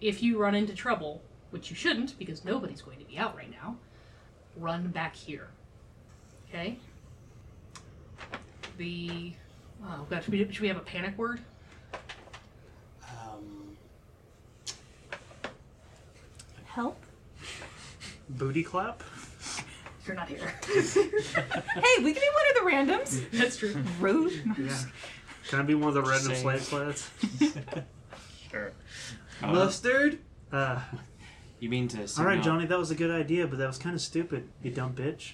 if 0.01 0.22
you 0.22 0.38
run 0.38 0.55
into 0.55 0.74
trouble, 0.74 1.22
which 1.51 1.70
you 1.70 1.76
shouldn't 1.76 2.18
because 2.18 2.44
nobody's 2.44 2.82
going 2.82 2.98
to 2.98 3.05
be 3.06 3.16
out 3.16 3.34
right 3.34 3.51
now, 3.51 3.76
run 4.56 4.88
back 4.88 5.16
here. 5.16 5.48
Okay? 6.48 6.78
The. 8.76 9.32
Oh, 9.84 10.06
God, 10.10 10.22
should 10.22 10.32
we, 10.32 10.38
should 10.52 10.60
we 10.60 10.68
have 10.68 10.76
a 10.76 10.80
panic 10.80 11.16
word? 11.16 11.40
Um, 13.09 13.76
Help. 16.66 17.02
Booty 18.28 18.62
clap? 18.62 19.02
You're 20.06 20.16
not 20.16 20.28
here. 20.28 20.52
Hey, 21.76 22.02
we 22.02 22.12
can 22.12 22.22
be 22.22 22.30
one 22.32 22.47
of 22.48 22.55
the 22.55 22.70
randoms. 22.70 23.30
That's 23.32 23.56
true. 23.56 23.74
Rude. 24.01 24.32
Yeah. 24.59 24.78
Can 25.48 25.60
I 25.60 25.62
be 25.62 25.74
one 25.74 25.89
of 25.89 25.94
the 25.94 26.02
random 26.02 26.32
Same. 26.35 26.43
slave 26.43 26.62
sleds? 26.62 27.10
Sure. 28.51 28.73
mustard? 29.43 30.18
Uh, 30.52 30.81
you 31.59 31.68
mean 31.68 31.89
to 31.89 32.01
all 32.02 32.06
signal? 32.06 32.40
Johnny, 32.43 32.66
that 32.66 32.78
was 32.78 32.90
a 32.93 32.94
good 32.94 33.10
idea, 33.10 33.47
but 33.47 33.59
that 33.59 33.66
was 33.66 33.77
kind 33.77 33.94
of 33.94 34.01
stupid, 34.01 34.48
you 34.62 34.70
dumb 34.70 34.94
bitch. 34.94 35.32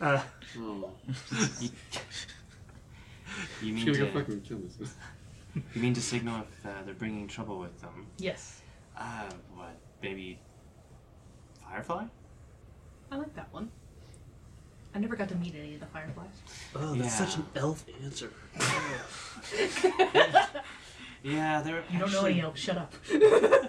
Uh, 0.00 0.22
Oh, 0.58 0.90
You, 1.60 1.70
you 3.62 3.72
mean 3.72 3.86
gonna 3.86 3.98
to 3.98 4.12
fucking 4.12 4.40
kill 4.42 4.58
us. 4.66 4.94
you 5.54 5.80
mean 5.82 5.94
to 5.94 6.02
signal 6.02 6.42
if 6.42 6.66
uh, 6.66 6.82
they're 6.84 6.94
bringing 6.94 7.26
trouble 7.26 7.58
with 7.58 7.80
them? 7.80 8.06
Yes. 8.18 8.60
Uh, 8.96 9.30
what? 9.54 9.74
Maybe 10.02 10.38
Firefly? 11.62 12.04
I 13.10 13.16
like 13.16 13.34
that 13.34 13.52
one. 13.52 13.70
I 14.94 14.98
never 14.98 15.16
got 15.16 15.28
to 15.30 15.34
meet 15.36 15.54
any 15.54 15.74
of 15.74 15.80
the 15.80 15.86
fireflies. 15.86 16.28
oh, 16.76 16.94
that's 16.94 17.16
such 17.16 17.36
an 17.36 17.46
elf 17.56 17.84
answer. 18.04 18.30
Yeah, 21.24 21.62
they're. 21.62 21.84
You 21.90 22.00
don't 22.00 22.10
know 22.12 22.24
any 22.24 22.40
elves. 22.40 22.60
Shut 22.60 22.76
up. 22.76 22.92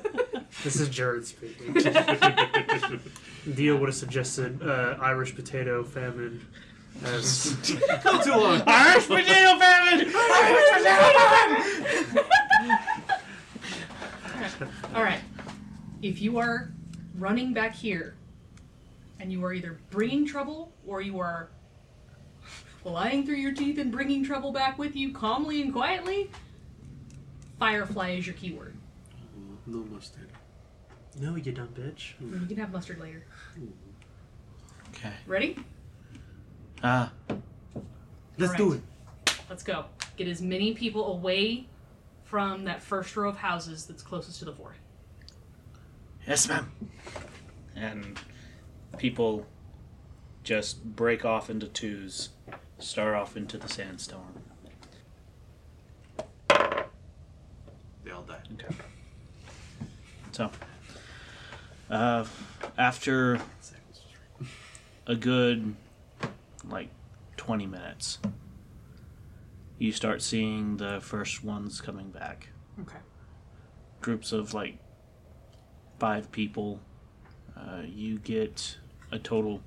This 0.64 0.80
is 0.80 0.88
Jared 0.88 1.26
speaking. 1.26 1.74
Dio 3.56 3.76
would 3.76 3.90
have 3.90 3.95
suggested 3.95 4.62
uh, 4.62 4.95
Irish 5.02 5.36
potato 5.36 5.84
famine 5.84 6.45
as 7.04 7.52
Not 8.06 8.24
too 8.24 8.30
long. 8.32 8.62
Irish 8.66 9.08
potato 9.08 9.60
famine! 9.60 10.14
Irish 10.16 10.72
potato 10.72 11.20
famine! 14.40 14.70
All 14.95 15.04
right. 15.04 15.20
If 16.02 16.22
you 16.22 16.38
are 16.38 16.72
running 17.18 17.52
back 17.54 17.76
here, 17.76 18.16
and 19.24 19.32
you 19.32 19.44
are 19.45 19.54
either 19.54 19.80
bringing 19.90 20.26
trouble 20.26 20.74
or 20.86 21.00
you 21.02 21.18
are 21.18 21.50
lying 22.84 23.26
through 23.26 23.38
your 23.38 23.54
teeth 23.54 23.78
and 23.80 23.90
bringing 23.90 24.22
trouble 24.24 24.52
back 24.52 24.78
with 24.78 24.98
you 24.98 25.14
calmly 25.14 25.62
and 25.62 25.72
quietly, 25.72 26.30
Firefly 27.58 28.10
is 28.10 28.28
your 28.28 28.36
keyword. 28.36 28.76
No 29.66 29.78
mustard. 29.78 30.28
No, 31.22 31.36
you 31.38 31.52
dumb 31.54 31.70
bitch. 31.70 32.12
You 32.20 32.45
can 32.45 32.58
have 32.58 32.74
mustard 32.74 33.00
later. 33.00 33.24
Okay. 34.90 35.14
Ready? 35.26 35.58
Ah, 36.84 37.14
Let's 38.38 38.52
Alright. 38.54 38.58
do 38.58 38.74
it. 38.74 38.82
Let's 39.50 39.64
go. 39.64 39.86
Get 40.18 40.28
as 40.28 40.41
many 40.41 40.74
people 40.74 41.14
away 41.14 41.68
from 42.26 42.66
that 42.66 42.82
first 42.82 43.16
row 43.16 43.30
of 43.30 43.38
houses 43.38 43.86
that's 43.86 44.04
closest 44.04 44.40
to 44.40 44.45
the 44.45 44.52
fort. 44.52 44.76
yes, 46.28 46.50
ma'am. 46.50 46.70
And 47.78 48.20
people 48.98 49.45
just 50.44 50.84
break 50.84 51.26
off 51.26 51.49
into 51.49 51.68
twos, 51.68 52.30
start 52.80 53.15
off 53.15 53.38
into 53.38 53.57
the 53.57 53.68
sandstorm. 53.68 54.44
They 56.49 58.11
all 58.11 58.24
die. 58.24 58.41
Okay. 58.53 58.76
So, 60.32 60.52
uh, 61.90 62.26
after 62.78 63.40
a 65.07 65.15
good 65.15 65.76
like 66.68 66.90
20 67.38 67.68
minutes, 67.68 68.20
you 69.78 69.91
start 69.91 70.22
seeing 70.22 70.78
the 70.78 70.99
first 71.02 71.44
ones 71.44 71.82
coming 71.82 72.10
back. 72.10 72.49
Okay. 72.82 72.98
Groups 74.02 74.32
of 74.32 74.53
like 74.53 74.78
five 75.99 76.32
people. 76.32 76.80
Uh, 77.56 77.84
you 77.86 78.18
get 78.18 78.78
a 79.14 79.19
total. 79.19 79.61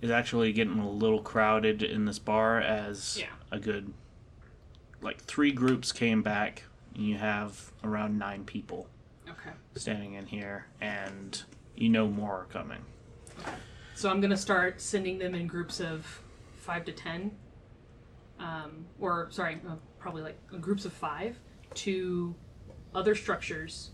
is 0.00 0.10
actually 0.10 0.52
getting 0.52 0.80
a 0.80 0.90
little 0.90 1.22
crowded 1.22 1.80
in 1.80 2.06
this 2.06 2.18
bar 2.18 2.58
as 2.60 3.18
Yeah. 3.20 3.26
a 3.52 3.58
good 3.60 3.92
like 5.00 5.20
three 5.20 5.52
groups 5.52 5.92
came 5.92 6.22
back. 6.22 6.64
And 6.96 7.06
you 7.06 7.16
have 7.18 7.70
around 7.84 8.18
nine 8.18 8.44
people 8.44 8.88
Okay. 9.28 9.52
standing 9.76 10.14
in 10.14 10.26
here, 10.26 10.66
and 10.80 11.40
you 11.76 11.88
know 11.88 12.08
more 12.08 12.40
are 12.40 12.44
coming. 12.46 12.84
So 13.94 14.10
I'm 14.10 14.20
gonna 14.20 14.36
start 14.36 14.80
sending 14.80 15.18
them 15.18 15.34
in 15.36 15.46
groups 15.46 15.78
of 15.80 16.20
five 16.56 16.84
to 16.86 16.92
ten, 16.92 17.30
um, 18.40 18.86
or 18.98 19.28
sorry, 19.30 19.60
uh, 19.68 19.76
probably 20.00 20.22
like 20.22 20.36
groups 20.60 20.84
of 20.84 20.92
five 20.92 21.38
to 21.74 22.34
other 22.94 23.14
structures 23.14 23.92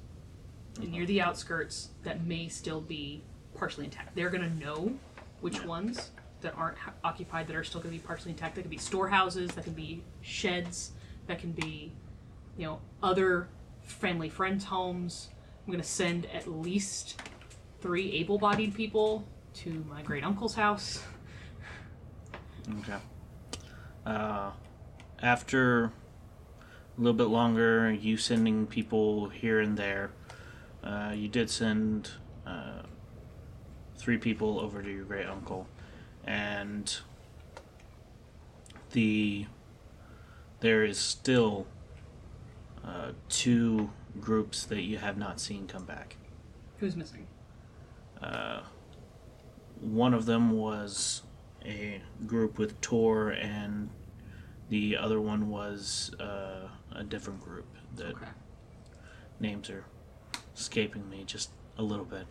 near 0.81 1.05
the 1.07 1.21
outskirts 1.21 1.91
that 2.03 2.25
may 2.25 2.49
still 2.49 2.81
be 2.81 3.23
partially 3.59 3.85
intact. 3.85 4.15
They're 4.15 4.31
gonna 4.31 4.51
know 4.51 4.95
which 5.41 5.65
ones 5.65 6.11
that 6.41 6.55
aren't 6.57 6.79
ha- 6.79 6.95
occupied 7.05 7.47
that 7.49 7.57
are 7.57 7.65
still 7.65 7.81
gonna 7.81 7.95
be 7.95 7.99
partially 7.99 8.31
intact. 8.31 8.55
That 8.55 8.63
could 8.63 8.71
be 8.71 8.79
storehouses, 8.79 9.51
that 9.53 9.65
can 9.65 9.73
be 9.73 10.03
sheds, 10.21 10.93
that 11.27 11.39
can 11.39 11.53
be, 11.53 11.93
you 12.57 12.67
know, 12.67 12.81
other 13.03 13.49
family 13.83 14.29
friends' 14.29 14.65
homes. 14.65 15.29
I'm 15.67 15.73
gonna 15.73 15.83
send 15.83 16.27
at 16.27 16.47
least 16.47 17.21
three 17.81 18.13
able-bodied 18.13 18.75
people 18.75 19.27
to 19.55 19.85
my 19.89 20.03
great 20.03 20.25
uncle's 20.25 20.55
house. 20.55 21.03
Okay. 22.81 22.99
Uh, 24.07 24.51
after 25.21 25.85
a 25.87 25.91
little 26.99 27.17
bit 27.17 27.29
longer, 27.29 27.93
you 27.93 28.17
sending 28.17 28.67
people 28.67 29.29
here 29.29 29.61
and 29.61 29.77
there, 29.77 30.11
uh, 30.83 31.13
you 31.15 31.29
did 31.29 31.51
send 31.51 32.11
uh, 32.47 32.83
three 34.09 34.17
people 34.17 34.59
over 34.59 34.81
to 34.83 34.91
your 34.91 35.05
great 35.05 35.27
uncle, 35.27 35.67
and 36.25 37.01
the 38.93 39.45
there 40.61 40.83
is 40.83 40.97
still 40.97 41.67
uh, 42.83 43.11
two 43.29 43.91
groups 44.19 44.65
that 44.65 44.81
you 44.81 44.97
have 44.97 45.19
not 45.19 45.39
seen 45.39 45.67
come 45.67 45.85
back. 45.85 46.17
Who's 46.79 46.97
missing? 46.97 47.27
Uh, 48.23 48.61
one 49.79 50.15
of 50.15 50.25
them 50.25 50.53
was 50.53 51.21
a 51.63 52.01
group 52.27 52.57
with 52.57 52.81
Tor, 52.81 53.29
and 53.29 53.91
the 54.71 54.97
other 54.97 55.21
one 55.21 55.51
was 55.51 56.15
uh, 56.19 56.69
a 56.93 57.05
different 57.05 57.43
group 57.43 57.67
that 57.97 58.15
Okay. 58.15 58.27
names 59.39 59.69
are 59.69 59.85
escaping 60.57 61.11
me 61.11 61.25
just 61.27 61.51
a 61.77 61.83
little 61.83 62.07
bit. 62.07 62.27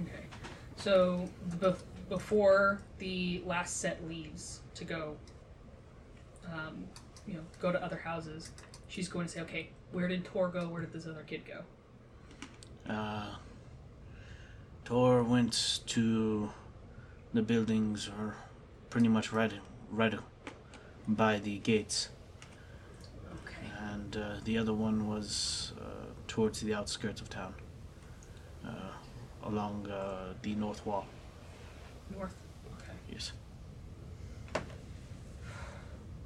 Okay. 0.00 0.24
So 0.76 1.28
bef- 1.58 1.82
before 2.08 2.80
the 2.98 3.42
last 3.46 3.78
set 3.78 4.06
leaves 4.08 4.60
to 4.74 4.84
go, 4.84 5.16
um, 6.52 6.84
you 7.26 7.34
know, 7.34 7.42
go 7.60 7.70
to 7.72 7.82
other 7.82 7.96
houses, 7.98 8.50
she's 8.88 9.08
going 9.08 9.26
to 9.26 9.32
say, 9.32 9.40
okay, 9.42 9.68
where 9.92 10.08
did 10.08 10.24
Tor 10.24 10.48
go? 10.48 10.68
Where 10.68 10.80
did 10.80 10.92
this 10.92 11.06
other 11.06 11.22
kid 11.26 11.42
go? 11.46 11.62
Uh, 12.92 13.36
Tor 14.84 15.22
went 15.22 15.80
to 15.86 16.50
the 17.32 17.42
buildings, 17.42 18.08
or 18.18 18.36
pretty 18.90 19.08
much 19.08 19.32
right, 19.32 19.52
right 19.90 20.14
by 21.06 21.38
the 21.38 21.58
gates, 21.58 22.08
Okay. 23.44 23.70
and 23.92 24.16
uh, 24.16 24.34
the 24.44 24.58
other 24.58 24.72
one 24.72 25.08
was 25.08 25.72
uh, 25.80 26.06
towards 26.26 26.60
the 26.60 26.74
outskirts 26.74 27.20
of 27.20 27.30
town, 27.30 27.54
uh, 28.66 28.70
along 29.44 29.88
uh, 29.90 30.34
the 30.42 30.54
north 30.54 30.84
wall. 30.86 31.06
North. 32.14 32.34
Okay. 32.78 32.92
Yes. 33.10 33.32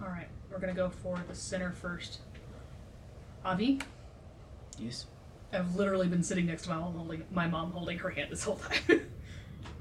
All 0.01 0.09
right. 0.09 0.29
We're 0.51 0.59
gonna 0.59 0.75
go 0.75 0.89
for 0.91 1.23
the 1.29 1.35
center 1.35 1.73
first. 1.73 2.21
Avi, 3.45 3.81
Yes. 4.79 5.07
I've 5.53 5.75
literally 5.77 6.09
been 6.09 6.23
sitting 6.23 6.47
next 6.47 6.65
to 6.65 6.71
my 6.71 6.77
mom 6.77 6.95
holding 6.95 7.25
my 7.31 7.47
mom 7.47 7.71
holding 7.71 7.99
her 7.99 8.11
hand 8.11 8.31
this 8.33 8.43
whole 8.45 8.57
time. 8.57 9.07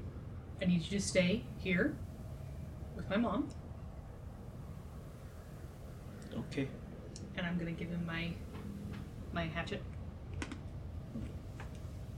I 0.62 0.64
need 0.64 0.82
you 0.82 0.98
to 0.98 1.00
stay 1.00 1.42
here 1.58 1.94
with 2.96 3.10
my 3.10 3.16
mom, 3.16 3.48
Okay. 6.38 6.68
and 7.36 7.46
I'm 7.46 7.58
gonna 7.58 7.72
give 7.72 7.88
him 7.88 8.06
my 8.06 8.30
my 9.34 9.46
hatchet. 9.48 9.82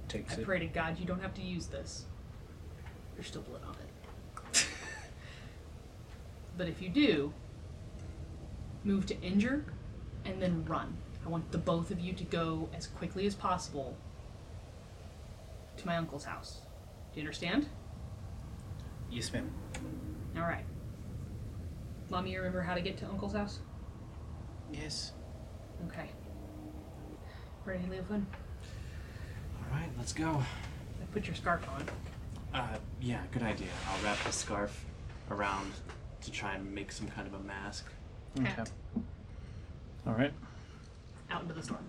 Takes 0.09 0.35
I 0.35 0.41
it. 0.41 0.45
pray 0.45 0.59
to 0.59 0.67
God 0.67 0.99
you 0.99 1.05
don't 1.05 1.21
have 1.21 1.35
to 1.35 1.43
use 1.43 1.67
this. 1.67 2.05
There's 3.15 3.27
still 3.27 3.43
blood 3.43 3.63
on 3.67 3.75
it. 3.75 4.67
but 6.57 6.69
if 6.69 6.81
you 6.81 6.89
do, 6.89 7.33
move 8.85 9.07
to 9.07 9.21
injure 9.21 9.65
and 10.25 10.41
then 10.41 10.65
run. 10.67 10.97
I 11.25 11.29
want 11.29 11.51
the 11.53 11.59
both 11.59 11.91
of 11.91 12.01
you 12.01 12.13
to 12.15 12.25
go 12.25 12.69
as 12.75 12.87
quickly 12.87 13.27
as 13.27 13.35
possible 13.35 13.97
to 15.77 15.87
my 15.87 15.97
uncle's 15.97 16.25
house. 16.25 16.61
Do 17.13 17.21
you 17.21 17.23
understand? 17.23 17.69
Yes, 19.11 19.33
ma'am. 19.33 19.51
All 20.37 20.43
right. 20.43 20.65
Mommy, 22.11 22.33
you 22.33 22.39
remember 22.39 22.63
how 22.63 22.75
to 22.75 22.81
get 22.81 22.97
to 22.99 23.07
uncle's 23.07 23.35
house? 23.35 23.59
Yes. 24.73 25.13
Okay. 25.87 26.09
Ready, 27.65 27.85
Leofin? 27.85 28.11
All 28.11 28.48
right, 29.73 29.89
let's 29.99 30.13
go. 30.13 30.43
Put 31.13 31.27
your 31.27 31.35
scarf 31.35 31.67
on. 31.75 31.85
Uh, 32.53 32.77
yeah, 33.01 33.21
good 33.33 33.43
idea. 33.43 33.69
I'll 33.89 34.03
wrap 34.05 34.19
the 34.25 34.33
scarf 34.33 34.85
around 35.31 35.73
to 36.23 36.31
try 36.31 36.55
and 36.55 36.75
make 36.75 36.93
some 36.93 37.09
kind 37.09 37.27
of 37.27 37.35
a 37.35 37.41
mask. 37.41 37.87
Okay. 38.39 38.65
All 40.07 40.13
right. 40.15 40.33
Out 41.31 41.43
into 41.43 41.55
the 41.55 41.63
storm. 41.63 41.85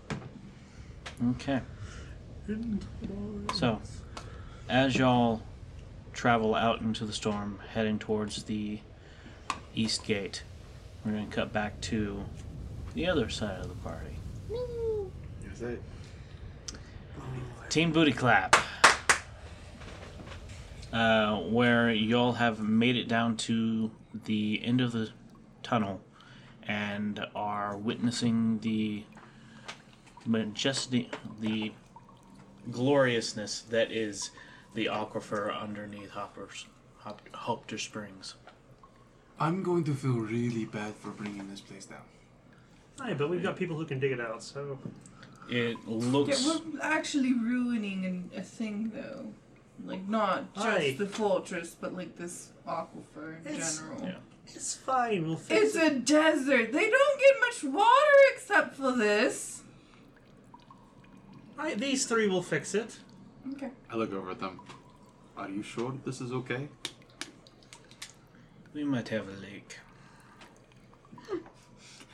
Okay. 1.32 1.62
So, 3.54 3.82
as 4.68 4.96
y'all 4.96 5.42
travel 6.14 6.56
out 6.56 6.82
into 6.82 7.06
the 7.06 7.14
storm, 7.14 7.60
heading 7.74 8.00
towards 8.00 8.44
the 8.44 8.80
east 9.76 10.06
gate, 10.06 10.44
we're 11.06 11.12
going 11.12 11.30
to 11.30 11.36
cut 11.36 11.54
back 11.54 11.80
to 11.82 12.24
the 12.94 13.08
other 13.08 13.30
side 13.30 13.60
of 13.60 13.70
the 13.70 13.76
party. 13.76 14.16
Yes, 14.50 15.62
I. 15.64 15.78
Team 17.70 17.92
Booty 17.92 18.12
Clap. 18.12 18.56
Uh, 20.92 21.38
where 21.42 21.92
y'all 21.92 22.34
have 22.34 22.60
made 22.60 22.96
it 22.96 23.08
down 23.08 23.38
to 23.38 23.92
the 24.26 24.60
end 24.64 24.82
of 24.82 24.92
the 24.92 25.12
tunnel 25.62 26.02
and 26.64 27.24
are 27.36 27.78
witnessing 27.78 28.58
the 28.60 29.04
majesty, 30.26 31.12
the 31.40 31.72
gloriousness 32.72 33.62
that 33.62 33.92
is 33.92 34.32
the 34.74 34.88
aquifer 34.88 35.56
underneath 35.56 36.10
Hopper's, 36.10 36.66
Hop, 36.98 37.22
Hopter 37.34 37.78
Springs. 37.78 38.34
I'm 39.40 39.62
going 39.62 39.84
to 39.84 39.94
feel 39.94 40.18
really 40.18 40.66
bad 40.66 40.96
for 40.96 41.12
bringing 41.12 41.48
this 41.48 41.62
place 41.62 41.86
down. 41.86 42.02
Hey, 43.06 43.14
but 43.14 43.30
we've 43.30 43.44
got 43.44 43.56
people 43.56 43.78
who 43.78 43.86
can 43.86 44.00
dig 44.00 44.12
it 44.12 44.20
out, 44.20 44.42
so 44.42 44.80
It 45.50 45.88
looks. 45.88 46.42
Yeah, 46.42 46.48
looks. 46.54 46.66
we're 46.74 46.82
actually 46.82 47.34
ruining 47.34 48.06
an, 48.06 48.32
a 48.36 48.42
thing, 48.42 48.92
though. 48.94 49.34
Like 49.86 50.08
not 50.08 50.54
just 50.54 50.68
Aye. 50.68 50.96
the 51.00 51.08
fortress, 51.08 51.76
but 51.80 51.94
like 51.96 52.18
this 52.18 52.50
aquifer 52.68 53.40
in 53.46 53.54
It's- 53.54 53.78
general. 53.80 54.02
Yeah. 54.04 54.16
It's 54.52 54.76
fine. 54.76 55.28
We'll 55.28 55.38
fix 55.38 55.62
It's 55.62 55.76
it. 55.76 55.94
a 55.94 56.00
desert. 56.00 56.72
They 56.74 56.90
don't 56.90 57.20
get 57.20 57.36
much 57.40 57.64
water 57.64 58.18
except 58.34 58.76
for 58.76 58.92
this. 58.94 59.62
I, 61.58 61.76
these 61.76 62.08
three 62.08 62.28
will 62.28 62.42
fix 62.42 62.74
it. 62.74 62.98
Okay. 63.54 63.70
I 63.92 63.96
look 63.96 64.12
over 64.12 64.32
at 64.32 64.40
them. 64.40 64.60
Are 65.38 65.48
you 65.50 65.62
sure 65.62 65.94
this 66.04 66.20
is 66.20 66.32
okay? 66.32 66.68
We 68.74 68.84
might 68.84 69.08
have 69.10 69.28
a 69.28 69.34
lake. 69.40 69.78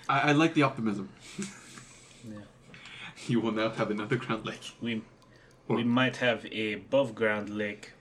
I, 0.09 0.19
I 0.19 0.31
like 0.33 0.53
the 0.55 0.63
optimism. 0.63 1.09
Yeah. 3.27 3.31
You 3.31 3.39
will 3.41 3.51
now 3.51 3.69
have 3.69 3.89
an 3.91 3.99
underground 3.99 4.45
lake. 4.45 4.71
We 4.81 5.01
we 5.67 5.83
might 5.83 6.17
have 6.17 6.45
a 6.51 6.73
above 6.73 7.15
ground 7.15 7.49
lake 7.49 7.91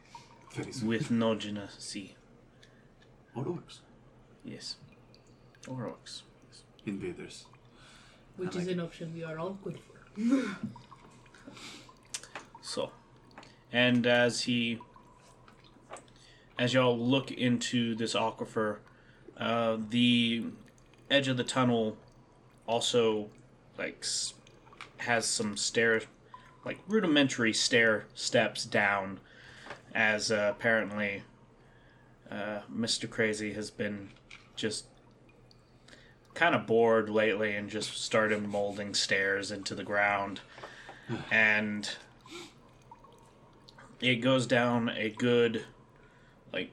Very 0.55 0.72
soon. 0.72 0.88
with 0.88 1.09
Nojina 1.20 1.70
Sea. 1.80 2.14
Or 3.34 3.44
orcs. 3.44 3.80
Yes. 4.44 4.76
Or 5.66 5.90
orcs. 5.92 6.22
Invaders. 6.86 7.46
Which 8.36 8.55
I 8.56 8.59
is 8.60 8.66
like 8.66 8.74
an 8.74 8.80
option 8.80 9.14
we 9.14 9.24
are 9.24 9.38
all 9.38 9.59
good 9.64 9.78
for. 9.78 9.94
So, 12.66 12.90
and 13.72 14.06
as 14.06 14.42
he, 14.42 14.78
as 16.59 16.72
y'all 16.72 16.98
look 16.98 17.30
into 17.30 17.94
this 17.94 18.14
aquifer, 18.14 18.78
uh, 19.36 19.76
the 19.90 20.44
edge 21.10 21.28
of 21.28 21.36
the 21.36 21.44
tunnel 21.44 21.98
also 22.66 23.28
like 23.78 23.98
s- 24.01 24.32
has 24.99 25.27
some 25.27 25.57
stair, 25.57 26.03
like 26.65 26.79
rudimentary 26.87 27.53
stair 27.53 28.07
steps 28.15 28.65
down, 28.65 29.21
as 29.95 30.31
uh, 30.31 30.53
apparently 30.57 31.23
uh, 32.31 32.61
Mr. 32.73 33.09
Crazy 33.09 33.53
has 33.53 33.71
been 33.71 34.11
just 34.57 34.87
kind 36.35 36.55
of 36.55 36.66
bored 36.66 37.09
lately 37.09 37.55
and 37.55 37.71
just 37.71 37.97
started 38.03 38.47
molding 38.47 38.95
stairs 38.95 39.51
into 39.51 39.75
the 39.75 39.85
ground, 39.85 40.41
and 41.31 41.97
it 44.01 44.16
goes 44.16 44.47
down 44.47 44.91
a 44.91 45.11
good 45.11 45.65
like 46.53 46.71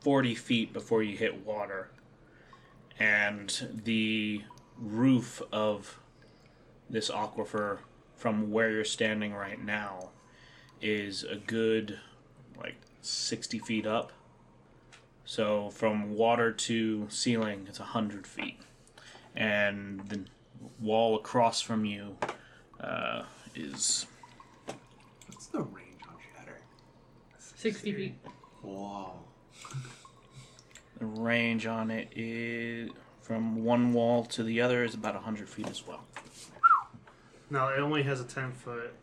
40 0.00 0.34
feet 0.34 0.72
before 0.72 1.02
you 1.02 1.16
hit 1.16 1.44
water 1.44 1.90
and 2.98 3.80
the 3.84 4.42
roof 4.76 5.42
of 5.52 5.98
this 6.90 7.10
aquifer 7.10 7.78
from 8.14 8.50
where 8.50 8.70
you're 8.70 8.84
standing 8.84 9.34
right 9.34 9.62
now 9.62 10.10
is 10.80 11.24
a 11.24 11.36
good 11.36 11.98
like 12.56 12.76
60 13.00 13.58
feet 13.60 13.86
up 13.86 14.12
so 15.24 15.70
from 15.70 16.14
water 16.14 16.52
to 16.52 17.06
ceiling 17.10 17.66
it's 17.68 17.78
100 17.78 18.26
feet 18.26 18.60
and 19.34 20.08
the 20.08 20.24
wall 20.80 21.16
across 21.16 21.60
from 21.60 21.84
you 21.84 22.16
uh, 22.80 23.22
is 23.54 24.06
What's 25.38 25.46
the 25.46 25.62
range 25.62 26.00
on 26.08 26.16
Shatter? 26.34 26.58
60 27.38 27.92
feet. 27.92 28.14
Wow. 28.60 29.20
The 30.98 31.06
range 31.06 31.64
on 31.64 31.92
it 31.92 32.08
is 32.16 32.90
from 33.22 33.62
one 33.62 33.92
wall 33.92 34.24
to 34.24 34.42
the 34.42 34.60
other 34.60 34.82
is 34.82 34.94
about 34.94 35.14
100 35.14 35.48
feet 35.48 35.68
as 35.68 35.86
well. 35.86 36.07
No, 37.50 37.68
it 37.68 37.78
only 37.80 38.02
has 38.02 38.20
a 38.20 38.24
10 38.24 38.52
foot 38.52 38.94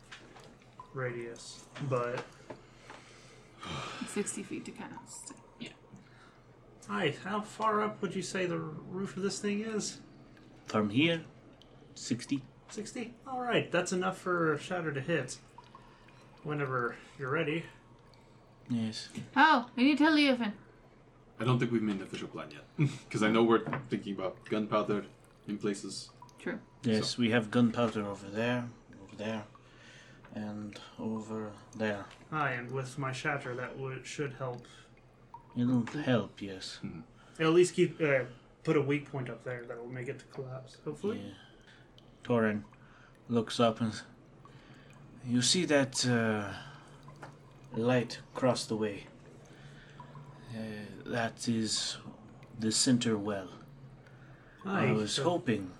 radius, 0.94 1.64
but 1.88 2.24
60 4.08 4.42
feet 4.42 4.64
to 4.64 4.70
cast. 4.70 5.32
Yeah. 5.58 5.70
Hi, 6.88 7.14
how 7.24 7.40
far 7.40 7.82
up 7.82 8.00
would 8.02 8.14
you 8.14 8.22
say 8.22 8.46
the 8.46 8.58
roof 8.58 9.16
of 9.16 9.22
this 9.22 9.40
thing 9.40 9.62
is? 9.62 9.98
From 10.66 10.90
here, 10.90 11.22
60. 11.94 12.42
60? 12.68 13.14
All 13.26 13.40
right, 13.40 13.70
that's 13.70 13.92
enough 13.92 14.18
for 14.18 14.56
Shatter 14.58 14.92
to 14.92 15.00
hit. 15.00 15.38
Whenever 16.44 16.94
you're 17.18 17.30
ready. 17.30 17.64
Yes. 18.68 19.08
Oh, 19.36 19.66
we 19.76 19.84
need 19.84 19.98
to 19.98 20.04
tell 20.04 20.12
Leofin. 20.16 20.52
I 21.40 21.44
don't 21.44 21.58
think 21.58 21.72
we've 21.72 21.82
made 21.82 21.96
an 21.96 22.02
official 22.02 22.28
plan 22.28 22.48
yet. 22.50 22.88
Because 23.08 23.22
I 23.22 23.30
know 23.30 23.42
we're 23.42 23.64
thinking 23.90 24.14
about 24.14 24.44
gunpowder 24.48 25.04
in 25.48 25.58
places. 25.58 26.10
True. 26.46 26.60
Yes, 26.84 27.18
we 27.18 27.30
have 27.30 27.50
gunpowder 27.50 28.06
over 28.06 28.28
there, 28.28 28.68
over 29.02 29.16
there, 29.16 29.42
and 30.32 30.78
over 30.96 31.50
there. 31.76 32.04
Hi, 32.30 32.52
and 32.52 32.70
with 32.70 32.96
my 32.98 33.10
Shatter, 33.10 33.56
that 33.56 33.76
would 33.76 34.06
should 34.06 34.34
help. 34.34 34.64
It'll 35.58 35.84
help, 36.04 36.40
yes. 36.40 36.78
It'll 37.36 37.50
at 37.50 37.56
least 37.56 37.74
keep 37.74 38.00
uh, 38.00 38.26
put 38.62 38.76
a 38.76 38.80
weak 38.80 39.10
point 39.10 39.28
up 39.28 39.42
there 39.42 39.64
that 39.66 39.76
will 39.76 39.90
make 39.92 40.06
it 40.06 40.20
to 40.20 40.24
collapse. 40.26 40.76
Hopefully. 40.84 41.20
Yeah. 41.24 41.32
Torin 42.22 42.62
looks 43.28 43.58
up 43.58 43.80
and 43.80 44.00
you 45.26 45.42
see 45.42 45.64
that 45.64 46.06
uh, 46.06 46.52
light 47.76 48.20
across 48.36 48.66
the 48.66 48.76
way. 48.76 49.06
Uh, 50.56 50.60
that 51.06 51.48
is 51.48 51.96
the 52.56 52.70
center 52.70 53.18
well. 53.18 53.48
Hi. 54.64 54.90
I 54.90 54.92
was 54.92 55.14
so- 55.14 55.24
hoping 55.24 55.72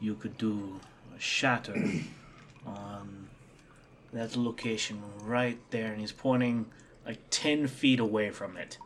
you 0.00 0.14
could 0.14 0.36
do 0.38 0.80
a 1.16 1.20
shatter 1.20 1.74
on 2.66 3.28
that 4.12 4.36
location 4.36 5.02
right 5.22 5.58
there, 5.70 5.92
and 5.92 6.00
he's 6.00 6.12
pointing 6.12 6.66
like 7.04 7.18
10 7.30 7.66
feet 7.68 8.00
away 8.00 8.30
from 8.30 8.56
it. 8.56 8.78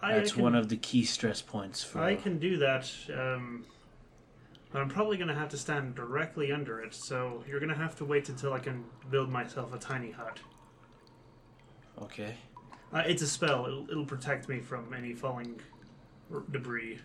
I 0.00 0.14
That's 0.14 0.32
can- 0.32 0.42
one 0.42 0.54
of 0.54 0.68
the 0.68 0.76
key 0.76 1.04
stress 1.04 1.42
points 1.42 1.82
for. 1.82 2.00
I 2.00 2.14
can 2.16 2.38
do 2.38 2.58
that. 2.58 2.90
Um, 3.14 3.64
but 4.72 4.82
I'm 4.82 4.88
probably 4.88 5.16
going 5.16 5.28
to 5.28 5.34
have 5.34 5.48
to 5.50 5.56
stand 5.56 5.94
directly 5.94 6.52
under 6.52 6.80
it, 6.80 6.94
so 6.94 7.42
you're 7.48 7.60
going 7.60 7.70
to 7.70 7.76
have 7.76 7.96
to 7.96 8.04
wait 8.04 8.28
until 8.28 8.52
I 8.52 8.58
can 8.58 8.84
build 9.10 9.30
myself 9.30 9.72
a 9.72 9.78
tiny 9.78 10.10
hut. 10.10 10.38
Okay. 12.02 12.34
Uh, 12.92 13.02
it's 13.06 13.22
a 13.22 13.26
spell. 13.26 13.66
It'll, 13.66 13.90
it'll 13.90 14.04
protect 14.04 14.48
me 14.48 14.60
from 14.60 14.92
any 14.92 15.14
falling 15.14 15.58
r- 16.32 16.42
debris. 16.50 16.98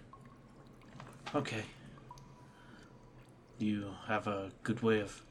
Okay. 1.34 1.64
You 3.62 3.94
have 4.08 4.26
a 4.26 4.50
good 4.64 4.82
way 4.82 5.02
of 5.02 5.22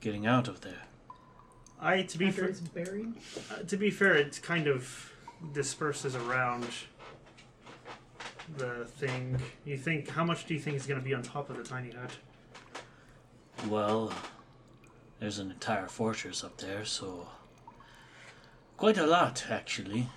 getting 0.00 0.24
out 0.24 0.46
of 0.46 0.60
there. 0.60 0.82
I, 1.80 2.02
to 2.02 2.16
be 2.16 2.30
fair, 2.30 2.54
buried. 2.72 3.14
uh, 3.50 3.62
to 3.66 3.76
be 3.76 3.90
fair, 3.90 4.14
it 4.14 4.40
kind 4.40 4.68
of 4.68 5.12
disperses 5.52 6.14
around 6.14 6.64
the 8.56 8.84
thing. 8.84 9.38
You 9.64 9.76
think? 9.76 10.08
How 10.08 10.24
much 10.24 10.46
do 10.46 10.54
you 10.54 10.60
think 10.60 10.76
is 10.76 10.86
going 10.86 11.00
to 11.00 11.04
be 11.04 11.12
on 11.12 11.22
top 11.22 11.50
of 11.50 11.56
the 11.56 11.64
tiny 11.64 11.90
hut? 11.90 12.12
Well, 13.68 14.12
there's 15.18 15.40
an 15.40 15.50
entire 15.50 15.88
fortress 15.88 16.44
up 16.44 16.58
there, 16.58 16.84
so. 16.84 17.28
Quite 18.76 18.98
a 18.98 19.06
lot, 19.06 19.46
actually. 19.50 20.08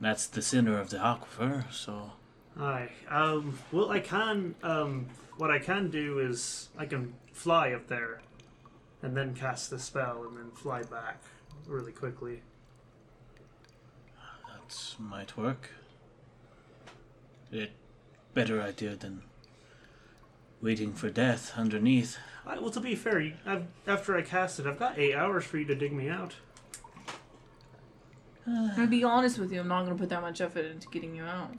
That's 0.00 0.26
the 0.26 0.42
center 0.42 0.78
of 0.78 0.90
the 0.90 0.98
aquifer, 0.98 1.72
so. 1.72 2.12
Aye. 2.58 2.90
Um. 3.10 3.58
Well, 3.72 3.90
I 3.90 4.00
can. 4.00 4.54
Um. 4.62 5.06
What 5.36 5.50
I 5.50 5.58
can 5.58 5.90
do 5.90 6.18
is 6.18 6.70
I 6.78 6.86
can 6.86 7.12
fly 7.32 7.72
up 7.72 7.88
there, 7.88 8.20
and 9.02 9.16
then 9.16 9.34
cast 9.34 9.68
the 9.70 9.78
spell, 9.78 10.24
and 10.26 10.36
then 10.36 10.50
fly 10.52 10.82
back 10.82 11.20
really 11.66 11.92
quickly. 11.92 12.42
That 14.48 14.94
might 14.98 15.36
work. 15.36 15.70
It 17.52 17.72
better 18.34 18.60
idea 18.60 18.96
than 18.96 19.22
waiting 20.60 20.92
for 20.94 21.10
death 21.10 21.52
underneath. 21.56 22.18
I, 22.46 22.58
well, 22.58 22.70
to 22.70 22.80
be 22.80 22.94
fair, 22.94 23.20
you, 23.20 23.34
I've, 23.44 23.66
after 23.86 24.16
I 24.16 24.22
cast 24.22 24.58
it, 24.58 24.66
I've 24.66 24.78
got 24.78 24.98
eight 24.98 25.14
hours 25.14 25.44
for 25.44 25.58
you 25.58 25.64
to 25.66 25.74
dig 25.74 25.92
me 25.92 26.08
out. 26.08 26.34
I'm 28.46 28.74
gonna 28.74 28.86
be 28.86 29.02
honest 29.04 29.38
with 29.38 29.52
you, 29.52 29.60
I'm 29.60 29.68
not 29.68 29.84
gonna 29.84 29.96
put 29.96 30.08
that 30.10 30.22
much 30.22 30.40
effort 30.40 30.64
into 30.64 30.88
getting 30.88 31.14
you 31.14 31.24
out. 31.24 31.52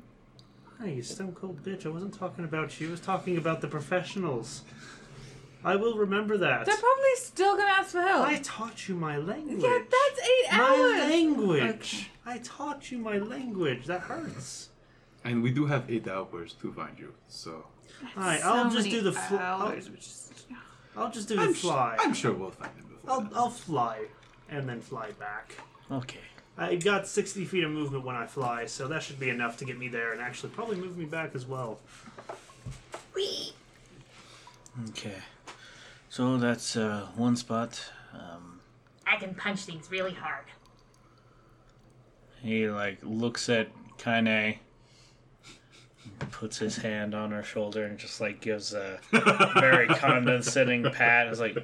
Hey, 0.82 0.94
you 0.96 1.02
stone 1.02 1.32
cold 1.34 1.64
bitch! 1.64 1.86
I 1.86 1.90
wasn't 1.90 2.14
talking 2.14 2.44
about 2.46 2.80
you. 2.80 2.90
I 2.90 2.92
was 2.92 3.00
talking 3.00 3.38
about 3.38 3.62
the 3.62 3.68
professionals. 3.68 4.62
I 5.64 5.76
will 5.76 5.98
remember 5.98 6.38
that. 6.38 6.66
They're 6.66 6.78
probably 6.78 7.16
still 7.16 7.58
gonna 7.58 7.72
ask 7.72 7.90
for 7.90 8.02
help. 8.02 8.28
I 8.28 8.38
taught 8.44 8.88
you 8.88 8.96
my 8.96 9.18
language. 9.18 9.62
yeah, 9.64 9.80
that's 9.80 10.20
eight 10.22 10.52
my 10.52 10.60
hours. 11.02 11.10
language. 11.12 11.62
Okay. 11.64 12.08
I 12.26 12.38
taught 12.40 12.92
you 12.92 13.00
my 13.00 13.18
language. 13.18 13.86
That 13.88 14.02
hurts. 14.02 14.70
And 15.24 15.42
we 15.42 15.52
do 15.52 15.66
have 15.66 15.90
eight 15.90 16.08
hours 16.08 16.54
to 16.62 16.72
find 16.72 16.98
you, 17.00 17.14
so 17.28 17.66
Alright, 18.16 18.42
So 18.42 18.48
I'll 18.50 18.66
just 18.70 18.76
many 18.86 18.92
do 18.92 19.02
the 19.02 19.12
fl- 19.14 19.36
I'll, 19.38 19.62
hours, 19.64 19.90
I'll 20.96 21.12
just 21.12 21.28
do 21.28 21.36
the 21.36 21.42
I'm, 21.42 21.54
sh- 21.54 21.58
fly. 21.62 21.96
I'm 22.00 22.14
sure 22.14 22.34
we'll 22.34 22.52
find 22.52 22.72
him 22.78 22.86
before. 22.86 23.12
I'll. 23.12 23.30
I'll 23.36 23.50
fly, 23.50 24.06
and 24.50 24.70
then 24.70 24.80
fly 24.80 25.12
back. 25.20 25.54
Okay. 25.92 26.20
I 26.58 26.76
got 26.76 27.08
60 27.08 27.46
feet 27.46 27.64
of 27.64 27.72
movement 27.72 28.04
when 28.04 28.16
I 28.16 28.26
fly, 28.26 28.66
so 28.66 28.88
that 28.88 29.04
should 29.04 29.20
be 29.20 29.30
enough 29.30 29.58
to 29.58 29.66
get 29.66 29.78
me 29.78 29.90
there 29.90 30.12
and 30.12 30.22
actually 30.22 30.50
probably 30.50 30.78
move 30.78 30.98
me 30.98 31.06
back 31.06 31.36
as 31.36 31.46
well. 31.46 31.80
Okay. 34.90 35.16
So 36.10 36.38
that's 36.38 36.76
uh, 36.76 37.08
one 37.16 37.36
spot. 37.36 37.80
Um, 38.14 38.60
I 39.06 39.18
can 39.18 39.36
punch 39.36 39.66
things 39.66 39.92
really 39.92 40.14
hard. 40.14 40.46
He 42.42 42.70
like 42.70 43.00
looks 43.04 43.50
at 43.50 43.70
Kaine, 43.98 44.60
puts 46.32 46.58
his 46.58 46.78
hand 46.78 47.14
on 47.14 47.32
her 47.32 47.44
shoulder, 47.44 47.86
and 47.86 47.98
just 47.98 48.20
like 48.22 48.42
gives 48.42 48.74
a 48.74 49.00
very 49.60 49.88
condescending 49.88 50.90
pat. 50.92 51.28
It's 51.28 51.40
like, 51.40 51.58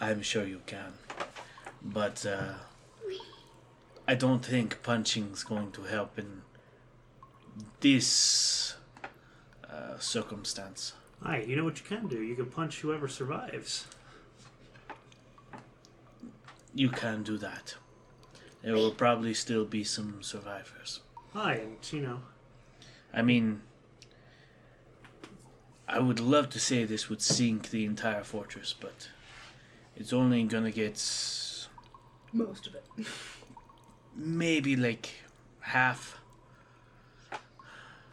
I'm 0.00 0.22
sure 0.22 0.44
you 0.44 0.60
can, 0.66 0.92
but 1.82 2.24
uh, 2.24 2.54
I 4.08 4.14
don't 4.14 4.42
think 4.42 4.82
punching's 4.82 5.44
going 5.44 5.70
to 5.72 5.82
help 5.82 6.18
in 6.18 6.40
this 7.80 8.74
uh, 9.70 9.98
circumstance. 9.98 10.94
Aye, 11.22 11.44
you 11.46 11.56
know 11.56 11.64
what 11.64 11.78
you 11.78 11.84
can 11.84 12.08
do? 12.08 12.22
You 12.22 12.34
can 12.34 12.46
punch 12.46 12.80
whoever 12.80 13.06
survives. 13.06 13.86
You 16.74 16.88
can 16.88 17.22
do 17.22 17.36
that. 17.36 17.74
There 18.62 18.72
will 18.74 18.92
probably 18.92 19.34
still 19.34 19.66
be 19.66 19.84
some 19.84 20.22
survivors. 20.22 21.00
Aye, 21.34 21.54
and 21.56 21.92
you 21.92 22.00
know, 22.00 22.20
I 23.12 23.20
mean, 23.20 23.60
I 25.86 25.98
would 25.98 26.18
love 26.18 26.48
to 26.50 26.60
say 26.60 26.84
this 26.84 27.10
would 27.10 27.20
sink 27.20 27.68
the 27.68 27.84
entire 27.84 28.24
fortress, 28.24 28.74
but 28.78 29.10
it's 29.96 30.14
only 30.14 30.44
gonna 30.44 30.70
get 30.70 30.92
s- 30.92 31.68
Most 32.32 32.66
of 32.66 32.74
it. 32.74 32.86
maybe 34.18 34.74
like 34.76 35.08
half 35.60 36.20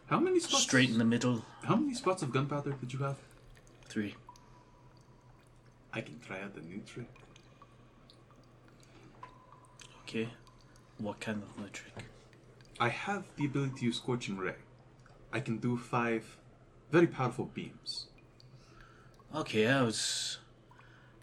How 0.07 0.19
many 0.19 0.39
spots? 0.39 0.63
straight 0.63 0.89
in 0.89 0.99
the 0.99 1.05
middle. 1.05 1.43
How 1.63 1.75
many 1.75 1.95
spots 1.95 2.21
of 2.21 2.31
gunpowder 2.31 2.73
did 2.73 2.93
you 2.93 2.99
have? 2.99 3.17
Three. 3.87 4.15
I 5.91 6.01
can 6.01 6.19
try 6.19 6.41
out 6.41 6.53
the 6.53 6.61
new 6.61 6.81
trick. 6.85 7.09
Okay. 10.03 10.29
What 10.99 11.19
kind 11.19 11.41
of 11.41 11.57
new 11.59 11.69
trick? 11.69 11.93
I 12.79 12.89
have 12.89 13.23
the 13.37 13.45
ability 13.45 13.79
to 13.79 13.85
use 13.85 13.97
Scorching 13.97 14.37
Ray. 14.37 14.55
I 15.33 15.39
can 15.39 15.57
do 15.57 15.77
five 15.77 16.37
very 16.91 17.07
powerful 17.07 17.45
beams. 17.53 18.07
Okay, 19.33 19.67
I 19.67 19.81
was, 19.81 20.37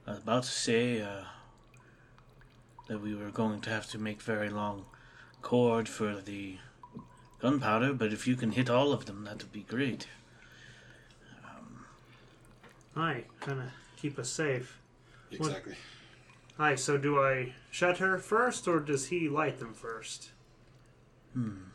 about 0.07 0.43
to 0.43 0.51
say 0.51 1.01
uh, 1.01 1.25
that 2.93 3.01
we 3.01 3.15
were 3.15 3.31
going 3.31 3.59
to 3.59 3.71
have 3.71 3.87
to 3.87 3.97
make 3.97 4.21
very 4.21 4.51
long 4.51 4.85
cord 5.41 5.89
for 5.89 6.21
the 6.21 6.59
gunpowder, 7.41 7.95
but 7.95 8.13
if 8.13 8.29
you 8.29 8.37
can 8.37 8.53
hit 8.53 8.69
all 8.69 8.93
of 8.93 9.07
them, 9.07 9.25
that 9.25 9.39
would 9.39 9.51
be 9.51 9.63
great. 9.63 10.07
aye, 12.95 13.25
kind 13.41 13.61
of 13.61 13.71
keep 13.97 14.19
us 14.19 14.29
safe. 14.29 14.79
Exactly. 15.31 15.75
Aye, 16.59 16.75
so 16.75 16.99
do 16.99 17.19
I 17.19 17.55
shatter 17.71 18.19
first, 18.19 18.69
or 18.69 18.79
does 18.79 19.07
he 19.07 19.27
light 19.27 19.59
them 19.59 19.73
first? 19.73 20.33
Hmm. 21.33 21.71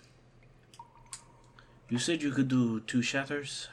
You 1.89 1.97
said 1.97 2.21
you 2.21 2.29
could 2.31 2.47
do 2.47 2.81
two 2.81 3.01
shatters. 3.01 3.69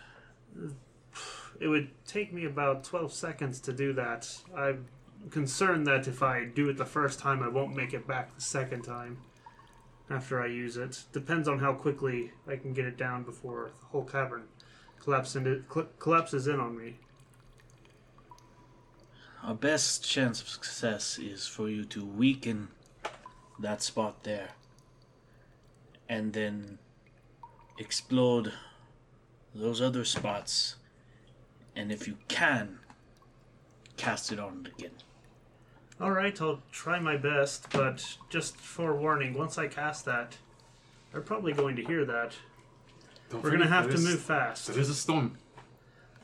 It 1.61 1.69
would 1.69 1.91
take 2.07 2.33
me 2.33 2.47
about 2.47 2.85
12 2.85 3.13
seconds 3.13 3.61
to 3.61 3.73
do 3.75 3.93
that. 3.93 4.35
I'm 4.57 4.87
concerned 5.31 5.87
that 5.87 6.07
if 6.09 6.23
I 6.23 6.45
do 6.45 6.69
it 6.69 6.77
the 6.77 6.85
first 6.85 7.19
time, 7.19 7.43
I 7.43 7.49
won't 7.49 7.75
make 7.75 7.95
it 7.95 8.07
back 8.07 8.35
the 8.35 8.41
second 8.41 8.83
time 8.83 9.19
after 10.11 10.41
I 10.41 10.47
use 10.47 10.77
it. 10.77 11.05
Depends 11.13 11.49
on 11.49 11.59
how 11.59 11.73
quickly 11.73 12.33
I 12.47 12.57
can 12.57 12.73
get 12.73 12.85
it 12.85 12.97
down 12.97 13.23
before 13.23 13.73
the 13.81 13.87
whole 13.87 14.05
cavern 14.05 14.45
collapses, 15.01 15.37
into, 15.37 15.65
cl- 15.73 15.89
collapses 15.99 16.47
in 16.47 16.61
on 16.61 16.77
me. 16.77 16.97
Our 19.43 19.55
best 19.55 20.09
chance 20.09 20.41
of 20.41 20.49
success 20.49 21.19
is 21.19 21.47
for 21.47 21.69
you 21.69 21.85
to 21.87 22.05
weaken 22.05 22.69
that 23.59 23.83
spot 23.83 24.25
there 24.25 24.51
and 26.09 26.33
then 26.33 26.79
explode 27.79 28.53
those 29.55 29.81
other 29.81 30.05
spots. 30.05 30.77
And 31.77 31.93
if 31.93 32.09
you 32.09 32.17
can, 32.29 32.79
cast 33.97 34.33
it 34.33 34.39
on 34.39 34.67
it 34.67 34.79
again. 34.79 35.04
Alright, 36.01 36.41
I'll 36.43 36.61
try 36.73 36.99
my 36.99 37.17
best, 37.17 37.71
but 37.71 38.17
just 38.29 38.57
forewarning, 38.57 39.35
once 39.35 39.59
I 39.59 39.69
cast 39.69 40.05
that, 40.07 40.37
they're 41.13 41.21
probably 41.21 41.53
going 41.53 41.77
to 41.77 41.85
hear 41.85 42.05
that. 42.05 42.33
Don't 43.31 43.43
We're 43.43 43.51
going 43.51 43.61
to 43.63 43.67
forget, 43.67 43.83
have 43.83 43.91
to 43.91 43.97
is- 43.97 44.05
move 44.05 44.21
fast. 44.21 44.67
There 44.67 44.79
is 44.79 44.91
a 44.91 44.95
storm. 44.95 45.39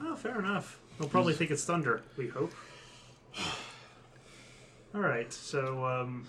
Oh, 0.01 0.17
fair 0.17 0.39
enough. 0.39 0.81
They'll 0.99 1.09
probably 1.09 1.35
think 1.35 1.51
it's 1.51 1.65
thunder, 1.65 2.03
we 2.17 2.29
hope. 2.29 2.53
Alright, 4.95 5.33
so, 5.33 5.85
um, 5.85 6.29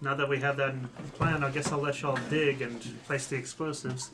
now 0.00 0.14
that 0.14 0.28
we 0.28 0.38
have 0.40 0.56
that 0.56 0.70
in 0.70 0.88
plan, 1.14 1.44
I 1.44 1.50
guess 1.50 1.70
I'll 1.70 1.80
let 1.80 2.00
y'all 2.00 2.18
dig 2.30 2.62
and 2.62 2.80
place 3.04 3.26
the 3.26 3.36
explosives. 3.36 4.10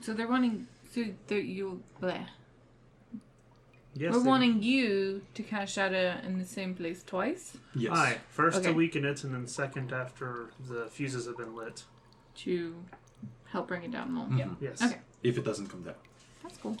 So 0.00 0.14
they're 0.14 0.28
wanting. 0.28 0.68
So 0.94 1.04
they're 1.26 1.38
you. 1.38 1.82
Bleh. 2.00 2.26
Yes, 3.94 4.12
We're 4.14 4.20
they- 4.22 4.28
wanting 4.28 4.62
you 4.62 5.22
to 5.34 5.42
cast 5.42 5.74
shatter 5.74 6.20
in 6.24 6.38
the 6.38 6.44
same 6.44 6.74
place 6.74 7.02
twice 7.02 7.56
Yes. 7.74 7.92
Aye, 7.96 8.18
first 8.30 8.62
to 8.64 8.72
weaken 8.72 9.04
it, 9.04 9.24
and 9.24 9.34
then 9.34 9.46
second 9.46 9.92
after 9.92 10.50
the 10.68 10.86
fuses 10.86 11.26
have 11.26 11.36
been 11.36 11.54
lit. 11.56 11.84
to 12.36 12.74
help 13.46 13.66
bring 13.68 13.82
it 13.82 13.90
down 13.90 14.12
more. 14.12 14.26
Mhm. 14.26 14.56
Yes. 14.60 14.80
Okay. 14.80 15.00
If 15.24 15.36
it 15.36 15.44
doesn't 15.44 15.66
come 15.68 15.82
down. 15.82 15.96
That's 16.42 16.56
cool. 16.58 16.76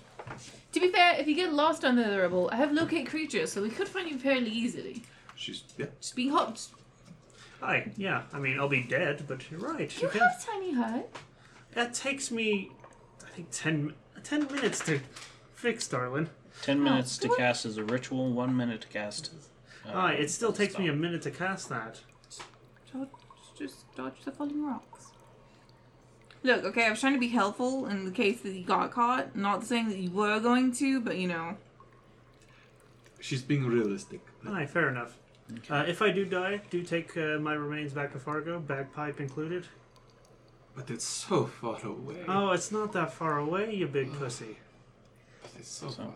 To 0.72 0.80
be 0.80 0.88
fair, 0.90 1.16
if 1.18 1.26
you 1.26 1.34
get 1.34 1.52
lost 1.52 1.84
under 1.84 2.08
the 2.08 2.18
rubble, 2.22 2.48
I 2.52 2.56
have 2.56 2.72
locate 2.72 3.08
creatures, 3.08 3.52
so 3.52 3.60
we 3.60 3.68
could 3.70 3.88
find 3.88 4.08
you 4.08 4.16
fairly 4.18 4.48
easily. 4.50 5.02
She's 5.34 5.64
yeah. 5.76 5.86
Just 6.00 6.14
be 6.14 6.28
hot. 6.28 6.66
Aye, 7.60 7.90
yeah. 7.96 8.22
I 8.32 8.38
mean, 8.38 8.58
I'll 8.58 8.68
be 8.68 8.84
dead, 8.84 9.24
but 9.26 9.50
you're 9.50 9.60
right. 9.60 9.94
You 10.00 10.04
You 10.06 10.08
can. 10.12 10.20
have 10.20 10.46
tiny 10.46 10.72
hut. 10.72 11.10
That 11.72 11.92
takes 11.92 12.30
me, 12.30 12.70
I 13.26 13.30
think, 13.30 13.48
10, 13.50 13.94
10 14.22 14.46
minutes 14.46 14.82
to 14.86 15.00
fix, 15.54 15.86
darling. 15.88 16.30
Ten 16.62 16.82
minutes 16.82 17.16
to 17.18 17.28
cast 17.36 17.64
as 17.64 17.76
a 17.78 17.84
ritual, 17.84 18.30
one 18.30 18.56
minute 18.56 18.82
to 18.82 18.88
cast. 18.88 19.32
Uh, 19.86 19.92
Aye, 19.92 20.12
it 20.14 20.30
still 20.30 20.52
takes 20.52 20.78
me 20.78 20.88
a 20.88 20.92
minute 20.92 21.22
to 21.22 21.30
cast 21.30 21.68
that. 21.70 22.00
Dodge, 22.92 23.08
just 23.58 23.94
dodge 23.94 24.20
the 24.24 24.30
falling 24.32 24.64
rocks. 24.64 25.06
Look, 26.42 26.64
okay, 26.64 26.86
I 26.86 26.90
was 26.90 27.00
trying 27.00 27.14
to 27.14 27.20
be 27.20 27.28
helpful 27.28 27.86
in 27.86 28.04
the 28.04 28.10
case 28.10 28.40
that 28.40 28.52
you 28.52 28.64
got 28.64 28.90
caught. 28.90 29.36
Not 29.36 29.64
saying 29.64 29.88
that 29.88 29.98
you 29.98 30.10
were 30.10 30.40
going 30.40 30.72
to, 30.76 31.00
but 31.00 31.16
you 31.16 31.28
know. 31.28 31.56
She's 33.20 33.42
being 33.42 33.66
realistic. 33.66 34.20
Aye, 34.46 34.66
fair 34.66 34.88
enough. 34.88 35.18
Uh, 35.68 35.84
if 35.86 36.00
I 36.00 36.10
do 36.10 36.24
die, 36.24 36.62
do 36.70 36.82
take 36.82 37.16
uh, 37.16 37.38
my 37.38 37.54
remains 37.54 37.92
back 37.92 38.12
to 38.12 38.18
Fargo, 38.18 38.58
bagpipe 38.60 39.20
included. 39.20 39.66
But 40.74 40.90
it's 40.90 41.04
so 41.04 41.46
far 41.46 41.84
away. 41.84 42.24
Oh, 42.28 42.50
it's 42.52 42.70
not 42.70 42.92
that 42.92 43.12
far 43.12 43.38
away, 43.38 43.74
you 43.74 43.86
big 43.86 44.12
pussy. 44.14 44.56
But 45.42 45.50
it's 45.58 45.68
so, 45.70 45.88
So- 45.88 45.96
far 45.96 46.06
away. 46.06 46.14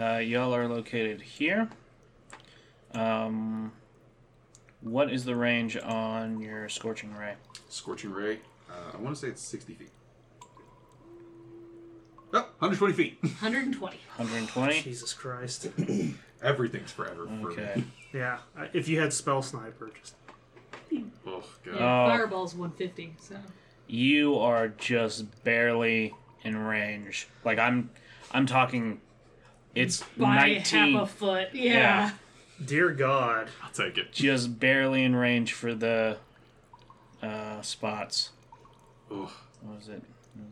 Uh, 0.00 0.18
y'all 0.18 0.54
are 0.54 0.68
located 0.68 1.20
here. 1.22 1.68
Um, 2.94 3.72
what 4.82 5.10
is 5.10 5.24
the 5.24 5.34
range 5.34 5.76
on 5.76 6.40
your 6.40 6.68
scorching 6.68 7.14
ray? 7.14 7.34
Scorching 7.68 8.12
ray. 8.12 8.38
Uh, 8.70 8.92
I 8.94 9.00
want 9.00 9.14
to 9.16 9.20
say 9.20 9.28
it's 9.28 9.42
60 9.42 9.74
feet. 9.74 9.90
Oh, 12.32 12.40
120 12.58 12.92
feet. 12.92 13.18
120. 13.22 13.78
120. 14.16 14.82
Jesus 14.82 15.12
Christ. 15.14 15.68
Everything's 16.42 16.92
forever. 16.92 17.26
For 17.26 17.50
Okay. 17.52 17.72
Me. 17.76 17.84
Yeah, 18.12 18.38
uh, 18.58 18.66
if 18.72 18.88
you 18.88 18.98
had 18.98 19.12
spell 19.12 19.42
sniper, 19.42 19.90
just 20.00 20.14
Oh 21.26 21.44
god. 21.64 21.74
Yeah, 21.74 22.04
Oh. 22.06 22.08
Fireball's 22.08 22.54
150, 22.54 23.14
so. 23.18 23.34
You 23.88 24.38
are 24.38 24.68
just 24.68 25.44
barely 25.44 26.14
in 26.42 26.56
range. 26.56 27.28
Like 27.44 27.58
I'm, 27.58 27.90
I'm 28.32 28.46
talking. 28.46 29.02
It's 29.76 30.02
By 30.16 30.36
19. 30.62 30.92
half 30.94 31.02
a 31.02 31.06
foot. 31.06 31.48
Yeah. 31.52 31.72
Yeah. 31.72 32.10
dear 32.64 32.90
God. 32.90 33.48
I'll 33.62 33.70
take 33.70 33.98
it. 33.98 34.12
just 34.12 34.58
barely 34.58 35.04
in 35.04 35.14
range 35.14 35.52
for 35.52 35.74
the 35.74 36.16
uh, 37.22 37.60
spots. 37.62 38.30
Oh, 39.10 39.32
What 39.62 39.76
was 39.76 39.88
it? 39.88 40.02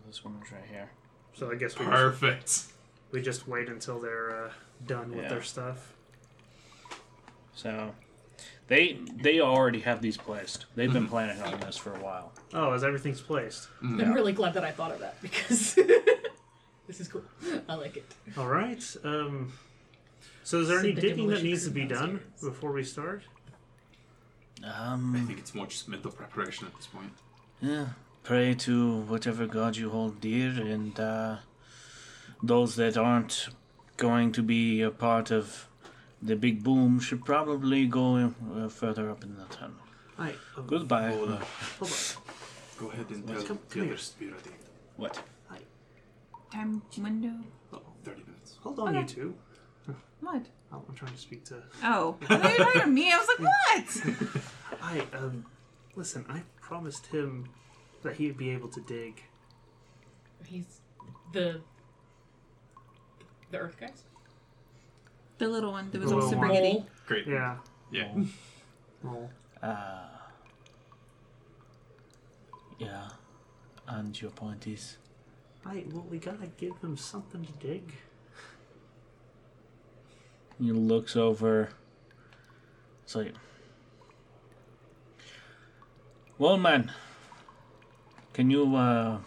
This 0.07 0.25
one 0.25 0.39
was 0.41 0.53
right 0.53 0.63
here. 0.71 0.91
So 1.35 1.51
I 1.51 1.57
guess 1.57 1.79
we 1.79 1.85
just, 1.87 1.97
perfect. 1.97 2.63
we 3.11 3.21
just 3.23 3.49
wait 3.49 3.69
until 3.69 3.99
they're 3.99 4.45
uh, 4.47 4.51
done 4.87 5.11
with 5.11 5.25
Yeah. 5.25 5.29
their 5.31 5.43
stuff. 5.43 5.95
So 7.55 7.93
they 8.69 8.99
they 9.23 9.41
already 9.41 9.81
have 9.81 10.01
these 10.01 10.17
placed. 10.17 10.67
They've 10.77 10.93
been 10.93 11.09
planning 11.09 11.41
on 11.43 11.59
this 11.61 11.77
for 11.77 11.95
a 11.95 11.99
while. 11.99 12.33
Oh, 12.53 12.73
as 12.73 12.83
everything's 12.85 13.21
placed. 13.21 13.69
I'm 13.83 14.13
really 14.13 14.33
glad 14.33 14.55
that 14.55 14.65
I 14.65 14.71
thought 14.71 14.91
of 14.93 15.01
that 15.01 15.21
because 15.23 15.79
this 16.87 17.01
is 17.01 17.09
cool. 17.09 17.23
I 17.69 17.75
like 17.75 17.97
it. 17.97 18.15
All 18.37 18.47
right. 18.49 18.83
Um, 19.05 19.53
so 20.43 20.61
is 20.61 20.69
there 20.69 20.79
Send 20.81 20.93
any 20.93 21.01
digging 21.01 21.29
that 21.29 21.37
demolition 21.43 21.47
needs 21.47 21.65
to 21.65 21.71
crew 21.71 21.83
be 21.83 21.87
done 21.89 22.09
downstairs. 22.11 22.43
before 22.55 22.73
we 22.73 22.85
start? 22.85 23.23
I 24.65 24.93
Um, 24.93 25.25
think 25.27 25.39
it's 25.39 25.55
more 25.55 25.67
just 25.67 25.89
mental 25.89 26.11
preparation 26.11 26.67
at 26.67 26.75
this 26.77 26.87
point. 26.87 27.13
yeah. 27.61 27.87
Pray 28.23 28.55
to 28.55 29.01
whatever 29.03 29.47
god 29.47 29.77
you 29.77 29.91
hold 29.91 30.19
dear, 30.23 30.49
and 30.51 30.99
uh, 30.99 31.37
those 32.43 32.75
that 32.77 32.97
aren't 32.97 33.49
going 33.99 34.33
to 34.33 34.43
be 34.43 34.81
a 34.81 34.91
part 34.91 35.31
of 35.31 35.69
the 36.23 36.35
big 36.35 36.63
boom 36.65 37.01
should 37.01 37.23
probably 37.23 37.87
go 37.87 38.33
uh, 38.57 38.69
further 38.69 39.11
up 39.11 39.23
in 39.25 39.37
the 39.37 39.45
tunnel. 39.55 39.77
Hi. 40.17 40.33
um, 40.57 40.67
Goodbye. 40.67 41.11
Hold 41.11 41.33
on. 41.33 41.43
Hold 41.79 41.91
on. 41.93 42.23
Go 42.81 42.91
ahead 42.91 43.07
and 43.11 43.27
Come- 43.27 43.37
tell 43.37 43.45
come 43.47 43.59
the 43.69 43.75
here. 43.75 43.85
others 43.93 44.09
to 44.11 44.19
be 44.19 44.27
ready. 44.29 44.51
what? 44.97 45.23
Time 46.55 46.83
window. 46.99 47.35
Oh, 47.73 47.81
30 48.05 48.23
minutes. 48.27 48.57
Hold 48.63 48.79
on, 48.79 48.89
Okay. 48.89 49.01
you 49.01 49.07
two. 49.07 49.35
What? 50.21 50.47
Oh, 50.73 50.83
I'm 50.89 50.95
trying 50.95 51.13
to 51.13 51.19
speak 51.19 51.45
to. 51.47 51.63
Oh, 51.83 52.17
I 52.31 52.37
thought 52.39 52.53
you 52.59 52.59
were 52.59 52.65
talking 52.65 52.81
to 52.83 52.87
me. 52.87 53.13
I 53.13 53.17
was 53.19 53.29
like, 53.29 53.41
what? 53.41 54.43
I 54.83 55.17
Um, 55.17 55.45
listen. 55.97 56.25
I 56.29 56.43
promised 56.61 57.07
him 57.07 57.49
that 58.03 58.15
he'd 58.17 58.37
be 58.39 58.51
able 58.51 58.69
to 58.69 58.81
dig. 58.81 59.23
He's 60.47 60.81
the 61.33 61.61
the 63.51 63.59
Earth 63.59 63.77
guys. 63.79 64.05
The 65.39 65.49
little 65.49 65.73
one 65.73 65.91
that 65.91 66.01
was 66.01 66.11
The 66.11 66.15
all 66.17 66.21
little 66.23 66.31
super 66.31 66.47
one. 66.49 66.53
giddy. 66.57 66.87
Great. 67.07 67.27
Yeah. 67.27 67.57
Yeah. 67.91 68.15
Well, 69.03 69.31
Uh, 69.63 70.07
yeah. 72.79 73.09
And 73.89 74.21
your 74.21 74.31
point 74.31 74.67
is? 74.67 74.97
I 75.67 75.85
well, 75.91 76.07
we 76.11 76.19
gotta 76.19 76.47
give 76.59 76.77
him 76.83 76.97
something 76.97 77.45
to 77.45 77.53
dig. 77.53 77.95
He 80.61 80.71
looks 80.73 81.17
over. 81.17 81.71
It's 83.03 83.15
like, 83.15 83.35
well, 86.39 86.57
man, 86.57 86.93
can 88.33 88.51
you 88.51 88.77
uh, 88.77 89.19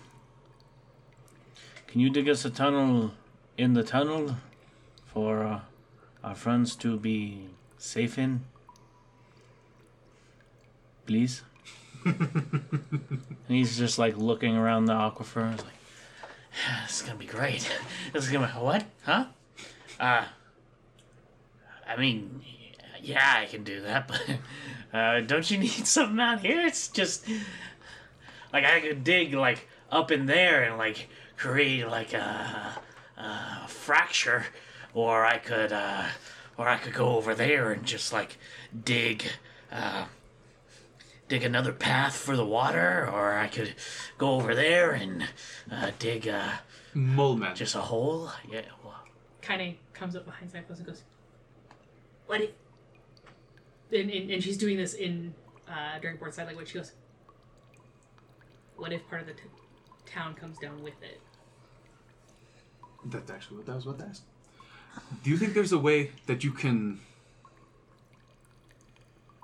can 1.88 2.02
you 2.02 2.10
dig 2.10 2.30
us 2.30 2.46
a 2.46 2.50
tunnel 2.50 3.14
in 3.58 3.74
the 3.74 3.84
tunnel 3.84 4.38
for 5.06 5.44
uh, 5.44 5.60
our 6.24 6.36
friends 6.36 6.76
to 6.78 6.98
be 6.98 7.48
safe 7.78 8.18
in? 8.18 8.46
Please. 11.06 11.42
and 12.06 13.22
he's 13.48 13.78
just 13.78 13.98
like 13.98 14.18
looking 14.18 14.56
around 14.56 14.86
the 14.86 14.94
aquifer. 14.94 15.52
He's 15.52 15.64
this 16.84 16.98
is 16.98 17.02
gonna 17.04 17.20
be 17.20 17.26
great. 17.26 17.70
This 18.14 18.26
is 18.26 18.32
gonna 18.32 18.48
what? 18.48 18.86
Huh? 19.04 19.26
Uh, 20.00 20.26
I 21.88 21.98
mean, 21.98 22.42
yeah, 23.02 23.36
I 23.38 23.46
can 23.46 23.64
do 23.64 23.82
that, 23.82 24.08
but 24.92 24.98
uh, 24.98 25.22
don't 25.22 25.50
you 25.50 25.58
need 25.58 25.70
something 25.88 26.20
out 26.20 26.42
here? 26.42 26.62
It's 26.62 26.88
just 26.88 27.28
like 28.54 28.66
I 28.66 28.80
could 28.80 29.04
dig 29.04 29.34
like 29.34 29.68
up 29.92 30.12
in 30.12 30.26
there 30.26 30.64
and 30.64 30.78
like 30.78 31.08
create 31.38 31.88
like 31.88 32.14
a, 32.14 32.80
a 33.18 33.68
fracture, 33.68 34.46
or 34.94 35.26
I 35.26 35.38
could, 35.38 35.72
uh, 35.72 36.06
or 36.58 36.68
I 36.68 36.78
could 36.78 36.94
go 36.94 37.18
over 37.18 37.36
there 37.36 37.72
and 37.72 37.86
just 37.86 38.12
like 38.12 38.38
dig, 38.84 39.24
uh, 39.72 40.06
dig 41.28 41.44
another 41.44 41.74
path 41.74 42.16
for 42.16 42.36
the 42.36 42.46
water, 42.46 43.10
or 43.12 43.34
I 43.34 43.48
could 43.48 43.76
go 44.18 44.32
over 44.32 44.56
there 44.56 44.92
and 44.92 45.28
uh, 45.72 45.92
dig 46.00 46.28
uh, 46.28 46.52
Mole 46.94 47.36
man. 47.36 47.56
just 47.56 47.76
a 47.76 47.82
hole. 47.82 48.32
Yeah. 48.50 48.62
Well, 48.84 48.96
of 49.62 49.76
comes 49.94 50.16
up 50.16 50.26
behind 50.26 50.52
Cyclops 50.52 50.80
and 50.80 50.88
goes, 50.88 51.04
"What 52.26 52.42
if?" 52.42 52.52
And, 53.92 54.10
and, 54.10 54.32
and 54.32 54.44
she's 54.44 54.58
doing 54.58 54.78
this 54.78 54.94
in 54.94 55.34
uh, 55.68 56.00
Dragonborn 56.02 56.34
side 56.34 56.48
language. 56.48 56.70
She 56.70 56.78
goes, 56.78 56.94
"What 58.76 58.92
if 58.92 59.08
part 59.10 59.22
of 59.22 59.28
the 59.28 59.34
t- 59.34 59.42
town 60.06 60.34
comes 60.34 60.58
down 60.60 60.82
with 60.84 61.02
it?" 61.02 61.22
That's 63.06 63.32
actually 63.32 63.58
what 63.58 63.70
I 63.70 63.76
was 63.76 63.86
about 63.86 64.00
to 64.00 64.06
ask. 64.06 64.24
Do 65.24 65.30
you 65.30 65.38
think 65.38 65.54
there's 65.54 65.72
a 65.72 65.80
way 65.80 66.12
that 66.26 66.44
you 66.44 66.52
can 66.52 67.00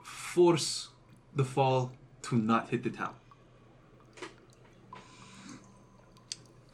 force 0.04 0.90
the 1.36 1.44
fall 1.46 1.92
to 2.24 2.36
not 2.38 2.70
hit 2.70 2.84
the 2.84 2.90
town? 2.90 3.14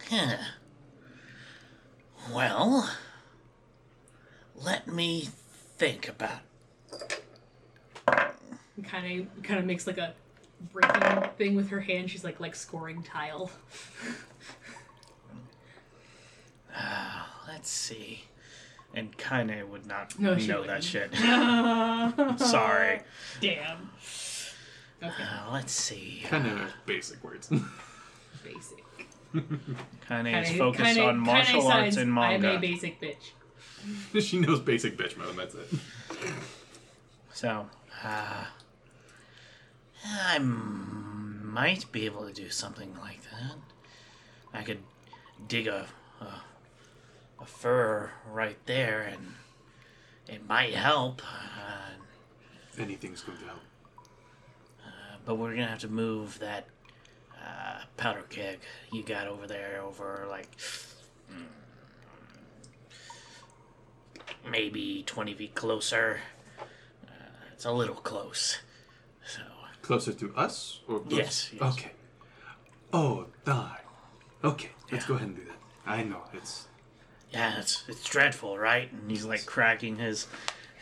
Huh. 0.10 0.38
Well, 2.34 2.90
let 4.56 4.88
me 4.88 5.30
think 5.77 6.07
about. 6.10 6.40
Kind 8.84 9.22
of 9.38 9.44
kind 9.44 9.60
of 9.60 9.65
makes 9.65 9.86
like 9.86 9.98
a 9.98 10.14
breaking 10.72 11.30
thing 11.38 11.56
with 11.56 11.69
her 11.69 11.80
hand. 11.81 12.10
She's 12.10 12.23
like 12.23 12.40
like 12.40 12.56
scoring 12.56 13.03
tile. 13.03 13.52
Ah, 16.76 17.44
let's 17.48 17.69
see. 17.69 18.23
And 18.94 19.15
Kaine 19.18 19.69
would 19.69 19.86
not 19.86 20.18
No, 20.19 20.38
she 20.38 20.48
know 20.48 20.64
that 20.65 20.84
wouldn't. 20.84 20.84
shit. 20.84 21.14
Sorry. 22.40 23.02
Damn. 23.41 23.91
Okay, 25.01 25.23
Uh, 25.23 25.51
let's 25.53 25.71
see. 25.71 26.23
Kind 26.27 26.47
of 26.47 26.59
basic 26.85 27.23
words. 27.23 27.49
basic. 28.43 28.84
Kaine 30.07 30.26
is 30.27 30.49
Kaine- 30.49 30.57
focused 30.57 30.84
Kaine- 30.95 30.99
on 30.99 31.19
martial 31.19 31.61
Kaine 31.61 31.71
arts 31.71 31.95
signs, 31.95 31.97
and 31.97 32.19
I'm 32.19 32.43
a 32.43 32.57
basic 32.57 32.99
bitch. 32.99 33.31
she 34.21 34.39
knows 34.39 34.59
basic 34.59 34.97
bitch 34.97 35.15
mode. 35.17 35.35
That's 35.38 35.55
it. 35.55 35.67
So, 37.31 37.67
uh, 38.03 38.45
I 40.05 40.35
m- 40.35 41.49
might 41.53 41.89
be 41.91 42.05
able 42.05 42.27
to 42.27 42.34
do 42.34 42.49
something 42.49 42.93
like 42.99 43.21
that. 43.31 43.55
I 44.53 44.63
could 44.63 44.80
dig 45.47 45.67
a, 45.67 45.88
a, 46.19 46.26
a 47.41 47.45
fur 47.45 48.11
right 48.30 48.57
there, 48.65 49.01
and 49.01 49.35
it 50.27 50.45
might 50.47 50.73
help. 50.73 51.21
Uh, 51.23 52.81
Anything's 52.81 53.21
going 53.21 53.38
to 53.38 53.45
help. 53.45 53.59
But 55.26 55.36
we're 55.36 55.52
gonna 55.52 55.68
have 55.68 55.80
to 55.80 55.88
move 55.88 56.40
that 56.40 56.66
uh, 57.46 57.82
powder 57.98 58.24
keg 58.30 58.60
you 58.91 59.04
got 59.04 59.28
over 59.28 59.48
there 59.48 59.82
over 59.86 60.26
like 60.30 60.48
maybe 64.50 65.04
20 65.06 65.34
feet 65.34 65.56
closer. 65.56 66.20
Uh, 67.08 67.12
it's 67.54 67.66
a 67.66 67.72
little 67.72 67.96
close. 67.96 68.60
So, 69.26 69.41
Closer 69.82 70.14
to 70.14 70.36
us? 70.36 70.80
or 70.88 71.00
closer- 71.00 71.16
Yes, 71.18 71.50
yes. 71.54 71.62
Okay. 71.62 71.91
Oh, 72.94 73.28
darn. 73.46 73.78
Okay, 74.44 74.72
let's 74.91 75.04
Yeah. 75.04 75.08
go 75.08 75.14
ahead 75.16 75.28
and 75.28 75.38
do 75.38 75.44
that. 75.46 75.58
I 75.86 76.04
know, 76.04 76.24
it's... 76.34 76.68
yeah, 77.32 77.60
it's, 77.60 77.84
it's 77.88 78.04
dreadful, 78.04 78.58
right? 78.58 78.91
And 78.91 79.10
he's 79.12 79.26
like 79.26 79.46
cracking 79.46 79.98
his 79.98 80.28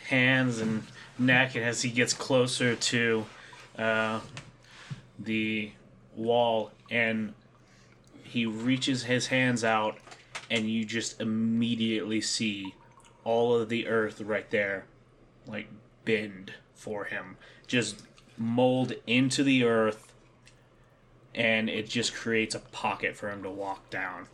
hands 0.08 0.60
and 0.60 0.84
neck, 1.18 1.56
and 1.56 1.66
as 1.66 1.82
he 1.82 1.90
gets 1.90 2.14
closer 2.14 2.76
to 2.76 3.26
uh, 3.78 4.20
the 5.20 5.72
wall, 6.16 6.72
and 6.90 7.34
he 8.24 8.46
reaches 8.46 9.04
his 9.04 9.28
hands 9.28 9.64
out, 9.64 9.98
and 10.50 10.70
you 10.70 10.86
just 10.86 11.20
immediately 11.22 12.22
see 12.22 12.74
all 13.24 13.56
of 13.56 13.70
the 13.70 13.88
earth 13.88 14.22
right 14.22 14.50
there, 14.52 14.86
like 15.46 15.68
bend 16.06 16.54
for 16.74 17.06
him, 17.06 17.38
just 17.68 18.04
mold 18.38 18.94
into 19.06 19.44
the 19.44 19.64
earth, 19.64 20.14
and 21.36 21.70
it 21.70 21.88
just 21.90 22.14
creates 22.14 22.56
a 22.56 22.60
pocket 22.60 23.16
for 23.16 23.30
him 23.30 23.44
to 23.44 23.50
walk 23.50 23.90
down. 23.90 24.28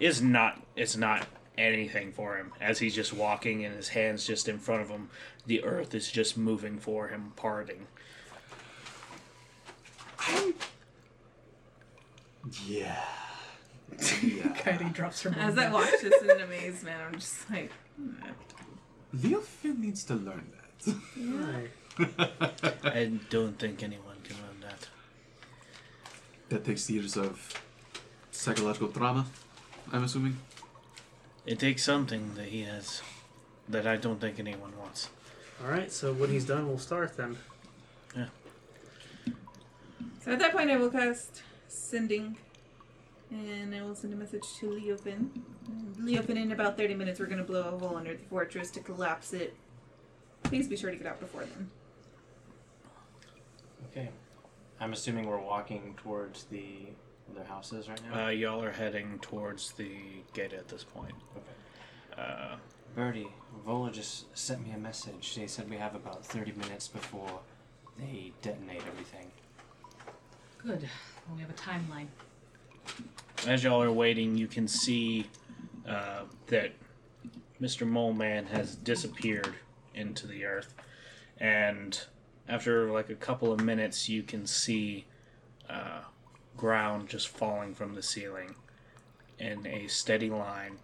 It's 0.00 0.20
not. 0.20 0.62
It's 0.76 0.96
not 0.96 1.26
anything 1.56 2.12
for 2.12 2.36
him 2.36 2.52
as 2.60 2.78
he's 2.78 2.94
just 2.94 3.12
walking 3.12 3.64
and 3.64 3.74
his 3.74 3.88
hands 3.88 4.24
just 4.26 4.48
in 4.48 4.58
front 4.58 4.80
of 4.80 4.88
him. 4.88 5.10
The 5.46 5.64
earth 5.64 5.94
is 5.94 6.10
just 6.10 6.38
moving 6.38 6.78
for 6.78 7.08
him, 7.08 7.32
parting. 7.36 7.88
Yeah. 12.66 13.04
Yeah. 14.22 14.48
Kaine 14.52 14.92
drops 14.92 15.22
her. 15.22 15.30
As 15.30 15.56
manga. 15.56 15.70
I 15.70 15.72
watch 15.72 15.90
this 16.02 16.22
in 16.22 16.40
amazement, 16.40 16.96
I'm 17.04 17.14
just 17.18 17.50
like, 17.50 17.72
hmm. 17.96 18.12
Leo 19.12 19.40
Leofin 19.40 19.78
needs 19.78 20.04
to 20.04 20.14
learn 20.14 20.52
that. 20.56 20.94
Right. 21.16 21.70
I 22.84 23.10
don't 23.30 23.58
think 23.58 23.82
anyone 23.82 24.16
can 24.22 24.36
learn 24.36 24.60
that. 24.60 24.88
that 26.50 26.64
takes 26.64 26.88
years 26.90 27.16
of 27.16 27.60
psychological 28.30 28.88
trauma, 28.88 29.26
I'm 29.92 30.04
assuming. 30.04 30.38
It 31.46 31.58
takes 31.58 31.82
something 31.82 32.34
that 32.34 32.46
he 32.46 32.62
has 32.62 33.02
that 33.68 33.86
I 33.86 33.96
don't 33.96 34.20
think 34.20 34.38
anyone 34.38 34.76
wants. 34.78 35.08
All 35.64 35.70
right. 35.70 35.90
So 35.90 36.12
when 36.12 36.30
he's 36.30 36.44
done, 36.44 36.68
we'll 36.68 36.78
start 36.78 37.16
then. 37.16 37.36
So 40.28 40.34
at 40.34 40.40
that 40.40 40.52
point, 40.52 40.70
I 40.70 40.76
will 40.76 40.90
cast 40.90 41.42
Sending, 41.68 42.36
and 43.30 43.74
I 43.74 43.80
will 43.80 43.94
send 43.94 44.12
a 44.12 44.16
message 44.16 44.44
to 44.58 44.66
Leofin. 44.66 45.30
And 45.66 45.96
Leofin, 45.96 46.36
in 46.36 46.52
about 46.52 46.76
30 46.76 46.96
minutes, 46.96 47.18
we're 47.18 47.24
going 47.24 47.38
to 47.38 47.44
blow 47.44 47.60
a 47.60 47.78
hole 47.78 47.96
under 47.96 48.14
the 48.14 48.22
fortress 48.24 48.70
to 48.72 48.80
collapse 48.80 49.32
it. 49.32 49.56
Please 50.42 50.68
be 50.68 50.76
sure 50.76 50.90
to 50.90 50.96
get 50.98 51.06
out 51.06 51.18
before 51.18 51.46
then. 51.46 51.70
Okay. 53.90 54.10
I'm 54.78 54.92
assuming 54.92 55.26
we're 55.26 55.40
walking 55.40 55.94
towards 55.96 56.44
the 56.44 56.88
other 57.34 57.44
houses 57.44 57.88
right 57.88 58.00
now. 58.10 58.26
Uh, 58.26 58.28
y'all 58.28 58.62
are 58.62 58.70
heading 58.70 59.18
towards 59.22 59.72
the 59.72 59.96
gate 60.34 60.52
at 60.52 60.68
this 60.68 60.84
point. 60.84 61.14
okay. 61.38 62.22
Uh, 62.22 62.56
Byrdi, 62.94 63.28
Vola 63.64 63.90
just 63.90 64.36
sent 64.36 64.62
me 64.62 64.72
a 64.72 64.78
message. 64.78 65.36
They 65.36 65.46
said 65.46 65.70
we 65.70 65.76
have 65.76 65.94
about 65.94 66.22
30 66.22 66.52
minutes 66.52 66.86
before 66.86 67.40
they 67.98 68.32
detonate 68.42 68.82
everything. 68.86 69.30
Good. 70.58 70.88
Well, 71.26 71.36
we 71.36 71.42
have 71.42 71.50
a 71.50 71.54
timeline. 71.54 72.08
as 73.46 73.62
y'all 73.62 73.80
are 73.80 73.92
waiting, 73.92 74.36
you 74.36 74.48
can 74.48 74.66
see 74.66 75.28
uh, 75.88 76.22
that 76.48 76.72
Mr. 77.62 77.86
Mole 77.86 78.12
Man 78.12 78.46
has 78.46 78.74
disappeared 78.74 79.54
into 79.94 80.26
the 80.26 80.44
earth, 80.44 80.74
and 81.38 82.00
after 82.48 82.90
like 82.90 83.08
a 83.08 83.14
couple 83.14 83.52
of 83.52 83.60
minutes, 83.60 84.08
you 84.08 84.24
can 84.24 84.46
see 84.46 85.06
uh, 85.70 86.00
ground 86.56 87.08
just 87.08 87.28
falling 87.28 87.72
from 87.72 87.94
the 87.94 88.02
ceiling 88.02 88.56
in 89.38 89.64
a 89.64 89.86
steady 89.86 90.28
line, 90.28 90.78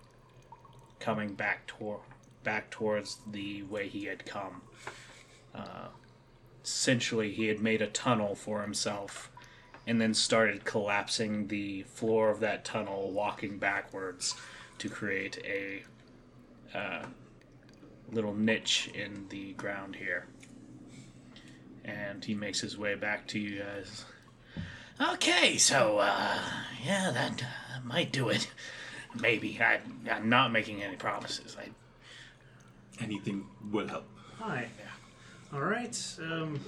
coming 1.01 1.35
back 1.35 1.67
toward 1.67 2.01
back 2.45 2.71
towards 2.71 3.19
the 3.27 3.65
way 3.65 3.89
he 3.89 4.05
had 4.05 4.25
come. 4.25 4.63
Uh, 5.53 5.89
essentially, 6.63 7.33
he 7.33 7.49
had 7.49 7.61
made 7.61 7.83
a 7.83 7.89
tunnel 7.89 8.37
for 8.37 8.63
himself 8.63 9.33
and 9.87 10.01
then 10.01 10.15
started 10.15 10.65
collapsing 10.65 11.49
the 11.49 11.83
floor 11.83 12.31
of 12.31 12.41
that 12.41 12.65
tunnel, 12.65 13.11
walking 13.11 13.59
backwards 13.59 14.35
to 14.79 14.89
create 14.89 15.39
a 15.45 15.83
uh, 16.77 17.05
little 18.13 18.35
niche 18.35 18.91
in 18.95 19.27
the 19.29 19.53
ground 19.53 19.97
here. 19.97 20.27
And 21.85 22.25
he 22.25 22.35
makes 22.35 22.61
his 22.61 22.79
way 22.79 22.95
back 22.95 23.27
to 23.29 23.39
you 23.39 23.63
guys. 23.63 24.05
Okay, 25.01 25.57
so, 25.59 25.99
uh, 25.99 26.39
yeah, 26.85 27.11
that 27.11 27.43
uh, 27.43 27.81
might 27.85 28.11
do 28.13 28.29
it. 28.31 28.49
Maybe. 29.21 29.61
I, 29.61 29.81
I'm 30.11 30.29
not 30.29 30.51
making 30.51 30.83
any 30.83 30.97
promises. 30.97 31.57
I, 31.61 31.69
Anything 33.01 33.47
will 33.71 33.89
help. 33.89 34.07
Hi. 34.39 34.69
All 35.53 35.61
right. 35.61 35.97
Um, 36.21 36.61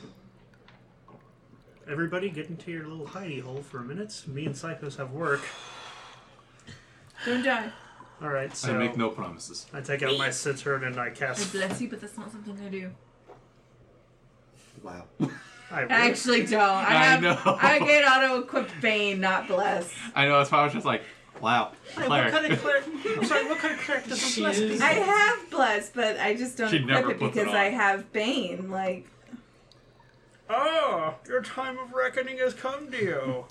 everybody, 1.88 2.28
get 2.30 2.48
into 2.48 2.70
your 2.70 2.86
little 2.86 3.06
hidey 3.06 3.40
hole 3.42 3.62
for 3.62 3.78
a 3.78 3.82
minute. 3.84 4.22
Me 4.26 4.46
and 4.46 4.54
Psychos 4.54 4.96
have 4.96 5.12
work. 5.12 5.42
Don't 7.24 7.42
die. 7.42 7.70
All 8.22 8.28
right. 8.28 8.54
So 8.56 8.74
I 8.74 8.78
make 8.78 8.96
no 8.96 9.10
promises. 9.10 9.66
I 9.72 9.80
take 9.80 10.02
out 10.02 10.16
my 10.18 10.30
cittern 10.30 10.84
and 10.84 10.98
I 10.98 11.06
I 11.06 11.10
cast. 11.10 11.52
bless 11.52 11.80
you, 11.80 11.88
but 11.88 12.00
that's 12.00 12.16
not 12.16 12.30
something 12.32 12.58
I 12.64 12.68
do. 12.70 12.90
Wow. 14.82 15.04
I, 15.70 15.82
I 15.82 15.84
actually 16.08 16.46
don't. 16.46 16.60
I 16.62 16.86
I 16.86 16.92
have. 17.04 17.22
know. 17.22 17.58
I 17.60 17.78
get 17.80 18.04
auto 18.04 18.40
equipped 18.40 18.80
Bane, 18.80 19.20
not 19.20 19.48
bless. 19.48 19.92
I 20.14 20.26
know. 20.26 20.38
That's 20.38 20.50
why 20.52 20.58
I 20.60 20.64
was 20.64 20.72
just 20.72 20.86
like, 20.86 21.02
wow. 21.40 21.72
Hey, 21.94 22.02
what 22.02 22.06
Cleric. 22.06 22.32
kind 22.32 22.52
of 22.52 22.58
cleric? 22.62 22.84
I'm 23.18 23.24
sorry. 23.24 23.48
What 23.48 23.58
kind 23.58 23.74
of 23.74 23.80
cleric 23.80 24.04
doesn't 24.06 24.18
She 24.28 24.40
bless 24.42 24.58
is- 24.58 24.72
people? 24.72 24.86
I 24.86 24.92
have 24.92 25.50
bless, 25.50 25.90
but 25.90 26.18
I 26.20 26.34
just 26.34 26.56
don't 26.56 26.70
She 26.70 26.76
equip 26.76 26.88
never 26.90 27.10
it 27.12 27.18
puts 27.18 27.36
it 27.36 27.40
because 27.40 27.54
I 27.54 27.64
have 27.64 28.12
Bane. 28.12 28.70
Like, 28.70 29.06
Oh, 30.48 31.14
your 31.28 31.42
time 31.42 31.78
of 31.78 31.92
reckoning 31.92 32.38
has 32.38 32.54
come 32.54 32.90
to 32.90 32.96
you. 32.96 33.44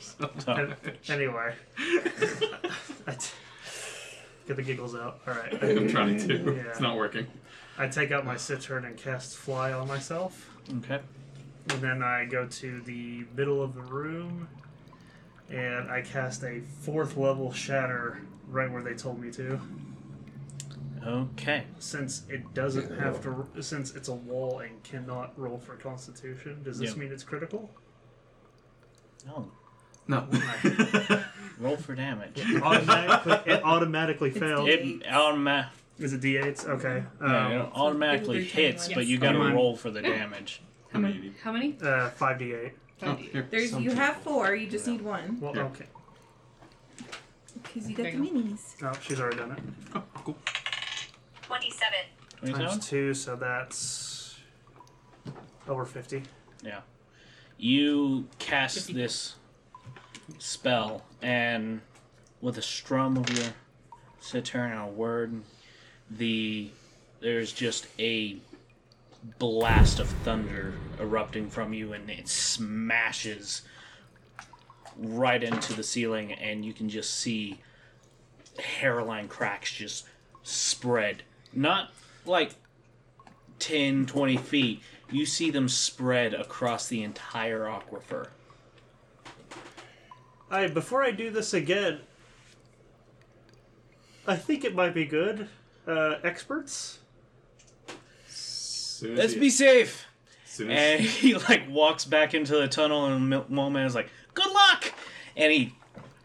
So, 0.00 0.30
An- 0.46 0.74
anyway, 1.08 1.54
I 1.78 3.12
t- 3.18 3.30
get 4.46 4.56
the 4.56 4.62
giggles 4.62 4.94
out. 4.94 5.20
All 5.26 5.34
right. 5.34 5.52
I'm 5.62 5.88
trying 5.88 6.18
to. 6.26 6.34
Yeah. 6.56 6.70
It's 6.70 6.80
not 6.80 6.96
working. 6.96 7.26
I 7.78 7.88
take 7.88 8.10
out 8.12 8.24
my 8.24 8.36
cittern 8.36 8.84
and 8.84 8.96
cast 8.96 9.36
fly 9.36 9.72
on 9.72 9.88
myself. 9.88 10.50
okay. 10.78 11.00
And 11.70 11.80
then 11.82 12.02
I 12.02 12.24
go 12.24 12.46
to 12.46 12.80
the 12.80 13.24
middle 13.36 13.62
of 13.62 13.74
the 13.74 13.82
room 13.82 14.48
and 15.50 15.90
I 15.90 16.02
cast 16.02 16.42
a 16.42 16.60
fourth 16.80 17.16
level 17.16 17.52
shatter 17.52 18.20
right 18.48 18.70
where 18.70 18.82
they 18.82 18.94
told 18.94 19.20
me 19.20 19.30
to. 19.32 19.60
Okay. 21.06 21.64
Since 21.78 22.24
it 22.28 22.52
doesn't 22.54 22.98
have 22.98 23.22
to, 23.22 23.46
since 23.62 23.94
it's 23.94 24.08
a 24.08 24.14
wall 24.14 24.58
and 24.60 24.82
cannot 24.82 25.38
roll 25.38 25.58
for 25.58 25.76
Constitution, 25.76 26.62
does 26.62 26.78
this 26.78 26.90
Yeah. 26.92 26.96
mean 27.00 27.12
it's 27.12 27.22
critical? 27.24 27.70
Oh, 29.28 29.46
No. 30.08 30.26
roll 31.58 31.76
for 31.76 31.94
damage. 31.94 32.40
automatically, 32.62 33.52
it 33.52 33.62
automatically 33.64 34.30
failed. 34.30 34.68
It 34.68 35.00
automa- 35.04 35.68
Is 35.98 36.12
it 36.12 36.20
d8s? 36.20 36.66
Okay. 36.66 37.02
yeah, 37.20 37.46
Um, 37.46 37.52
it 37.52 37.68
automatically 37.74 38.38
It'll 38.46 38.50
hits, 38.56 38.88
but 38.88 39.06
you 39.06 39.14
Yes. 39.16 39.22
gotta 39.22 39.38
Come 39.38 39.46
on. 39.48 39.54
roll 39.54 39.76
for 39.76 39.90
the 39.90 40.02
damage. 40.02 40.62
How 40.92 40.98
many? 40.98 41.32
How 41.42 41.52
many? 41.52 41.76
uh, 41.82 42.10
5d8. 42.10 42.72
Oh, 43.02 43.14
here. 43.14 43.46
there's 43.50 43.72
you 43.78 43.92
have 43.92 44.16
four. 44.16 44.54
You 44.54 44.68
just 44.68 44.86
need 44.86 45.00
one 45.00 45.38
Well, 45.40 45.54
Yeah. 45.56 45.62
okay. 45.64 45.86
because 47.62 47.88
you 47.88 47.96
got 47.96 48.02
There 48.04 48.12
the 48.12 48.18
you 48.18 48.24
go. 48.32 48.38
minis. 48.40 48.82
Oh, 48.82 48.92
she's 49.00 49.20
already 49.20 49.36
done 49.38 49.52
it. 49.52 49.58
Oh, 49.94 50.02
cool. 50.14 50.36
27. 51.60 51.98
Times 52.40 52.50
27? 52.50 52.80
two, 52.80 53.14
so 53.14 53.36
that's 53.36 54.38
over 55.68 55.84
50. 55.84 56.22
Yeah. 56.64 56.80
You 57.58 58.26
cast 58.38 58.76
50. 58.76 58.92
this 58.94 59.34
spell, 60.38 61.04
and 61.20 61.82
with 62.40 62.56
a 62.56 62.62
strum 62.62 63.18
of 63.18 63.28
your 63.36 63.52
cittern 64.20 64.72
and 64.72 64.80
a 64.80 64.86
word, 64.86 65.42
the 66.10 66.70
there's 67.20 67.52
just 67.52 67.86
a 67.98 68.38
blast 69.38 70.00
of 70.00 70.08
thunder 70.08 70.72
erupting 70.98 71.50
from 71.50 71.74
you, 71.74 71.92
and 71.92 72.08
it 72.08 72.26
smashes 72.26 73.62
right 74.96 75.42
into 75.42 75.74
the 75.74 75.82
ceiling, 75.82 76.32
and 76.32 76.64
you 76.64 76.72
can 76.72 76.88
just 76.88 77.14
see 77.14 77.60
hairline 78.58 79.28
cracks 79.28 79.70
just 79.72 80.06
spread. 80.42 81.22
Not 81.52 81.90
like 82.24 82.54
10, 83.58 84.06
20 84.06 84.36
feet, 84.36 84.82
you 85.10 85.26
see 85.26 85.50
them 85.50 85.68
spread 85.68 86.34
across 86.34 86.88
the 86.88 87.02
entire 87.02 87.60
aquifer. 87.64 88.28
I 90.50 90.66
before 90.66 91.02
I 91.02 91.12
do 91.12 91.30
this 91.30 91.54
again, 91.54 92.00
I 94.26 94.36
think 94.36 94.64
it 94.64 94.74
might 94.74 94.94
be 94.94 95.04
good. 95.04 95.48
Uh, 95.86 96.16
experts. 96.22 96.98
Soon 98.28 99.16
Let's 99.16 99.34
be 99.34 99.48
safe. 99.50 100.06
soon 100.44 100.70
And 100.70 101.00
he 101.00 101.34
like 101.34 101.68
walks 101.68 102.04
back 102.04 102.34
into 102.34 102.56
the 102.56 102.68
tunnel, 102.68 103.06
and 103.06 103.30
Mil- 103.30 103.46
Moment 103.48 103.86
is 103.86 103.94
like, 103.94 104.10
"Good 104.34 104.52
luck!" 104.52 104.92
And 105.36 105.52
he 105.52 105.74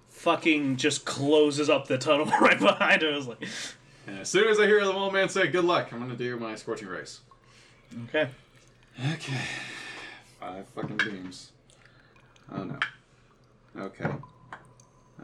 fucking 0.10 0.78
just 0.78 1.06
closes 1.06 1.70
up 1.70 1.88
the 1.88 1.98
tunnel 1.98 2.26
right 2.42 2.60
behind 2.60 3.04
him. 3.04 3.14
I 3.14 3.18
was 3.18 3.28
like, 3.28 3.48
and 4.08 4.20
as 4.20 4.30
soon 4.30 4.48
as 4.48 4.60
I 4.60 4.66
hear 4.68 4.84
the 4.84 4.92
old 4.94 5.14
man 5.14 5.30
say, 5.30 5.48
"Good 5.48 5.66
luck," 5.66 5.92
I'm 5.92 6.00
gonna 6.00 6.16
do 6.16 6.38
my 6.38 6.56
scorching 6.56 6.88
rays. 6.88 7.22
"Okay, 8.10 8.30
Okay. 9.14 9.42
Five 10.40 10.68
fucking 10.76 10.98
beams. 10.98 11.52
Oh 12.52 12.64
no. 12.64 12.80
Okay. 13.78 14.10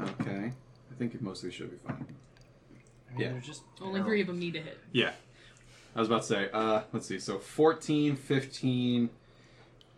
Okay. 0.01 0.51
I 0.91 0.95
think 0.97 1.21
most 1.21 1.39
of 1.39 1.43
these 1.45 1.53
should 1.53 1.71
be 1.71 1.77
fine. 1.77 1.95
I 1.97 3.11
mean, 3.13 3.21
Yeah. 3.21 3.31
they're 3.33 3.41
just 3.41 3.63
Only 3.81 4.01
three 4.01 4.21
of 4.21 4.27
them 4.27 4.39
need 4.39 4.53
to 4.53 4.61
hit. 4.61 4.79
Yeah. 4.91 5.13
I 5.95 5.99
was 5.99 6.07
about 6.07 6.21
to 6.21 6.27
say, 6.27 6.49
uh, 6.51 6.83
let's 6.93 7.05
see. 7.07 7.19
So 7.19 7.37
14, 7.39 8.15
15, 8.15 9.09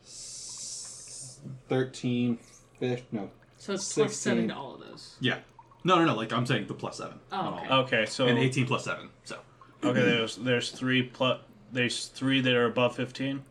s- 0.04 1.40
13, 1.70 2.38
15, 2.80 3.06
no. 3.12 3.32
So 3.58 3.74
it's 3.74 3.94
plus 3.94 4.12
16. 4.16 4.32
seven 4.34 4.48
to 4.50 4.56
all 4.56 4.76
of 4.76 4.82
those. 4.82 5.16
Yeah. 5.20 5.40
No, 5.84 5.96
no, 5.98 6.06
no. 6.06 6.16
Like, 6.16 6.32
I'm 6.34 6.46
saying 6.46 6.68
the 6.68 6.74
plus 6.74 6.98
7. 6.98 7.20
Oh, 7.32 7.36
on 7.38 7.54
okay. 7.66 7.74
okay." 7.74 8.06
So 8.06 8.28
And 8.28 8.38
18 8.40 8.66
plus 8.66 8.86
7. 8.86 9.10
So 9.26 9.38
okay, 9.84 10.02
there's 10.02 10.38
there's 10.38 10.72
three 10.72 11.04
plus 11.04 11.40
there's 11.72 12.08
three 12.08 12.40
that 12.42 12.54
are 12.54 12.66
above 12.66 12.96
fifteen. 12.96 13.44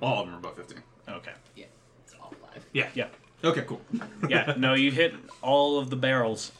all 0.00 0.20
of 0.20 0.26
them 0.26 0.34
are 0.36 0.38
above 0.38 0.56
15. 0.56 0.78
Okay, 1.08 1.32
Yeah, 1.54 1.66
It's 2.04 2.14
all 2.20 2.32
five. 2.40 2.64
Yeah. 2.72 2.88
yeah, 2.94 3.08
Okay, 3.44 3.62
cool. 3.66 3.80
yeah. 4.28 4.54
No, 4.56 4.74
you 4.74 4.90
hit 4.90 5.14
all 5.42 5.78
of 5.78 5.90
the 5.90 5.96
barrels. 5.96 6.52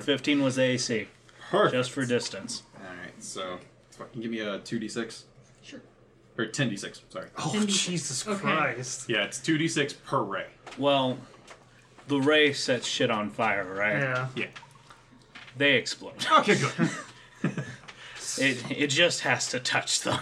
Fifteen 0.00 0.42
was 0.42 0.56
the 0.56 0.62
AC, 0.62 1.06
Perfect. 1.50 1.72
just 1.74 1.90
for 1.92 2.04
distance. 2.04 2.62
Alright, 2.76 3.12
so 3.22 3.58
fucking 3.92 4.20
give 4.20 4.30
me 4.30 4.40
a 4.40 4.58
2d6. 4.58 5.22
Sure. 5.62 5.80
Or 6.38 6.44
10d6, 6.46 7.00
sorry. 7.08 7.28
Oh 7.38 7.52
10d6. 7.54 7.66
Jesus 7.68 8.26
Okay. 8.28 8.38
Christ! 8.40 9.08
Yeah, 9.08 9.24
it's 9.24 9.38
2d6 9.38 9.94
per 10.04 10.22
ray. 10.22 10.46
Well, 10.78 11.16
the 12.10 12.20
ray 12.20 12.52
sets 12.52 12.86
shit 12.88 13.08
on 13.10 13.30
fire, 13.30 13.72
right? 13.72 14.00
Yeah. 14.00 14.28
Yeah. 14.34 14.46
They 15.56 15.76
explode. 15.76 16.14
Okay, 16.40 16.56
good. 16.58 17.54
It 18.38 18.70
it 18.70 18.86
just 18.88 19.20
has 19.22 19.48
to 19.48 19.58
touch 19.58 20.02
them. 20.02 20.20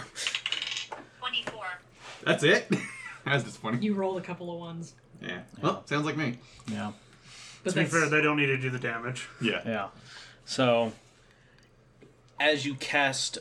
24. 1.19 1.63
That's 2.25 2.43
it? 2.43 2.67
That's 3.25 3.43
disappointing. 3.43 3.83
You 3.83 3.93
rolled 3.93 4.17
a 4.17 4.21
couple 4.21 4.51
of 4.51 4.59
ones. 4.59 4.93
Yeah. 5.21 5.41
Well, 5.61 5.83
sounds 5.85 6.05
like 6.05 6.17
me. 6.17 6.39
Yeah. 6.67 6.93
But 7.63 7.71
To 7.71 7.75
be 7.75 7.81
that's 7.83 7.93
fair, 7.93 8.09
they 8.09 8.21
don't 8.21 8.37
need 8.37 8.47
to 8.47 8.57
do 8.57 8.71
the 8.71 8.79
damage. 8.79 9.29
Yeah. 9.41 9.61
Yeah. 9.65 9.87
So, 10.45 10.91
as 12.39 12.65
you 12.65 12.73
cast, 12.75 13.37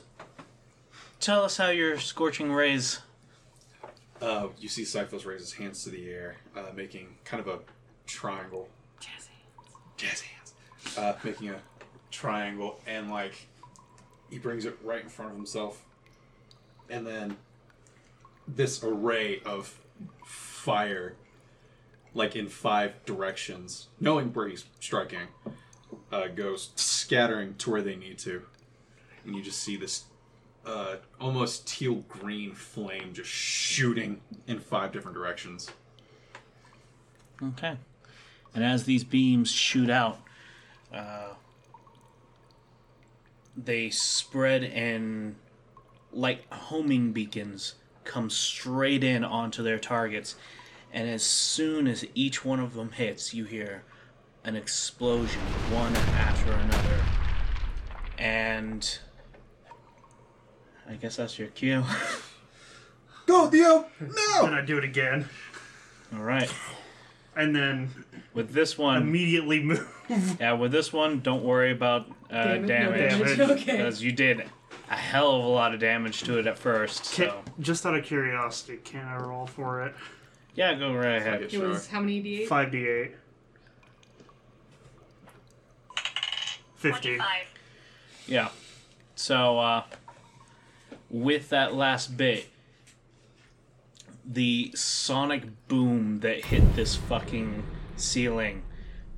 tell 1.18 1.44
us 1.44 1.56
how 1.56 1.70
your 1.70 1.98
scorching 1.98 2.52
rays. 2.52 3.00
Uh, 4.20 4.48
you 4.58 4.68
see 4.68 4.82
Cyphos 4.82 5.24
raise 5.24 5.40
his 5.40 5.54
hands 5.54 5.82
to 5.84 5.90
the 5.90 6.10
air, 6.10 6.36
uh, 6.54 6.72
making 6.74 7.16
kind 7.24 7.40
of 7.40 7.48
a 7.48 7.58
triangle. 8.08 8.68
Jazz 9.96 10.20
hands, 10.20 10.54
uh, 10.96 11.14
making 11.22 11.50
a 11.50 11.60
triangle, 12.10 12.80
and 12.86 13.10
like 13.10 13.48
he 14.30 14.38
brings 14.38 14.64
it 14.64 14.76
right 14.82 15.02
in 15.02 15.08
front 15.08 15.32
of 15.32 15.36
himself, 15.36 15.84
and 16.88 17.06
then 17.06 17.36
this 18.46 18.82
array 18.82 19.40
of 19.44 19.78
fire, 20.24 21.16
like 22.14 22.36
in 22.36 22.48
five 22.48 23.04
directions, 23.04 23.88
knowing 24.00 24.32
where 24.32 24.48
he's 24.48 24.64
striking, 24.80 25.28
uh, 26.12 26.28
goes 26.28 26.70
scattering 26.76 27.54
to 27.56 27.70
where 27.70 27.82
they 27.82 27.96
need 27.96 28.18
to, 28.18 28.42
and 29.24 29.34
you 29.34 29.42
just 29.42 29.60
see 29.62 29.76
this 29.76 30.04
uh, 30.64 30.96
almost 31.20 31.66
teal 31.66 32.04
green 32.08 32.54
flame 32.54 33.12
just 33.12 33.30
shooting 33.30 34.20
in 34.46 34.60
five 34.60 34.92
different 34.92 35.16
directions. 35.16 35.70
Okay. 37.42 37.76
And 38.58 38.66
as 38.66 38.86
these 38.86 39.04
beams 39.04 39.52
shoot 39.52 39.88
out, 39.88 40.18
uh, 40.92 41.34
they 43.56 43.88
spread 43.88 44.64
and, 44.64 45.36
like 46.12 46.52
homing 46.52 47.12
beacons, 47.12 47.76
come 48.02 48.28
straight 48.28 49.04
in 49.04 49.22
onto 49.22 49.62
their 49.62 49.78
targets. 49.78 50.34
And 50.92 51.08
as 51.08 51.22
soon 51.22 51.86
as 51.86 52.04
each 52.16 52.44
one 52.44 52.58
of 52.58 52.74
them 52.74 52.90
hits, 52.90 53.32
you 53.32 53.44
hear 53.44 53.84
an 54.42 54.56
explosion, 54.56 55.40
one 55.70 55.94
after 55.94 56.50
another. 56.50 57.04
And 58.18 58.98
I 60.88 60.94
guess 60.94 61.14
that's 61.14 61.38
your 61.38 61.46
cue. 61.46 61.84
Go, 63.26 63.46
Theo! 63.46 63.86
Then 64.00 64.10
No! 64.16 64.46
I 64.46 64.62
do 64.62 64.78
it 64.78 64.82
again, 64.84 65.28
All 66.12 66.24
right. 66.24 66.52
And 67.38 67.54
then 67.56 67.88
With 68.34 68.52
this 68.52 68.76
one, 68.76 69.00
immediately 69.02 69.62
move. 69.62 69.88
Yeah, 70.40 70.52
with 70.54 70.72
this 70.72 70.92
one, 70.92 71.20
don't 71.20 71.42
worry 71.44 71.70
about 71.72 72.06
uh, 72.30 72.56
Damage, 72.58 72.62
no 72.62 72.68
damage. 72.68 73.36
damage. 73.38 73.38
Okay. 73.62 73.72
Because 73.76 74.02
you 74.02 74.12
did 74.12 74.40
a 74.90 74.96
hell 74.96 75.36
of 75.36 75.44
a 75.44 75.48
lot 75.48 75.72
of 75.74 75.80
damage 75.80 76.22
to 76.24 76.38
it 76.38 76.46
at 76.46 76.58
first. 76.58 77.14
Can, 77.14 77.28
So, 77.30 77.42
just 77.60 77.86
out 77.86 77.94
of 77.94 78.04
curiosity, 78.04 78.78
can 78.84 79.04
I 79.06 79.16
roll 79.18 79.46
for 79.46 79.82
it? 79.86 79.94
yeah, 80.54 80.74
go 80.74 80.94
right 80.94 81.16
ahead. 81.16 81.42
It 81.52 81.60
was 81.60 81.86
how 81.88 82.00
many 82.00 82.22
d8? 82.22 82.46
Five 82.48 82.70
d 82.72 82.86
eight. 82.86 83.12
Fifty. 86.76 87.16
25. 87.16 87.26
Yeah. 88.26 88.48
So, 89.14 89.58
uh, 89.58 89.82
with 91.10 91.48
that 91.50 91.74
last 91.74 92.16
bit, 92.16 92.46
the 94.30 94.70
sonic 94.74 95.42
boom 95.68 96.20
that 96.20 96.44
hit 96.44 96.76
this 96.76 96.94
fucking 96.94 97.64
ceiling 97.96 98.62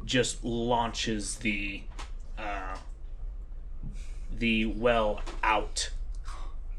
just 0.04 0.44
launches 0.44 1.36
the 1.36 1.82
uh, 2.38 2.76
the 4.32 4.64
well 4.64 5.20
out 5.42 5.90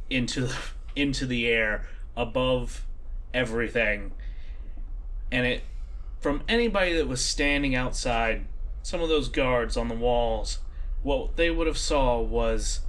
into 0.09 0.47
the, 0.47 0.57
into 0.95 1.25
the 1.25 1.47
air 1.47 1.85
above 2.15 2.85
everything, 3.33 4.11
and 5.29 5.45
it 5.45 5.63
from 6.21 6.43
anybody 6.47 6.93
that 6.93 7.07
was 7.07 7.23
standing 7.23 7.75
outside, 7.75 8.45
some 8.83 9.01
of 9.01 9.09
those 9.09 9.27
guards 9.27 9.75
on 9.75 9.87
the 9.87 9.95
walls, 9.95 10.59
what 11.03 11.35
they 11.35 11.49
would 11.49 11.67
have 11.67 11.77
saw 11.77 12.19
was 12.19 12.81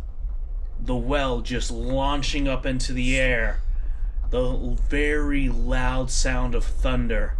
the 0.78 0.94
well 0.94 1.40
just 1.40 1.70
launching 1.70 2.46
up 2.46 2.66
into 2.66 2.92
the 2.92 3.18
air, 3.18 3.60
the 4.32 4.76
very 4.88 5.48
loud 5.48 6.10
sound 6.10 6.54
of 6.56 6.64
thunder, 6.64 7.36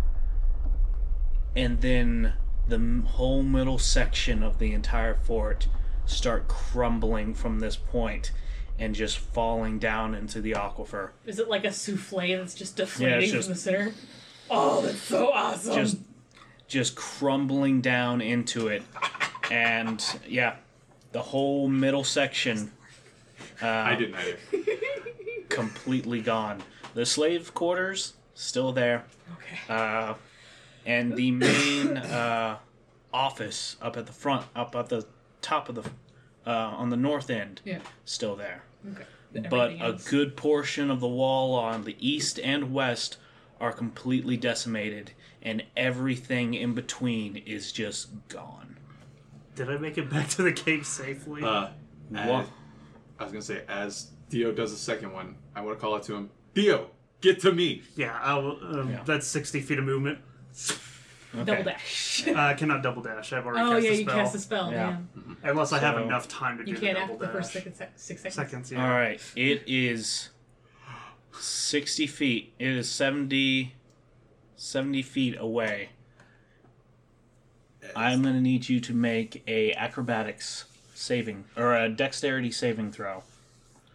and 1.57 1.81
then 1.81 2.35
the 2.69 3.03
whole 3.13 3.43
middle 3.43 3.79
section 3.79 4.43
of 4.43 4.59
the 4.61 4.73
entire 4.73 5.15
fort 5.15 5.67
start 6.07 6.47
crumbling 6.49 7.35
from 7.35 7.59
this 7.61 7.77
point 7.77 8.31
and 8.79 8.95
just 8.95 9.19
falling 9.19 9.79
down 9.79 10.15
into 10.15 10.41
the 10.41 10.53
aquifer. 10.53 11.11
Is 11.27 11.39
it 11.39 11.49
like 11.49 11.65
a 11.65 11.73
souffle 11.73 12.37
that's 12.39 12.55
just 12.55 12.79
Yeah, 12.79 12.85
it's 12.85 12.93
deflating 12.99 13.31
just- 13.31 13.49
from 13.49 13.55
the 13.55 13.61
center? 13.61 13.93
Oh, 14.51 14.83
that's 14.83 14.99
so 15.01 15.33
awesome. 15.33 15.75
just 15.75 15.97
just 16.69 16.95
crumbling 16.95 17.81
down 17.81 18.21
into 18.21 18.69
it 18.69 18.83
and 19.51 20.03
yeah 20.27 20.57
the 21.13 21.21
whole 21.21 21.69
middle 21.69 22.03
section 22.05 22.71
uh, 23.63 23.67
I 23.67 23.95
didn't 23.95 24.15
either. 24.17 24.39
completely 25.51 26.21
gone 26.23 26.63
the 26.95 27.07
slave 27.07 27.55
quarters 27.55 28.15
still 28.35 28.73
there 28.73 29.05
okay. 29.35 29.59
uh, 29.73 30.15
and 30.87 31.17
the 31.17 31.31
main 31.31 31.97
uh, 31.99 32.57
office 33.13 33.77
up 33.83 33.97
at 33.97 34.07
the 34.07 34.13
front 34.13 34.47
up 34.57 34.75
at 34.75 34.89
the 34.89 35.07
top 35.41 35.69
of 35.69 35.75
the 35.75 35.83
uh, 36.47 36.51
on 36.51 36.91
the 36.91 36.97
north 36.97 37.31
end 37.31 37.61
Yeah. 37.65 37.79
still 38.05 38.35
there 38.37 38.63
Okay. 38.93 39.05
but 39.33 39.45
Everything 39.71 39.81
a 39.83 39.85
else- 39.93 40.09
good 40.09 40.37
portion 40.37 40.91
of 40.91 41.01
the 41.01 41.09
wall 41.09 41.55
on 41.55 41.85
the 41.85 41.97
east 42.01 42.39
and 42.41 42.73
west 42.73 43.17
are 43.61 43.73
completely 43.73 44.37
decimated 44.37 45.13
and 45.43 45.63
everything 45.77 46.55
in 46.55 46.75
between 46.75 47.37
is 47.37 47.71
just 47.73 48.09
gone 48.29 48.77
Did 49.55 49.71
I 49.71 49.77
make 49.77 49.99
it 49.99 50.09
back 50.11 50.29
to 50.31 50.43
the 50.43 50.53
cave 50.53 50.87
safely? 50.87 51.43
Uh, 51.43 51.69
as, 52.15 52.47
I 53.19 53.23
was 53.25 53.33
gonna 53.33 53.43
say, 53.43 53.63
as 53.69 54.11
Theo 54.31 54.51
does 54.53 54.71
the 54.73 54.77
second 54.79 55.13
one, 55.13 55.37
I 55.55 55.61
want 55.61 55.79
to 55.79 55.81
call 55.81 55.95
out 55.95 56.03
to 56.05 56.15
him, 56.17 56.31
Theo, 56.55 56.91
get 57.21 57.41
to 57.41 57.53
me. 57.53 57.83
yeah, 57.97 58.19
I'll, 58.23 58.59
um, 58.63 58.91
Yeah. 58.91 59.03
that's 59.05 59.27
sixty 59.27 59.61
feet 59.61 59.79
of 59.79 59.85
movement. 59.85 60.19
double 61.35 61.53
Okay. 61.53 61.63
dash. 61.63 62.25
Uh, 62.29 62.33
I 62.37 62.55
cannot 62.55 62.83
double 62.83 63.01
dash. 63.03 63.33
I've 63.33 63.47
already 63.47 63.61
got 63.65 63.77
a 63.79 63.81
few. 63.81 63.81
oh 63.81 63.81
cast 63.81 63.85
yeah, 63.85 63.91
a 63.91 63.95
you 63.97 64.03
spell. 64.05 64.15
cast 64.17 64.35
a 64.35 64.39
spell. 64.39 64.71
Yeah. 64.73 64.99
Yeah. 65.17 65.51
Unless 65.51 65.73
I 65.73 65.79
have 65.79 65.95
So- 65.95 66.03
enough 66.03 66.29
time 66.29 66.59
to 66.59 66.67
You 66.67 66.75
do 66.75 66.81
can't 66.81 66.95
the 66.97 67.01
after 67.01 67.13
double 67.15 67.27
the 67.27 67.33
first 67.33 67.53
dash. 67.55 67.63
second, 67.63 67.75
sec- 67.75 67.93
six 67.97 68.21
seconds. 68.23 68.35
Seconds, 68.37 68.73
yeah. 68.73 68.85
all 68.85 68.91
right 68.91 69.21
it 69.35 69.63
is 69.67 70.29
60 71.33 72.07
feet 72.07 72.53
it 72.59 72.69
is 72.69 72.91
70 72.91 73.75
70 74.57 75.01
feet 75.03 75.37
away 75.41 75.89
i'm 77.97 78.23
going 78.23 78.35
to 78.35 78.41
need 78.41 78.69
you 78.69 78.79
to 78.81 78.93
make 78.93 79.43
a 79.47 79.73
acrobatics 79.73 80.67
saving 80.95 81.45
or 81.57 81.75
a 81.75 81.89
dexterity 81.89 82.51
saving 82.51 82.93
throw 82.93 83.23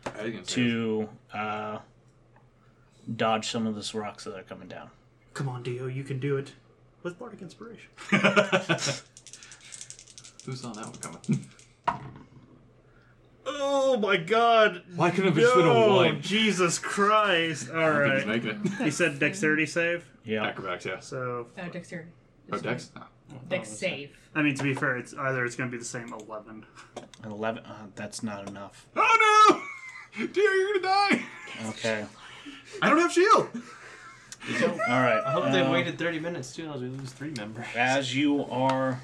I 0.05 0.09
was 0.23 0.31
gonna 0.31 0.45
say, 0.45 0.53
to 0.55 1.09
uh, 1.33 1.77
dodge 3.15 3.47
some 3.49 3.65
of 3.67 3.75
those 3.75 3.93
rocks 3.93 4.23
that 4.25 4.35
are 4.37 4.43
coming 4.43 4.67
down 4.67 4.89
Come 5.33 5.47
on, 5.49 5.61
Dio, 5.63 5.85
you 5.87 6.03
can 6.03 6.19
do 6.19 6.35
it. 6.37 6.53
With 7.03 7.19
bardic 7.19 7.41
inspiration. 7.43 7.89
Who 8.09 8.17
saw 10.55 10.71
that 10.73 10.85
one 10.85 10.95
coming? 10.95 11.45
Oh 13.45 13.97
my 13.97 14.17
God! 14.17 14.81
Why 14.95 15.09
couldn't 15.11 15.27
it 15.27 15.35
have 15.35 15.43
just 15.43 15.55
been 15.55 15.65
a 15.65 15.73
No, 15.73 15.95
one? 15.97 16.21
Jesus 16.21 16.79
Christ! 16.79 17.69
All 17.73 17.79
I 17.79 18.03
think 18.03 18.15
he's 18.15 18.25
making 18.25 18.49
it. 18.79 18.83
He 18.83 18.91
said 18.91 19.19
dexterity 19.19 19.65
save, 19.65 20.09
yeah 20.25 20.43
Acrobatics, 20.43 20.85
yeah. 20.85 20.99
so 20.99 21.47
Uh, 21.57 21.67
dexterity. 21.69 22.09
Oh, 22.51 22.57
Dex? 22.57 22.91
No. 22.95 23.03
Dex 23.49 23.69
save. 23.69 24.17
I 24.35 24.41
mean 24.41 24.55
to 24.55 24.63
be 24.63 24.73
fair, 24.73 24.97
it's 24.97 25.13
either 25.13 25.45
it's 25.45 25.55
going 25.55 25.69
to 25.69 25.71
be 25.71 25.77
the 25.79 25.85
same 25.85 26.13
eleven. 26.13 26.65
11 27.25 27.63
uh, 27.65 27.87
that's 27.95 28.23
not 28.23 28.47
enough 28.49 28.85
Oh 28.95 29.59
no! 30.19 30.25
Dear, 30.27 30.51
you're 30.55 30.79
gonna 30.81 30.95
die! 31.11 31.21
okay 31.69 32.05
I 32.81 32.89
don't 32.89 32.99
have 32.99 33.11
shield! 33.11 33.49
all 34.61 35.01
right 35.01 35.21
I 35.25 35.31
hope 35.31 35.51
they 35.51 35.61
uh, 35.61 35.71
waited 35.71 35.97
30 35.97 36.19
minutes 36.19 36.55
too, 36.55 36.67
else 36.67 36.79
we 36.79 36.87
lose 36.87 37.11
three 37.11 37.31
members. 37.31 37.65
as 37.75 38.15
you 38.15 38.45
are 38.45 39.01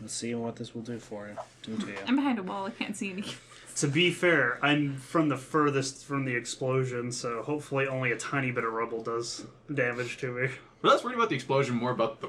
let's 0.00 0.14
see 0.14 0.34
what 0.34 0.56
this 0.56 0.74
will 0.74 0.82
do 0.82 0.98
for 0.98 1.28
you 1.28 1.36
do 1.62 1.76
to 1.84 1.90
you 1.90 1.98
I'm 2.06 2.16
behind 2.16 2.38
a 2.38 2.42
wall. 2.42 2.66
I 2.66 2.70
can't 2.70 2.96
see 2.96 3.10
anything. 3.10 3.34
To 3.76 3.88
be 3.88 4.10
fair, 4.10 4.58
I'm 4.62 4.96
from 4.96 5.28
the 5.30 5.36
furthest 5.36 6.04
from 6.04 6.26
the 6.26 6.34
explosion, 6.34 7.10
so 7.10 7.42
hopefully 7.42 7.86
only 7.86 8.12
a 8.12 8.18
tiny 8.18 8.50
bit 8.50 8.64
of 8.64 8.72
rubble 8.72 9.02
does 9.02 9.46
damage 9.72 10.18
to 10.18 10.30
me. 10.30 10.48
But 10.82 10.90
that's 10.90 11.02
worried 11.04 11.16
about 11.16 11.30
the 11.30 11.36
explosion, 11.36 11.76
more 11.76 11.90
about 11.90 12.20
the 12.20 12.28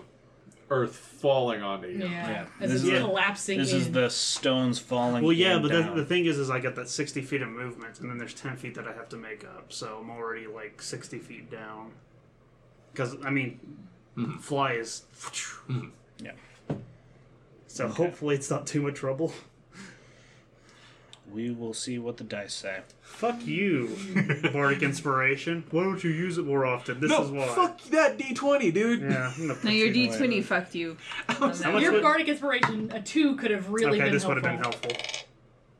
earth 0.70 0.96
falling 0.96 1.62
onto 1.62 1.88
you. 1.88 2.00
Yeah. 2.00 2.30
Yeah. 2.30 2.46
As 2.60 2.72
This 2.72 2.84
it's 2.84 2.92
is- 2.92 3.02
collapsing 3.02 3.58
This 3.60 3.72
in. 3.74 3.78
is 3.80 3.92
the 3.92 4.10
stones 4.10 4.80
falling. 4.80 5.24
Well, 5.24 5.34
yeah, 5.34 5.56
in 5.58 5.62
but 5.62 5.72
the, 5.72 5.82
down. 5.82 5.96
the 5.98 6.06
thing 6.06 6.26
is, 6.26 6.38
is 6.38 6.50
I 6.50 6.60
got 6.60 6.76
that 6.76 6.90
60 6.90 7.22
feet 7.22 7.42
of 7.42 7.50
movement, 7.50 8.00
and 8.00 8.10
then 8.10 8.18
there's 8.18 8.34
10 8.34 8.58
feet 8.58 8.76
that 8.76 8.88
I 8.88 8.94
have 8.94 9.10
to 9.10 9.18
make 9.18 9.44
up, 9.44 9.72
so 9.72 10.00
I'm 10.02 10.10
already 10.10 10.48
like 10.48 10.82
60 10.82 11.20
feet 11.20 11.50
down. 11.52 11.92
Because 12.92 13.16
I 13.26 13.30
mean, 13.30 13.60
mm-hmm. 14.18 14.38
fly 14.38 14.74
is. 14.74 15.04
Mm-hmm. 15.16 15.88
Yeah. 16.24 16.32
So 17.68 17.88
hopefully 17.88 18.36
it's 18.36 18.50
not 18.52 18.68
too 18.68 18.82
much 18.82 18.96
trouble. 18.96 19.34
We 21.34 21.50
will 21.52 21.74
see 21.74 21.98
what 21.98 22.18
the 22.18 22.24
dice 22.24 22.54
say. 22.54 22.82
Fuck 23.02 23.46
you, 23.46 23.96
Bardic 24.54 24.84
Inspiration. 24.84 25.64
Why 25.72 25.84
don't 25.84 26.04
you 26.04 26.12
use 26.12 26.38
it 26.38 26.46
more 26.46 26.66
often? 26.66 27.00
This 27.00 27.10
No, 27.10 27.24
is 27.24 27.32
why. 27.32 27.48
fuck 27.48 27.82
that 27.86 28.18
D20, 28.18 28.74
dude! 28.74 29.02
Yeah. 29.02 29.32
I'm 29.32 29.34
gonna 29.36 29.48
No, 29.48 29.56
put 29.56 29.72
your 29.72 29.88
you- 29.88 30.10
D20 30.10 30.44
fucked 30.44 30.76
you. 30.76 30.98
How 31.28 31.48
much 31.48 31.82
Your 31.82 31.94
would- 31.94 32.04
bardic 32.04 32.28
inspiration, 32.28 32.92
a 32.94 33.02
two 33.02 33.36
could 33.36 33.52
have 33.52 33.70
really 33.70 33.98
Okay, 33.98 34.06
been 34.06 34.14
this 34.14 34.26
would 34.26 34.44
helpful. 34.44 34.70
have 34.70 34.82
been 34.82 34.92
helpful. 34.92 35.26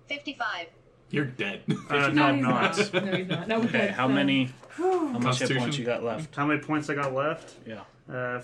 55. 0.10 0.68
You're 1.12 1.26
dead. 1.26 1.62
Uh, 1.90 2.08
no, 2.10 2.10
No, 2.36 2.50
I'm 2.52 2.74
he's 2.74 2.92
not. 2.94 3.06
no, 3.06 3.12
he's 3.16 3.28
not. 3.28 3.48
No, 3.48 3.58
Okay, 3.64 3.72
but, 3.88 3.90
how 3.92 4.08
many? 4.08 4.52
How 4.78 5.04
much 5.04 5.14
hit 5.14 5.22
Constitution? 5.24 5.58
points 5.62 5.78
you 5.78 5.86
got 5.86 6.04
left? 6.04 6.36
How 6.36 6.46
many 6.48 6.60
points 6.60 6.90
I 6.90 6.96
got 6.96 7.14
left? 7.14 7.54
Yeah. 7.68 7.82
Uh, 8.12 8.42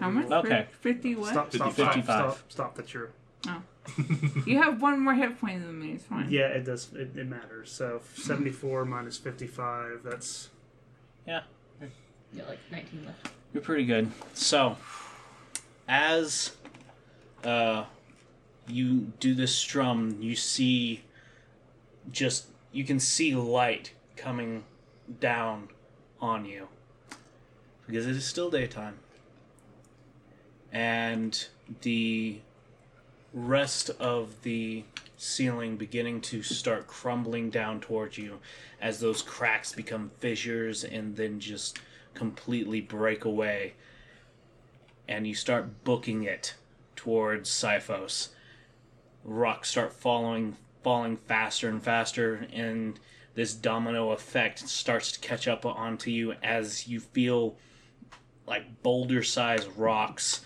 How 0.00 0.08
much? 0.10 0.30
Okay. 0.30 0.66
Fifty 0.80 1.14
what? 1.14 1.28
Stop, 1.30 1.52
stop, 1.54 1.72
55. 1.74 2.04
stop, 2.04 2.04
stop, 2.04 2.38
stop 2.50 2.74
that 2.76 2.94
you're. 2.94 3.10
You 4.46 4.62
have 4.62 4.80
one 4.80 5.00
more 5.00 5.14
hit 5.14 5.40
point 5.40 5.64
than 5.64 5.78
me. 5.80 5.92
It's 5.92 6.04
fine. 6.04 6.30
Yeah, 6.30 6.46
it 6.48 6.64
does. 6.64 6.92
It, 6.94 7.16
it 7.16 7.26
matters. 7.26 7.70
So 7.70 8.00
74 8.14 8.84
minus 8.84 9.18
55, 9.18 10.00
that's. 10.04 10.48
Yeah, 11.26 11.42
Yeah, 12.32 12.44
like 12.48 12.58
19 12.72 13.04
left. 13.06 13.30
you're 13.52 13.62
pretty 13.62 13.84
good. 13.84 14.10
So, 14.34 14.76
as 15.86 16.56
uh, 17.44 17.84
you 18.66 19.12
do 19.20 19.34
this 19.34 19.54
strum, 19.54 20.16
you 20.20 20.34
see 20.36 21.02
just 22.10 22.46
you 22.72 22.84
can 22.84 22.98
see 23.00 23.34
light 23.34 23.92
coming 24.16 24.64
down 25.20 25.68
on 26.20 26.44
you 26.46 26.68
because 27.86 28.06
it 28.06 28.16
is 28.16 28.24
still 28.24 28.50
daytime, 28.50 28.98
and 30.72 31.46
the 31.82 32.40
rest 33.32 33.90
of 34.00 34.42
the 34.42 34.84
ceiling 35.16 35.76
beginning 35.76 36.20
to 36.20 36.42
start 36.42 36.86
crumbling 36.86 37.50
down 37.50 37.80
towards 37.80 38.16
you 38.16 38.38
as 38.80 39.00
those 39.00 39.22
cracks 39.22 39.72
become 39.72 40.10
fissures 40.18 40.84
and 40.84 41.16
then 41.16 41.40
just 41.40 41.78
completely 42.14 42.80
break 42.80 43.24
away 43.24 43.74
and 45.08 45.26
you 45.26 45.34
start 45.34 45.84
booking 45.84 46.22
it 46.22 46.54
towards 46.94 47.50
Siphos. 47.50 48.28
Rocks 49.24 49.70
start 49.70 49.92
falling 49.92 50.56
falling 50.82 51.16
faster 51.16 51.68
and 51.68 51.82
faster 51.82 52.46
and 52.52 52.98
this 53.34 53.52
domino 53.52 54.12
effect 54.12 54.60
starts 54.68 55.12
to 55.12 55.20
catch 55.20 55.48
up 55.48 55.66
onto 55.66 56.10
you 56.10 56.32
as 56.42 56.86
you 56.86 57.00
feel 57.00 57.56
like 58.46 58.82
boulder 58.82 59.22
sized 59.22 59.68
rocks 59.76 60.42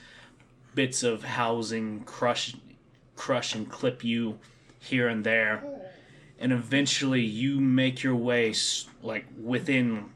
bits 0.74 1.02
of 1.02 1.22
housing 1.22 2.00
crush 2.00 2.54
crush 3.22 3.54
and 3.54 3.70
clip 3.70 4.02
you 4.02 4.36
here 4.80 5.06
and 5.06 5.22
there 5.22 5.62
and 6.40 6.52
eventually 6.52 7.20
you 7.20 7.60
make 7.60 8.02
your 8.02 8.16
way 8.16 8.52
like 9.00 9.24
within 9.40 10.06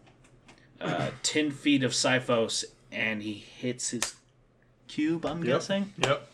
uh, 0.81 1.11
10 1.23 1.53
feet 1.53 1.85
of 1.85 1.93
Siphos 1.93 2.65
and 2.91 3.23
he 3.23 3.35
hits 3.35 3.91
his 3.91 4.16
cube 4.89 5.24
i'm 5.24 5.41
guessing 5.41 5.93
Yep. 5.99 6.28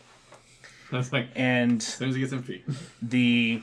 That's 0.91 1.13
like 1.13 1.25
as 1.25 1.31
and 1.35 1.83
soon 1.83 2.09
as 2.09 2.15
he 2.15 2.21
gets 2.21 2.33
in 2.33 2.41
feet. 2.41 2.65
the 3.03 3.61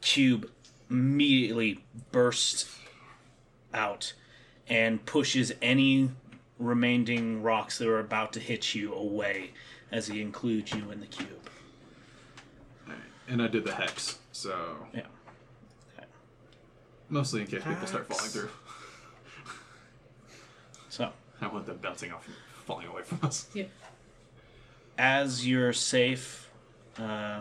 cube 0.00 0.50
immediately 0.90 1.84
bursts 2.10 2.76
out 3.72 4.12
and 4.68 5.06
pushes 5.06 5.52
any 5.62 6.10
remaining 6.58 7.44
rocks 7.44 7.78
that 7.78 7.86
are 7.86 8.00
about 8.00 8.32
to 8.32 8.40
hit 8.40 8.74
you 8.74 8.92
away 8.92 9.52
as 9.92 10.08
he 10.08 10.20
includes 10.20 10.72
you 10.72 10.90
in 10.90 10.98
the 10.98 11.06
cube. 11.06 11.43
And 13.28 13.40
I 13.42 13.46
did 13.48 13.64
the 13.64 13.72
hex, 13.74 14.18
so 14.32 14.76
Yeah. 14.94 15.06
mostly 17.08 17.40
in 17.42 17.46
case 17.46 17.62
people 17.64 17.86
start 17.86 18.06
falling 18.08 18.22
Hex. 18.24 18.32
through. 18.34 18.50
So, 20.90 21.10
I 21.40 21.48
want 21.48 21.66
them 21.66 21.78
bouncing 21.82 22.12
off 22.12 22.26
and 22.26 22.36
falling 22.66 22.86
away 22.86 23.02
from 23.02 23.20
us. 23.22 23.48
Yeah. 23.54 23.64
as 24.96 25.46
you're 25.46 25.72
safe 25.72 26.50
uh, 26.98 27.40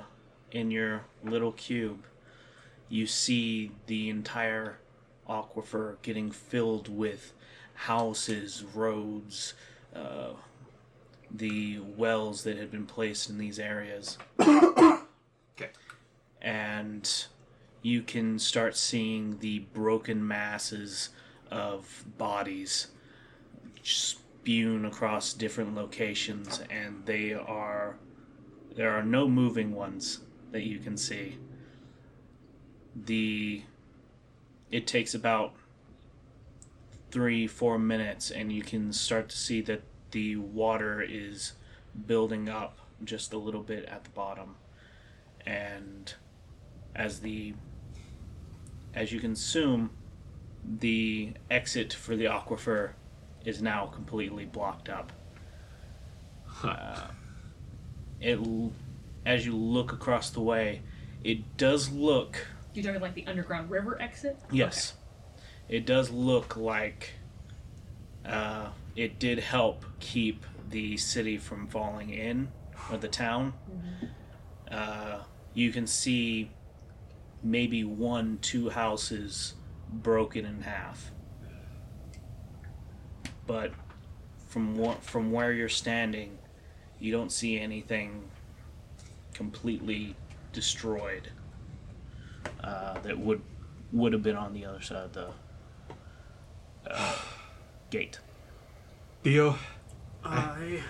in 0.52 0.72
your 0.72 1.02
little 1.24 1.52
cube, 1.52 2.04
you 2.90 3.06
see 3.06 3.72
the 3.88 4.10
entire 4.10 4.78
aquifer 5.30 5.98
getting 6.02 6.32
filled 6.32 6.88
with 6.88 7.34
houses, 7.76 8.64
roads, 8.74 9.54
uh, 9.96 10.30
the 11.30 11.80
wells 11.80 12.44
that 12.44 12.58
had 12.58 12.72
been 12.72 12.86
placed 12.86 13.30
in 13.30 13.38
these 13.38 13.60
areas. 13.60 14.18
Okay. 15.56 15.72
And 16.42 17.26
you 17.82 18.02
can 18.02 18.40
start 18.40 18.76
seeing 18.76 19.40
the 19.40 19.60
broken 19.60 20.26
masses 20.26 21.10
of 21.52 22.06
bodies 22.18 22.88
spewed 23.84 24.86
across 24.86 25.34
different 25.34 25.76
locations, 25.76 26.62
and 26.70 27.06
they 27.06 27.34
are 27.34 27.98
there 28.76 28.92
are 28.92 29.04
no 29.04 29.28
moving 29.28 29.74
ones 29.74 30.20
that 30.52 30.64
you 30.64 30.80
can 30.80 30.98
see. 30.98 31.38
The 32.96 33.62
it 34.72 34.88
takes 34.88 35.14
about 35.14 35.54
three 37.12 37.48
four 37.48 37.78
minutes, 37.78 38.32
and 38.32 38.52
you 38.52 38.64
can 38.64 38.92
start 38.92 39.30
to 39.30 39.38
see 39.38 39.62
that 39.62 39.84
the 40.12 40.36
water 40.38 41.02
is 41.02 41.54
building 42.08 42.50
up 42.50 42.78
just 43.04 43.34
a 43.34 43.38
little 43.38 43.62
bit 43.62 43.86
at 43.86 44.04
the 44.04 44.10
bottom, 44.12 44.56
and 45.46 46.14
as 46.96 47.20
the 47.20 47.54
as 48.94 49.12
you 49.12 49.20
consume 49.20 49.90
the 50.80 51.34
exit 51.50 51.94
for 51.94 52.16
the 52.16 52.26
aquifer 52.26 52.92
is 53.44 53.62
now 53.62 53.86
completely 53.88 54.46
blocked 54.46 54.88
up. 54.90 55.12
Uh, 56.64 57.08
it, 58.22 58.40
as 59.26 59.46
you 59.46 59.56
look 59.56 59.92
across 59.92 60.30
the 60.30 60.40
way, 60.40 60.82
it 61.24 61.58
does 61.58 61.90
look 61.92 62.46
You're 62.74 62.86
talking 62.86 63.02
like 63.02 63.16
the 63.16 63.26
underground 63.28 63.70
river 63.70 64.02
exit? 64.02 64.38
yes, 64.52 64.94
it 65.68 65.86
does 65.86 66.10
look 66.12 66.56
like 66.56 67.14
uh, 68.26 68.68
it 68.96 69.20
did 69.20 69.40
help 69.40 69.86
keep 70.00 70.46
the 70.70 70.96
city 70.98 71.38
from 71.38 71.68
falling 71.68 72.12
in 72.12 72.50
or 72.92 72.98
the 72.98 73.08
town. 73.08 73.54
Uh, 74.72 75.20
you 75.54 75.72
can 75.72 75.88
see 75.88 76.52
maybe 77.44 77.84
one, 77.84 78.40
two 78.42 78.70
houses 78.70 79.54
broken 79.90 80.46
in 80.46 80.62
half. 80.62 81.12
But 83.46 83.74
from 84.48 84.76
what 84.76 85.04
from 85.04 85.32
where 85.32 85.52
you're 85.52 85.70
standing, 85.70 86.38
you 87.00 87.12
don't 87.12 87.32
see 87.32 87.60
anything 87.60 88.30
completely 89.34 90.16
destroyed 90.54 91.30
uh, 92.64 93.00
that 93.02 93.20
would 93.20 93.42
would 93.92 94.14
have 94.14 94.24
been 94.24 94.36
on 94.36 94.54
the 94.54 94.66
other 94.66 94.82
side 94.82 95.06
of 95.06 95.14
the 95.14 95.30
uh, 96.90 97.18
gate. 97.90 98.20
Theo, 99.24 99.58
I. 100.24 100.82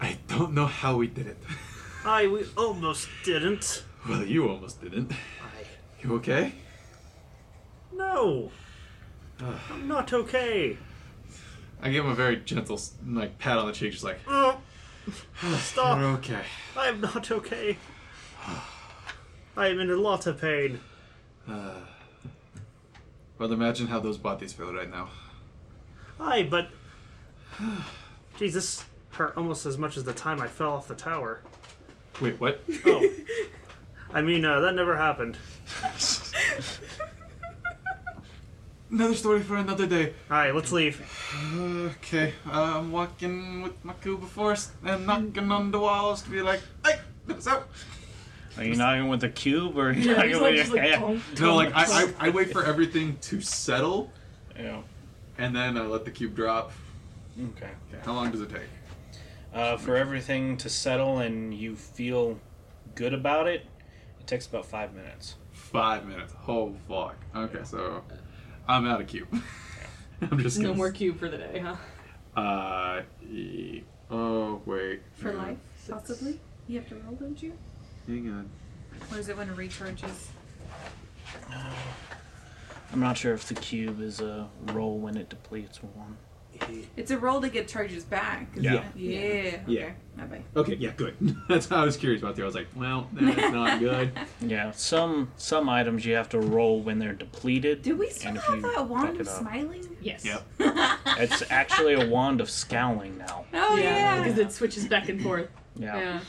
I 0.00 0.18
don't 0.26 0.52
know 0.52 0.66
how 0.66 0.96
we 0.96 1.06
did 1.06 1.28
it. 1.28 1.38
I. 2.04 2.26
We 2.26 2.44
almost 2.56 3.08
didn't. 3.24 3.84
Well, 4.08 4.24
you 4.24 4.48
almost 4.48 4.80
didn't. 4.80 5.12
I. 5.12 5.64
You 6.02 6.14
okay? 6.16 6.52
No! 7.94 8.50
I'm 9.40 9.86
not 9.88 10.12
okay. 10.12 10.76
I 11.80 11.90
give 11.90 12.04
him 12.04 12.10
a 12.10 12.14
very 12.14 12.36
gentle, 12.36 12.80
like, 13.06 13.38
pat 13.38 13.58
on 13.58 13.66
the 13.66 13.72
cheek, 13.72 13.92
just 13.92 14.04
like, 14.04 14.18
Oh, 14.28 14.60
stop! 15.58 15.98
you're 15.98 16.08
okay. 16.10 16.42
I'm 16.76 17.00
not 17.00 17.30
okay. 17.30 17.76
I 19.56 19.66
am 19.66 19.80
in 19.80 19.90
a 19.90 19.96
lot 19.96 20.26
of 20.26 20.40
pain. 20.40 20.80
Uh, 21.48 21.74
well, 23.38 23.52
imagine 23.52 23.88
how 23.88 23.98
those 24.00 24.16
bodies 24.16 24.52
feel 24.52 24.72
right 24.72 24.90
now. 24.90 25.08
Aye, 26.20 26.46
but. 26.48 26.68
Jesus, 28.38 28.84
hurt 29.10 29.36
almost 29.36 29.66
as 29.66 29.76
much 29.76 29.96
as 29.96 30.04
the 30.04 30.12
time 30.14 30.40
I 30.40 30.46
fell 30.48 30.72
off 30.72 30.88
the 30.88 30.94
tower. 30.94 31.42
Wait, 32.22 32.38
what? 32.40 32.62
Oh. 32.86 33.04
I 34.14 34.22
mean, 34.22 34.44
uh, 34.44 34.60
that 34.60 34.74
never 34.76 34.96
happened. 34.96 35.36
Another 38.90 39.14
story 39.14 39.40
for 39.40 39.56
another 39.56 39.86
day. 39.86 40.12
Alright, 40.30 40.54
let's 40.54 40.70
leave. 40.70 41.00
Okay, 41.56 42.34
uh, 42.46 42.74
I'm 42.78 42.92
walking 42.92 43.62
with 43.62 43.82
my 43.84 43.94
Cube 43.94 44.22
of 44.22 44.28
Force 44.28 44.70
and 44.84 45.06
knocking 45.06 45.50
on 45.50 45.70
the 45.72 45.80
walls 45.80 46.20
to 46.22 46.30
be 46.30 46.42
like, 46.42 46.60
hey, 46.84 47.00
let 47.26 47.38
us 47.38 47.46
out. 47.48 47.68
Are 48.58 48.64
you 48.64 48.76
knocking 48.76 49.08
with 49.08 49.20
the 49.22 49.30
cube 49.30 49.76
or 49.78 49.88
are 49.88 49.92
you 49.92 50.10
Yeah, 50.10 50.16
knocking 50.16 50.30
with 50.32 50.42
like, 50.42 50.54
your 50.54 50.64
just 50.64 50.74
like, 50.76 50.82
hand? 50.90 51.02
"Tonk, 51.02 51.40
No, 51.40 51.56
like, 51.56 51.72
I, 51.74 51.84
I. 51.86 52.14
I 52.26 52.28
wait 52.28 52.52
for 52.52 52.64
everything 52.64 53.16
to 53.22 53.40
settle 53.40 54.12
Yeah. 54.56 54.82
and 55.38 55.56
then 55.56 55.78
I 55.78 55.82
let 55.86 56.04
the 56.04 56.10
cube 56.10 56.36
drop. 56.36 56.70
Okay. 57.36 57.64
Okay, 57.64 58.02
how 58.04 58.12
long 58.12 58.30
does 58.30 58.42
it 58.42 58.50
take? 58.50 58.68
Uh, 59.52 59.76
for 59.76 59.96
everything 59.96 60.56
to 60.56 60.68
settle 60.70 61.18
and 61.18 61.52
you 61.52 61.76
feel 61.76 62.38
good 62.94 63.12
about 63.12 63.46
it, 63.46 63.66
it 64.18 64.26
takes 64.26 64.46
about 64.46 64.64
five 64.64 64.94
minutes. 64.94 65.34
Five 65.52 66.06
minutes. 66.06 66.32
Oh, 66.48 66.74
fuck. 66.88 67.16
Okay, 67.36 67.60
so 67.64 68.02
I'm 68.66 68.86
out 68.86 69.00
of 69.00 69.06
cube. 69.08 69.28
I'm 70.30 70.38
just 70.38 70.58
No 70.58 70.66
gonna- 70.68 70.76
more 70.78 70.90
cube 70.90 71.18
for 71.18 71.28
the 71.28 71.36
day, 71.38 71.58
huh? 71.64 72.40
Uh, 72.40 73.02
e- 73.30 73.82
oh, 74.10 74.62
wait. 74.64 75.02
For 75.12 75.32
hang 75.32 75.36
life, 75.38 75.58
possibly. 75.90 76.40
You 76.66 76.78
have 76.80 76.88
to 76.88 76.94
roll, 76.96 77.14
don't 77.16 77.42
you? 77.42 77.52
Hang 78.06 78.30
on. 78.30 78.50
Or 79.10 79.18
is 79.18 79.28
it 79.28 79.36
when 79.36 79.50
it 79.50 79.56
recharges? 79.56 80.28
I'm 82.92 83.00
not 83.00 83.16
sure 83.18 83.34
if 83.34 83.46
the 83.48 83.54
cube 83.54 84.00
is 84.00 84.20
a 84.20 84.48
roll 84.72 84.98
when 84.98 85.16
it 85.16 85.28
depletes 85.28 85.82
one. 85.82 86.16
He- 86.68 86.88
It's 86.96 87.10
a 87.10 87.18
roll 87.18 87.40
to 87.40 87.48
get 87.48 87.68
charges 87.68 88.04
back. 88.04 88.48
isn't 88.54 88.64
Yeah. 88.64 88.80
it? 88.80 88.84
Yeah. 88.96 89.60
Yeah. 89.66 89.82
Okay. 89.84 89.94
My 90.16 90.24
bad. 90.26 90.42
Okay, 90.56 90.74
yeah, 90.74 90.90
good. 90.96 91.16
That's 91.48 91.66
how 91.68 91.82
I 91.82 91.84
was 91.86 91.96
curious 91.96 92.20
about 92.22 92.36
there. 92.36 92.44
I 92.44 92.46
was 92.46 92.54
like, 92.54 92.68
well, 92.76 93.08
that's 93.12 93.50
not 93.52 93.80
good. 93.88 94.12
Yeah, 94.42 94.70
some 94.72 95.30
some 95.38 95.70
items 95.70 96.04
you 96.04 96.14
have 96.14 96.28
to 96.30 96.38
roll 96.40 96.82
when 96.82 96.98
they're 96.98 97.14
depleted. 97.14 97.80
Do 97.80 97.96
we 97.96 98.10
still 98.10 98.28
and 98.28 98.36
if 98.36 98.44
have 98.44 98.56
you 98.56 98.62
that 98.62 98.74
fuck 98.74 98.90
wand 98.90 99.20
of 99.20 99.26
smiling? 99.28 99.96
Yes. 100.02 100.24
Yep. 100.24 100.42
It's 101.18 101.42
actually 101.50 101.94
a 101.94 102.06
wand 102.08 102.40
of 102.42 102.50
scowling 102.50 103.16
now. 103.18 103.46
Oh 103.54 103.76
yeah. 103.76 104.22
Because 104.22 104.38
it 104.38 104.52
switches 104.52 104.86
back 104.86 105.08
and 105.08 105.20
forth. 105.22 105.48
Yeah. 105.76 106.20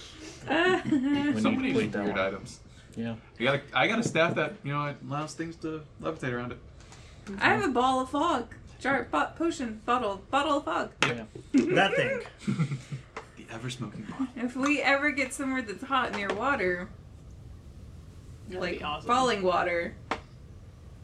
Yeah. 0.47 0.75
Uh, 0.75 0.79
When 0.89 1.41
so 1.41 1.51
many 1.51 1.73
weird 1.73 1.93
one. 1.93 2.17
items. 2.17 2.59
Yeah. 2.95 3.15
I 3.39 3.43
got 3.43 3.55
a, 3.55 3.61
I 3.73 3.87
got 3.89 3.99
a 3.99 4.03
staff 4.03 4.35
that 4.35 4.53
you 4.63 4.71
know 4.71 4.95
allows 5.09 5.33
things 5.33 5.57
to 5.57 5.81
levitate 6.01 6.31
around 6.31 6.53
it. 6.53 6.59
I 7.39 7.49
have 7.53 7.63
a 7.65 7.67
ball 7.69 7.99
of 8.01 8.09
fog. 8.09 8.53
Jar, 8.83 9.07
bo- 9.09 9.29
potion, 9.37 9.81
bottle, 9.85 10.21
bottle 10.29 10.57
of 10.57 10.65
fog. 10.65 10.91
Yeah. 11.07 11.23
that 11.53 11.95
thing. 11.95 12.19
The 13.37 13.45
ever 13.51 13.69
smoking 13.69 14.03
bottle. 14.09 14.27
If 14.35 14.55
we 14.57 14.81
ever 14.81 15.11
get 15.11 15.33
somewhere 15.33 15.61
that's 15.61 15.83
hot 15.83 16.11
near 16.15 16.27
water, 16.27 16.89
That'd 18.49 18.61
like 18.61 18.83
awesome. 18.83 19.07
falling 19.07 19.41
water, 19.41 19.95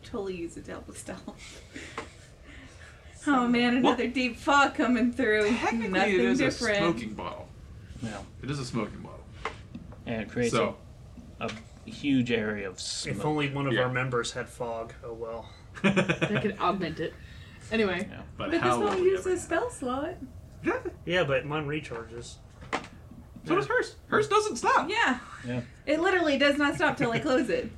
totally 0.04 0.36
use 0.36 0.58
it 0.58 0.66
to 0.66 0.72
help 0.72 0.88
with 0.88 0.98
stealth. 0.98 1.62
Oh 3.28 3.48
man, 3.48 3.78
another 3.78 4.08
deep 4.08 4.38
fog 4.38 4.76
coming 4.76 5.12
through. 5.14 5.48
Technically, 5.58 5.88
Nothing 5.90 6.14
it 6.16 6.20
is 6.22 6.38
different. 6.40 6.76
a 6.78 6.80
smoking 6.80 7.14
bottle. 7.14 7.48
Yeah. 8.02 8.20
It 8.44 8.50
is 8.52 8.60
a 8.60 8.66
smoking 8.66 9.00
bottle. 9.00 9.20
And 10.06 10.22
it 10.24 10.30
creates 10.30 10.54
So, 10.54 10.76
a, 11.40 11.46
a 11.86 11.90
huge 11.90 12.32
area 12.32 12.68
of 12.70 12.80
smoke. 12.80 13.16
If 13.16 13.26
only 13.26 13.50
one 13.50 13.68
of 13.68 13.74
Yeah. 13.74 13.82
our 13.84 13.90
members 13.90 14.32
had 14.34 14.50
fog. 14.50 14.94
Oh 15.04 15.14
well. 15.14 15.50
That 15.84 16.42
could 16.42 16.58
augment 16.60 17.00
it. 17.00 17.14
Anyway. 17.72 18.08
Yeah. 18.10 18.22
but, 18.38 18.46
But 18.46 18.52
this 18.52 18.62
how 18.62 18.80
won't 18.80 18.96
will 18.96 19.04
we 19.04 19.10
use 19.12 19.22
ever- 19.22 19.34
a 19.36 19.38
spell 19.40 19.70
slot. 19.70 20.16
Yeah, 21.06 21.24
but 21.24 21.46
mine 21.46 21.66
recharges. 21.68 22.36
So 23.46 23.56
does 23.56 23.68
hers. 23.68 23.96
Hers 24.08 24.28
doesn't 24.28 24.58
stop. 24.58 24.90
Yeah. 24.90 25.20
Yeah. 25.48 25.62
It 25.86 26.00
literally 26.02 26.38
does 26.38 26.58
not 26.58 26.76
stop 26.76 26.98
till 26.98 27.12
I 27.12 27.20
close 27.28 27.50
it. 27.50 27.72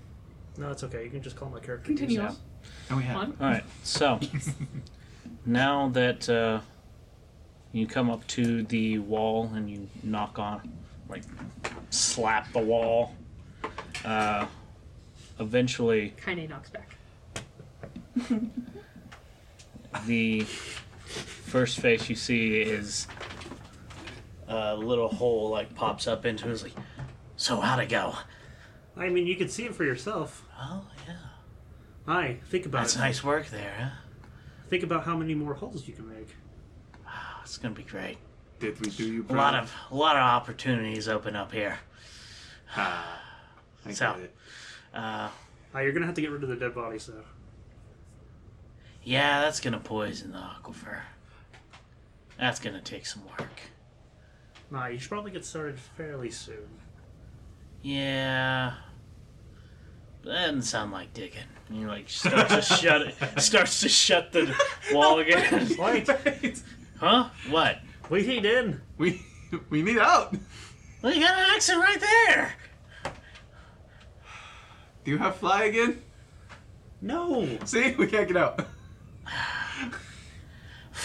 No, 0.58 0.72
it's 0.72 0.84
okay. 0.84 1.04
You 1.04 1.10
can 1.10 1.22
just 1.22 1.36
call 1.36 1.50
my 1.50 1.60
character. 1.60 1.86
Continue 1.88 2.22
on. 2.22 2.36
And 2.90 2.98
we 2.98 3.04
have. 3.04 3.16
On. 3.18 3.38
All 3.40 3.48
right. 3.48 3.64
So 3.84 4.20
now 5.46 5.90
that 5.90 6.28
uh, 6.30 6.60
you 7.72 7.86
come 7.88 8.10
up 8.10 8.26
to 8.28 8.64
the 8.64 8.98
wall 9.00 9.52
and 9.54 9.70
you 9.70 9.88
knock 10.04 10.40
on, 10.40 10.72
like, 11.08 11.24
slap 11.90 12.52
the 12.52 12.60
wall, 12.60 13.14
uh, 14.04 14.46
eventually 15.40 16.14
Kaine 16.24 16.50
knocks 16.50 16.70
back. 16.70 16.90
the 20.06 20.42
first 20.42 21.80
face 21.80 22.10
you 22.10 22.16
see 22.16 22.62
is 22.62 23.08
a 24.48 24.76
little 24.76 25.08
hole 25.10 25.50
like 25.50 25.74
pops 25.76 26.08
up 26.08 26.26
into 26.26 26.48
it. 26.50 26.52
It's 26.52 26.64
like, 26.64 26.74
so 27.36 27.60
how'd 27.60 27.80
it 27.80 27.90
go? 27.90 28.16
I 28.96 29.10
mean, 29.10 29.26
you 29.28 29.36
can 29.36 29.48
see 29.50 29.66
it 29.66 29.76
for 29.76 29.84
yourself. 29.84 30.46
Oh 30.60 30.86
yeah, 31.08 31.16
Hi, 32.06 32.38
think 32.50 32.66
about 32.66 32.80
that's 32.82 32.96
it. 32.96 33.00
nice 33.00 33.24
work 33.24 33.48
there. 33.50 33.74
Huh? 33.80 33.90
Think 34.70 34.84
about 34.84 35.04
how 35.06 35.18
many 35.18 35.34
more 35.34 35.54
holes 35.54 35.88
you 35.88 35.94
can 35.94 36.08
make. 36.10 36.30
Oh, 37.08 37.40
it's 37.44 37.58
gonna 37.58 37.74
be 37.76 37.84
great. 37.84 38.18
Did 38.60 38.80
we 38.80 38.90
do 38.92 39.06
you 39.12 39.26
A 39.30 39.34
lot 39.34 39.56
of 39.56 39.74
a 39.90 39.96
lot 39.96 40.16
of 40.16 40.22
opportunities 40.22 41.08
open 41.08 41.36
up 41.36 41.52
here. 41.52 41.80
Ah, 42.76 43.22
I 43.86 43.92
So- 43.94 44.14
get 44.14 44.22
it. 44.24 44.36
Uh, 44.94 45.30
Ah, 45.74 45.80
you're 45.80 45.94
gonna 45.94 46.06
have 46.06 46.16
to 46.16 46.22
get 46.22 46.32
rid 46.32 46.44
of 46.44 46.50
the 46.50 46.58
dead 46.58 46.76
bodies, 46.76 47.06
though. 47.08 47.24
Yeah, 49.04 49.42
that's 49.42 49.60
gonna 49.60 49.80
poison 49.80 50.32
the 50.32 50.38
aquifer. 50.38 51.00
That's 52.38 52.60
gonna 52.60 52.82
take 52.82 53.06
some 53.06 53.24
work. 53.26 53.62
Nah, 54.70 54.88
you 54.88 55.00
should 55.00 55.10
probably 55.10 55.32
get 55.32 55.46
started 55.46 55.78
fairly 55.78 56.32
soon. 56.32 56.70
Yeah. 57.82 58.74
That 60.24 60.34
doesn't 60.34 60.64
sound 60.64 60.92
like 60.92 61.14
digging. 61.14 61.40
And 61.68 61.80
you 61.80 61.88
like 61.88 62.10
starts 62.10 62.56
to 62.56 62.62
shut 62.62 63.02
it 63.02 63.16
starts 63.42 63.82
to 63.82 63.90
shut 63.90 64.32
the 64.32 64.56
wall 64.92 65.20
again. 65.20 65.70
Wait, 65.80 66.10
huh? 67.00 67.30
What? 67.50 67.80
wait 68.10 68.46
in. 68.46 68.82
we 68.98 69.22
we 69.70 69.82
need 69.82 69.98
out. 69.98 70.36
Well 71.02 71.14
you 71.14 71.22
got 71.22 71.38
an 71.38 71.56
exit 71.56 71.78
right 71.78 72.00
there. 72.00 72.54
Do 75.04 75.12
you 75.12 75.18
have 75.18 75.38
fly 75.38 75.64
again? 75.64 76.02
No. 77.02 77.58
See, 77.66 77.96
we 77.96 78.06
can't 78.06 78.28
get 78.28 78.38
out. 78.38 78.68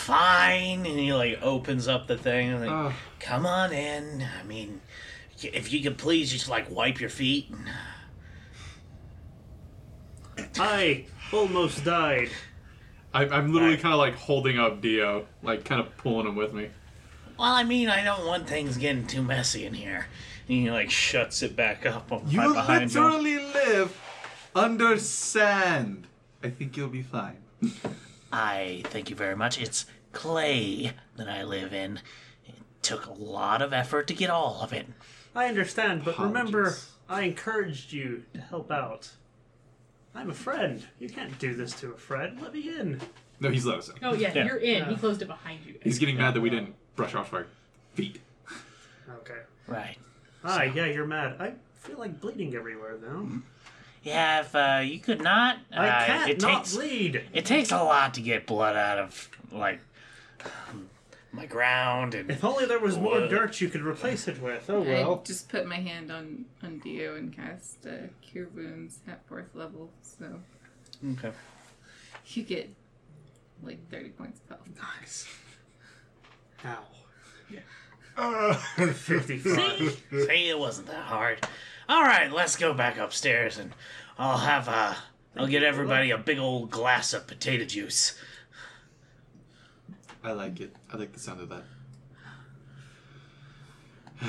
Fine. 0.07 0.87
And 0.87 0.99
he 0.99 1.12
like 1.12 1.39
opens 1.43 1.89
up 1.89 2.07
the 2.07 2.16
thing 2.16 2.51
and 2.51 2.65
like 2.66 2.93
come 3.19 3.45
on 3.45 3.73
in. 3.73 4.24
I 4.41 4.45
mean 4.45 4.81
if 5.43 5.73
you 5.73 5.83
could 5.83 5.99
please 5.99 6.31
just 6.31 6.49
like 6.49 6.70
wipe 6.70 7.01
your 7.01 7.11
feet. 7.11 7.53
I 10.59 11.05
almost 11.33 11.85
died. 11.85 12.28
I, 13.12 13.24
I'm 13.27 13.53
literally 13.53 13.74
Right. 13.74 13.83
kind 13.83 13.93
of 13.95 13.99
like 13.99 14.15
holding 14.15 14.59
up 14.59 14.81
Dio, 14.81 15.27
like 15.43 15.65
kind 15.65 15.81
of 15.81 15.97
pulling 15.97 16.27
him 16.27 16.37
with 16.37 16.53
me. 16.53 16.69
Well, 17.39 17.53
I 17.53 17.65
mean, 17.65 17.89
I 17.89 18.03
don't 18.05 18.27
want 18.27 18.47
things 18.49 18.77
getting 18.77 19.07
too 19.07 19.23
messy 19.23 19.66
in 19.66 19.74
here. 19.74 20.07
And 20.49 20.57
he 20.59 20.70
like 20.70 20.91
shuts 20.91 21.43
it 21.43 21.57
back 21.57 21.85
up 21.85 22.12
on 22.12 22.23
You 22.28 22.41
behind 22.55 22.95
you. 22.95 23.01
literally 23.03 23.37
live 23.39 23.99
under 24.55 24.99
sand. 24.99 26.07
I 26.43 26.51
think 26.51 26.77
you'll 26.77 26.89
be 26.89 27.03
fine. 27.03 27.39
I 28.33 28.83
thank 28.87 29.11
you 29.11 29.16
very 29.16 29.37
much. 29.37 29.61
It's 29.61 29.87
clay 30.16 30.93
that 31.16 31.28
I 31.28 31.44
live 31.44 31.72
in. 31.74 32.01
It 32.47 32.55
took 32.82 33.06
a 33.06 33.12
lot 33.12 33.60
of 33.62 33.72
effort 33.72 34.06
to 34.09 34.14
get 34.14 34.30
all 34.30 34.60
of 34.62 34.72
it. 34.72 34.86
I 35.34 35.47
understand, 35.47 36.05
but 36.05 36.18
remember, 36.18 36.74
I 37.09 37.22
encouraged 37.22 37.93
you 37.93 38.24
to 38.32 38.40
help 38.40 38.70
out. 38.70 39.10
I'm 40.14 40.30
a 40.30 40.34
friend. 40.34 40.82
You 40.98 41.10
can't 41.10 41.38
do 41.38 41.55
this 41.55 41.72
to 41.80 41.93
a 41.93 41.97
friend. 41.98 42.40
Let 42.40 42.55
me 42.55 42.68
in. 42.78 43.01
No, 43.38 43.51
he's 43.51 43.66
let 43.66 43.78
us 43.78 43.90
in. 43.90 43.97
Oh 44.02 44.14
yeah, 44.14 44.32
Yeah. 44.34 44.47
you're 44.47 44.56
in. 44.56 44.84
He 44.86 44.90
Yeah. 44.93 44.97
closed 44.98 45.20
it 45.20 45.26
behind 45.28 45.66
you. 45.66 45.78
He's 45.82 45.98
getting 45.98 46.16
mad 46.16 46.32
that 46.34 46.40
we 46.40 46.48
didn't 46.48 46.74
brush 46.97 47.14
off 47.14 47.34
our 47.34 47.47
feet. 47.94 48.20
Okay. 49.20 49.40
Right. 49.66 49.98
Ah, 50.43 50.62
yeah, 50.62 50.86
you're 50.86 51.06
mad. 51.06 51.36
I 51.38 51.52
feel 51.74 51.98
like 51.98 52.18
bleeding 52.20 52.55
everywhere 52.55 52.97
though. 52.97 53.28
Yeah, 54.02 54.40
if 54.40 54.55
uh, 54.55 54.80
you 54.82 55.01
could 55.01 55.20
not, 55.20 55.56
uh, 55.76 55.80
I 55.80 56.06
can't 56.06 56.30
it 56.30 56.40
not 56.40 56.59
takes 56.64 56.76
bleed. 56.76 57.22
it 57.34 57.44
takes 57.44 57.72
a 57.72 57.82
lot 57.82 58.14
to 58.14 58.20
get 58.22 58.47
blood 58.47 58.76
out 58.76 58.98
of 58.98 59.28
like 59.52 59.80
my 61.32 61.46
ground 61.46 62.14
and 62.14 62.30
If 62.30 62.44
only 62.44 62.64
there 62.66 62.78
was 62.78 62.96
more 62.96 63.20
What? 63.20 63.30
dirt 63.30 63.60
you 63.60 63.68
could 63.68 63.82
replace 63.82 64.26
it 64.28 64.40
with. 64.40 64.68
Oh 64.70 64.80
well. 64.80 65.20
I 65.20 65.24
just 65.24 65.48
put 65.48 65.66
my 65.66 65.76
hand 65.76 66.10
on 66.10 66.46
on 66.62 66.78
Dio 66.78 67.16
and 67.16 67.34
cast 67.34 67.86
uh, 67.86 68.08
Cure 68.22 68.48
Wounds 68.54 68.98
at 69.08 69.26
fourth 69.28 69.54
level, 69.54 69.90
so 70.02 70.40
okay. 71.12 71.32
you 72.28 72.42
get 72.42 72.70
like 73.62 73.78
thirty 73.90 74.10
points 74.10 74.40
of 74.50 74.56
health. 74.56 74.68
Nice. 75.00 75.26
Ow. 76.64 76.82
Fifty-five. 78.94 80.02
See, 80.10 80.48
it 80.48 80.58
wasn't 80.58 80.86
that 80.86 81.04
hard. 81.04 81.46
All 81.88 82.02
right, 82.02 82.32
let's 82.32 82.56
go 82.56 82.72
back 82.72 82.96
upstairs 82.96 83.58
and 83.58 83.72
I'll 84.18 84.38
have 84.38 84.68
uh, 84.68 84.94
I'll 85.36 85.46
get 85.46 85.62
everybody 85.62 86.10
a 86.10 86.18
big 86.18 86.38
old 86.38 86.70
glass 86.70 87.12
of 87.12 87.26
potato 87.26 87.64
juice. 87.66 88.18
I 90.27 90.32
like 90.32 90.59
it. 90.61 90.74
I 90.93 90.97
like 90.97 91.12
the 91.12 91.20
sound 91.20 91.40
of 91.40 91.48
that. 91.51 91.62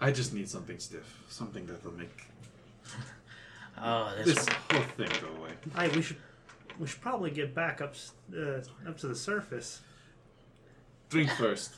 I 0.00 0.12
just 0.12 0.34
need 0.34 0.50
something 0.50 0.78
stiff. 0.78 1.18
Something 1.30 1.64
that'll 1.66 1.92
make 1.92 2.26
Oh, 3.82 4.12
this 4.22 4.34
this 4.36 4.48
whole 4.70 4.82
thing 4.82 5.08
go 5.22 5.28
away. 5.40 5.52
Hi, 5.74 5.88
we 5.88 6.02
should 6.02 6.18
we 6.78 6.86
should 6.86 7.00
probably 7.00 7.30
get 7.30 7.54
back 7.54 7.80
up 7.80 7.92
s- 7.94 8.12
uh, 8.36 8.60
up 8.86 8.98
to 8.98 9.06
the 9.08 9.14
surface. 9.14 9.80
Drink 11.08 11.30
first. 11.30 11.74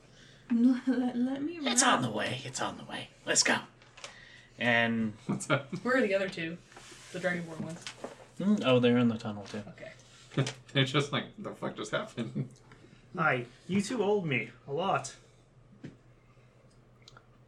let, 0.50 1.16
let 1.16 1.42
me. 1.42 1.58
It's 1.62 1.84
on 1.84 2.02
the 2.02 2.10
way. 2.10 2.40
It's 2.44 2.60
on 2.60 2.78
the 2.78 2.84
way. 2.84 3.10
Let's 3.24 3.44
go. 3.44 3.58
And 4.58 5.12
What's 5.26 5.46
that? 5.46 5.66
Where 5.84 5.98
are 5.98 6.00
the 6.02 6.14
other 6.16 6.28
two? 6.28 6.56
The 7.12 7.20
Dragonborn 7.20 7.60
ones. 7.60 7.84
mm, 8.40 8.62
oh, 8.66 8.80
they're 8.80 8.98
in 8.98 9.06
the 9.08 9.18
tunnel 9.18 9.44
too. 9.44 9.62
Okay. 9.68 10.44
They're 10.72 10.84
just 10.84 11.12
like, 11.12 11.24
the 11.38 11.50
fuck 11.52 11.76
just 11.76 11.92
happened? 11.92 12.48
Hi, 13.16 13.46
you 13.66 13.80
two 13.80 14.02
owed 14.02 14.24
me 14.26 14.50
a 14.66 14.72
lot. 14.72 15.14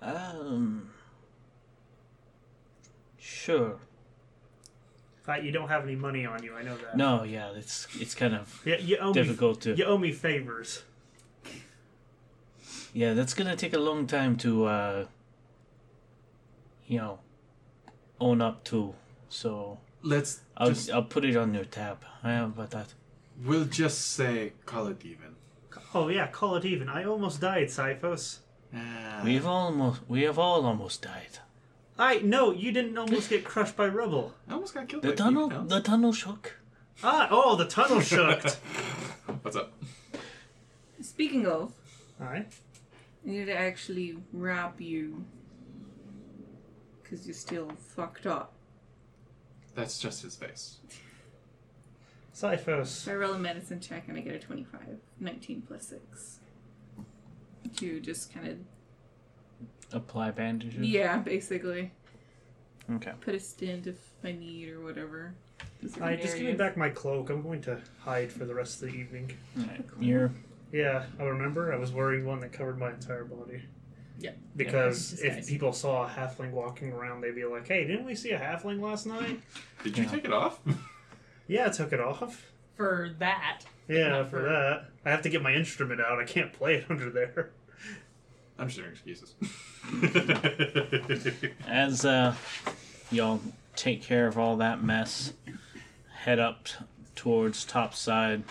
Um. 0.03 0.91
Sure. 3.19 3.73
In 5.19 5.25
fact, 5.25 5.45
you 5.45 5.53
don't 5.53 5.69
have 5.69 5.85
any 5.85 5.95
money 5.97 6.25
on 6.27 6.43
you. 6.43 6.55
I 6.55 6.63
know 6.63 6.77
that. 6.79 6.97
No, 6.97 7.23
yeah, 7.23 7.51
it's 7.53 7.87
it's 8.01 8.15
kind 8.15 8.35
of 8.35 8.61
Yeah, 8.65 8.79
you 8.79 8.97
owe 8.99 9.13
difficult 9.13 9.65
me. 9.67 9.73
to. 9.75 9.79
You 9.79 9.85
owe 9.85 9.99
me 9.99 10.13
favors. 10.13 10.83
Yeah, 12.93 13.15
that's 13.15 13.35
gonna 13.35 13.55
take 13.57 13.73
a 13.75 13.79
long 13.79 14.07
time 14.09 14.37
to, 14.39 14.65
uh, 14.65 15.07
you 16.89 16.99
know, 16.99 17.21
own 18.21 18.41
up 18.41 18.65
to. 18.65 18.95
So 19.29 19.79
Let's 20.03 20.41
I'll 20.57 20.71
just, 20.71 20.91
I'll 20.91 21.05
put 21.05 21.25
it 21.25 21.37
on 21.37 21.55
your 21.55 21.65
tab. 21.67 22.03
How 22.23 22.47
about 22.47 22.71
that? 22.71 22.95
we'll 23.45 23.65
just 23.67 24.01
say, 24.13 24.53
call 24.67 24.89
it 24.89 25.05
even. 25.05 25.37
Oh 25.95 26.09
yeah, 26.09 26.27
call 26.29 26.57
it 26.57 26.65
even. 26.65 26.89
I 26.89 27.05
almost 27.05 27.41
died, 27.41 27.67
Cyphos. 27.69 28.39
Ah, 28.75 29.23
We've 29.25 29.47
almost, 29.47 30.03
we 30.09 30.23
have 30.23 30.39
all 30.39 30.65
almost 30.65 31.03
died. 31.03 31.39
I 31.99 32.19
no, 32.19 32.53
you 32.53 32.73
didn't 32.73 32.97
almost 32.97 33.29
get 33.29 33.45
crushed 33.45 33.77
by 33.77 33.87
rubble. 33.89 34.35
I 34.49 34.55
almost 34.55 34.75
got 34.75 34.89
killed. 34.89 35.03
The 35.03 35.11
by 35.11 35.15
tunnel, 35.17 35.49
Keith 35.49 35.59
Pounds. 35.59 35.71
the 35.71 35.81
tunnel 35.81 36.13
shook. 36.13 36.57
Ah, 37.03 37.29
oh, 37.31 37.57
the 37.57 37.67
tunnel 37.67 38.01
shook. 38.01 38.43
What's 39.43 39.57
up? 39.57 39.73
Speaking 41.03 41.47
of, 41.47 41.73
Alright. 42.21 42.53
I 43.27 43.29
need 43.31 43.47
to 43.47 43.57
actually 43.59 44.17
wrap 44.33 44.81
you. 44.81 45.25
Because 47.03 47.27
you're 47.27 47.35
still 47.35 47.71
fucked 47.97 48.27
up. 48.27 48.53
That's 49.75 49.99
just 49.99 50.23
his 50.23 50.37
face. 50.37 50.77
Cyphos. 52.41 53.07
I 53.11 53.15
roll 53.15 53.35
a 53.35 53.39
medicine 53.39 53.81
check 53.81 54.05
and 54.09 54.17
I 54.17 54.21
get 54.21 54.35
a 54.35 54.39
25. 54.39 54.81
19 55.21 55.63
plus 55.67 55.87
6. 55.89 56.39
To 57.77 58.01
just 58.01 58.33
kind 58.33 58.49
of. 58.49 58.57
Apply 59.93 60.31
bandages. 60.31 60.81
Yeah, 60.81 61.19
basically. 61.19 61.91
Okay. 62.91 63.13
Put 63.21 63.35
a 63.35 63.41
stint 63.41 63.87
if 63.87 63.97
I 64.25 64.33
need 64.33 64.71
or 64.71 64.81
whatever. 64.81 65.35
Alright, 65.97 66.21
just 66.23 66.37
give 66.37 66.47
me 66.47 66.53
back 66.55 66.77
my 66.77 66.89
cloak. 66.89 67.31
I'm 67.31 67.43
going 67.43 67.61
to 67.63 67.79
hide 68.01 68.33
for 68.33 68.45
the 68.45 68.55
rest 68.55 68.83
of 68.83 68.91
the 68.91 68.95
evening. 68.97 69.31
Alright. 69.59 69.85
You're 70.01 70.31
Yeah, 70.73 71.05
I 71.19 71.25
remember. 71.25 71.73
I 71.73 71.77
was 71.77 71.93
wearing 71.93 72.25
one 72.25 72.41
that 72.41 72.53
covered 72.53 72.79
my 72.79 72.91
entire 72.91 73.25
body. 73.25 73.63
Yeah. 74.19 74.33
Because 74.57 75.21
Yeah, 75.23 75.33
if 75.35 75.49
people 75.49 75.73
saw 75.73 76.05
a 76.07 76.09
halfling 76.09 76.51
walking 76.53 76.93
around, 76.93 77.23
they'd 77.23 77.35
be 77.35 77.45
like, 77.45 77.67
"Hey, 77.67 77.87
didn't 77.87 78.05
we 78.05 78.15
see 78.15 78.33
a 78.33 78.39
halfling 78.39 78.81
last 78.81 79.07
night?" 79.07 79.41
Did 79.83 79.97
you 79.97 80.05
Yeah. 80.05 80.11
take 80.11 80.25
it 80.27 80.33
off? 80.33 80.61
Yeah, 81.51 81.67
I 81.67 81.71
took 81.71 81.93
it 81.93 81.99
off. 82.01 82.53
For 82.77 83.11
that. 83.19 83.63
Yeah, 83.89 84.23
for 84.25 84.31
for- 84.31 84.43
that. 84.43 84.85
I 85.05 85.11
have 85.11 85.23
to 85.23 85.29
get 85.29 85.43
my 85.43 85.53
instrument 85.53 86.01
out. 86.01 86.21
I 86.21 86.25
can't 86.25 86.53
play 86.53 86.77
it 86.77 86.87
under 86.91 87.11
there. 87.11 87.51
I'm 88.59 88.69
just 88.69 88.79
doing 88.79 88.91
excuses. 88.91 89.35
as 91.67 92.05
uh, 92.05 92.35
y'all 93.11 93.41
take 93.75 94.03
care 94.03 94.27
of 94.29 94.39
all 94.39 94.57
that 94.59 94.83
mess, 94.85 95.33
head 96.13 96.39
up 96.39 96.65
t- 96.67 96.75
towards 97.17 97.65
topside. 97.65 98.45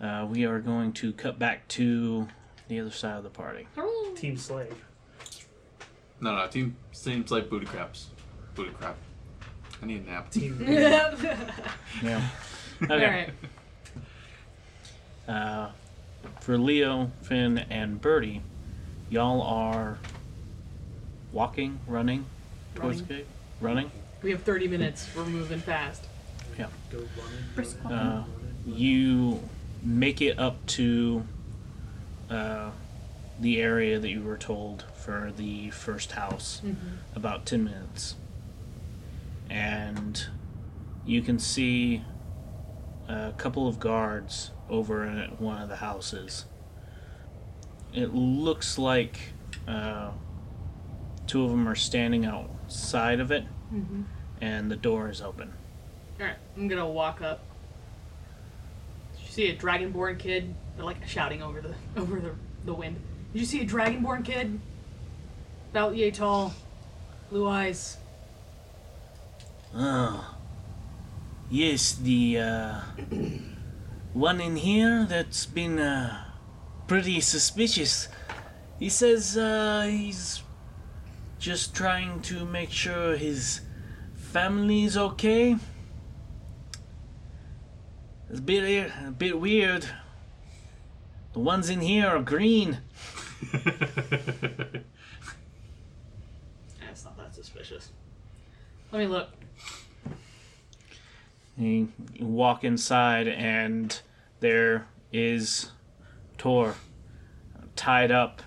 Uh, 0.00 0.26
we 0.30 0.44
are 0.46 0.60
going 0.60 0.92
to 0.94 1.12
cut 1.12 1.38
back 1.38 1.66
to 1.68 2.26
the 2.68 2.80
other 2.80 2.90
side 2.90 3.16
of 3.18 3.24
the 3.24 3.30
party. 3.30 3.66
Team 4.16 4.36
slave. 4.36 4.82
no, 6.20 6.36
no, 6.36 6.46
team 6.46 6.76
seems 6.92 7.30
like 7.30 7.50
booty 7.50 7.66
craps. 7.66 8.08
Booty 8.54 8.70
crap. 8.70 8.96
I 9.82 9.86
need 9.86 10.06
a 10.06 10.10
nap. 10.10 10.30
Team. 10.30 10.58
Yeah. 10.68 11.14
Yeah. 12.02 12.28
Okay. 12.82 13.32
right. 15.28 15.34
Uh, 15.34 15.70
for 16.40 16.58
Leo, 16.58 17.10
Finn, 17.22 17.58
and 17.70 18.00
Byrdi, 18.00 18.40
y'all 19.10 19.42
are 19.42 19.98
walking, 21.32 21.78
running 21.86 22.26
towards 22.74 23.00
Running. 23.02 23.08
the 23.08 23.14
gate. 23.14 23.26
Running. 23.60 23.90
We 24.22 24.30
have 24.30 24.42
30 24.42 24.68
minutes. 24.68 25.08
We're 25.16 25.24
moving 25.24 25.60
fast. 25.60 26.04
Go 26.58 26.66
running. 26.98 27.08
Brisk 27.54 27.76
Uh, 27.84 27.88
running. 27.88 28.24
you 28.66 29.40
make 29.82 30.20
it 30.20 30.38
up 30.38 30.64
to 30.66 31.24
uh, 32.30 32.70
the 33.40 33.60
area 33.60 33.98
that 33.98 34.10
you 34.10 34.22
were 34.22 34.36
told 34.36 34.84
for 34.94 35.32
the 35.36 35.70
first 35.70 36.12
house 36.12 36.60
about 37.16 37.46
10 37.46 37.64
minutes 37.64 38.14
and 39.52 40.26
you 41.04 41.20
can 41.20 41.38
see 41.38 42.02
a 43.08 43.32
couple 43.36 43.68
of 43.68 43.78
guards 43.78 44.50
over 44.70 45.04
at 45.04 45.38
one 45.40 45.60
of 45.60 45.68
the 45.68 45.76
houses 45.76 46.46
it 47.92 48.14
looks 48.14 48.78
like 48.78 49.18
uh, 49.68 50.10
two 51.26 51.44
of 51.44 51.50
them 51.50 51.68
are 51.68 51.74
standing 51.74 52.24
outside 52.24 53.20
of 53.20 53.30
it 53.30 53.44
and 54.40 54.70
the 54.70 54.76
door 54.76 55.08
is 55.10 55.20
open 55.20 55.52
All 56.20 56.26
right. 56.26 56.36
I'm 56.56 56.68
gonna 56.68 56.88
walk 56.88 57.20
up. 57.22 57.40
Did 59.16 59.22
you 59.24 59.30
see 59.30 59.48
a 59.50 59.56
dragonborn 59.56 60.18
kid? 60.18 60.54
They're 60.76 60.84
like 60.84 61.06
shouting 61.06 61.42
over 61.42 61.60
the 61.60 61.74
over 62.00 62.20
the 62.20 62.34
the 62.64 62.74
wind. 62.74 62.96
Did 63.32 63.40
you 63.40 63.46
see 63.46 63.60
a 63.62 63.66
dragonborn 63.66 64.24
kid? 64.24 64.60
About 65.70 65.96
yay 65.96 66.10
tall, 66.10 66.52
blue 67.30 67.48
eyes. 67.48 67.96
Oh. 69.74 70.36
Yes, 71.50 71.94
the 71.94 72.38
uh, 72.38 72.80
one 74.12 74.40
in 74.40 74.56
here 74.56 75.06
that's 75.08 75.46
been 75.46 75.78
uh, 75.78 76.24
pretty 76.86 77.20
suspicious. 77.20 78.08
He 78.78 78.88
says 78.88 79.36
uh, 79.36 79.86
he's 79.88 80.42
just 81.38 81.74
trying 81.74 82.20
to 82.22 82.44
make 82.44 82.70
sure 82.70 83.16
his 83.16 83.60
family's 84.14 84.96
okay. 84.96 85.56
It's 88.30 88.38
a 88.38 88.42
bit, 88.42 88.90
a 89.06 89.10
bit 89.10 89.38
weird. 89.38 89.86
The 91.32 91.40
ones 91.40 91.68
in 91.68 91.80
here 91.80 92.06
are 92.06 92.22
green. 92.22 92.78
That's 93.52 93.64
not 97.04 97.16
that 97.16 97.34
suspicious. 97.34 97.90
Let 98.90 99.00
me 99.00 99.06
look. 99.06 99.28
You 101.56 101.88
walk 102.20 102.64
inside, 102.64 103.28
and 103.28 104.00
there 104.40 104.86
is 105.12 105.70
Tor 106.38 106.76
tied 107.76 108.10
up 108.10 108.42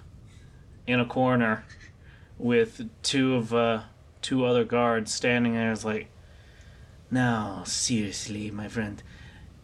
in 0.88 1.00
a 1.00 1.06
corner 1.06 1.66
with 2.38 2.90
two 3.04 3.36
of 3.36 3.54
uh, 3.54 3.82
two 4.22 4.46
other 4.46 4.64
guards 4.64 5.14
standing 5.14 5.54
there. 5.54 5.72
It's 5.72 5.86
like, 5.86 6.10
Now, 7.12 7.64
seriously, 7.66 8.52
my 8.52 8.68
friend, 8.68 9.02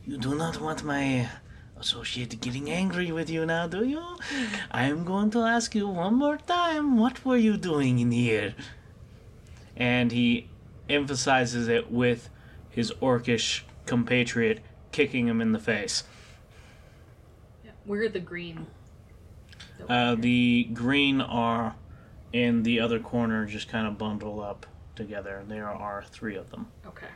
you 0.06 0.18
do 0.18 0.36
not 0.36 0.62
want 0.62 0.84
my 0.84 1.30
associate 1.80 2.40
getting 2.42 2.70
angry 2.70 3.12
with 3.12 3.30
you 3.30 3.46
now, 3.46 3.68
do 3.68 3.84
you? 3.84 4.04
I 4.70 4.84
am 4.86 5.04
going 5.04 5.32
to 5.32 5.40
ask 5.40 5.74
you 5.74 5.88
one 5.88 6.14
more 6.16 6.38
time 6.38 6.98
what 6.98 7.26
were 7.26 7.38
you 7.38 7.58
doing 7.58 8.00
in 8.00 8.12
here? 8.12 8.54
and 9.76 10.12
he 10.12 10.48
emphasizes 10.90 11.68
it 11.68 11.90
with 11.92 12.30
his 12.72 12.92
orcish 13.02 13.62
compatriot 13.86 14.62
kicking 14.92 15.28
him 15.28 15.42
in 15.42 15.52
the 15.52 15.60
face. 15.60 16.04
Yeah, 17.64 17.72
Where 17.86 18.04
are 18.04 18.10
the 18.10 18.20
green? 18.20 18.68
Uh, 19.88 20.16
the 20.16 20.70
green 20.74 21.22
are 21.22 21.76
in 22.34 22.64
the 22.64 22.80
other 22.80 23.00
corner, 23.00 23.46
just 23.46 23.68
kind 23.68 23.88
of 23.88 23.98
bundle 23.98 24.42
up 24.42 24.66
together. 24.96 25.44
There 25.48 25.70
are 25.70 26.04
three 26.10 26.36
of 26.36 26.50
them. 26.52 26.68
Okay. 26.86 27.08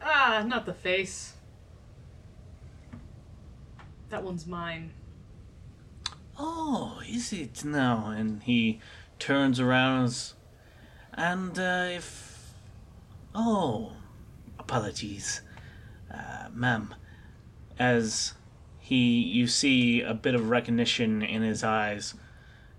Ah, 0.00 0.42
not 0.46 0.66
the 0.66 0.74
face. 0.74 1.34
That 4.08 4.24
one's 4.24 4.46
mine. 4.46 4.92
Oh, 6.38 7.00
is 7.08 7.32
it? 7.32 7.64
now? 7.64 8.08
and 8.08 8.42
he 8.42 8.80
turns 9.18 9.60
around 9.60 10.34
and, 11.14 11.54
and 11.56 11.58
uh, 11.58 11.96
if 11.96 12.21
Oh, 13.34 13.92
apologies, 14.58 15.40
uh, 16.12 16.48
ma'am. 16.52 16.94
as 17.78 18.34
he 18.78 19.20
you 19.22 19.46
see 19.46 20.02
a 20.02 20.12
bit 20.12 20.34
of 20.34 20.50
recognition 20.50 21.22
in 21.22 21.42
his 21.42 21.64
eyes. 21.64 22.14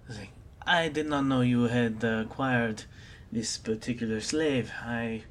Like, 0.08 0.32
I 0.66 0.90
did 0.90 1.08
not 1.08 1.26
know 1.26 1.42
you 1.42 1.64
had 1.64 2.04
acquired 2.04 2.84
this 3.32 3.58
particular 3.58 4.20
slave. 4.22 4.72
I 4.84 5.24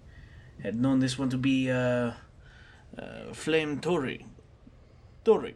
had 0.63 0.75
known 0.81 0.99
this 1.01 1.19
one 1.19 1.29
to 1.31 1.37
be 1.39 1.71
uh, 1.71 2.13
uh, 2.99 3.33
Flame 3.33 3.81
Tori. 3.81 4.27
Tori. 5.25 5.55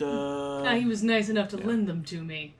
Uh, 0.00 0.62
Ah, 0.64 0.74
he 0.74 0.84
was 0.84 1.02
nice 1.02 1.28
enough 1.30 1.48
to 1.48 1.56
lend 1.56 1.86
them 1.88 2.02
to 2.04 2.22
me. 2.22 2.54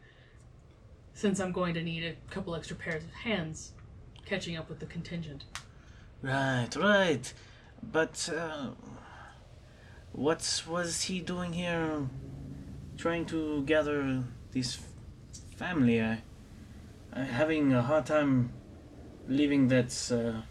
Since 1.12 1.40
I'm 1.40 1.52
going 1.52 1.74
to 1.74 1.82
need 1.82 2.04
a 2.04 2.14
couple 2.32 2.54
extra 2.54 2.76
pairs 2.76 3.04
of 3.04 3.10
hands, 3.12 3.72
catching 4.24 4.56
up 4.56 4.68
with 4.70 4.78
the 4.80 4.86
contingent. 4.86 5.44
Right, 6.22 6.74
right. 6.76 7.32
But 7.82 8.30
uh, 8.34 8.70
what 10.12 10.62
was 10.68 11.02
he 11.02 11.20
doing 11.20 11.52
here? 11.52 12.08
trying 12.96 13.26
to 13.26 13.62
gather 13.64 14.22
this 14.52 14.78
family. 15.56 16.00
I, 16.00 16.22
I'm 17.12 17.26
having 17.26 17.72
a 17.72 17.82
hard 17.82 18.06
time 18.06 18.52
believing 19.26 19.68
that 19.68 19.92
uh, 20.10 20.42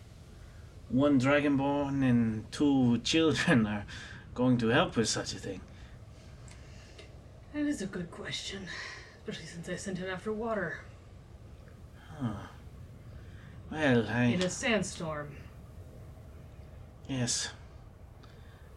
one 0.90 1.20
dragonborn 1.20 2.08
and 2.08 2.52
two 2.52 2.98
children 3.04 3.66
are 3.66 3.86
going 4.34 4.58
to 4.60 4.68
help 4.70 4.96
with 4.96 5.10
such 5.10 5.34
a 5.34 5.40
thing. 5.40 5.62
That 7.54 7.66
is 7.66 7.82
a 7.82 7.88
good 7.88 8.12
question, 8.12 8.68
especially 9.20 9.48
since 9.48 9.70
I 9.70 9.76
sent 9.76 9.98
him 9.98 10.10
after 10.10 10.32
water 10.32 10.80
Huh. 12.20 12.34
Well, 13.72 14.08
I 14.08 14.24
in 14.26 14.42
a 14.42 14.50
sandstorm. 14.50 15.36
Yes, 17.08 17.50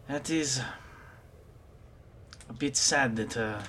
that 0.07 0.29
is 0.29 0.61
a 2.49 2.53
bit 2.53 2.75
sad 2.75 3.15
that 3.15 3.37
uh, 3.37 3.61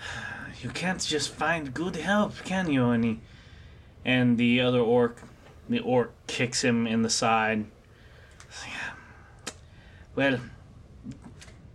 you 0.62 0.70
can't 0.70 1.00
just 1.00 1.30
find 1.30 1.72
good 1.72 1.96
help, 1.96 2.36
can 2.44 2.70
you? 2.70 2.90
And 2.90 3.04
he, 3.04 3.20
and 4.04 4.38
the 4.38 4.60
other 4.60 4.80
orc, 4.80 5.22
the 5.68 5.80
orc 5.80 6.12
kicks 6.26 6.62
him 6.62 6.86
in 6.86 7.02
the 7.02 7.10
side. 7.10 7.66
Well, 10.14 10.40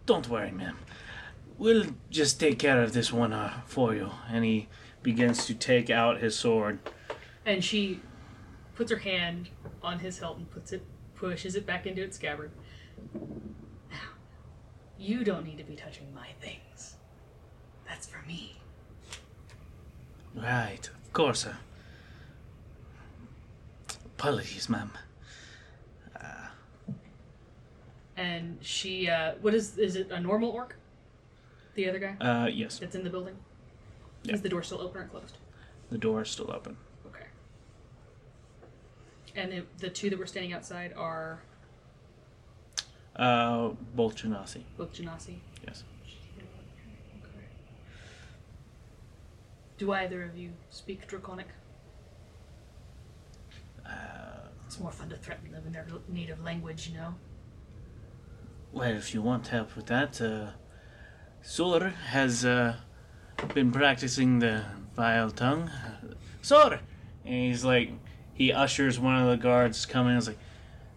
don't 0.06 0.30
worry, 0.30 0.52
ma'am. 0.52 0.78
We'll 1.58 1.86
just 2.12 2.40
take 2.40 2.60
care 2.60 2.84
of 2.84 2.94
this 2.94 3.12
one 3.12 3.34
uh, 3.34 3.62
for 3.66 3.96
you. 3.96 4.12
And 4.30 4.46
he 4.46 4.68
begins 5.02 5.48
to 5.48 5.56
take 5.56 5.90
out 5.90 6.22
his 6.22 6.38
sword. 6.38 6.78
And 7.46 7.64
she 7.64 8.00
puts 8.76 8.92
her 8.92 8.98
hand 8.98 9.50
on 9.82 10.00
his 10.00 10.20
hilt 10.20 10.38
and 10.38 10.52
puts 10.52 10.72
it, 10.72 10.86
pushes 11.18 11.56
it 11.56 11.66
back 11.66 11.86
into 11.86 12.02
its 12.04 12.16
scabbard. 12.16 12.52
Now, 13.92 13.98
you 14.98 15.24
don't 15.24 15.46
need 15.46 15.58
to 15.58 15.64
be 15.64 15.76
touching 15.76 16.14
my 16.14 16.28
things. 16.40 16.96
That's 17.88 18.08
for 18.08 18.26
me. 18.28 18.60
Right, 20.36 20.88
of 21.06 21.14
course. 21.14 21.46
Uh, 21.46 21.54
apologies, 24.18 24.70
ma'am. 24.70 24.92
And 28.20 28.58
she, 28.62 29.08
uh, 29.08 29.34
what 29.42 29.54
is, 29.54 29.78
is 29.78 29.96
it 29.96 30.10
a 30.10 30.20
normal 30.20 30.50
orc? 30.50 30.76
The 31.76 31.88
other 31.88 32.00
guy 32.00 32.16
Uh, 32.20 32.48
yes, 32.48 32.80
that's 32.80 32.96
in 32.96 33.04
the 33.04 33.12
building? 33.12 33.36
Yeah. 34.24 34.34
Is 34.34 34.42
the 34.42 34.50
door 34.50 34.64
still 34.64 34.82
open 34.82 35.02
or 35.02 35.06
closed? 35.08 35.38
the 35.92 36.00
door 36.00 36.24
is 36.24 36.30
still 36.30 36.52
open. 36.52 36.78
And 39.38 39.54
it, 39.54 39.78
the 39.78 39.90
two 39.90 40.10
that 40.10 40.18
were 40.18 40.26
standing 40.26 40.52
outside 40.52 40.92
are 40.98 41.44
Uh, 43.16 43.70
both 43.96 44.16
Genasi. 44.16 44.64
both 44.78 44.92
Genasi. 44.94 45.36
Yes. 45.66 45.84
Okay. 46.06 47.46
Do 49.78 49.92
either 49.94 50.24
of 50.24 50.36
you 50.38 50.50
speak 50.72 51.08
Draconic? 51.08 51.48
Uh, 53.86 53.92
It's 54.66 54.80
more 54.80 54.92
fun 54.92 55.10
to 55.10 55.16
threaten 55.16 55.52
them 55.52 55.64
in 55.68 55.72
their 55.72 55.86
native 56.10 56.44
language, 56.44 56.90
you 56.90 56.96
know? 56.98 57.16
Well, 58.74 58.96
if 58.98 59.14
you 59.14 59.22
want 59.22 59.48
help 59.48 59.76
with 59.78 59.86
that, 59.86 60.20
uh, 60.22 60.52
Sor 61.42 61.90
has 61.90 62.44
uh, 62.44 62.76
been 63.54 63.72
practicing 63.72 64.40
the 64.40 64.66
vile 64.96 65.32
tongue. 65.32 65.70
Sor! 66.42 66.80
and 67.26 67.34
he's 67.46 67.64
like, 67.64 67.92
he 68.38 68.54
ushers 68.54 69.00
one 69.00 69.16
of 69.16 69.28
the 69.30 69.38
guards 69.38 69.86
coming. 69.86 70.12
in. 70.12 70.14
and 70.14 70.22
is 70.22 70.28
like, 70.28 70.38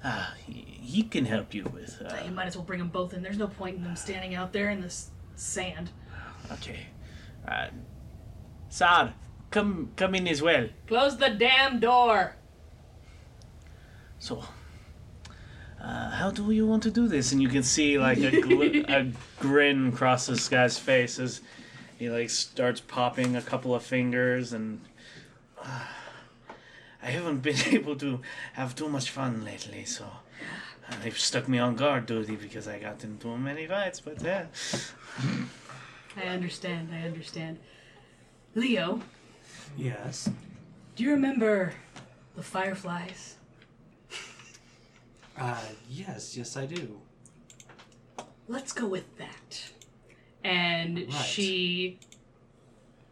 Ah, 0.04 0.34
he, 0.46 0.52
he 0.80 1.02
can 1.02 1.24
help 1.26 1.52
you 1.54 1.64
with. 1.64 2.00
Uh, 2.00 2.14
you 2.24 2.30
Uh, 2.30 2.34
might 2.34 2.46
as 2.46 2.56
well 2.56 2.64
bring 2.64 2.78
them 2.78 2.88
both 2.88 3.12
in. 3.14 3.22
There's 3.22 3.36
no 3.38 3.48
point 3.48 3.76
in 3.76 3.82
them 3.84 3.96
standing 3.96 4.34
out 4.34 4.52
there 4.52 4.70
in 4.70 4.80
this 4.80 5.10
sand. 5.36 5.90
okay. 6.52 6.86
Uh, 7.46 7.66
Sar, 8.68 9.14
come 9.50 9.90
come 9.96 10.14
in 10.14 10.28
as 10.28 10.40
well. 10.42 10.68
Close 10.86 11.16
the 11.16 11.30
damn 11.30 11.80
door! 11.80 12.36
So, 14.18 14.44
uh, 15.82 16.10
how 16.10 16.30
do 16.30 16.50
you 16.50 16.66
want 16.66 16.82
to 16.84 16.90
do 16.90 17.08
this? 17.08 17.32
and 17.32 17.40
you 17.42 17.48
can 17.48 17.62
see 17.62 17.98
like 17.98 18.18
a, 18.18 18.30
gl- 18.30 18.88
a 18.88 19.12
grin 19.40 19.92
cross 19.92 20.26
this 20.26 20.48
guy's 20.48 20.78
face 20.78 21.18
as 21.18 21.40
he 21.98 22.08
like 22.10 22.30
starts 22.30 22.80
popping 22.80 23.34
a 23.36 23.42
couple 23.42 23.74
of 23.74 23.82
fingers 23.82 24.52
and 24.52 24.80
I 27.02 27.10
haven't 27.10 27.38
been 27.42 27.58
able 27.70 27.96
to 27.96 28.20
have 28.54 28.74
too 28.74 28.88
much 28.88 29.10
fun 29.10 29.44
lately, 29.44 29.84
so 29.84 30.04
uh, 30.04 30.94
they've 31.02 31.18
stuck 31.18 31.48
me 31.48 31.58
on 31.58 31.76
guard 31.76 32.06
duty 32.06 32.36
because 32.36 32.68
I 32.68 32.78
got 32.78 33.02
into 33.04 33.22
too 33.22 33.38
many 33.38 33.66
fights. 33.66 34.00
But 34.00 34.22
yeah, 34.22 34.46
I 36.16 36.22
understand, 36.28 36.90
I 36.92 37.02
understand. 37.06 37.58
Leo, 38.54 39.00
Yes. 39.76 40.28
do 40.96 41.04
you 41.04 41.10
remember 41.12 41.72
the 42.36 42.42
fireflies? 42.42 43.36
Uh, 45.38 45.56
yes, 45.88 46.36
yes, 46.36 46.56
I 46.56 46.66
do. 46.66 47.00
Let's 48.48 48.72
go 48.72 48.86
with 48.86 49.16
that. 49.16 49.70
And 50.44 50.98
Right. 50.98 51.12
she 51.12 51.98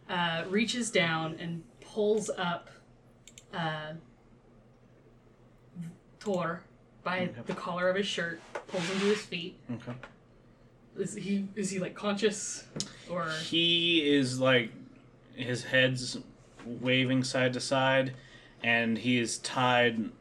uh, 0.09 0.43
reaches 0.49 0.91
down 0.91 1.37
and 1.39 1.63
pulls 1.79 2.29
up 2.37 2.69
uh, 3.53 3.93
Tor 6.19 6.61
by 7.03 7.29
the 7.45 7.53
collar 7.53 7.89
of 7.89 7.95
his 7.95 8.05
shirt, 8.05 8.41
pulls 8.67 8.83
him 8.85 8.99
to 8.99 9.05
his 9.05 9.21
feet. 9.21 9.57
okay. 9.71 9.97
Is 10.97 11.15
he 11.15 11.47
is 11.55 11.69
he 11.69 11.79
like 11.79 11.95
conscious 11.95 12.65
or 13.09 13.29
He 13.45 14.13
is 14.13 14.39
like 14.39 14.71
his 15.35 15.63
head's 15.63 16.17
waving 16.65 17.23
side 17.23 17.53
to 17.53 17.59
side, 17.61 18.13
and 18.61 18.97
he 18.97 19.17
is 19.17 19.37
tied 19.37 20.11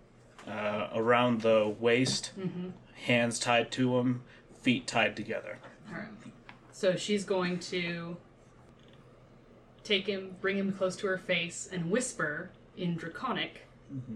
uh, 0.46 0.88
around 0.94 1.40
the 1.42 1.74
waist, 1.80 2.30
hands 2.94 3.38
tied 3.40 3.72
to 3.72 3.98
him, 3.98 4.22
feet 4.62 4.86
tied 4.86 5.16
together. 5.16 5.58
Alright. 5.90 6.08
So 6.70 6.94
she's 6.94 7.24
going 7.24 7.58
to 7.58 8.16
take 9.82 10.06
him, 10.06 10.36
bring 10.40 10.56
him 10.56 10.72
close 10.72 10.94
to 10.96 11.08
her 11.08 11.18
face, 11.18 11.68
and 11.70 11.90
whisper 11.90 12.50
in 12.78 12.96
Draconic 12.96 13.66
mm-hmm. 13.92 14.14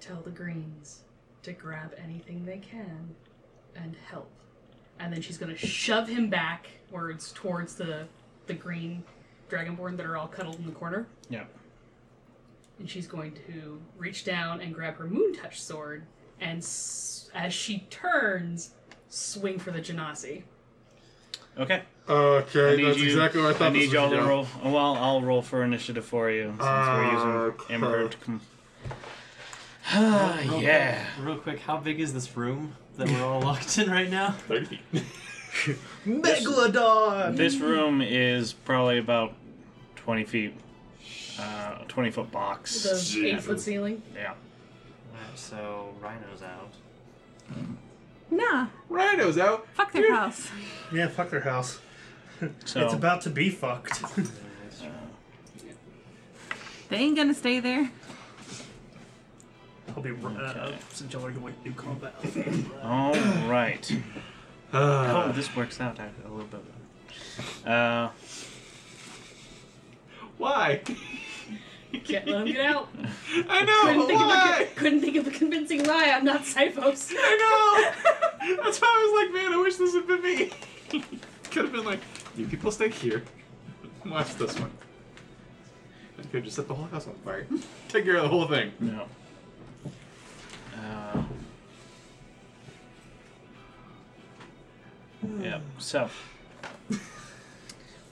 Tell 0.00 0.20
the 0.22 0.30
Greens 0.30 1.02
to 1.42 1.52
grab 1.52 1.92
anything 2.02 2.44
they 2.44 2.58
can 2.58 3.14
and 3.74 3.96
help. 4.08 4.30
And 5.00 5.12
then 5.12 5.20
she's 5.20 5.38
going 5.38 5.54
to 5.54 5.58
shove 5.58 6.08
him 6.08 6.30
backwards 6.30 7.32
towards 7.32 7.74
the, 7.74 8.06
the 8.46 8.54
green 8.54 9.02
dragonborn 9.50 9.96
that 9.96 10.06
are 10.06 10.16
all 10.16 10.28
cuddled 10.28 10.56
in 10.56 10.66
the 10.66 10.72
corner. 10.72 11.06
Yeah. 11.28 11.44
And 12.78 12.88
she's 12.88 13.06
going 13.06 13.36
to 13.48 13.80
reach 13.96 14.24
down 14.24 14.60
and 14.60 14.72
grab 14.72 14.96
her 14.96 15.06
moon 15.06 15.34
touch 15.34 15.60
sword, 15.60 16.04
and 16.40 16.58
s- 16.58 17.28
as 17.34 17.52
she 17.52 17.80
turns, 17.90 18.70
swing 19.08 19.58
for 19.58 19.72
the 19.72 19.80
Genasi. 19.80 20.44
Okay. 21.58 21.82
Okay, 22.08 22.82
that's 22.82 22.98
you, 22.98 23.06
exactly 23.06 23.42
what 23.42 23.54
I 23.54 23.58
thought. 23.58 23.68
I 23.68 23.72
need 23.72 23.86
this 23.86 23.92
y'all 23.92 24.04
was 24.08 24.12
to 24.12 24.16
gonna 24.18 24.28
roll. 24.28 24.46
Well, 24.64 24.94
I'll 24.96 25.20
roll 25.22 25.42
for 25.42 25.62
initiative 25.62 26.04
for 26.04 26.30
you 26.30 26.44
since 26.50 26.60
we're 26.60 27.12
using 27.12 27.28
Okay. 27.28 27.74
Ember 27.74 28.08
to 28.08 28.16
come. 28.18 28.40
ah, 29.90 30.38
Real 30.42 30.62
yeah. 30.62 31.04
quick- 31.14 31.26
real 31.26 31.36
quick, 31.38 31.60
how 31.60 31.76
big 31.78 32.00
is 32.00 32.14
this 32.14 32.34
room 32.36 32.74
that 32.96 33.08
we're 33.08 33.22
all 33.24 33.40
locked 33.42 33.76
in 33.78 33.90
right 33.90 34.08
now? 34.10 34.30
Thirty 34.48 34.80
feet. 34.92 35.76
Megalodon! 36.06 37.36
This 37.36 37.56
room 37.56 38.00
is 38.00 38.52
probably 38.52 38.98
about 38.98 39.34
20 39.96 40.24
feet, 40.24 40.54
uh, 41.38 41.78
20 41.88 42.10
foot 42.10 42.30
box. 42.30 42.82
The 43.12 43.26
eight 43.26 43.40
foot 43.42 43.60
ceiling. 43.60 44.00
Yeah. 44.14 44.34
Alright, 45.14 45.36
so 45.38 45.94
Rhino's 46.00 46.42
out. 46.42 46.72
Nah, 48.30 48.66
Rhino's 48.88 49.38
out. 49.38 49.66
fuck 49.74 49.92
their 49.92 50.12
house. 50.14 50.48
Yeah, 50.92 51.08
fuck 51.08 51.30
their 51.30 51.40
house. 51.40 51.80
So 52.64 52.84
It's 52.84 52.94
about 52.94 53.22
to 53.22 53.30
be 53.30 53.50
fucked. 53.50 54.00
They 56.88 56.96
ain't 56.96 57.16
gonna 57.16 57.34
stay 57.34 57.60
there. 57.60 57.90
I'll 59.94 60.02
be 60.02 60.10
uh, 60.10 60.28
uh, 60.28 60.72
since 60.90 61.12
y'all 61.12 61.26
are 61.26 61.30
going 61.30 61.52
to 61.52 61.68
do 61.68 61.72
combat. 61.74 62.14
all 62.82 63.12
right. 63.46 63.90
Uh, 64.72 65.24
Oh, 65.26 65.32
this 65.32 65.54
works 65.56 65.80
out 65.80 65.98
a 65.98 66.10
a 66.24 66.30
little 66.30 66.46
bit. 66.46 67.68
Uh, 67.68 68.10
why? 70.38 70.80
Can't 72.08 72.26
let 72.26 72.40
him 72.40 72.46
get 72.46 72.60
out. 72.64 72.88
I 73.48 73.64
Couldn't 73.64 73.66
know. 73.66 74.06
think, 74.06 74.20
of 74.20 74.26
a, 74.26 74.28
Why? 74.28 74.68
couldn't 74.76 75.00
think 75.00 75.16
of 75.16 75.26
a 75.26 75.30
convincing 75.30 75.84
lie. 75.84 76.10
I'm 76.14 76.24
not 76.24 76.42
Cyphos. 76.42 77.12
I 77.16 77.92
know. 78.46 78.56
That's 78.64 78.78
why 78.80 78.88
I 78.88 79.10
was 79.10 79.24
like, 79.24 79.34
man, 79.42 79.52
I 79.52 79.62
wish 79.62 79.76
this 79.76 79.94
had 79.94 80.06
been 80.06 80.22
me. 80.22 80.50
Could 81.50 81.64
have 81.64 81.72
been 81.72 81.84
like, 81.84 82.00
you 82.36 82.46
people 82.46 82.70
stay 82.72 82.88
here. 82.88 83.22
Watch 84.06 84.34
this 84.36 84.58
one. 84.58 84.70
I 86.18 86.22
could 86.22 86.34
have 86.34 86.44
just 86.44 86.56
set 86.56 86.66
the 86.66 86.74
whole 86.74 86.86
house 86.86 87.06
on 87.06 87.14
fire. 87.24 87.46
Take 87.88 88.04
care 88.04 88.16
of 88.16 88.22
the 88.22 88.28
whole 88.28 88.46
thing. 88.48 88.72
no. 88.80 89.06
Uh, 90.76 91.22
yeah. 95.40 95.60
So, 95.78 96.08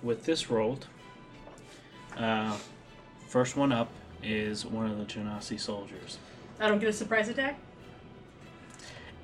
with 0.03 0.25
this 0.25 0.51
rolled, 0.51 0.87
uh, 2.17 2.57
first 3.27 3.57
one 3.57 3.73
up 3.73 3.91
is 4.23 4.65
one 4.65 4.91
of 4.91 4.99
the 4.99 5.05
Genasi 5.05 5.59
soldiers. 5.61 6.19
I 6.59 6.69
don't 6.69 6.79
get 6.79 6.89
a 6.89 6.93
surprise 6.93 7.29
attack. 7.29 7.59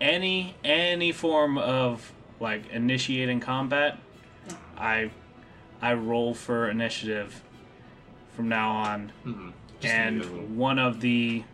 any 0.00 0.54
any 0.64 1.12
form 1.12 1.56
of 1.58 2.12
like 2.40 2.68
initiating 2.70 3.38
combat 3.40 3.98
i 4.76 5.08
i 5.80 5.94
roll 5.94 6.34
for 6.34 6.68
initiative 6.68 7.40
from 8.34 8.48
now 8.48 8.70
on 8.72 9.12
Mm-hmm. 9.24 9.50
and 9.84 10.56
one 10.58 10.78
of 10.78 11.00
the 11.00 11.44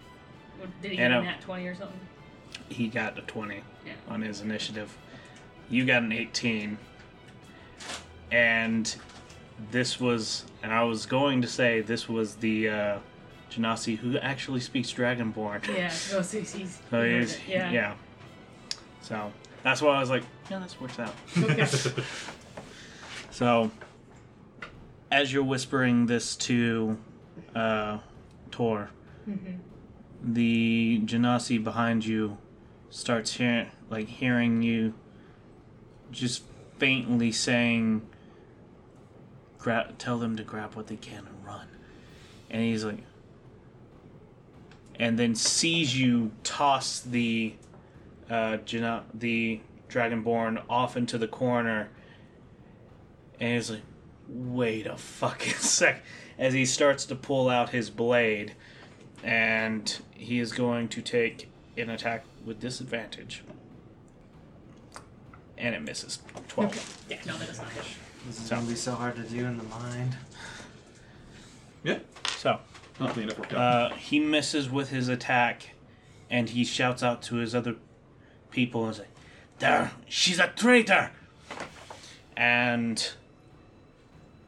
Did 0.82 0.90
he 0.92 0.96
get 0.96 1.10
a 1.12 1.18
a- 1.18 1.22
nat 1.24 1.40
20 1.42 1.66
or 1.66 1.74
something? 1.74 2.00
he 2.70 2.88
got 2.88 3.18
a 3.18 3.22
20 3.22 3.60
Yeah. 3.86 3.92
on 4.08 4.22
his 4.22 4.40
initiative 4.40 4.96
you 5.70 5.84
got 5.84 6.02
an 6.02 6.12
18. 6.12 6.78
And 8.32 8.94
this 9.70 10.00
was, 10.00 10.44
and 10.62 10.72
I 10.72 10.82
was 10.84 11.06
going 11.06 11.42
to 11.42 11.48
say 11.48 11.80
this 11.80 12.08
was 12.08 12.36
the 12.36 12.68
uh, 12.68 12.98
Genasi 13.50 13.96
who 13.96 14.18
actually 14.18 14.60
speaks 14.60 14.92
Dragonborn. 14.92 15.66
Yeah. 15.68 15.92
Oh, 16.12 16.22
so 16.22 16.38
he's, 16.38 16.52
he's 16.52 16.78
So 16.90 17.04
he's, 17.04 17.38
yeah. 17.48 17.70
yeah. 17.70 17.94
So 19.02 19.32
that's 19.62 19.80
why 19.82 19.96
I 19.96 20.00
was 20.00 20.10
like, 20.10 20.24
yeah, 20.50 20.58
this 20.58 20.80
works 20.80 20.98
out. 20.98 21.14
Okay. 21.36 21.66
So, 23.30 23.70
as 25.12 25.32
you're 25.32 25.44
whispering 25.44 26.06
this 26.06 26.34
to 26.36 26.98
uh, 27.54 27.98
Tor, 28.50 28.90
the 30.24 31.00
Genasi 31.04 31.62
behind 31.62 32.04
you 32.04 32.36
starts 32.90 33.34
hearing, 33.34 33.68
like 33.90 34.08
hearing 34.08 34.62
you, 34.62 34.94
just 36.10 36.42
faintly 36.78 37.30
saying, 37.30 38.02
"Gra- 39.58 39.92
"Tell 39.98 40.18
them 40.18 40.36
to 40.36 40.42
grab 40.42 40.74
what 40.74 40.86
they 40.86 40.96
can 40.96 41.26
and 41.26 41.46
run." 41.46 41.68
And 42.50 42.62
he's 42.62 42.84
like, 42.84 43.02
and 44.98 45.18
then 45.18 45.34
sees 45.34 45.98
you 45.98 46.32
toss 46.42 47.00
the 47.00 47.54
uh, 48.30 48.58
the 49.14 49.60
Dragonborn 49.88 50.62
off 50.68 50.96
into 50.96 51.16
the 51.16 51.28
corner 51.28 51.88
and 53.40 53.54
he's 53.54 53.70
like, 53.70 53.82
wait 54.28 54.86
a 54.86 54.96
fucking 54.96 55.54
sec. 55.58 56.02
As 56.38 56.52
he 56.54 56.66
starts 56.66 57.04
to 57.06 57.14
pull 57.14 57.48
out 57.48 57.70
his 57.70 57.90
blade, 57.90 58.54
and 59.24 59.98
he 60.14 60.38
is 60.38 60.52
going 60.52 60.88
to 60.88 61.02
take 61.02 61.48
an 61.76 61.90
attack 61.90 62.24
with 62.44 62.60
disadvantage. 62.60 63.42
And 65.56 65.74
it 65.74 65.82
misses. 65.82 66.20
12. 66.48 66.70
Okay. 66.70 67.16
Yeah, 67.16 67.32
no, 67.32 67.38
that 67.38 67.48
is 67.48 67.58
not. 67.58 67.68
This 68.26 68.38
is 68.40 68.46
So- 68.48 68.56
gonna 68.56 68.68
be 68.68 68.74
so 68.74 68.94
hard 68.94 69.16
to 69.16 69.22
do 69.22 69.44
in 69.46 69.56
the 69.58 69.64
mind. 69.64 70.16
Yeah. 71.84 71.98
So, 72.36 72.60
Not 73.00 73.12
clean 73.12 73.30
up 73.30 73.38
worked 73.38 73.52
out. 73.54 73.92
uh, 73.92 73.94
he 73.94 74.18
misses 74.20 74.68
with 74.68 74.90
his 74.90 75.08
attack, 75.08 75.70
and 76.30 76.50
he 76.50 76.64
shouts 76.64 77.02
out 77.02 77.22
to 77.22 77.36
his 77.36 77.54
other 77.54 77.76
people 78.50 78.86
and 78.86 78.96
says, 78.96 79.06
There, 79.58 79.92
she's 80.08 80.38
a 80.38 80.48
traitor! 80.48 81.10
And 82.36 83.10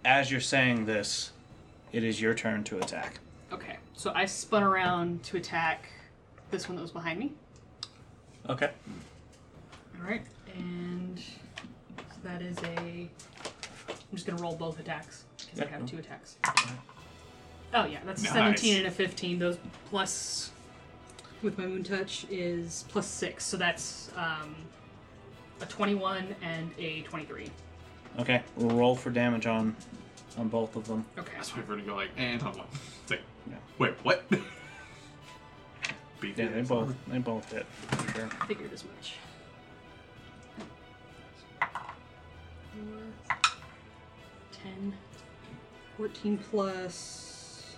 as 0.05 0.31
you're 0.31 0.41
saying 0.41 0.87
this, 0.87 1.33
it 1.93 2.05
is 2.05 2.21
your 2.21 2.35
turn 2.35 2.63
to 2.65 2.79
attack. 2.79 3.19
Okay. 3.53 3.79
So 3.95 4.13
I 4.15 4.27
spun 4.27 4.63
around 4.63 5.23
to 5.25 5.37
attack 5.37 5.89
this 6.51 6.69
one 6.69 6.77
that 6.77 6.83
was 6.83 6.93
behind 6.93 7.19
me. 7.19 7.33
Okay. 8.49 8.71
All 9.97 10.09
right, 10.09 10.23
and 10.57 11.19
so 11.19 12.17
that 12.23 12.41
is 12.41 12.57
a. 12.63 13.09
I'm 14.11 14.17
just 14.17 14.27
gonna 14.27 14.43
roll 14.43 14.57
both 14.57 14.81
attacks 14.81 15.25
because 15.39 15.61
I 15.61 15.65
Yeah. 15.65 15.71
have 15.71 15.87
two 15.87 15.99
attacks. 15.99 16.37
Oh 17.73 17.85
yeah, 17.85 18.01
that's 18.05 18.23
a 18.23 18.25
Nice. 18.25 18.33
17 18.33 18.77
and 18.79 18.87
a 18.87 18.91
15. 18.91 19.39
Those 19.39 19.59
plus 19.89 20.51
with 21.43 21.57
my 21.57 21.65
moon 21.67 21.85
touch 21.85 22.27
is 22.29 22.85
plus 22.89 23.07
six, 23.07 23.45
so 23.45 23.57
that's 23.57 24.11
um, 24.17 24.55
a 25.61 25.67
21 25.67 26.35
and 26.43 26.71
a 26.79 27.03
23. 27.03 27.49
Okay. 28.19 28.43
Roll 28.57 28.97
for 28.97 29.11
damage 29.11 29.47
on 29.47 29.77
on 30.39 30.49
both 30.49 30.75
of 30.77 30.87
them. 30.89 31.05
Okay. 31.19 31.33
That's 31.37 31.55
why 31.55 31.63
we're 31.63 31.77
gonna 31.77 31.83
go 31.87 31.95
like, 31.95 32.11
and 32.17 32.43
I'm 32.43 32.53
like, 32.55 32.67
it's 33.03 33.11
like, 33.13 33.23
Yeah. 33.49 33.57
wait, 33.79 33.95
what? 34.03 34.29
Beefy 36.21 36.43
Yeah, 36.43 36.49
they 36.49 36.61
ass. 36.61 36.69
both 36.69 36.95
they 37.07 37.19
both 37.19 37.51
hit 37.53 37.67
for 37.67 38.13
sure. 38.13 38.29
Figured 38.49 38.73
as 38.73 38.85
much. 38.85 39.15
10, 44.63 44.93
14 45.97 46.39
plus. 46.51 47.77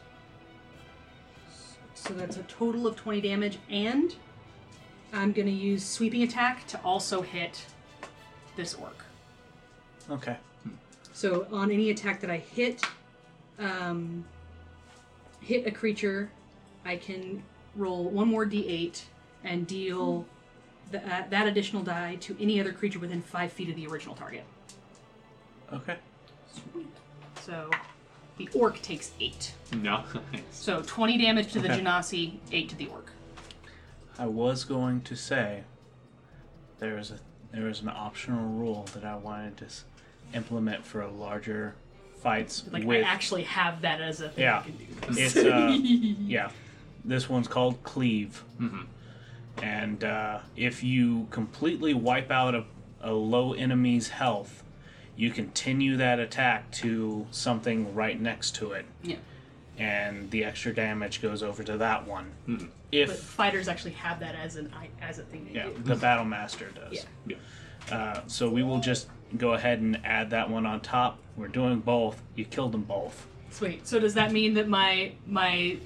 So 1.95 2.15
that's 2.15 2.37
a 2.37 2.43
total 2.45 2.87
of 2.87 2.97
20 2.97 3.21
damage, 3.21 3.59
and 3.71 4.15
I'm 5.13 5.33
going 5.33 5.47
to 5.47 5.53
use 5.53 5.85
sweeping 5.85 6.23
attack 6.23 6.67
to 6.69 6.81
also 6.83 7.23
hit 7.23 7.65
this 8.57 8.75
orc. 8.75 9.05
Okay. 10.11 10.37
So 11.13 11.47
on 11.53 11.71
any 11.71 11.91
attack 11.91 12.21
that 12.21 12.31
I 12.31 12.39
hit, 12.39 12.83
um, 13.59 14.25
hit 15.41 15.67
a 15.67 15.71
creature, 15.71 16.31
I 16.85 16.97
can 16.97 17.43
roll 17.77 18.05
one 18.05 18.29
more 18.29 18.47
d8 18.47 19.03
and 19.45 19.67
deal 19.67 20.27
the, 20.91 20.99
uh, 20.99 21.25
that 21.31 21.47
additional 21.47 21.83
die 21.83 22.17
to 22.17 22.37
any 22.41 22.61
other 22.61 22.73
creature 22.73 22.99
within 22.99 23.23
five 23.23 23.53
feet 23.53 23.69
of 23.69 23.77
the 23.77 23.87
original 23.87 24.15
target. 24.15 24.45
Okay. 25.73 25.97
So 27.43 27.71
the 28.39 28.49
orc 28.55 28.81
takes 28.83 29.13
eight. 29.21 29.55
No. 29.75 30.05
So 30.53 30.83
20 30.87 31.19
damage 31.19 31.53
to 31.55 31.61
the 31.61 31.73
Okay. 31.73 31.81
Genasi, 31.83 32.35
eight 32.53 32.69
to 32.69 32.77
the 32.77 32.87
orc. 32.87 33.11
I 34.19 34.27
was 34.27 34.65
going 34.65 35.01
to 35.03 35.17
say 35.17 35.65
there 36.79 36.99
is 36.99 37.11
a 37.11 37.19
there 37.53 37.69
is 37.69 37.81
an 37.83 37.89
optional 37.89 38.47
rule 38.49 38.87
that 38.95 39.05
I 39.05 39.17
wanted 39.17 39.57
to 39.59 39.65
s- 39.67 39.85
implement 40.35 40.85
for 40.87 41.07
larger 41.07 41.75
fights 42.23 42.65
Like 42.71 42.85
with 42.85 43.05
I 43.05 43.09
actually 43.09 43.43
have 43.43 43.83
that 43.83 44.01
as 44.01 44.21
a 44.21 44.29
thing 44.31 44.45
Yeah. 44.45 44.59
I 44.61 44.63
can 44.63 44.77
do. 44.77 44.87
It's 45.23 45.37
uh, 45.37 45.77
yeah. 45.83 46.51
This 47.05 47.29
one's 47.29 47.49
called 47.49 47.83
cleave, 47.83 48.45
Mhm. 48.61 48.87
and 49.61 50.05
uh, 50.05 50.39
if 50.57 50.85
you 50.85 51.27
completely 51.31 51.93
wipe 51.95 52.31
out 52.31 52.55
a, 52.55 52.65
a 53.01 53.13
low 53.13 53.53
enemy's 53.55 54.09
health, 54.11 54.62
you 55.17 55.31
continue 55.31 55.97
that 55.97 56.19
attack 56.19 56.71
to 56.73 57.27
something 57.31 57.95
right 57.95 58.21
next 58.21 58.55
to 58.57 58.73
it, 58.73 58.87
Yeah. 59.03 59.17
and 59.79 60.31
the 60.31 60.45
extra 60.45 60.75
damage 60.75 61.21
goes 61.23 61.43
over 61.43 61.63
to 61.63 61.77
that 61.79 62.07
one. 62.07 62.31
Mhm. 62.49 62.59
But 62.59 62.69
If 62.99 63.19
fighters 63.21 63.69
actually 63.69 63.93
have 63.93 64.21
that 64.21 64.35
as 64.35 64.57
an 64.57 64.73
I- 64.75 64.89
as 65.05 65.19
a 65.19 65.23
thing 65.25 65.47
they 65.47 65.55
yeah, 65.55 65.65
do. 65.67 65.79
the 65.85 65.97
battle 65.97 66.25
master 66.25 66.69
does. 66.75 67.07
Yeah. 67.27 67.37
Yeah. 67.91 67.95
Uh, 67.97 68.21
so 68.27 68.49
we 68.49 68.63
will 68.63 68.81
just 68.81 69.09
go 69.37 69.55
ahead 69.55 69.81
and 69.81 69.99
add 70.05 70.31
that 70.31 70.51
one 70.51 70.67
on 70.67 70.81
top. 70.81 71.19
We're 71.37 71.49
doing 71.49 71.81
both. 71.81 72.23
You 72.37 72.45
killed 72.45 72.73
them 72.73 72.83
both. 72.83 73.27
Sweet. 73.51 73.87
So 73.87 73.99
does 73.99 74.15
that 74.15 74.31
mean 74.33 74.55
that 74.55 74.69
my 74.69 75.13
my 75.27 75.79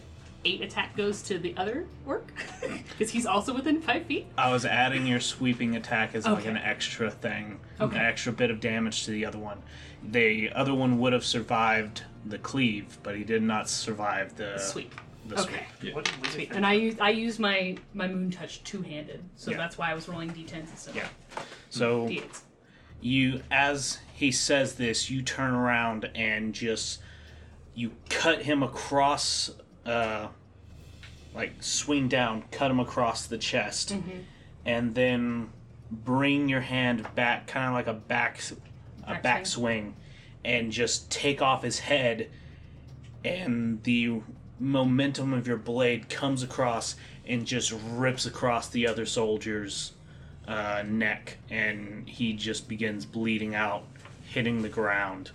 eight 0.47 0.62
attack 0.62 0.97
goes 0.97 1.23
to 1.23 1.39
the 1.39 1.55
other 1.57 1.86
orc? 2.07 2.33
Because 2.91 3.10
he's 3.10 3.26
also 3.26 3.52
within 3.55 3.83
five 3.83 4.07
feet. 4.07 4.26
I 4.39 4.50
was 4.52 4.65
adding 4.65 5.07
your 5.07 5.20
sweeping 5.20 5.76
attack 5.76 6.15
as 6.15 6.25
like 6.25 6.39
Okay. 6.41 6.49
an 6.50 6.57
extra 6.57 7.10
thing, 7.10 7.58
Okay. 7.81 7.97
an 7.99 8.05
extra 8.07 8.33
bit 8.33 8.50
of 8.50 8.60
damage 8.60 9.05
to 9.05 9.10
the 9.10 9.26
other 9.26 9.39
one. 9.39 9.62
The 10.02 10.50
other 10.52 10.73
one 10.75 10.99
would 11.00 11.12
have 11.12 11.25
survived 11.25 12.05
the 12.25 12.39
cleave, 12.39 12.99
but 13.02 13.16
he 13.16 13.25
did 13.25 13.42
not 13.42 13.68
survive 13.68 14.36
the 14.36 14.57
Sweep. 14.58 14.94
The 15.26 15.36
sweep. 15.42 15.55
Okay. 15.57 15.66
Yeah. 15.83 15.94
What 15.94 16.05
did 16.05 16.23
we 16.23 16.28
Sweet. 16.28 16.52
And 16.52 16.65
I 16.65 16.73
use 16.75 16.97
I 17.00 17.10
use 17.10 17.39
my 17.41 17.76
my 17.92 18.07
moon 18.07 18.31
touch 18.31 18.62
two 18.62 18.81
handed, 18.83 19.23
so 19.34 19.50
Yeah. 19.50 19.57
that's 19.57 19.76
why 19.76 19.91
I 19.91 19.94
was 19.94 20.08
rolling 20.08 20.31
d10s 20.31 20.70
instead 20.70 20.94
Yeah. 20.94 21.08
So 21.68 22.07
d8s. 22.08 22.42
you, 23.00 23.42
as 23.50 23.99
he 24.15 24.31
says 24.33 24.76
this, 24.76 25.10
you 25.10 25.23
turn 25.23 25.52
around 25.52 26.08
and 26.15 26.55
just 26.55 27.00
you 27.75 27.91
cut 28.08 28.42
him 28.42 28.62
across, 28.62 29.50
uh, 29.84 30.28
like 31.36 31.62
swing 31.62 32.08
down, 32.08 32.42
cut 32.50 32.70
him 32.70 32.81
across 32.81 33.26
the 33.26 33.39
chest, 33.39 33.90
mm-hmm. 33.92 34.20
and 34.65 34.94
then 34.94 35.50
bring 35.90 36.48
your 36.48 36.62
hand 36.62 37.06
back, 37.15 37.47
kind 37.47 37.68
of 37.68 37.74
like 37.74 37.86
a 37.86 37.92
back, 37.92 38.40
a 39.06 39.15
Backswing. 39.15 39.23
backswing, 39.23 39.92
and 40.44 40.73
just 40.73 41.10
take 41.10 41.42
off 41.42 41.62
his 41.62 41.78
head, 41.78 42.31
and 43.24 43.82
the 43.84 44.23
momentum 44.58 45.34
of 45.34 45.47
your 45.47 45.58
blade 45.58 46.08
comes 46.08 46.42
across 46.42 46.97
and 47.26 47.47
just 47.47 47.74
rips 47.90 48.24
across 48.24 48.68
the 48.68 48.86
other 48.86 49.05
soldier's 49.05 49.92
uh, 50.48 50.82
neck, 50.86 51.36
and 51.50 52.08
he 52.08 52.32
just 52.32 52.66
begins 52.68 53.05
bleeding 53.05 53.55
out, 53.55 53.84
hitting 54.31 54.62
the 54.62 54.68
ground, 54.68 55.31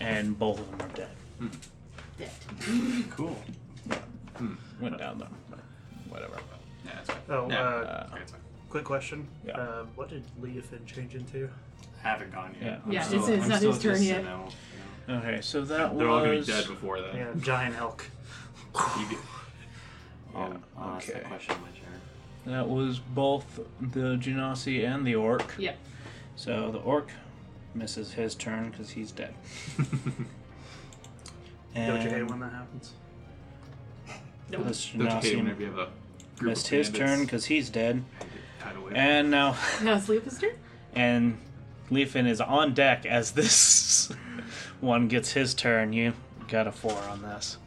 and 0.00 0.36
both 0.38 0.58
of 0.58 0.70
them 0.70 0.88
are 0.88 0.94
dead. 0.94 1.16
Hmm. 1.38 1.48
Dead. 2.18 3.10
Cool. 3.10 3.36
Hmm. 4.36 4.54
Went 4.80 4.98
down 4.98 5.18
though. 5.18 5.26
but 5.50 5.58
Whatever. 6.08 6.34
Yeah, 6.84 6.90
that's 6.94 7.10
fine. 7.10 7.18
Oh, 7.28 7.48
Yeah. 7.48 7.60
uh, 7.60 8.08
Okay, 8.12 8.22
it's 8.22 8.32
fine. 8.32 8.40
quick 8.68 8.84
question. 8.84 9.28
Yeah. 9.46 9.56
Uh, 9.58 9.84
what 9.94 10.08
did 10.08 10.24
Leofin 10.42 10.84
change 10.86 11.14
into? 11.14 11.48
Haven't 12.02 12.32
gone 12.32 12.54
yet. 12.60 12.64
Yeah. 12.70 12.78
I'm 12.86 12.92
Yeah, 12.92 13.02
still- 13.02 13.22
it's- 13.24 13.34
it's 13.36 13.42
I'm 13.44 13.48
not 13.50 13.58
still 13.58 13.72
his 13.72 13.82
turn 13.82 13.92
just 13.94 14.04
yet. 14.06 14.24
Sinnoh, 14.24 14.52
you 15.08 15.14
Okay, 15.14 15.40
so 15.40 15.64
that 15.64 15.98
They're 15.98 16.08
all 16.08 16.20
gonna 16.20 16.30
be 16.32 16.36
was 16.38 16.46
dead 16.46 16.66
before 16.68 17.00
that. 17.00 17.14
Yeah, 17.14 17.26
giant 17.40 17.76
elk. 17.76 18.04
You 18.98 19.08
do- 19.08 19.14
know. 19.16 19.20
I'll, 20.34 20.56
I'll 20.78 20.90
ask 20.96 21.08
okay. 21.10 21.18
that 21.18 21.28
question 21.28 21.54
on 21.56 21.60
my 21.62 21.68
turn. 21.68 22.00
that 22.46 22.68
was 22.68 22.98
both 23.00 23.60
the 23.80 24.16
Genasi 24.16 24.84
and 24.86 25.04
the 25.06 25.14
orc. 25.16 25.54
Yep. 25.58 25.76
So 26.36 26.70
the 26.70 26.78
orc 26.78 27.10
misses 27.74 28.12
his 28.12 28.34
turn 28.36 28.70
because 28.70 28.90
he's 28.90 29.10
dead. 29.12 29.34
Don't 31.74 32.02
you 32.02 32.08
hate 32.10 32.26
when 32.30 32.40
that 32.40 32.52
happens? 32.52 32.92
Nope. 34.50 34.66
this 34.66 34.86
Don't 34.90 35.00
you 35.00 35.06
hate 35.08 35.22
Genasi 35.22 35.36
whenever 35.36 35.60
you 35.60 35.66
have 35.66 35.78
a 35.78 35.88
group 36.38 36.50
missed 36.50 36.66
of 36.66 36.70
his 36.78 36.90
bandits 36.90 36.98
turn 37.16 37.24
because 37.24 37.44
he's 37.46 37.70
dead. 37.70 38.02
tied 38.60 38.76
away? 38.76 38.92
And 38.94 39.30
now 39.30 39.56
Now 39.82 39.96
it's 39.96 40.06
Leopa's 40.08 40.38
turn? 40.38 40.52
and 40.94 41.38
Leofin 41.90 42.26
is 42.28 42.40
on 42.40 42.74
deck 42.74 43.04
as 43.06 43.32
this 43.32 44.12
one 44.80 45.08
gets 45.08 45.32
his 45.32 45.54
turn. 45.54 45.92
You 45.92 46.14
got 46.48 46.66
a 46.66 46.72
four 46.72 46.96
on 47.08 47.22
this. 47.22 47.58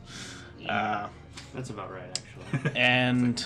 Uh, 0.68 1.08
That's 1.54 1.70
about 1.70 1.92
right, 1.92 2.22
actually. 2.54 2.72
and 2.76 3.46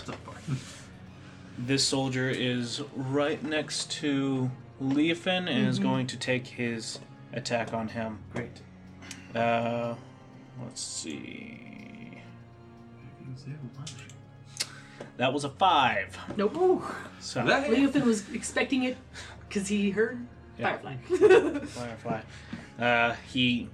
this 1.58 1.84
soldier 1.84 2.30
is 2.30 2.82
right 2.96 3.44
next 3.44 3.90
to 3.92 4.52
Leofin 4.82 5.50
and 5.50 5.68
is 5.68 5.80
going 5.80 6.06
to 6.08 6.18
take 6.18 6.46
his 6.46 7.00
attack 7.34 7.74
on 7.74 7.88
him. 7.90 8.20
Great. 8.34 8.62
Uh, 9.36 9.96
let's 10.64 10.82
see. 10.82 11.67
That 15.18 15.34
was 15.34 15.44
a 15.44 15.50
five. 15.50 16.18
Nope. 16.38 16.84
So 17.20 17.42
Leofin 17.42 18.04
was 18.06 18.30
expecting 18.34 18.84
it 18.84 18.98
because 19.48 19.68
he 19.68 19.90
heard 19.90 20.26
Yeah. 20.58 20.78
Firefly. 20.78 21.60
Firefly. 21.66 22.22
Uh, 22.80 23.16
he 23.32 23.70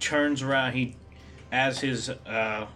turns 0.00 0.42
around. 0.42 0.74
He, 0.74 0.96
as 1.50 1.80
his 1.80 2.10
uh, 2.10 2.66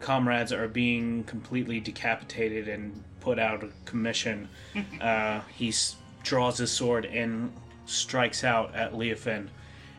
comrades 0.00 0.52
are 0.52 0.68
being 0.68 1.24
completely 1.24 1.78
decapitated 1.80 2.68
and 2.68 3.02
put 3.20 3.38
out 3.38 3.62
of 3.62 3.72
commission, 3.84 4.48
uh, 5.00 5.40
he 5.54 5.68
s- 5.68 5.96
draws 6.24 6.58
his 6.58 6.70
sword 6.72 7.04
and 7.04 7.52
strikes 7.86 8.42
out 8.42 8.74
at 8.74 8.92
Leofin, 8.92 9.48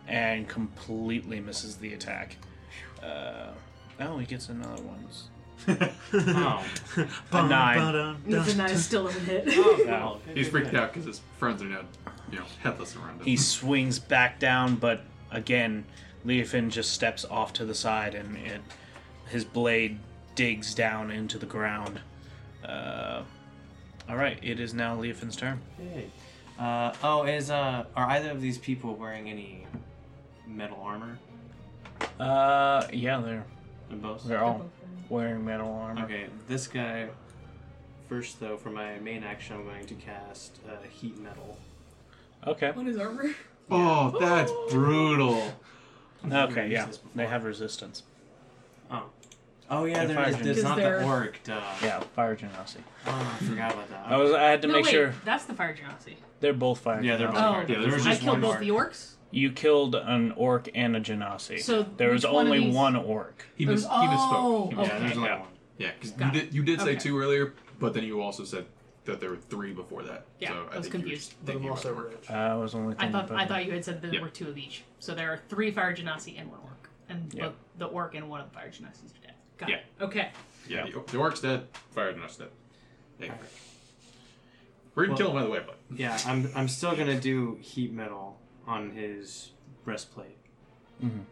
and 0.07 0.47
completely 0.49 1.39
misses 1.39 1.77
the 1.77 1.93
attack. 1.93 2.35
Uh, 3.01 3.51
oh, 4.07 4.17
he 4.17 4.25
gets 4.25 4.49
another 4.49 4.81
one. 4.81 5.03
Oh. 5.67 6.65
A 7.31 7.47
nine. 7.47 8.17
the 8.27 8.53
nine 8.55 8.77
still 8.77 9.05
doesn't 9.05 9.25
hit. 9.25 9.45
No. 9.47 10.19
He's 10.33 10.49
freaked 10.49 10.73
out 10.73 10.93
because 10.93 11.05
his 11.05 11.21
friends 11.37 11.61
are 11.61 11.65
now, 11.65 11.81
you 12.31 12.39
know, 12.39 12.45
headless 12.61 12.95
around 12.95 13.19
him. 13.19 13.25
He 13.25 13.37
swings 13.37 13.99
back 13.99 14.39
down, 14.39 14.75
but 14.75 15.01
again, 15.31 15.85
Leofin 16.25 16.69
just 16.69 16.91
steps 16.91 17.25
off 17.25 17.53
to 17.53 17.65
the 17.65 17.75
side, 17.75 18.15
and 18.15 18.35
it, 18.37 18.61
his 19.29 19.45
blade 19.45 19.99
digs 20.35 20.73
down 20.73 21.11
into 21.11 21.37
the 21.37 21.45
ground. 21.45 21.99
Uh, 22.63 23.23
all 24.09 24.17
right, 24.17 24.39
it 24.41 24.59
is 24.59 24.73
now 24.73 24.97
Leofin's 24.97 25.35
turn. 25.35 25.61
Hey. 25.77 26.07
Uh, 26.59 26.93
oh, 27.03 27.23
is 27.23 27.49
uh, 27.49 27.85
are 27.95 28.09
either 28.11 28.31
of 28.31 28.41
these 28.41 28.57
people 28.57 28.95
wearing 28.95 29.29
any 29.29 29.65
metal 30.47 30.79
armor? 30.81 31.17
Uh, 32.19 32.85
yeah, 32.93 33.19
they're 33.19 33.45
In 33.93 33.99
both. 34.01 34.23
they're 34.25 34.43
all 34.43 34.69
wearing 35.09 35.45
metal 35.45 35.71
armor. 35.71 36.03
Okay, 36.05 36.25
this 36.47 36.67
guy. 36.67 37.07
First, 38.09 38.39
though, 38.39 38.57
for 38.57 38.69
my 38.69 38.99
main 38.99 39.23
action, 39.23 39.55
I'm 39.55 39.63
going 39.65 39.85
to 39.85 39.93
cast 39.95 40.59
uh, 40.69 40.73
heat 40.89 41.17
metal. 41.19 41.57
Okay. 42.45 42.71
On 42.75 42.85
his 42.85 42.97
armor. 42.97 43.29
Oh, 43.71 44.15
that's 44.19 44.51
brutal. 44.71 45.41
Okay, 46.29 46.69
yeah, 46.69 46.89
they 47.15 47.25
have 47.25 47.45
resistance. 47.45 48.03
Oh. 48.91 49.03
Oh 49.69 49.85
yeah, 49.85 49.99
They're 49.99 50.07
there 50.07 50.15
fire 50.17 50.27
is. 50.27 50.35
gen- 50.35 50.43
There's 50.43 50.57
Because 50.57 50.69
not 50.69 50.77
they're- 50.77 50.99
the 50.99 51.05
orc. 51.05 51.39
Duh. 51.45 51.61
Yeah, 51.81 51.99
fire 52.13 52.35
genasi. 52.35 52.75
Oh, 53.07 53.37
I 53.41 53.45
forgot 53.45 53.71
about 53.73 53.89
that. 53.89 54.05
I 54.05 54.17
was 54.17 54.33
I 54.33 54.43
had 54.49 54.61
to 54.63 54.67
no, 54.67 54.73
make 54.73 54.85
wait, 54.85 54.91
sure 54.91 55.13
that's 55.23 55.45
the 55.45 55.53
fire 55.53 55.73
genasi. 55.73 56.15
they're 56.41 56.51
both 56.53 56.79
fire. 56.81 57.01
Yeah, 57.01 57.15
they're 57.15 57.29
both. 57.29 57.37
Oh. 57.37 57.53
fire- 57.53 57.65
yeah, 57.69 57.79
there 57.79 57.93
was 57.93 58.05
I 58.05 58.09
just 58.09 58.21
killed 58.21 58.33
one 58.33 58.41
both 58.41 58.51
orc. 58.51 58.59
the 58.59 58.69
orcs. 58.69 59.13
You 59.33 59.51
killed 59.51 59.95
an 59.95 60.31
orc 60.33 60.69
and 60.75 60.95
a 60.95 61.01
genasi. 61.01 61.59
So 61.59 61.81
there 61.83 62.11
was 62.11 62.23
which 62.23 62.31
one 62.31 62.45
of 62.47 62.51
only 62.53 62.65
these- 62.67 62.75
one 62.75 62.95
orc. 62.95 63.45
he, 63.55 63.63
It 63.63 63.67
mis- 63.67 63.73
was- 63.83 63.83
he 63.85 63.89
oh, 63.89 63.95
misspoke. 63.97 64.33
oh, 64.33 64.69
He 64.69 64.75
Yeah, 64.75 64.81
okay. 64.83 64.99
there's 64.99 65.17
only 65.17 65.29
Yeah. 65.29 65.39
one. 65.39 65.49
Yeah, 65.79 65.91
because 65.95 66.11
you 66.11 66.17
Got 66.17 66.35
it. 66.35 66.39
did 66.39 66.53
you 66.53 66.63
did 66.63 66.79
say 66.81 66.89
Okay. 66.91 66.99
two 66.99 67.17
earlier, 67.19 67.53
but 67.79 67.93
then 67.95 68.03
you 68.03 68.21
also 68.21 68.43
said 68.43 68.67
that 69.05 69.19
there 69.19 69.31
were 69.31 69.37
three 69.37 69.73
before 69.73 70.03
that. 70.03 70.27
Yeah, 70.39 70.49
so 70.49 70.53
I 70.71 70.75
I 70.75 70.77
was 70.77 70.87
think 70.87 70.93
you 70.93 70.99
were 70.99 71.03
confused. 71.03 71.33
But 71.43 71.51
I'm 71.51 71.57
thinking 71.57 71.69
also 71.71 71.91
about 71.93 72.09
rich. 72.11 72.29
Uh, 72.29 72.33
I 72.33 72.53
was 72.55 72.75
only. 72.75 72.93
I 72.93 72.97
thinking 72.97 73.11
thought 73.13 73.25
about 73.25 73.35
I 73.37 73.39
that. 73.43 73.49
thought 73.49 73.65
you 73.65 73.71
had 73.73 73.83
said 73.85 74.01
there 74.03 74.13
Yeah. 74.13 74.21
were 74.21 74.29
two 74.29 74.47
of 74.49 74.57
each. 74.57 74.83
So 74.99 75.15
there 75.15 75.31
are 75.33 75.39
three 75.49 75.71
fire 75.71 75.95
genasi 75.95 76.39
and 76.39 76.51
one 76.51 76.59
orc, 76.63 76.89
and 77.09 77.33
Yeah. 77.33 77.45
both 77.47 77.55
the 77.79 77.85
orc 77.87 78.13
and 78.13 78.29
one 78.29 78.39
of 78.39 78.49
the 78.49 78.53
fire 78.55 78.69
genasis 78.69 79.11
are 79.19 79.25
dead. 79.25 79.33
Got 79.57 79.69
Yeah. 79.69 79.75
it. 79.77 79.83
Okay. 79.99 80.29
Yeah, 80.69 80.85
the, 80.85 81.03
the 81.11 81.17
orc's 81.17 81.41
dead. 81.41 81.67
Fire 81.91 82.13
Genasi 82.13 82.37
dead. 82.37 82.49
Yeah. 83.19 83.33
We're 84.95 85.05
gonna 85.07 85.13
Well- 85.13 85.17
kill 85.17 85.27
him 85.31 85.35
by 85.35 85.43
the 85.43 85.49
way, 85.49 85.61
but 85.65 85.79
Yeah, 85.97 86.17
I'm. 86.27 86.49
I'm 86.55 86.67
still 86.67 86.95
gonna 86.95 87.19
do 87.19 87.57
heat 87.61 87.91
metal 87.91 88.39
on 88.67 88.91
his 88.91 89.51
breastplate 89.83 90.37
Mhm. 91.01 91.25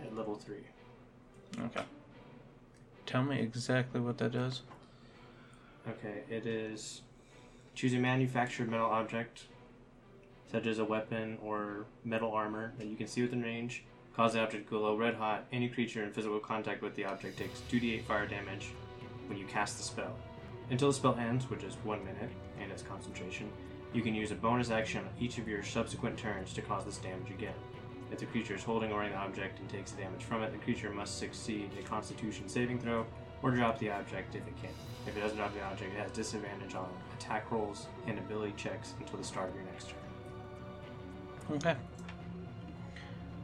at 0.00 0.14
level 0.14 0.34
three. 0.36 0.64
Okay. 1.58 1.84
Tell 3.06 3.22
me 3.24 3.40
exactly 3.40 4.00
what 4.00 4.18
that 4.18 4.32
does. 4.32 4.62
Okay, 5.88 6.22
it 6.30 6.46
is 6.46 7.02
choose 7.74 7.92
a 7.94 7.98
manufactured 7.98 8.68
metal 8.68 8.86
object, 8.86 9.46
such 10.50 10.66
as 10.66 10.78
a 10.78 10.84
weapon 10.84 11.38
or 11.42 11.86
metal 12.04 12.32
armor 12.32 12.72
that 12.78 12.86
you 12.86 12.96
can 12.96 13.06
see 13.06 13.22
within 13.22 13.42
range. 13.42 13.84
Cause 14.14 14.34
the 14.34 14.40
object 14.42 14.68
to 14.68 14.70
glow 14.78 14.94
red 14.96 15.14
hot. 15.14 15.46
Any 15.52 15.68
creature 15.70 16.04
in 16.04 16.12
physical 16.12 16.38
contact 16.38 16.82
with 16.82 16.94
the 16.94 17.06
object 17.06 17.38
takes 17.38 17.60
2d8 17.70 18.02
fire 18.04 18.26
damage 18.26 18.68
when 19.26 19.38
you 19.38 19.46
cast 19.46 19.78
the 19.78 19.82
spell. 19.84 20.14
Until 20.70 20.88
the 20.88 20.94
spell 20.94 21.14
ends, 21.16 21.48
which 21.48 21.64
is 21.64 21.74
one 21.76 22.04
minute, 22.04 22.30
and 22.60 22.70
its 22.70 22.82
concentration, 22.82 23.50
you 23.92 24.02
can 24.02 24.14
use 24.14 24.30
a 24.30 24.34
bonus 24.34 24.70
action 24.70 25.00
on 25.04 25.10
each 25.20 25.38
of 25.38 25.46
your 25.48 25.62
subsequent 25.62 26.16
turns 26.18 26.52
to 26.54 26.62
cause 26.62 26.84
this 26.84 26.98
damage 26.98 27.30
again. 27.30 27.54
If 28.10 28.18
the 28.18 28.26
creature 28.26 28.54
is 28.54 28.62
holding 28.62 28.92
or 28.92 28.98
running 28.98 29.12
the 29.12 29.18
object 29.18 29.58
and 29.60 29.68
takes 29.68 29.92
damage 29.92 30.22
from 30.24 30.42
it, 30.42 30.52
the 30.52 30.58
creature 30.58 30.90
must 30.90 31.18
succeed 31.18 31.70
a 31.78 31.82
Constitution 31.82 32.48
saving 32.48 32.78
throw 32.78 33.06
or 33.42 33.50
drop 33.50 33.78
the 33.78 33.90
object 33.90 34.34
if 34.34 34.46
it 34.46 34.56
can. 34.60 34.70
If 35.06 35.16
it 35.16 35.20
doesn't 35.20 35.36
drop 35.36 35.52
the 35.54 35.62
object, 35.62 35.94
it 35.94 35.98
has 35.98 36.10
disadvantage 36.12 36.74
on 36.74 36.88
attack 37.18 37.50
rolls 37.50 37.86
and 38.06 38.18
ability 38.18 38.54
checks 38.56 38.94
until 39.00 39.18
the 39.18 39.24
start 39.24 39.48
of 39.48 39.54
your 39.54 39.64
next 39.64 39.88
turn. 39.90 41.56
Okay. 41.56 41.76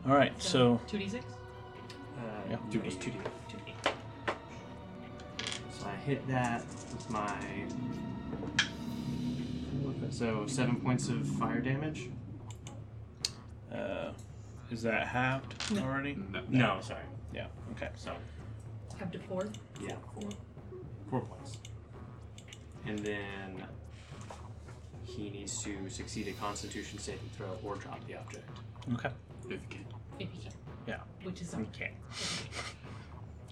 All 0.07 0.15
right. 0.15 0.33
So 0.41 0.81
two 0.86 0.99
d 0.99 1.09
six. 1.09 1.25
Uh, 2.17 2.20
Yeah. 2.51 2.57
two 2.70 2.81
D, 2.81 2.91
two 2.91 3.10
D. 3.10 3.17
Two 3.49 3.59
d. 3.67 3.73
So 5.73 5.86
I 5.86 5.97
hit 5.97 6.27
that 6.28 6.65
with 6.93 7.10
my. 7.10 7.36
So 10.11 10.47
seven 10.47 10.77
points 10.81 11.09
of 11.09 11.27
fire 11.27 11.61
damage. 11.61 12.09
uh, 13.73 14.12
is 14.70 14.83
that 14.83 15.07
halved 15.07 15.55
already? 15.78 16.17
no. 16.31 16.43
No, 16.49 16.78
sorry. 16.83 17.01
Yeah. 17.33 17.47
Okay. 17.73 17.89
So 17.95 18.12
Up 19.01 19.12
to 19.12 19.19
four. 19.20 19.49
yeah, 19.81 19.95
four, 20.15 20.28
four 21.11 21.20
points. 21.20 21.59
And 22.87 22.99
then 22.99 23.65
he 25.05 25.31
needs 25.31 25.62
to 25.65 25.89
succeed 25.89 26.28
a 26.28 26.33
Constitution 26.33 26.99
saving 26.99 27.28
throw 27.37 27.59
or 27.62 27.77
drop 27.77 28.07
the 28.07 28.17
object. 28.17 28.49
Okay. 28.95 29.11
If 29.47 29.51
you 29.53 29.59
can. 29.70 29.85
If 30.19 30.28
you 30.35 30.43
can. 30.43 30.53
Yeah. 30.87 31.01
Which 31.23 31.41
is 31.43 31.55
Okay. 31.55 31.93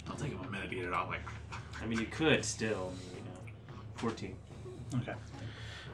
I'll 0.09 0.17
take 0.17 0.33
him 0.33 0.41
a 0.47 0.51
minute 0.51 0.71
to 0.71 0.77
get 0.77 0.85
it 0.87 0.95
out. 0.95 1.09
Like, 1.09 1.21
I 1.83 1.87
mean, 1.87 1.99
you 2.01 2.07
could 2.07 2.45
still, 2.45 2.93
you 3.15 3.21
know, 3.23 3.81
fourteen. 3.97 4.37
Okay. 4.97 5.15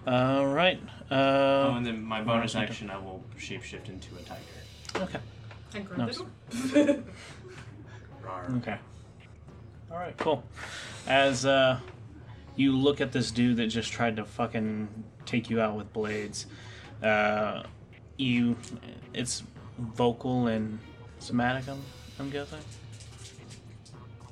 All 0.06 0.46
right. 0.46 0.80
oh, 1.10 1.16
Uh, 1.16 1.74
and 1.76 1.86
then 1.86 2.02
my 2.02 2.18
bonus 2.22 2.54
bonus 2.54 2.56
action. 2.56 2.90
action, 2.90 2.90
I 2.90 2.98
will 2.98 3.22
shapeshift 3.38 3.88
into 3.88 4.08
a 4.16 4.22
tiger. 4.22 5.04
okay. 5.04 5.18
And 5.74 5.86
grow 5.86 5.96
Nice. 5.96 6.18
the 6.50 6.84
door. 6.84 8.46
Okay. 8.56 8.78
All 9.90 9.96
right. 9.98 10.16
Cool. 10.18 10.42
As 11.06 11.46
uh, 11.46 11.78
you 12.56 12.72
look 12.76 13.00
at 13.00 13.12
this 13.12 13.30
dude 13.30 13.56
that 13.58 13.68
just 13.68 13.92
tried 13.92 14.16
to 14.16 14.24
fucking 14.24 14.88
take 15.24 15.48
you 15.50 15.60
out 15.60 15.76
with 15.76 15.92
blades, 15.92 16.46
uh, 17.02 17.62
you, 18.16 18.56
it's 19.14 19.42
vocal 19.78 20.46
and 20.48 20.78
somatic. 21.20 21.68
I'm, 21.68 21.82
I'm 22.18 22.30
guessing. 22.30 22.58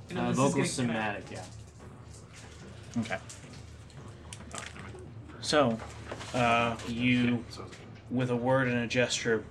You 0.09 0.17
know, 0.17 0.23
Uh, 0.23 0.25
this 0.29 0.33
is 0.33 0.37
vocal 0.39 0.57
gonna- 0.57 0.67
somatic, 0.69 1.25
yeah. 1.31 1.45
Okay. 2.99 3.19
So, 5.51 5.77
uh, 6.33 6.77
you, 6.87 7.45
with 8.09 8.31
a 8.31 8.37
word 8.37 8.69
and 8.69 8.85
a 8.85 8.87
gesture, 8.87 9.43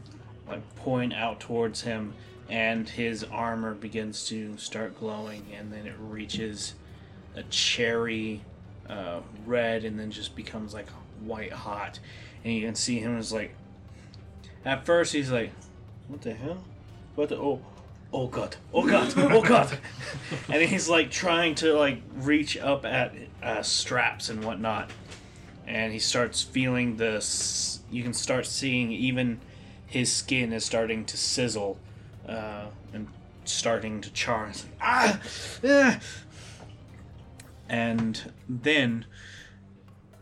like 0.47 0.61
point 0.77 1.13
out 1.13 1.41
towards 1.41 1.81
him, 1.81 2.13
and 2.47 2.87
his 2.87 3.25
armor 3.25 3.73
begins 3.73 4.25
to 4.29 4.57
start 4.57 4.97
glowing, 4.97 5.45
and 5.53 5.73
then 5.73 5.85
it 5.85 5.95
reaches 5.99 6.75
a 7.35 7.43
cherry 7.43 8.39
uh, 8.87 9.19
red, 9.45 9.83
and 9.83 9.99
then 9.99 10.09
just 10.09 10.37
becomes 10.37 10.73
like 10.73 10.87
white 11.25 11.51
hot, 11.51 11.99
and 12.45 12.53
you 12.53 12.65
can 12.65 12.75
see 12.75 12.99
him 12.99 13.17
as 13.17 13.33
like. 13.33 13.53
At 14.63 14.85
first, 14.85 15.11
he's 15.11 15.29
like, 15.29 15.51
"What 16.07 16.21
the 16.21 16.33
hell? 16.33 16.63
What 17.15 17.27
the 17.27 17.35
oh." 17.35 17.59
Oh 18.13 18.27
god! 18.27 18.55
Oh 18.73 18.87
god! 18.87 19.13
Oh 19.17 19.41
god! 19.41 19.77
and 20.49 20.63
he's 20.63 20.87
like 20.87 21.11
trying 21.11 21.55
to 21.55 21.73
like 21.73 22.01
reach 22.15 22.57
up 22.57 22.85
at 22.85 23.13
uh, 23.43 23.61
straps 23.61 24.29
and 24.29 24.45
whatnot, 24.45 24.89
and 25.69 25.93
he 25.93 25.99
starts 25.99 26.41
feeling 26.41 26.97
this. 26.97 27.81
You 27.91 28.01
can 28.01 28.13
start 28.13 28.47
seeing 28.47 28.91
even 28.91 29.39
his 29.85 30.11
skin 30.11 30.51
is 30.51 30.65
starting 30.65 31.05
to 31.05 31.15
sizzle 31.15 31.77
uh, 32.27 32.65
and 32.91 33.07
starting 33.45 34.01
to 34.01 34.11
char. 34.11 34.47
Like, 34.47 34.55
ah, 34.81 35.19
ah. 35.63 35.99
And 37.69 38.33
then 38.49 39.05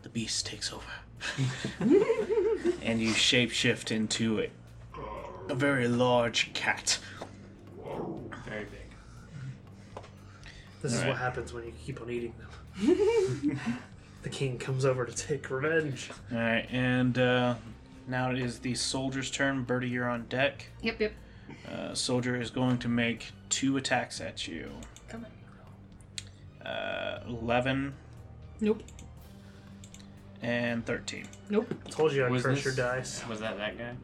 the 0.02 0.10
beast 0.10 0.44
takes 0.44 0.70
over. 0.70 0.84
and 2.82 3.00
you 3.00 3.12
shapeshift 3.12 3.90
into 3.90 4.40
a, 4.40 4.50
a 5.48 5.54
very 5.54 5.88
large 5.88 6.52
cat. 6.52 6.98
Very 8.46 8.64
big. 8.64 10.04
This 10.82 10.92
is 10.92 10.98
Alright. 10.98 11.14
what 11.14 11.18
happens 11.18 11.54
when 11.54 11.64
you 11.64 11.72
keep 11.84 12.02
on 12.02 12.10
eating 12.10 12.34
them. 12.38 13.60
the 14.28 14.36
king 14.36 14.58
comes 14.58 14.84
over 14.84 15.04
to 15.06 15.12
take 15.14 15.48
revenge. 15.50 16.10
All 16.30 16.38
right, 16.38 16.66
and 16.70 17.16
uh, 17.18 17.54
now 18.06 18.30
it 18.30 18.38
is 18.38 18.58
the 18.58 18.74
soldier's 18.74 19.30
turn. 19.30 19.64
Byrdi, 19.64 19.90
you're 19.90 20.08
on 20.08 20.26
deck. 20.28 20.66
Yep, 20.82 21.00
yep. 21.00 21.12
Uh, 21.70 21.94
soldier 21.94 22.38
is 22.40 22.50
going 22.50 22.78
to 22.78 22.88
make 22.88 23.28
two 23.48 23.76
attacks 23.78 24.20
at 24.20 24.46
you. 24.46 24.70
Come 25.08 25.24
on. 26.62 26.66
Uh, 26.66 27.22
11 27.26 27.94
Nope. 28.60 28.82
and 30.42 30.84
13. 30.84 31.24
Nope. 31.48 31.72
Told 31.90 32.12
you 32.12 32.26
I'd 32.26 32.30
Was 32.30 32.42
curse 32.42 32.56
this- 32.56 32.64
your 32.66 32.74
dice. 32.74 33.26
Was 33.28 33.40
that 33.40 33.56
that 33.56 33.78
guy? 33.78 33.94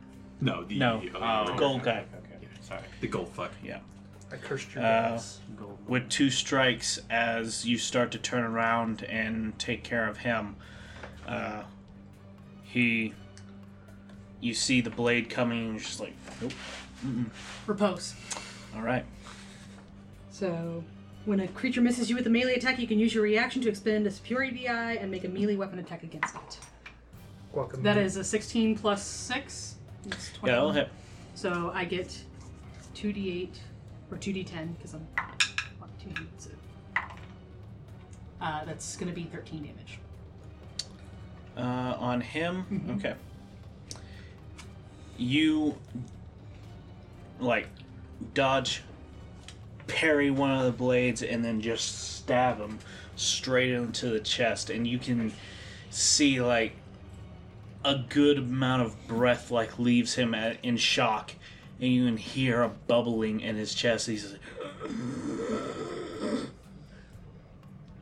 No, 0.40 0.64
the 0.64 0.78
No. 0.78 1.02
uh, 1.14 1.46
Oh, 1.50 1.56
Gold 1.58 1.82
guy. 1.82 2.04
Okay, 2.16 2.34
okay. 2.36 2.48
Sorry. 2.62 2.80
the 3.02 3.08
gold 3.08 3.28
fuck. 3.28 3.52
Yeah. 3.62 3.80
I 4.34 4.36
cursed 4.38 4.74
your 4.74 4.84
Uh, 4.84 5.10
dice. 5.10 5.38
With 5.86 6.08
two 6.08 6.30
strikes, 6.30 6.98
as 7.10 7.64
you 7.66 7.78
start 7.78 8.10
to 8.12 8.18
turn 8.18 8.42
around 8.42 9.04
and 9.04 9.56
take 9.58 9.84
care 9.84 10.08
of 10.08 10.18
him, 10.18 10.56
uh, 11.26 11.62
he. 12.64 13.14
You 14.40 14.52
see 14.54 14.80
the 14.80 14.90
blade 14.90 15.30
coming, 15.30 15.58
and 15.64 15.70
you're 15.74 15.80
just 15.80 16.00
like, 16.00 16.12
nope. 16.40 16.52
Riposte. 17.66 18.14
All 18.74 18.82
right. 18.82 19.04
So, 20.30 20.84
when 21.24 21.40
a 21.40 21.48
creature 21.48 21.80
misses 21.80 22.10
you 22.10 22.16
with 22.16 22.26
a 22.26 22.30
melee 22.30 22.54
attack, 22.54 22.78
you 22.78 22.86
can 22.86 22.98
use 22.98 23.14
your 23.14 23.22
reaction 23.22 23.62
to 23.62 23.68
expend 23.68 24.06
a 24.06 24.10
superiority 24.10 24.64
die 24.64 24.94
and 25.00 25.10
make 25.10 25.24
a 25.24 25.28
melee 25.28 25.56
weapon 25.56 25.78
attack 25.78 26.02
against 26.02 26.34
it. 26.34 26.58
Welcome. 27.52 27.82
That 27.82 27.96
is 27.96 28.16
a 28.16 28.24
16 28.24 28.76
plus 28.76 29.02
6. 29.02 29.76
It's 30.06 30.30
Yeah, 30.42 30.52
that'll 30.52 30.72
hit. 30.72 30.88
So 31.34 31.70
I 31.72 31.84
get 31.84 32.18
2d8 32.94 33.50
or 34.10 34.16
2d10 34.18 34.76
because 34.76 34.94
I'm 34.94 35.07
what, 35.78 35.91
2d 35.99 36.26
so, 36.39 36.50
uh, 38.41 38.65
that's 38.65 38.97
going 38.97 39.08
to 39.08 39.15
be 39.15 39.24
13 39.24 39.62
damage. 39.62 39.99
Uh, 41.57 41.97
on 41.99 42.20
him, 42.20 42.97
okay. 42.99 43.15
You 45.16 45.76
like 47.39 47.68
dodge, 48.34 48.83
parry 49.86 50.31
one 50.31 50.50
of 50.50 50.65
the 50.65 50.73
blades, 50.73 51.23
and 51.23 51.44
then 51.44 51.60
just 51.60 52.16
stab 52.16 52.58
him 52.58 52.78
straight 53.16 53.70
into 53.70 54.08
the 54.08 54.20
chest, 54.20 54.70
and 54.70 54.86
you 54.86 54.99
can 54.99 55.33
see 55.91 56.41
like 56.41 56.74
a 57.84 58.02
good 58.08 58.39
amount 58.39 58.83
of 58.83 59.07
breath 59.07 59.50
like 59.50 59.78
leaves 59.78 60.15
him 60.15 60.34
at, 60.34 60.58
in 60.62 60.76
shock, 60.76 61.34
and 61.84 61.92
you 61.92 62.06
can 62.06 62.16
hear 62.16 62.62
a 62.62 62.68
bubbling 62.68 63.40
in 63.40 63.56
his 63.56 63.74
chest. 63.74 64.06
He's 64.06 64.32
like, 64.32 64.40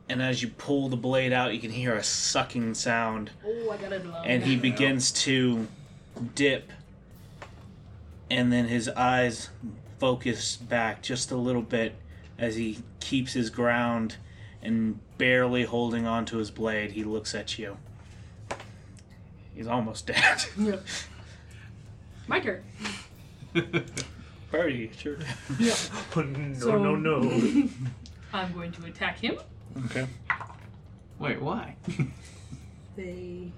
and 0.08 0.22
as 0.22 0.40
you 0.40 0.48
pull 0.48 0.88
the 0.88 0.96
blade 0.96 1.32
out, 1.32 1.52
you 1.52 1.60
can 1.60 1.70
hear 1.70 1.94
a 1.94 2.02
sucking 2.02 2.74
sound 2.74 3.30
Oh, 3.44 3.70
I 3.70 3.76
got 3.78 3.92
it 3.92 4.02
and 4.24 4.42
he 4.44 4.56
begins 4.56 5.10
to 5.24 5.66
dip 6.34 6.70
and 8.30 8.52
then 8.52 8.66
his 8.66 8.88
eyes 8.90 9.50
focus 9.98 10.56
back 10.56 11.02
just 11.02 11.30
a 11.30 11.36
little 11.36 11.62
bit 11.62 11.94
as 12.38 12.56
he 12.56 12.78
keeps 13.00 13.32
his 13.32 13.50
ground 13.50 14.16
and 14.62 15.00
barely 15.18 15.64
holding 15.64 16.06
onto 16.06 16.36
his 16.36 16.50
blade 16.50 16.92
he 16.92 17.04
looks 17.04 17.34
at 17.34 17.58
you 17.58 17.78
he's 19.54 19.66
almost 19.66 20.06
dead 20.06 20.44
Yeah. 20.58 20.76
My 22.28 22.38
turn. 22.38 22.62
Birdie 24.50 24.90
sure. 24.96 25.16
your 25.16 25.26
Yeah. 25.58 25.74
no, 26.14 26.54
So- 26.58 26.82
no, 26.82 26.96
no. 26.96 27.68
I'm 28.34 28.52
going 28.52 28.72
to 28.72 28.86
attack 28.86 29.18
him. 29.18 29.36
okay 29.86 30.06
Wait, 31.18 31.40
why? 31.40 31.76
They. 32.96 33.50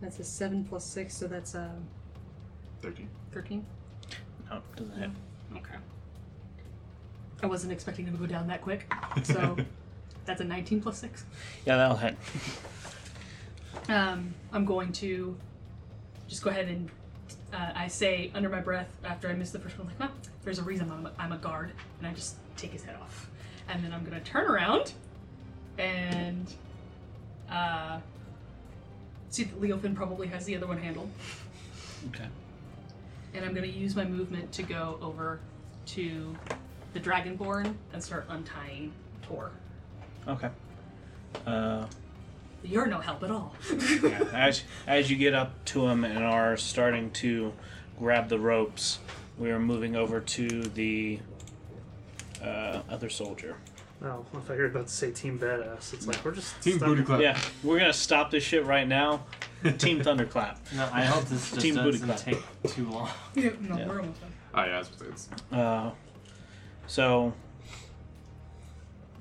That's 0.00 0.18
a 0.20 0.24
7 0.24 0.64
plus 0.64 0.84
6, 0.84 1.12
so 1.16 1.26
that's 1.26 1.54
uh, 1.54 1.70
13. 2.82 3.08
13. 3.32 3.64
no 4.50 4.60
doesn't 4.76 4.96
hit 4.98 5.10
Okay. 5.56 5.74
I 7.42 7.46
wasn't 7.46 7.72
expecting 7.72 8.06
him 8.06 8.12
to 8.14 8.18
go 8.20 8.26
down 8.26 8.46
that 8.48 8.60
quick, 8.62 8.92
so 9.24 9.56
that's 10.26 10.40
a 10.40 10.44
19 10.44 10.80
plus 10.82 10.98
6. 10.98 11.24
yeah 11.64 11.76
that'll 11.76 11.96
hit 11.96 12.16
Um, 13.88 14.34
I'm 14.52 14.64
going 14.64 14.92
to 14.94 15.36
just 16.28 16.42
go 16.44 16.50
ahead 16.50 16.68
and 16.68 16.88
uh, 17.56 17.72
I 17.74 17.88
say 17.88 18.30
under 18.34 18.48
my 18.48 18.60
breath 18.60 18.88
after 19.02 19.28
I 19.28 19.32
miss 19.32 19.50
the 19.50 19.58
first 19.58 19.78
one, 19.78 19.86
like, 19.88 19.98
well, 19.98 20.10
there's 20.44 20.58
a 20.58 20.62
reason 20.62 20.90
I'm 20.92 21.06
a, 21.06 21.12
I'm 21.18 21.32
a 21.32 21.38
guard, 21.38 21.72
and 21.98 22.06
I 22.06 22.12
just 22.12 22.36
take 22.56 22.70
his 22.72 22.84
head 22.84 22.96
off, 23.00 23.30
and 23.68 23.82
then 23.82 23.92
I'm 23.92 24.04
gonna 24.04 24.20
turn 24.20 24.46
around 24.46 24.92
and 25.78 26.52
uh, 27.50 27.98
see 29.30 29.44
that 29.44 29.60
Leofin 29.60 29.94
probably 29.94 30.26
has 30.28 30.44
the 30.44 30.54
other 30.54 30.66
one 30.66 30.78
handled, 30.78 31.10
okay. 32.08 32.26
And 33.34 33.44
I'm 33.44 33.54
gonna 33.54 33.66
use 33.66 33.96
my 33.96 34.04
movement 34.04 34.52
to 34.52 34.62
go 34.62 34.98
over 35.00 35.40
to 35.86 36.36
the 36.92 37.00
Dragonborn 37.00 37.74
and 37.92 38.02
start 38.02 38.26
untying 38.28 38.92
Tor. 39.22 39.50
okay. 40.28 40.50
Uh 41.46 41.86
You're 42.64 42.86
no 42.86 42.98
help 42.98 43.22
at 43.22 43.30
all. 43.30 43.54
yeah, 44.02 44.24
as 44.32 44.64
as 44.86 45.10
you 45.10 45.16
get 45.16 45.34
up 45.34 45.64
to 45.66 45.86
him 45.86 46.04
and 46.04 46.18
are 46.18 46.56
starting 46.56 47.10
to 47.12 47.52
grab 47.98 48.28
the 48.28 48.38
ropes, 48.38 48.98
we 49.38 49.50
are 49.50 49.58
moving 49.60 49.94
over 49.94 50.20
to 50.20 50.62
the 50.62 51.20
uh, 52.42 52.80
other 52.90 53.08
soldier. 53.08 53.56
Oh, 54.02 54.26
I 54.34 54.38
thought 54.40 54.54
you 54.54 54.58
were 54.60 54.66
about 54.66 54.88
to 54.88 54.92
say 54.92 55.10
Team 55.10 55.38
Badass. 55.38 55.94
It's 55.94 56.06
like 56.06 56.22
we're 56.24 56.32
just 56.32 56.60
Team 56.60 56.76
stuck- 56.78 56.88
Booty 56.88 57.02
Clap. 57.02 57.20
Yeah, 57.20 57.38
we're 57.62 57.78
gonna 57.78 57.92
stop 57.92 58.30
this 58.30 58.42
shit 58.44 58.64
right 58.66 58.86
now. 58.86 59.24
Team 59.78 60.02
Thunderclap. 60.02 60.58
No, 60.76 60.88
I 60.92 61.04
hope 61.04 61.24
this 61.24 61.48
just 61.50 61.60
Team 61.60 61.76
booty 61.76 61.98
doesn't 61.98 62.06
clap. 62.08 62.20
take 62.20 62.74
too 62.74 62.88
long. 62.90 63.08
Yeah, 63.34 63.50
no, 63.60 63.78
Yeah. 63.78 63.86
we're 63.88 64.00
almost 64.00 64.20
done. 64.20 64.32
Oh, 64.54 64.62
yeah, 64.64 64.82
that's 64.82 64.90
what 65.00 65.08
it's. 65.08 65.28
Uh, 65.52 65.90
so 66.86 67.32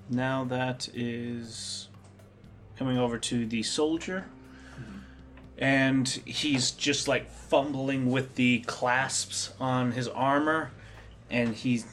now 0.09 0.43
that 0.45 0.89
is 0.93 1.87
coming 2.77 2.97
over 2.97 3.17
to 3.17 3.45
the 3.45 3.63
soldier, 3.63 4.25
and 5.57 6.07
he's 6.25 6.71
just 6.71 7.07
like 7.07 7.29
fumbling 7.31 8.11
with 8.11 8.35
the 8.35 8.59
clasps 8.61 9.53
on 9.59 9.91
his 9.93 10.07
armor, 10.07 10.71
and 11.29 11.55
he's 11.55 11.85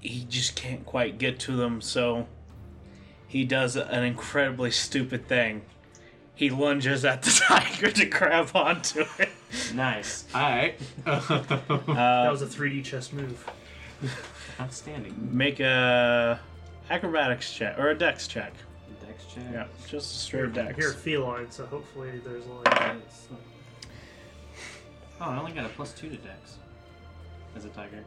he 0.00 0.24
just 0.28 0.56
can't 0.56 0.84
quite 0.84 1.18
get 1.18 1.38
to 1.40 1.56
them. 1.56 1.80
So 1.80 2.26
he 3.28 3.44
does 3.44 3.76
an 3.76 4.02
incredibly 4.04 4.70
stupid 4.72 5.28
thing. 5.28 5.62
He 6.34 6.50
lunges 6.50 7.04
at 7.04 7.22
the 7.22 7.30
tiger 7.46 7.90
to 7.92 8.06
grab 8.06 8.50
onto 8.54 9.04
it. 9.18 9.28
Nice. 9.74 10.24
Alright. 10.34 10.80
That 11.04 11.88
Uh, 11.88 12.28
was 12.30 12.42
a 12.42 12.46
3D 12.46 12.82
chess 12.84 13.12
move. 13.12 13.48
Outstanding. 14.60 15.14
make 15.30 15.60
a 15.60 16.40
acrobatics 16.90 17.52
check 17.52 17.78
or 17.78 17.90
a 17.90 17.94
dex 17.94 18.26
check. 18.26 18.52
Dex 19.22 19.34
check. 19.34 19.44
Yeah, 19.52 19.66
just 19.88 20.14
a 20.14 20.18
straight 20.18 20.38
You're, 20.40 20.48
dex. 20.48 20.78
you're 20.78 20.90
a 20.90 20.94
feline, 20.94 21.50
so 21.50 21.66
hopefully 21.66 22.20
there's 22.24 22.46
like. 22.46 22.96
Oh, 25.20 25.30
I 25.30 25.38
only 25.38 25.52
got 25.52 25.66
a 25.66 25.68
plus 25.70 25.92
two 25.92 26.08
to 26.08 26.16
Dex. 26.16 26.58
As 27.54 27.64
a 27.64 27.68
tiger. 27.68 28.02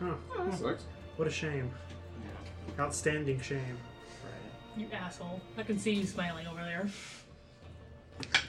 Huh, 0.00 0.14
Sucks. 0.56 0.84
what 1.16 1.26
a 1.26 1.30
shame. 1.30 1.70
Outstanding 2.78 3.40
shame. 3.40 3.78
Right. 4.24 4.82
You 4.82 4.86
asshole. 4.92 5.40
I 5.56 5.62
can 5.62 5.78
see 5.78 5.92
you 5.92 6.06
smiling 6.06 6.46
over 6.46 6.60
there. 6.60 6.88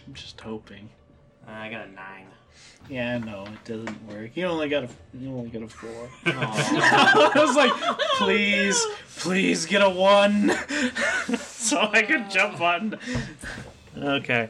I'm 0.05 0.13
just 0.13 0.39
hoping. 0.41 0.89
Uh, 1.47 1.51
I 1.51 1.69
got 1.69 1.87
a 1.87 1.91
nine. 1.91 2.27
Yeah, 2.89 3.19
no, 3.19 3.45
it 3.45 3.65
doesn't 3.65 4.07
work. 4.07 4.31
You 4.35 4.45
only 4.45 4.67
got 4.67 4.85
a 4.85 4.89
you 5.13 5.29
only 5.29 5.49
got 5.49 5.61
a 5.61 5.67
four. 5.67 6.09
I 6.25 7.31
was 7.35 7.55
like, 7.55 7.71
please, 8.17 8.83
please 9.17 9.65
get 9.67 9.83
a 9.83 9.89
one, 9.89 10.49
so 11.37 11.81
I 11.81 12.01
could 12.01 12.29
jump 12.31 12.59
on. 12.61 12.97
Okay, 13.95 14.49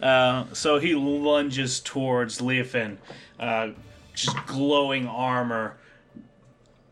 uh, 0.00 0.46
so 0.54 0.78
he 0.78 0.94
lunges 0.94 1.80
towards 1.80 2.40
Leofin, 2.40 2.96
uh, 3.38 3.70
just 4.14 4.36
glowing 4.46 5.06
armor, 5.06 5.76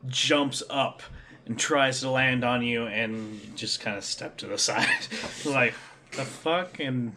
jumps 0.08 0.62
up 0.68 1.02
and 1.46 1.58
tries 1.58 2.00
to 2.00 2.10
land 2.10 2.44
on 2.44 2.62
you, 2.62 2.86
and 2.86 3.56
just 3.56 3.80
kind 3.80 3.96
of 3.96 4.04
step 4.04 4.36
to 4.38 4.46
the 4.46 4.58
side, 4.58 5.06
like 5.46 5.72
the 6.12 6.24
fuck, 6.24 6.80
and 6.80 7.16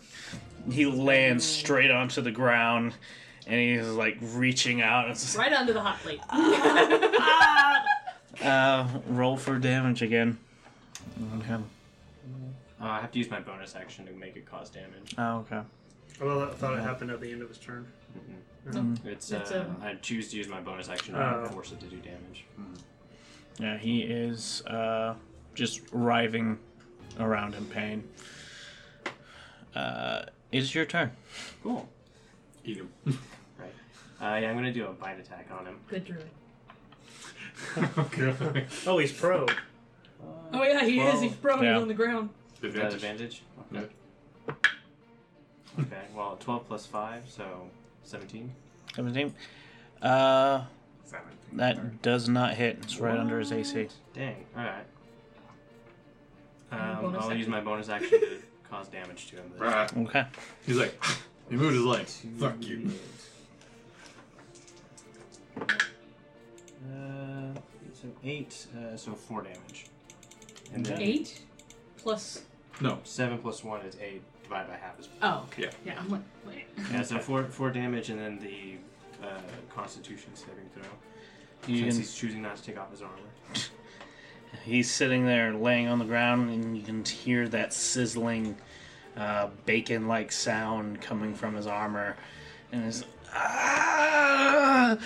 he 0.72 0.85
lands 0.85 1.45
straight 1.45 1.91
onto 1.91 2.22
the 2.22 2.31
ground. 2.31 2.93
And 3.48 3.59
he's 3.59 3.88
like 3.90 4.17
reaching 4.22 4.82
out. 4.82 5.09
It's 5.09 5.22
just 5.24 5.38
Right 5.38 5.53
under 5.53 5.74
the 5.74 5.82
hot 5.82 5.99
plate. 5.99 6.22
Uh, 8.43 8.85
roll 9.07 9.38
for 9.38 9.57
damage 9.57 10.01
again. 10.01 10.38
Okay. 11.38 11.53
Uh, 11.53 11.59
I 12.82 12.99
have 12.99 13.11
to 13.14 13.17
use 13.17 13.30
my 13.32 13.40
bonus 13.40 13.75
action 13.77 14.06
to 14.07 14.11
make 14.11 14.35
it 14.35 14.45
cause 14.45 14.69
damage. 14.69 15.15
Oh, 15.17 15.38
okay. 15.49 15.61
Well, 16.22 16.43
I 16.43 16.49
thought 16.51 16.77
it 16.77 16.82
happened 16.82 17.11
at 17.11 17.22
the 17.22 17.32
end 17.32 17.41
of 17.41 17.48
his 17.48 17.57
turn. 17.57 17.88
It's, 19.06 19.32
It's 19.32 19.51
uh, 19.51 19.65
a- 19.82 19.85
I 19.85 19.93
choose 20.01 20.32
to 20.32 20.38
use 20.38 20.49
my 20.49 20.59
bonus 20.59 20.90
action 20.90 21.14
to 21.14 21.49
force 21.51 21.72
it 21.72 21.80
to 21.80 21.85
do 21.85 21.95
damage. 21.98 22.45
Yeah, 23.57 23.77
he 23.77 24.01
is 24.01 24.61
uh, 24.67 25.14
just 25.53 25.80
writhing 25.93 26.59
around 27.19 27.56
in 27.56 27.65
pain. 27.67 28.03
Uh, 29.74 30.24
it's 30.51 30.75
your 30.75 30.85
turn. 30.85 31.11
Cool. 31.64 31.88
Eat 32.66 32.77
him. 32.77 32.90
Right. 33.06 33.74
Uh, 34.22 34.40
yeah, 34.40 34.50
I'm 34.50 34.56
gonna 34.56 34.74
do 34.74 34.88
a 34.88 34.92
bite 34.92 35.19
attack 35.19 35.48
on 35.58 35.66
him. 35.66 35.80
Good 35.88 36.06
druid. 36.06 36.30
okay. 37.98 38.66
Oh, 38.88 38.98
he's 38.98 39.11
pro. 39.11 39.45
Oh 40.53 40.64
yeah, 40.64 40.84
he 40.85 41.00
is. 41.00 41.22
He's 41.22 41.34
prone 41.34 41.64
yeah. 41.64 41.77
on 41.77 41.88
the 41.88 41.94
ground. 41.94 42.30
Is 42.61 42.74
that 42.74 42.94
Advantage. 42.94 43.44
advantage? 43.74 43.90
Okay. 44.50 44.56
okay. 45.80 46.02
Well, 46.16 46.38
12 46.40 46.68
plus 46.68 46.85
5, 46.85 47.24
so 47.27 47.69
17. 48.03 48.52
17. 48.95 49.34
Uh, 50.02 50.64
Seven. 51.03 51.26
that 51.53 52.02
does 52.02 52.27
not 52.30 52.53
hit. 52.56 52.80
It's 52.82 53.00
right 53.00 53.18
under 53.18 53.40
his 53.40 53.52
AC. 53.52 53.88
Dang. 54.14 54.45
Alright. 54.58 54.85
Um, 56.72 57.02
bonus 57.02 57.24
I'll 57.24 57.30
use 57.32 57.40
action. 57.42 57.52
my 57.52 57.61
bonus 57.61 57.90
action 57.90 58.19
to 58.19 58.42
cause 58.69 58.88
damage 58.88 59.27
to 59.27 59.35
him. 59.38 59.52
then. 59.60 60.08
Okay. 60.08 60.26
He's 60.66 60.77
like, 60.77 61.00
he 61.49 61.56
moved 61.56 61.75
his 61.75 61.83
leg. 61.83 62.06
Fuck 62.07 62.56
you. 62.65 62.91
Uh, 65.57 67.53
so 67.93 68.07
8, 68.24 68.67
uh, 68.93 68.98
so 68.98 69.14
4 69.14 69.43
damage. 69.43 69.85
And 70.74 70.85
then 70.85 71.01
Eight 71.01 71.41
plus. 71.98 72.43
No. 72.82 72.99
7 73.03 73.38
plus 73.40 73.64
1 73.64 73.82
is 73.85 73.95
8, 74.01 74.22
divided 74.43 74.67
by 74.69 74.77
half 74.77 74.99
is 74.99 75.07
Oh, 75.22 75.45
okay. 75.51 75.64
Yeah. 75.64 75.69
Yeah, 75.85 75.99
I'm 75.99 76.09
like, 76.09 76.22
wait. 76.45 76.65
Yeah, 76.91 77.01
so 77.03 77.19
4, 77.19 77.45
four 77.45 77.72
damage 77.72 78.09
and 78.09 78.19
then 78.19 78.40
the 78.40 78.75
uh, 79.25 79.40
constitution 79.74 80.30
saving 80.35 80.69
throw. 80.74 80.83
You 81.67 81.80
since 81.83 81.93
can- 81.95 82.01
he's 82.01 82.14
choosing 82.15 82.41
not 82.41 82.57
to 82.57 82.64
take 82.64 82.77
off 82.77 82.91
his 82.91 83.01
armor. 83.01 83.14
He's 84.64 84.90
sitting 84.90 85.25
there 85.25 85.53
laying 85.53 85.88
on 85.90 85.99
the 85.99 86.06
ground, 86.06 86.49
and 86.49 86.77
you 86.77 86.82
can 86.83 87.03
hear 87.03 87.45
that 87.49 87.74
sizzling, 87.74 88.56
uh, 89.18 89.48
bacon 89.66 90.08
like 90.08 90.32
sound 90.32 91.02
coming 91.02 91.34
from 91.34 91.56
his 91.56 91.68
armor. 91.68 92.16
And 92.72 92.84
his. 92.85 93.03
Ah! 93.34 94.98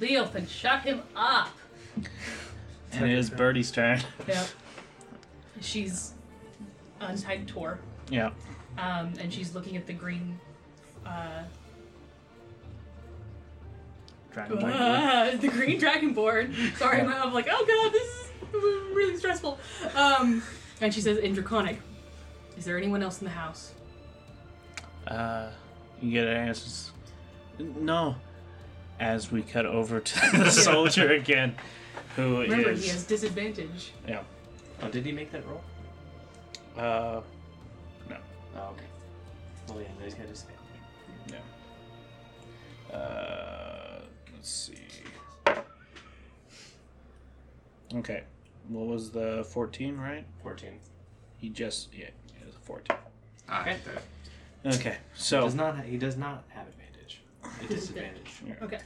Leo, 0.00 0.24
then 0.26 0.46
shut 0.46 0.82
him 0.82 1.02
up. 1.14 1.50
And 2.92 3.04
it 3.10 3.16
is 3.18 3.30
Byrdi's 3.30 3.70
turn. 3.70 4.00
Yep. 4.26 4.48
She's 5.60 6.12
untied 7.00 7.46
Tor, 7.46 7.78
Yeah. 8.10 8.30
um, 8.78 9.12
and 9.20 9.32
she's 9.32 9.54
looking 9.54 9.76
at 9.76 9.86
the 9.86 9.92
green. 9.92 10.38
Uh, 11.06 11.42
Dragon 14.32 14.58
Bite. 14.58 14.72
uh, 14.72 15.36
the 15.40 15.48
green 15.48 15.80
dragonborn. 15.80 16.76
Sorry, 16.76 16.98
Yeah. 16.98 17.22
I'm 17.22 17.32
like, 17.34 17.48
oh 17.50 17.64
god, 17.66 17.92
this 17.92 18.30
is 18.54 18.96
really 18.96 19.16
stressful. 19.16 19.58
Um, 19.94 20.42
and 20.80 20.94
she 20.94 21.00
says 21.00 21.18
in 21.18 21.34
Draconic, 21.34 21.80
"Is 22.60 22.66
there 22.66 22.76
anyone 22.76 23.02
else 23.02 23.22
in 23.22 23.24
the 23.24 23.30
house?" 23.32 23.72
Uh, 25.06 25.48
you 26.02 26.10
get 26.12 26.26
an 26.26 26.36
answer. 26.36 26.92
No. 27.58 28.16
As 29.00 29.32
we 29.32 29.42
cut 29.42 29.64
over 29.64 29.98
to 29.98 30.30
the 30.36 30.50
soldier 30.50 31.12
again, 31.12 31.56
who 32.16 32.42
is 32.42 32.50
Remember, 32.50 32.74
he 32.74 32.88
has 32.88 33.04
disadvantage. 33.04 33.92
yeah. 34.06 34.20
Oh, 34.82 34.90
did 34.90 35.06
he 35.06 35.12
make 35.12 35.32
that 35.32 35.42
roll? 35.48 35.62
Uh, 36.76 37.22
Oh, 38.56 38.72
okay. 38.72 38.84
Well, 39.68 39.80
yeah, 39.80 39.88
no, 39.98 40.04
he's 40.04 40.14
got 40.14 40.26
his 40.26 40.44
yeah. 41.28 42.94
Uh, 42.94 44.00
let's 44.34 44.50
see. 44.50 44.74
Okay, 47.94 48.24
what 48.68 48.86
was 48.86 49.10
the 49.12 49.46
fourteen? 49.48 49.96
Right? 49.96 50.26
14. 50.42 50.78
He 51.38 51.48
just 51.48 51.94
yeah, 51.94 52.10
it 52.78 52.88
was 52.88 52.90
a 52.90 52.94
fourteen. 52.94 52.96
Ah, 53.48 53.60
Okay. 53.62 53.76
that- 53.84 54.74
Okay, 54.74 54.98
He 55.14 55.20
so 55.20 55.40
does 55.42 55.54
not. 55.54 55.84
He 55.84 55.96
does 55.96 56.16
not 56.16 56.44
have 56.50 56.66
advantage. 56.68 57.22
A 57.62 57.66
disadvantage. 57.74 58.30
Okay. 58.62 58.78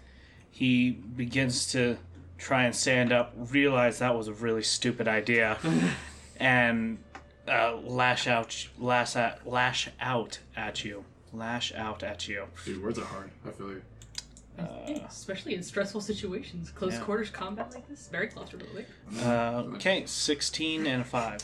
he 0.51 0.91
begins 0.93 1.71
to 1.73 1.99
try 2.39 2.65
and 2.65 2.75
stand 2.75 3.13
up, 3.13 3.33
realize 3.37 3.99
that 3.99 4.15
was 4.17 4.29
a 4.29 4.33
really 4.33 4.63
stupid 4.63 5.09
idea, 5.09 5.59
and 6.39 6.99
uh, 7.49 7.75
lash 7.77 8.27
out, 8.29 8.69
lash 8.79 9.17
at, 9.17 9.45
lash 9.47 9.89
out 10.01 10.39
at 10.57 10.85
you, 10.85 11.05
lash 11.33 11.75
out 11.75 12.03
at 12.05 12.29
you. 12.29 12.45
Dude, 12.65 12.81
words 12.83 12.99
are 13.01 13.05
hard. 13.05 13.31
I 13.47 13.51
feel 13.51 13.71
you. 13.71 13.83
Yeah, 14.57 15.07
especially 15.09 15.57
in 15.57 15.63
stressful 15.65 16.01
situations, 16.03 16.71
close 16.71 16.93
yeah. 16.95 17.01
quarters 17.01 17.31
combat 17.31 17.75
like 17.75 17.89
this, 17.89 18.07
very 18.07 18.29
claustrophobic. 18.29 18.85
Uh, 19.21 19.75
okay, 19.75 20.05
sixteen 20.07 20.87
and 20.87 21.03
a 21.03 21.05
five. 21.05 21.41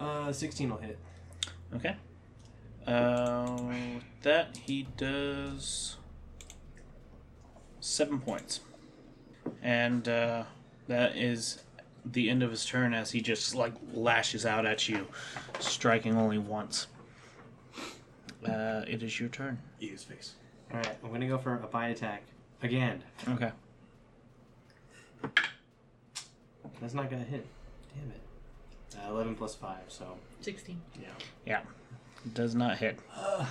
Uh, 0.00 0.32
16 0.32 0.70
will 0.70 0.78
hit. 0.78 0.98
Okay. 1.76 1.96
Uh, 2.86 3.56
with 3.62 4.04
that 4.22 4.56
he 4.66 4.86
does 4.96 5.96
seven 7.80 8.20
points, 8.20 8.60
and 9.62 10.06
uh, 10.08 10.44
that 10.88 11.16
is 11.16 11.62
the 12.04 12.28
end 12.28 12.42
of 12.42 12.50
his 12.50 12.66
turn 12.66 12.92
as 12.92 13.10
he 13.10 13.20
just 13.20 13.54
like 13.54 13.72
lashes 13.94 14.44
out 14.44 14.66
at 14.66 14.88
you, 14.88 15.06
striking 15.58 16.16
only 16.16 16.38
once. 16.38 16.86
Uh, 18.46 18.84
it 18.86 19.02
is 19.02 19.18
your 19.18 19.30
turn. 19.30 19.58
Eat 19.80 19.90
his 19.92 20.04
face. 20.04 20.34
All 20.70 20.76
right, 20.76 20.96
I'm 21.02 21.10
gonna 21.10 21.26
go 21.26 21.38
for 21.38 21.54
a 21.54 21.66
bite 21.66 21.88
attack 21.88 22.22
again. 22.62 23.02
Okay. 23.30 23.50
That's 26.80 26.94
not 26.94 27.08
gonna 27.10 27.24
hit. 27.24 27.46
Damn 27.94 28.10
it. 28.10 28.20
Uh, 29.08 29.10
11 29.10 29.34
plus 29.34 29.54
5, 29.54 29.76
so 29.88 30.16
Sixteen. 30.44 30.80
yeah. 31.00 31.08
Yeah. 31.46 31.60
Does 32.34 32.54
not 32.54 32.76
hit. 32.78 32.98
All 33.18 33.46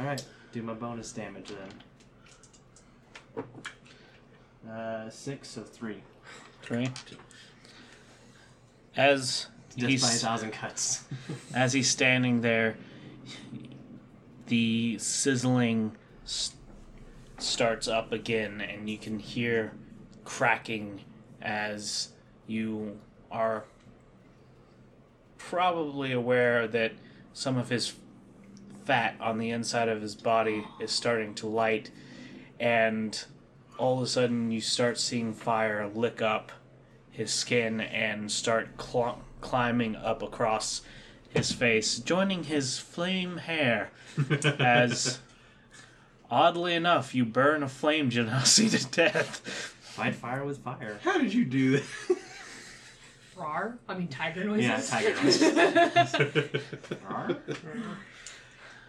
right, 0.00 0.24
do 0.52 0.62
my 0.62 0.74
bonus 0.74 1.10
damage 1.12 1.50
then. 3.34 3.44
Uh, 4.70 5.08
six, 5.10 5.48
so 5.48 5.62
three. 5.62 6.02
Three. 6.62 6.88
As 8.96 9.46
Just 9.76 9.80
by 9.80 9.86
a 9.86 9.90
he's 9.90 10.22
thousand 10.22 10.52
cuts. 10.52 11.04
as 11.54 11.72
he's 11.72 11.88
standing 11.90 12.40
there, 12.40 12.76
the 14.46 14.98
sizzling 14.98 15.96
s- 16.24 16.52
starts 17.38 17.86
up 17.88 18.12
again, 18.12 18.60
and 18.60 18.88
you 18.88 18.98
can 18.98 19.18
hear 19.18 19.72
cracking 20.24 21.00
as 21.42 22.08
you 22.46 22.98
are 23.30 23.64
probably 25.50 26.12
aware 26.12 26.66
that 26.66 26.92
some 27.32 27.56
of 27.56 27.68
his 27.68 27.94
fat 28.84 29.14
on 29.20 29.38
the 29.38 29.50
inside 29.50 29.88
of 29.88 30.02
his 30.02 30.14
body 30.14 30.64
is 30.80 30.90
starting 30.90 31.34
to 31.34 31.46
light, 31.46 31.90
and 32.58 33.24
all 33.78 33.98
of 33.98 34.02
a 34.02 34.06
sudden 34.06 34.50
you 34.50 34.60
start 34.60 34.98
seeing 34.98 35.32
fire 35.32 35.88
lick 35.94 36.20
up 36.20 36.50
his 37.10 37.30
skin 37.30 37.80
and 37.80 38.30
start 38.30 38.70
cl- 38.80 39.22
climbing 39.40 39.94
up 39.96 40.22
across 40.22 40.82
his 41.28 41.52
face, 41.52 41.98
joining 41.98 42.44
his 42.44 42.78
flame 42.78 43.36
hair 43.38 43.90
as 44.58 45.20
oddly 46.30 46.74
enough 46.74 47.14
you 47.14 47.24
burn 47.24 47.62
a 47.62 47.68
flame 47.68 48.10
genasi 48.10 48.70
to 48.78 48.90
death. 48.90 49.38
Fight 49.80 50.14
fire 50.14 50.44
with 50.44 50.58
fire. 50.58 50.98
How 51.02 51.18
did 51.18 51.32
you 51.32 51.44
do 51.44 51.72
that? 51.78 51.84
Rar? 53.36 53.78
I 53.88 53.94
mean, 53.98 54.08
tiger 54.08 54.44
noises. 54.44 54.64
Yeah, 54.66 54.80
tiger 54.88 55.14
noises. 55.22 55.52
Rawr. 57.08 57.36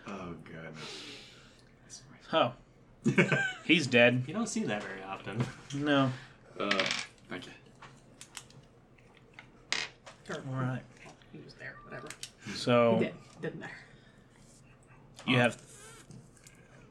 Oh 0.09 0.33
goodness. 0.45 2.01
Oh. 2.31 2.53
He's 3.65 3.87
dead. 3.87 4.23
You 4.25 4.33
don't 4.33 4.47
see 4.47 4.63
that 4.63 4.81
very 4.81 5.03
often. 5.03 5.45
No. 5.73 6.09
Uh, 6.57 6.69
thank 7.29 7.45
you. 7.45 7.51
Alright. 10.49 10.81
He 11.33 11.39
was 11.43 11.53
there, 11.55 11.75
whatever. 11.85 12.07
So 12.55 12.99
Dead. 13.01 13.13
Didn't 13.41 13.59
matter. 13.59 13.73
you 15.25 15.37
have 15.37 15.61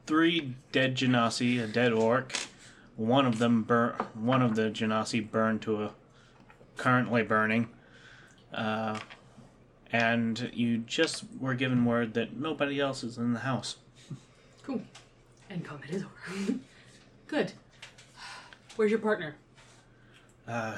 three 0.05 0.55
dead 0.71 0.95
genasi, 0.95 1.63
a 1.63 1.67
dead 1.67 1.93
orc. 1.93 2.33
One 2.95 3.25
of 3.25 3.39
them 3.39 3.63
burn 3.63 3.93
one 4.13 4.41
of 4.41 4.55
the 4.55 4.69
genasi 4.69 5.29
burned 5.29 5.61
to 5.63 5.83
a 5.83 5.91
currently 6.77 7.23
burning. 7.23 7.69
Uh, 8.53 8.99
and 9.91 10.49
you 10.53 10.79
just 10.79 11.25
were 11.39 11.53
given 11.55 11.85
word 11.85 12.13
that 12.13 12.37
nobody 12.37 12.79
else 12.79 13.03
is 13.03 13.17
in 13.17 13.33
the 13.33 13.39
house. 13.39 13.77
Cool. 14.63 14.81
And 15.49 15.63
combat 15.63 15.89
is 15.89 16.03
over. 16.03 16.53
Good. 17.27 17.53
Where's 18.75 18.91
your 18.91 18.99
partner? 18.99 19.35
uh, 20.47 20.77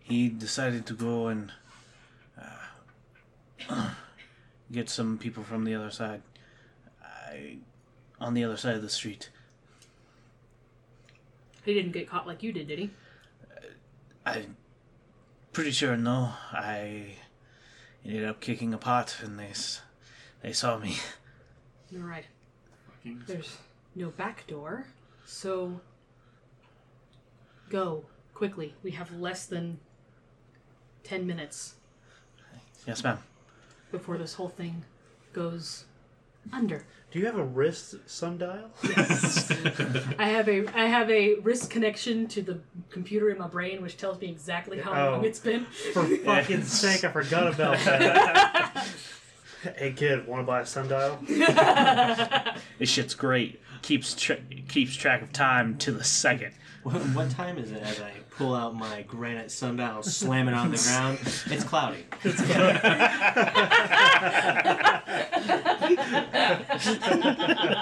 he 0.00 0.28
decided 0.28 0.86
to 0.86 0.94
go 0.94 1.28
and 1.28 1.52
uh, 3.68 3.90
get 4.72 4.88
some 4.88 5.18
people 5.18 5.42
from 5.42 5.64
the 5.64 5.74
other 5.74 5.90
side. 5.90 6.22
I 7.02 7.58
on 8.20 8.34
the 8.34 8.44
other 8.44 8.56
side 8.56 8.74
of 8.74 8.82
the 8.82 8.90
street. 8.90 9.30
He 11.64 11.74
didn't 11.74 11.92
get 11.92 12.08
caught 12.08 12.26
like 12.26 12.42
you 12.42 12.52
did, 12.52 12.68
did 12.68 12.78
he? 12.78 12.90
I'm 14.26 14.56
pretty 15.52 15.70
sure 15.72 15.96
no. 15.96 16.32
I 16.52 17.16
ended 18.04 18.24
up 18.24 18.40
kicking 18.40 18.72
a 18.74 18.78
pot, 18.78 19.16
and 19.22 19.38
they 19.38 19.48
s- 19.48 19.80
they 20.42 20.52
saw 20.52 20.78
me. 20.78 20.96
All 21.94 22.00
right. 22.02 22.26
There's 23.26 23.56
no 23.94 24.10
back 24.10 24.46
door, 24.46 24.86
so 25.24 25.80
go 27.68 28.04
quickly. 28.34 28.74
We 28.82 28.92
have 28.92 29.12
less 29.12 29.46
than 29.46 29.80
ten 31.02 31.26
minutes 31.26 31.74
Yes, 32.86 33.02
ma'am. 33.02 33.18
before 33.90 34.18
this 34.18 34.34
whole 34.34 34.48
thing 34.48 34.84
goes 35.32 35.84
under. 36.52 36.84
Do 37.10 37.18
you 37.18 37.26
have 37.26 37.38
a 37.38 37.44
wrist 37.44 37.96
sundial? 38.06 38.70
Yes. 38.84 39.50
I 40.18 40.28
have 40.28 40.48
a 40.48 40.66
I 40.78 40.86
have 40.86 41.10
a 41.10 41.34
wrist 41.40 41.68
connection 41.70 42.28
to 42.28 42.40
the 42.42 42.60
computer 42.90 43.30
in 43.30 43.38
my 43.38 43.48
brain, 43.48 43.82
which 43.82 43.96
tells 43.96 44.20
me 44.20 44.28
exactly 44.28 44.78
how 44.78 44.92
Oh. 44.92 45.10
long 45.12 45.24
it's 45.24 45.40
been. 45.40 45.64
For 45.92 46.04
fucking 46.04 46.62
sake, 46.62 47.02
I 47.02 47.10
forgot 47.10 47.52
about 47.52 47.78
that. 47.84 48.86
hey 49.76 49.92
kid, 49.92 50.26
want 50.28 50.42
to 50.42 50.46
buy 50.46 50.60
a 50.60 50.66
sundial? 50.66 51.18
This 52.78 52.88
shit's 52.88 53.14
great. 53.14 53.60
Keeps 53.82 54.14
tra- 54.14 54.40
keeps 54.68 54.94
track 54.94 55.22
of 55.22 55.32
time 55.32 55.78
to 55.78 55.90
the 55.92 56.04
second. 56.04 56.52
What, 56.84 56.94
what 56.94 57.30
time 57.30 57.58
is 57.58 57.72
it 57.72 57.82
as 57.82 58.00
I 58.00 58.12
pull 58.40 58.54
out 58.54 58.74
my 58.74 59.02
granite 59.02 59.50
sundial, 59.50 60.02
slam 60.02 60.48
it 60.48 60.54
on 60.54 60.70
the 60.70 60.78
ground? 60.78 61.18
It's 61.22 61.62
cloudy. 61.62 62.06
It's 62.24 62.40
oh 62.40 62.46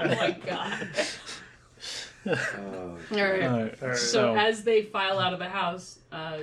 my 0.05 0.37
god! 0.45 0.89
Uh, 2.27 2.37
All 2.59 2.99
right. 3.13 3.43
Alright, 3.45 3.83
Alright. 3.83 3.97
So 3.97 4.35
as 4.35 4.65
they 4.65 4.83
file 4.83 5.21
out 5.21 5.33
of 5.33 5.39
the 5.39 5.49
house, 5.49 6.01
uh, 6.11 6.39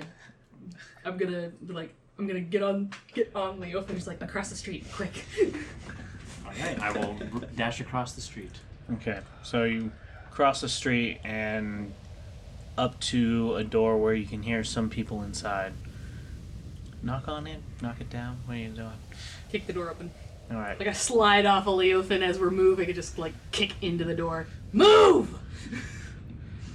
I'm 1.03 1.18
gonna 1.18 1.52
be 1.68 1.74
like, 1.74 1.94
I'm 2.18 2.26
gonna 2.26 2.40
get 2.40 2.64
on, 2.64 2.92
get 3.14 3.35
on 3.35 3.60
Leo, 3.60 3.82
and 3.82 3.90
he's 3.90 4.08
like, 4.08 4.22
across 4.22 4.50
the 4.50 4.56
street, 4.56 4.85
quick. 4.94 5.26
Alright, 6.45 6.80
I 6.80 6.92
will 6.94 7.18
dash 7.58 7.82
across 7.82 8.14
the 8.14 8.22
street. 8.22 8.53
Okay, 8.94 9.19
so 9.44 9.66
you 9.66 9.92
cross 10.32 10.61
the 10.61 10.69
street 10.69 11.19
and 11.26 11.94
up 12.78 13.00
to 13.00 13.56
a 13.56 13.64
door 13.64 13.98
where 13.98 14.14
you 14.14 14.26
can 14.26 14.44
hear 14.44 14.64
some 14.64 14.90
people 14.90 15.22
inside. 15.24 15.74
Knock 17.02 17.28
on 17.28 17.45
it, 17.48 17.62
knock 17.82 18.02
it 18.02 18.10
down. 18.10 18.38
What 18.45 18.56
are 18.56 18.60
you 18.60 18.70
doing? 18.70 18.90
Kick 19.52 19.68
the 19.68 19.74
door 19.74 19.90
open. 19.90 20.12
All 20.52 20.58
right. 20.58 20.78
Like 20.78 20.88
I 20.88 20.94
slide 20.94 21.45
off 21.45 21.68
a 21.68 21.70
Leofin 21.70 22.22
as 22.22 22.40
we're 22.40 22.52
moving, 22.52 22.86
and 22.88 22.95
just 22.95 23.18
like 23.18 23.34
kick 23.52 23.74
into 23.82 24.04
the 24.04 24.16
door. 24.16 24.48
Move. 24.74 25.30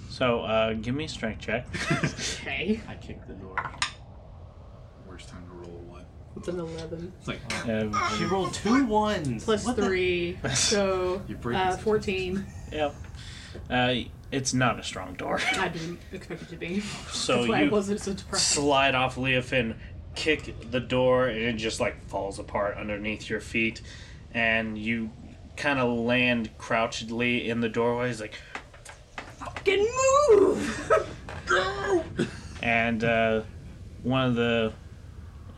So 0.08 0.40
uh, 0.40 0.74
give 0.74 0.94
me 0.94 1.04
a 1.04 1.08
strength 1.08 1.40
check. 1.40 1.66
Okay. 2.40 2.80
I 2.88 2.94
kick 2.94 3.24
the 3.26 3.34
door. 3.34 3.54
worst 5.06 5.28
time 5.28 5.44
to 5.46 5.52
roll 5.54 5.76
a 5.78 5.90
one. 5.90 6.04
It's 6.36 6.48
an 6.48 6.58
eleven 6.58 7.12
It's 7.18 7.28
like 7.28 7.40
Uh, 7.68 8.16
She 8.16 8.24
rolled 8.24 8.52
two 8.54 8.86
ones. 8.86 9.44
plus 9.44 9.64
What 9.66 9.76
the- 9.76 9.84
three, 9.86 10.38
so 10.54 11.22
You're 11.28 11.38
breaking 11.38 11.60
uh, 11.62 11.76
fourteen. 11.76 12.44
yep. 12.72 12.94
Uh, 13.70 13.94
it's 14.32 14.52
not 14.54 14.78
a 14.78 14.82
strong 14.82 15.14
door. 15.14 15.40
I 15.58 15.68
didn't 15.68 16.00
expect 16.12 16.42
it 16.42 16.48
to 16.50 16.56
be. 16.56 16.80
So 17.10 17.36
That's 17.38 17.48
why 17.48 17.58
I 17.58 17.62
you 17.64 17.70
wasn't 17.70 18.00
so 18.00 18.14
surprised. 18.14 18.44
slide 18.44 18.94
off 18.94 19.16
Leofin, 19.16 19.76
kick 20.14 20.70
the 20.70 20.80
door, 20.80 21.26
and 21.28 21.38
it 21.38 21.52
just 21.54 21.80
like 21.80 22.04
falls 22.08 22.38
apart 22.38 22.76
underneath 22.76 23.28
your 23.30 23.40
feet, 23.40 23.80
and 24.32 24.76
you 24.78 25.10
kind 25.56 25.78
of 25.78 25.90
land 25.98 26.50
crouchedly 26.58 27.48
in 27.48 27.60
the 27.60 27.68
doorway. 27.68 28.10
It's 28.10 28.20
like, 28.20 28.34
Fucking 29.38 29.86
move! 30.30 31.06
Go. 31.46 32.04
and 32.62 33.02
uh, 33.04 33.42
one 34.02 34.24
of 34.28 34.34
the 34.36 34.72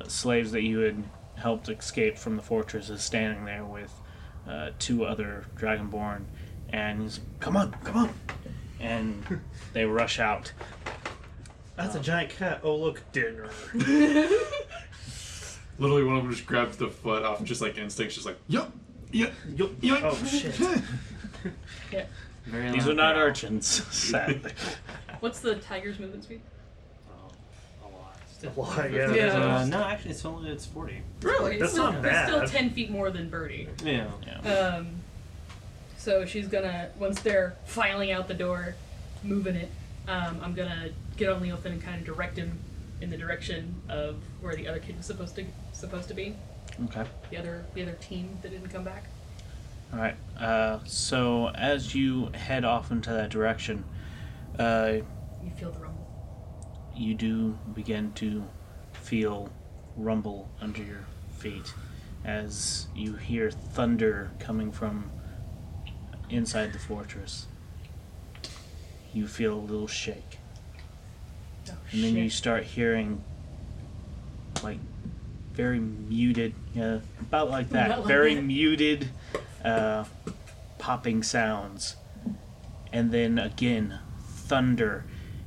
slaves 0.08 0.52
that 0.52 0.62
you 0.62 0.78
had 0.78 1.02
helped 1.36 1.68
escape 1.68 2.16
from 2.16 2.36
the 2.36 2.42
fortress 2.42 2.88
is 2.88 3.02
standing 3.02 3.44
there 3.44 3.64
with 3.64 3.92
uh, 4.48 4.70
two 4.78 5.04
other 5.04 5.44
dragonborn, 5.56 6.24
and 6.72 7.02
he's 7.02 7.20
come 7.40 7.56
on, 7.56 7.72
come 7.84 7.96
on, 7.96 8.10
and 8.80 9.40
they 9.72 9.84
rush 9.84 10.18
out. 10.18 10.52
That's 11.76 11.94
a 11.94 12.00
giant 12.00 12.30
cat. 12.30 12.60
Oh 12.62 12.76
look, 12.76 13.00
dinner. 13.12 13.48
literally 15.78 16.04
one 16.04 16.16
of 16.16 16.22
them 16.22 16.32
just 16.32 16.46
grabs 16.46 16.76
the 16.76 16.88
foot 16.88 17.24
off, 17.24 17.42
just 17.44 17.60
like 17.60 17.78
instinct, 17.78 18.14
just 18.14 18.26
like 18.26 18.38
yup, 18.48 18.72
yep, 19.10 19.32
Yo- 19.54 19.68
yoink. 19.68 20.02
oh 20.02 20.24
shit. 20.26 20.54
Very 22.46 22.70
These 22.72 22.86
loud 22.86 22.92
are 22.92 22.94
not 22.94 23.14
growl. 23.14 23.26
urchins, 23.28 23.66
sadly. 23.94 24.52
What's 25.20 25.38
the 25.40 25.54
tiger's 25.56 25.98
movement 26.00 26.24
speed? 26.24 26.40
A 27.84 27.86
lot. 27.86 28.16
A 28.44 28.60
lot, 28.60 28.92
yeah. 28.92 29.14
Yeah. 29.14 29.56
Uh, 29.58 29.64
no, 29.66 29.84
actually, 29.84 30.10
it's 30.10 30.24
only 30.24 30.50
it's 30.50 30.66
forty. 30.66 31.02
Really? 31.22 31.58
That's 31.58 31.72
still, 31.72 31.92
not 31.92 32.04
It's 32.04 32.22
still 32.28 32.46
ten 32.48 32.70
feet 32.70 32.90
more 32.90 33.10
than 33.10 33.30
Byrdi. 33.30 33.68
Yeah. 33.84 34.08
Um, 34.50 35.01
so 36.02 36.24
she's 36.26 36.48
gonna 36.48 36.88
once 36.98 37.20
they're 37.20 37.54
filing 37.64 38.10
out 38.10 38.26
the 38.26 38.34
door, 38.34 38.74
moving 39.22 39.54
it. 39.54 39.70
Um, 40.08 40.40
I'm 40.42 40.52
gonna 40.52 40.90
get 41.16 41.28
on 41.30 41.40
Leofin 41.40 41.66
and 41.66 41.82
kind 41.82 42.00
of 42.00 42.04
direct 42.04 42.36
him 42.36 42.58
in 43.00 43.08
the 43.08 43.16
direction 43.16 43.80
of 43.88 44.16
where 44.40 44.56
the 44.56 44.66
other 44.66 44.80
kid 44.80 44.96
was 44.96 45.06
supposed 45.06 45.36
to 45.36 45.44
supposed 45.72 46.08
to 46.08 46.14
be. 46.14 46.34
Okay. 46.86 47.04
The 47.30 47.36
other 47.36 47.64
the 47.74 47.82
other 47.82 47.92
team 48.00 48.36
that 48.42 48.50
didn't 48.50 48.68
come 48.70 48.82
back. 48.82 49.04
All 49.92 50.00
right. 50.00 50.16
Uh, 50.40 50.80
so 50.84 51.50
as 51.50 51.94
you 51.94 52.30
head 52.34 52.64
off 52.64 52.90
into 52.90 53.10
that 53.10 53.30
direction, 53.30 53.84
uh, 54.58 54.94
You 55.44 55.50
feel 55.56 55.70
the 55.70 55.78
rumble. 55.78 56.08
you 56.96 57.14
do 57.14 57.56
begin 57.74 58.12
to 58.14 58.42
feel 58.92 59.50
rumble 59.96 60.48
under 60.60 60.82
your 60.82 61.04
feet 61.38 61.72
as 62.24 62.86
you 62.94 63.14
hear 63.14 63.50
thunder 63.50 64.30
coming 64.40 64.72
from 64.72 65.10
inside 66.32 66.72
the 66.72 66.78
fortress. 66.78 67.46
You 69.14 69.26
feel 69.26 69.54
a 69.54 69.60
little 69.60 69.86
shake, 69.88 70.38
Oh, 71.70 71.74
and 71.92 72.02
then 72.02 72.16
you 72.16 72.30
start 72.30 72.64
hearing 72.64 73.22
like 74.62 74.78
very 75.52 75.78
muted, 75.78 76.54
yeah, 76.74 77.00
about 77.20 77.50
like 77.50 77.68
that, 77.70 77.86
About 77.88 77.98
like 78.00 78.08
very 78.08 78.34
that. 78.36 78.42
muted 78.42 79.10
uh, 79.64 80.04
popping 80.78 81.22
sounds, 81.22 81.96
and 82.92 83.12
then 83.12 83.38
again 83.38 83.98
thunder, 84.46 85.04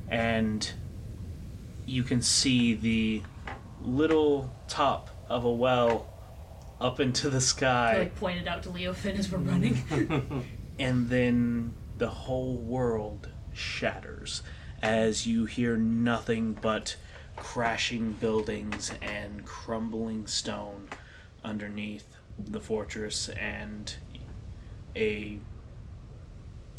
and 0.08 0.72
you 1.86 2.02
can 2.04 2.22
see 2.22 2.74
the 2.74 3.22
little 3.82 4.52
top 4.68 5.10
of 5.28 5.44
a 5.44 5.52
well 5.52 6.08
up 6.80 7.00
into 7.00 7.28
the 7.30 7.36
I 7.38 7.40
sky, 7.40 7.98
like 7.98 8.14
pointed 8.14 8.46
out 8.46 8.62
to 8.62 8.68
Leofin 8.70 9.18
as 9.18 9.30
we're 9.32 9.38
running. 9.38 10.44
and 10.78 11.08
then 11.08 11.74
the 11.98 12.08
whole 12.08 12.56
world 12.56 13.28
shatters 13.52 14.42
as 14.82 15.26
you 15.26 15.46
hear 15.46 15.76
nothing 15.76 16.52
but 16.60 16.96
crashing 17.36 18.12
buildings 18.12 18.92
and 19.00 19.44
crumbling 19.44 20.26
stone 20.26 20.88
underneath 21.44 22.16
the 22.38 22.60
fortress 22.60 23.28
and 23.30 23.94
a 24.94 25.38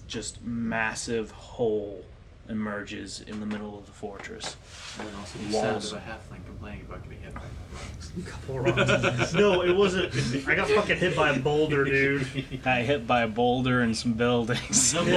just 0.07 0.43
massive 0.43 1.31
hole 1.31 2.05
emerges 2.49 3.21
in 3.21 3.39
the 3.39 3.45
middle 3.45 3.77
of 3.77 3.85
the 3.85 3.91
fortress. 3.91 4.55
And 4.99 5.07
then 5.07 5.15
also 5.15 5.39
the 5.39 5.53
Walls. 5.53 5.89
sound 5.89 6.01
of 6.01 6.07
a 6.07 6.11
halfling 6.11 6.45
complaining 6.45 6.85
about 6.87 7.03
getting 7.03 7.21
hit 7.21 7.33
by 7.33 7.41
rocks. 7.73 8.11
Couple 8.25 8.59
rocks. 8.59 9.33
no, 9.33 9.61
it 9.61 9.75
wasn't. 9.75 10.13
I 10.47 10.55
got 10.55 10.69
fucking 10.69 10.97
hit 10.97 11.15
by 11.15 11.31
a 11.31 11.39
boulder, 11.39 11.83
dude. 11.83 12.27
Got 12.63 12.81
hit 12.81 13.05
by 13.05 13.21
a 13.21 13.27
boulder 13.27 13.81
and 13.81 13.95
some 13.95 14.13
buildings. 14.13 14.77
Some 14.77 15.07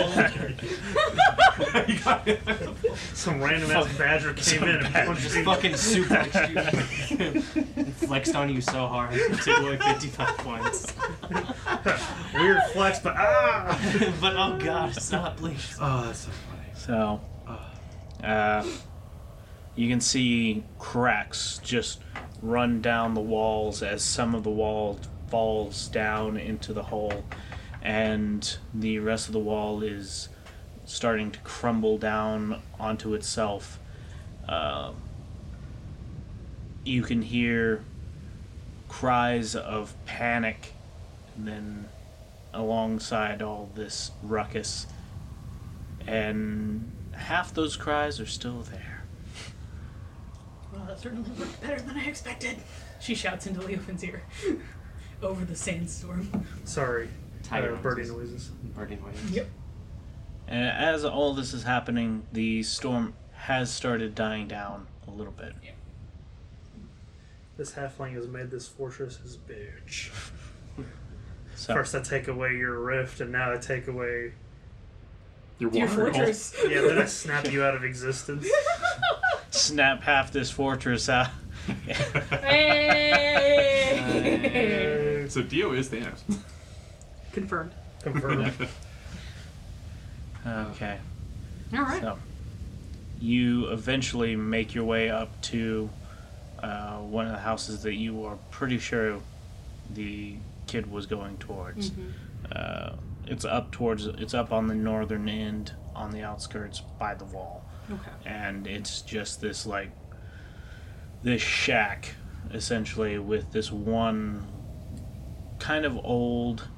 random 3.43 3.71
ass 3.71 3.97
badger 3.97 4.35
came 4.35 4.63
in 4.65 4.85
and 4.85 4.95
punched 4.95 5.35
me. 5.35 5.45
Fucking 5.45 5.73
suplexed 5.73 7.35
you. 7.35 7.93
Flexed 8.07 8.35
on 8.35 8.51
you 8.51 8.61
so 8.61 8.87
hard. 8.87 9.13
Took 9.43 9.59
away 9.61 9.79
55 9.79 10.39
points. 10.39 10.93
Weird 12.35 12.63
flex, 12.73 12.99
but 13.01 13.15
ah! 13.17 13.79
but 14.21 14.35
oh 14.37 14.59
god, 14.59 14.95
stop, 14.95 15.37
please. 15.37 15.77
Oh, 15.81 16.05
that's 16.07 16.21
so 16.21 16.31
funny. 16.31 16.50
So, 16.91 17.21
uh, 18.21 18.67
you 19.77 19.89
can 19.89 20.01
see 20.01 20.65
cracks 20.81 21.61
just 21.63 22.01
run 22.43 22.83
down 22.83 23.15
the 23.15 23.21
walls 23.21 23.81
as 23.81 24.03
some 24.03 24.35
of 24.35 24.43
the 24.43 24.51
wall 24.51 24.99
falls 25.29 25.87
down 25.87 26.37
into 26.37 26.73
the 26.73 26.83
hole, 26.83 27.23
and 27.81 28.57
the 28.75 28.99
rest 28.99 29.29
of 29.29 29.35
the 29.35 29.39
wall 29.39 29.85
is 29.85 30.31
starting 30.85 31.31
to 31.31 31.39
crumble 31.45 31.97
down 31.97 32.61
onto 32.81 33.15
itself. 33.15 33.79
Uh, 34.49 34.91
you 36.85 37.03
can 37.03 37.23
hear 37.23 37.85
cries 38.89 39.55
of 39.55 39.95
panic, 40.07 40.73
and 41.37 41.47
then 41.47 41.89
alongside 42.53 43.43
all 43.43 43.71
this 43.77 44.11
ruckus, 44.25 44.89
and 46.07 46.91
half 47.13 47.53
those 47.55 47.77
cries 47.77 48.21
are 48.21 48.27
still 48.27 48.63
there. 48.63 49.05
Well, 50.73 50.85
that 50.87 51.01
certainly 51.01 51.31
worked 51.39 51.61
better 51.61 51.81
than 51.81 51.97
I 51.97 52.05
expected. 52.05 52.57
She 53.01 53.15
shouts 53.15 53.47
into 53.47 53.61
Leofin's 53.61 54.05
ear 54.05 54.23
over 55.23 55.45
the 55.45 55.57
sandstorm. 55.57 56.47
Sorry. 56.65 57.09
Tiger 57.43 57.75
uh, 57.75 57.79
Byrdi 57.79 58.09
noises. 58.09 58.11
noises. 58.11 58.51
Byrdi 58.77 59.01
noises. 59.01 59.31
Yep. 59.31 59.49
And 60.49 60.69
as 60.69 61.05
all 61.05 61.35
this 61.35 61.53
is 61.55 61.63
happening, 61.65 62.27
the 62.33 62.63
storm 62.63 63.15
has 63.33 63.71
started 63.71 64.15
dying 64.15 64.47
down 64.49 64.87
a 65.07 65.11
little 65.11 65.33
bit. 65.33 65.55
This 67.57 67.73
halfling 67.73 68.15
has 68.15 68.27
made 68.27 68.51
this 68.51 68.67
fortress 68.69 69.19
his 69.19 69.37
bitch. 69.37 70.11
So 71.57 71.75
First, 71.75 71.95
I 71.95 72.01
take 72.01 72.27
away 72.27 72.57
your 72.57 72.79
rift, 72.81 73.21
and 73.21 73.31
now 73.33 73.53
I 73.53 73.59
take 73.59 73.87
away. 73.87 74.33
Your 75.61 75.71
Your 75.71 75.87
water 75.87 76.13
fortress. 76.13 76.55
Yeah, 76.69 76.81
then 76.81 76.99
I 76.99 77.05
snap 77.05 77.53
you 77.53 77.63
out 77.63 77.75
of 77.77 77.85
existence. 77.85 78.49
snap 79.51 80.03
half 80.03 80.33
this 80.33 80.51
fortress 80.51 81.09
out. 81.09 81.29
Hey! 81.87 83.27
So 85.31 85.43
Dio 85.43 85.73
is 85.75 85.89
the 85.91 85.99
Thanos. 85.99 86.39
Confirmed. 87.31 87.71
Confirmed. 88.03 88.53
Okay. 90.45 90.99
All 91.73 91.83
right. 91.83 92.03
So 92.03 92.19
you 93.21 93.67
eventually 93.69 94.35
make 94.35 94.75
your 94.75 94.83
way 94.85 95.09
up 95.09 95.41
to 95.43 95.89
uh, 96.61 96.97
one 96.97 97.27
of 97.27 97.33
the 97.33 97.39
houses 97.39 97.85
that 97.85 97.95
you 97.95 98.25
are 98.25 98.37
pretty 98.51 98.79
sure 98.81 99.21
the 99.95 100.35
kid 100.67 100.91
was 100.91 101.07
going 101.07 101.37
towards. 101.39 101.93
Uh, 102.51 102.97
it's 103.27 103.45
up 103.45 103.71
towards. 103.73 104.07
It's 104.07 104.35
up 104.35 104.53
on 104.53 104.67
the 104.67 104.75
northern 104.75 105.29
end, 105.29 105.73
on 105.95 106.11
the 106.11 106.23
outskirts 106.23 106.81
by 106.99 107.15
the 107.15 107.25
wall, 107.25 107.65
Okay. 107.91 108.11
and 108.25 108.67
it's 108.67 109.03
just 109.03 109.41
this 109.41 109.67
like 109.67 109.91
this 111.23 111.43
shack, 111.43 112.15
essentially, 112.53 113.19
with 113.19 113.53
this 113.53 113.71
one 113.71 114.47
kind 115.59 115.85
of 115.85 115.97
old 116.05 116.69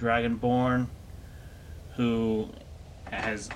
dragonborn 0.00 0.88
who 1.96 2.48
has 3.04 3.48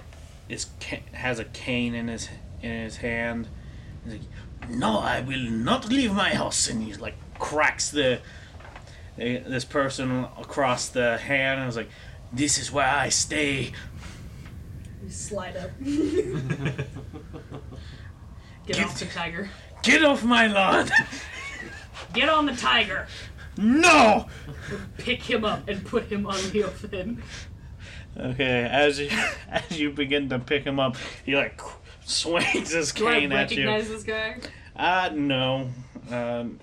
is 0.49 0.67
has 1.13 1.39
a 1.39 1.45
cane 1.45 1.95
in 1.95 2.09
his 2.09 2.29
in 2.63 2.71
his 2.71 2.99
hand. 2.99 3.49
He's 4.05 4.13
like, 4.15 4.71
"No, 4.71 5.01
I 5.01 5.21
will 5.21 5.51
not 5.51 5.89
leave 5.89 6.13
my 6.13 6.35
house," 6.35 6.69
and 6.69 6.83
he 6.83 6.95
like 6.95 7.17
cracks 7.39 7.91
the 7.91 8.21
this 9.17 9.65
person 9.65 10.27
across 10.39 10.89
the 10.91 11.17
hand, 11.17 11.59
and 11.59 11.67
was 11.67 11.77
like, 11.77 11.89
"This 12.33 12.59
is 12.59 12.71
where 12.73 12.89
I 12.89 13.09
stay." 13.09 13.73
You 15.05 15.11
slide 15.11 15.57
up. 15.57 15.71
Get 15.85 16.87
Get- 18.67 18.85
off 18.85 18.99
the 18.99 19.07
tiger. 19.07 19.49
Get 19.83 20.05
off 20.05 20.25
my 20.25 20.47
lawn! 20.49 20.89
Get 22.13 22.29
on 22.29 22.47
the 22.47 22.57
tiger. 22.57 23.07
no. 23.57 24.27
Pick 24.99 25.23
him 25.23 25.45
up 25.45 25.69
and 25.69 25.85
put 25.85 26.07
him 26.07 26.27
on 26.27 26.35
Leofin. 26.35 27.19
Okay, 28.19 28.65
as 28.71 28.99
you 28.99 29.09
as 29.49 29.79
you 29.79 29.91
begin 29.93 30.29
to 30.31 30.39
pick 30.41 30.65
him 30.65 30.81
up, 30.81 30.97
he 31.25 31.37
like 31.37 31.61
swings 32.05 32.73
his 32.73 32.93
Do 32.93 33.07
I 33.07 33.21
cane 33.21 33.33
at 33.33 33.51
you. 33.53 33.69
recognize 33.69 33.89
this 33.89 34.03
guy? 34.03 34.39
Uh 34.75 35.11
no. 35.15 35.71
Um, 36.11 36.59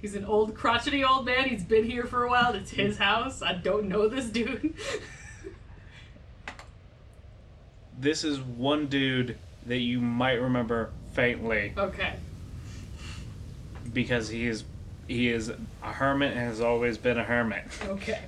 He's 0.00 0.14
an 0.14 0.24
old, 0.24 0.54
crotchety 0.54 1.04
old 1.04 1.26
man. 1.26 1.48
He's 1.48 1.64
been 1.64 1.84
here 1.84 2.04
for 2.04 2.24
a 2.24 2.30
while. 2.30 2.54
It's 2.54 2.70
his 2.70 2.96
house. 2.96 3.42
I 3.42 3.52
don't 3.52 3.86
know 3.88 4.08
this 4.08 4.26
dude. 4.26 4.74
this 8.00 8.24
is 8.24 8.40
one 8.40 8.86
dude 8.86 9.36
that 9.66 9.78
you 9.78 10.00
might 10.00 10.40
remember 10.40 10.90
faintly 11.12 11.74
okay. 11.76 12.14
because 13.92 14.28
he 14.28 14.46
is 14.46 14.64
he 15.06 15.28
is 15.28 15.50
a 15.82 15.92
hermit 15.92 16.30
and 16.30 16.40
has 16.40 16.60
always 16.60 16.96
been 16.96 17.18
a 17.18 17.24
hermit. 17.24 17.64
Okay. 17.84 18.20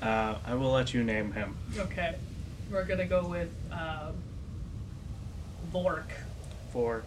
Uh, 0.00 0.36
I 0.46 0.54
will 0.54 0.70
let 0.70 0.94
you 0.94 1.04
name 1.04 1.32
him. 1.32 1.56
Okay. 1.76 2.14
We're 2.70 2.84
gonna 2.84 3.04
go 3.04 3.26
with 3.26 3.50
um, 3.70 4.14
Vork. 5.72 6.10
Fork. 6.72 7.06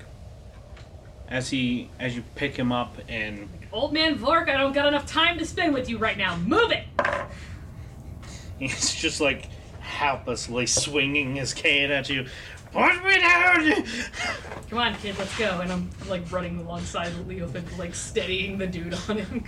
As 1.28 1.50
he 1.50 1.90
as 2.00 2.16
you 2.16 2.24
pick 2.36 2.56
him 2.56 2.72
up 2.72 2.98
and 3.08 3.50
Old 3.72 3.94
man 3.94 4.16
Vork, 4.16 4.48
I 4.48 4.58
don't 4.58 4.74
got 4.74 4.88
enough 4.88 5.06
time 5.06 5.38
to 5.40 5.46
spend 5.46 5.74
with 5.74 5.90
you 5.90 5.98
right 5.98 6.18
now. 6.18 6.38
Move 6.38 6.72
it! 6.72 6.86
he's 8.60 8.94
just 8.94 9.20
like 9.20 9.50
helplessly 9.80 10.66
swinging 10.66 11.36
his 11.36 11.54
cane 11.54 11.92
at 11.92 12.10
you. 12.10 12.28
Put 12.72 13.04
me 13.06 13.20
down! 13.20 13.84
Come 14.70 14.80
on, 14.80 14.96
kid, 14.96 15.18
let's 15.18 15.38
go. 15.38 15.62
And 15.62 15.72
I'm 15.72 15.90
like 16.08 16.30
running 16.32 16.60
alongside 16.60 17.12
Leofin, 17.28 17.78
like 17.78 17.96
steadying 17.96 18.58
the 18.58 18.68
dude 18.68 18.94
on 19.10 19.18
him. 19.18 19.44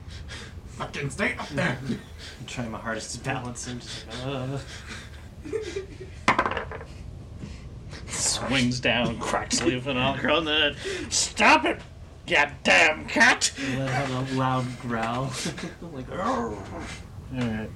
Fucking 0.66 1.10
stay 1.10 1.34
up 1.36 1.48
there. 1.50 1.78
I'm 1.88 2.46
trying 2.46 2.70
my 2.70 2.78
hardest 2.78 3.14
to 3.14 3.20
balance 3.20 3.66
him. 3.66 3.80
Just 3.80 4.06
like, 4.08 4.26
uh. 4.26 4.58
Swings 8.16 8.80
down, 8.80 9.18
cracks 9.20 9.60
Leofin 9.60 9.96
on 9.96 10.16
the 10.16 10.22
ground. 10.22 10.46
Then 10.46 10.76
stop 11.10 11.64
it, 11.64 11.80
goddamn 12.26 13.06
cat! 13.06 13.52
Let 13.76 13.88
out 13.90 14.30
a 14.30 14.34
loud 14.34 14.80
growl. 14.80 15.32
like, 15.92 16.10
All 16.12 16.56
right. 17.32 17.70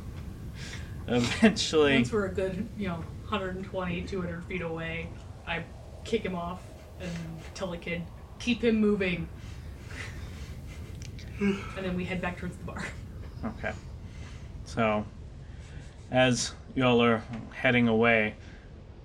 Eventually, 1.07 1.95
Once 1.97 2.13
we're 2.13 2.27
a 2.27 2.33
good, 2.33 2.69
you 2.79 2.89
know, 2.89 2.95
120, 3.29 4.03
200 4.03 4.45
feet 4.45 4.63
away, 4.63 5.09
I 5.47 5.65
kick 6.05 6.23
him 6.23 6.35
off 6.35 6.63
and 7.01 7.11
tell 7.55 7.71
the 7.71 7.77
kid, 7.77 8.03
keep 8.39 8.63
him 8.63 8.77
moving. 8.81 9.29
and 11.41 11.59
then 11.77 11.97
we 11.97 12.05
head 12.05 12.21
back 12.21 12.39
towards 12.39 12.57
the 12.57 12.65
bar. 12.65 12.85
Okay. 13.45 13.73
So, 14.67 15.05
as 16.11 16.53
y'all 16.75 17.03
are 17.03 17.23
heading 17.53 17.89
away, 17.89 18.35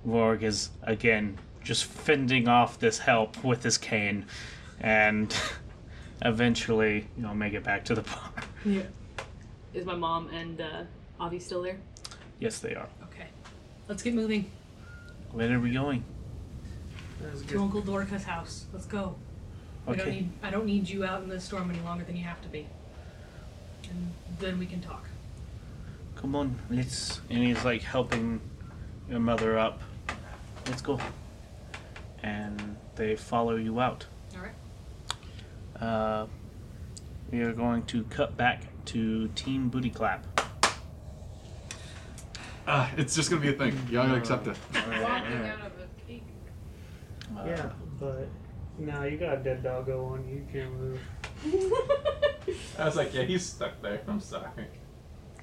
Vorg 0.08 0.44
is 0.44 0.70
again 0.84 1.38
just 1.64 1.86
fending 1.86 2.48
off 2.48 2.80
this 2.80 3.00
help 3.00 3.44
with 3.44 3.64
his 3.64 3.78
cane, 3.78 4.26
and 4.80 5.36
eventually 6.24 7.08
you 7.18 7.24
know, 7.24 7.34
make 7.34 7.54
it 7.54 7.64
back 7.64 7.84
to 7.86 7.96
the 7.96 8.02
bar. 8.04 8.32
Yeah. 8.64 8.84
Is 9.74 9.86
my 9.86 9.96
mom 9.96 10.30
and 10.30 10.62
uh, 10.62 10.84
Avi 11.20 11.40
still 11.40 11.62
there? 11.62 11.78
Yes, 12.40 12.60
they 12.60 12.76
are. 12.76 12.88
Okay. 13.04 13.28
Let's 13.88 14.02
get 14.04 14.14
moving 14.14 14.50
Where 15.32 15.54
are 15.54 15.60
we 15.60 15.72
going? 15.72 16.04
To. 17.48 17.60
Uncle 17.60 17.82
Dorca's 17.82 18.24
house. 18.24 18.66
Let's 18.74 18.86
go. 18.86 19.16
We 19.88 19.96
don't 19.96 20.08
Okay. 20.08 20.16
need. 20.16 20.30
I 20.44 20.50
don't 20.50 20.66
need 20.66 20.88
you 20.88 21.04
out 21.04 21.24
in 21.24 21.30
the 21.30 21.40
storm 21.40 21.70
any 21.72 21.80
longer 21.82 22.04
than 22.04 22.16
you 22.16 22.24
have 22.24 22.42
to 22.42 22.48
be. 22.48 22.68
And 23.90 24.12
then 24.40 24.60
we 24.60 24.66
can 24.66 24.82
talk. 24.82 25.08
Come 26.16 26.36
on, 26.36 26.56
let's. 26.70 27.22
And 27.30 27.40
he's 27.44 27.64
like 27.66 27.82
helping 27.82 28.42
your 29.10 29.20
mother 29.20 29.58
up. 29.58 29.82
Let's 30.68 30.82
go. 30.82 31.00
And 32.24 32.76
they 32.96 33.16
follow 33.16 33.56
you 33.56 33.80
out. 33.80 34.06
All 34.36 34.42
right. 34.42 35.84
Uh, 35.84 36.28
we 37.32 37.42
are 37.42 37.54
going 37.54 37.84
to 37.88 38.04
cut 38.06 38.36
back 38.38 38.64
to 38.86 39.28
Team 39.30 39.70
Booty 39.70 39.90
Clap. 39.90 40.26
Ah, 42.68 42.92
it's 42.98 43.16
just 43.16 43.30
gonna 43.30 43.42
be 43.42 43.50
a 43.50 43.54
thing. 43.54 43.78
Y'all 43.92 44.08
gotta 44.08 44.18
accept 44.20 44.48
it. 44.48 44.58
Walking 44.74 44.94
out 45.04 45.60
of 45.60 45.72
a 45.78 45.88
cake. 46.08 46.24
Uh, 47.38 47.44
Yeah, 47.46 47.70
but 48.00 48.28
now 48.80 49.04
you 49.04 49.18
got 49.18 49.36
a 49.36 49.44
dead 49.44 49.62
doggo 49.64 50.04
on 50.06 50.28
you. 50.28 50.38
You 50.38 50.48
can't 50.52 50.74
move. 50.74 51.00
I 52.80 52.86
was 52.86 52.96
like, 52.96 53.14
yeah, 53.14 53.22
he's 53.24 53.46
stuck 53.46 53.80
there. 53.84 54.02
I'm 54.08 54.20
sorry. 54.20 54.50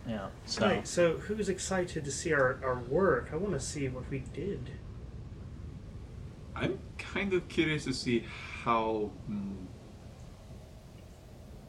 Yeah. 0.09 0.29
So 0.47 0.67
Right, 0.67 0.87
so 0.89 1.17
who's 1.19 1.49
excited 1.49 2.05
to 2.05 2.11
see 2.11 2.33
our, 2.33 2.59
our 2.65 2.81
work? 2.81 3.29
I 3.33 3.37
want 3.37 3.53
to 3.55 3.61
see 3.61 3.89
what 3.89 4.11
we 4.11 4.21
did. 4.35 4.71
I'm 6.55 6.79
kind 6.99 7.33
of 7.33 7.49
curious 7.49 7.85
to 7.85 7.93
see 7.95 8.25
how, 8.63 9.11
mm, 9.31 9.67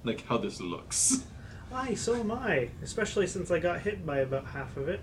like, 0.03 0.25
how 0.27 0.37
this 0.37 0.59
looks. 0.59 1.23
Aye, 1.73 1.95
so 1.95 2.15
am 2.15 2.31
I. 2.31 2.69
Especially 2.81 3.25
since 3.27 3.49
I 3.49 3.59
got 3.59 3.81
hit 3.81 4.05
by 4.05 4.19
about 4.19 4.45
half 4.45 4.77
of 4.77 4.87
it. 4.89 5.01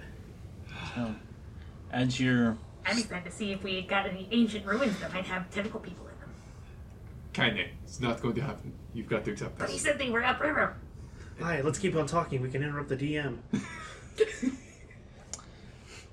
so 0.95 1.15
as 1.93 2.21
you're 2.21 2.57
I'm 2.87 2.99
excited 2.99 3.25
to 3.25 3.37
see 3.37 3.53
if 3.53 3.63
we 3.63 3.83
got 3.83 4.07
any 4.07 4.29
ancient 4.31 4.65
ruins 4.65 4.99
that 5.01 5.13
might 5.13 5.25
have 5.25 5.51
tentacle 5.51 5.81
people 5.81 6.07
in 6.07 6.19
them. 6.21 6.31
Kinda. 7.33 7.65
It's 7.85 8.01
not 8.01 8.21
going 8.23 8.35
to 8.37 8.43
happen. 8.43 8.73
You've 8.95 9.09
got 9.09 9.25
to 9.25 9.33
accept 9.33 9.59
that. 9.59 9.65
But 9.65 9.71
he 9.71 9.75
this. 9.75 9.83
said 9.83 9.99
they 9.99 10.11
were 10.11 10.25
upriver. 10.25 10.77
Aye, 11.43 11.63
let's 11.63 11.79
keep 11.79 11.97
on 11.97 12.07
talking. 12.07 12.41
We 12.43 12.51
can 12.51 12.63
interrupt 12.63 12.89
the 12.89 12.97
DM. 12.97 13.39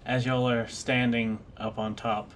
as 0.05 0.25
y'all 0.25 0.49
are 0.49 0.67
standing 0.67 1.39
up 1.57 1.77
on 1.77 1.95
top, 1.95 2.31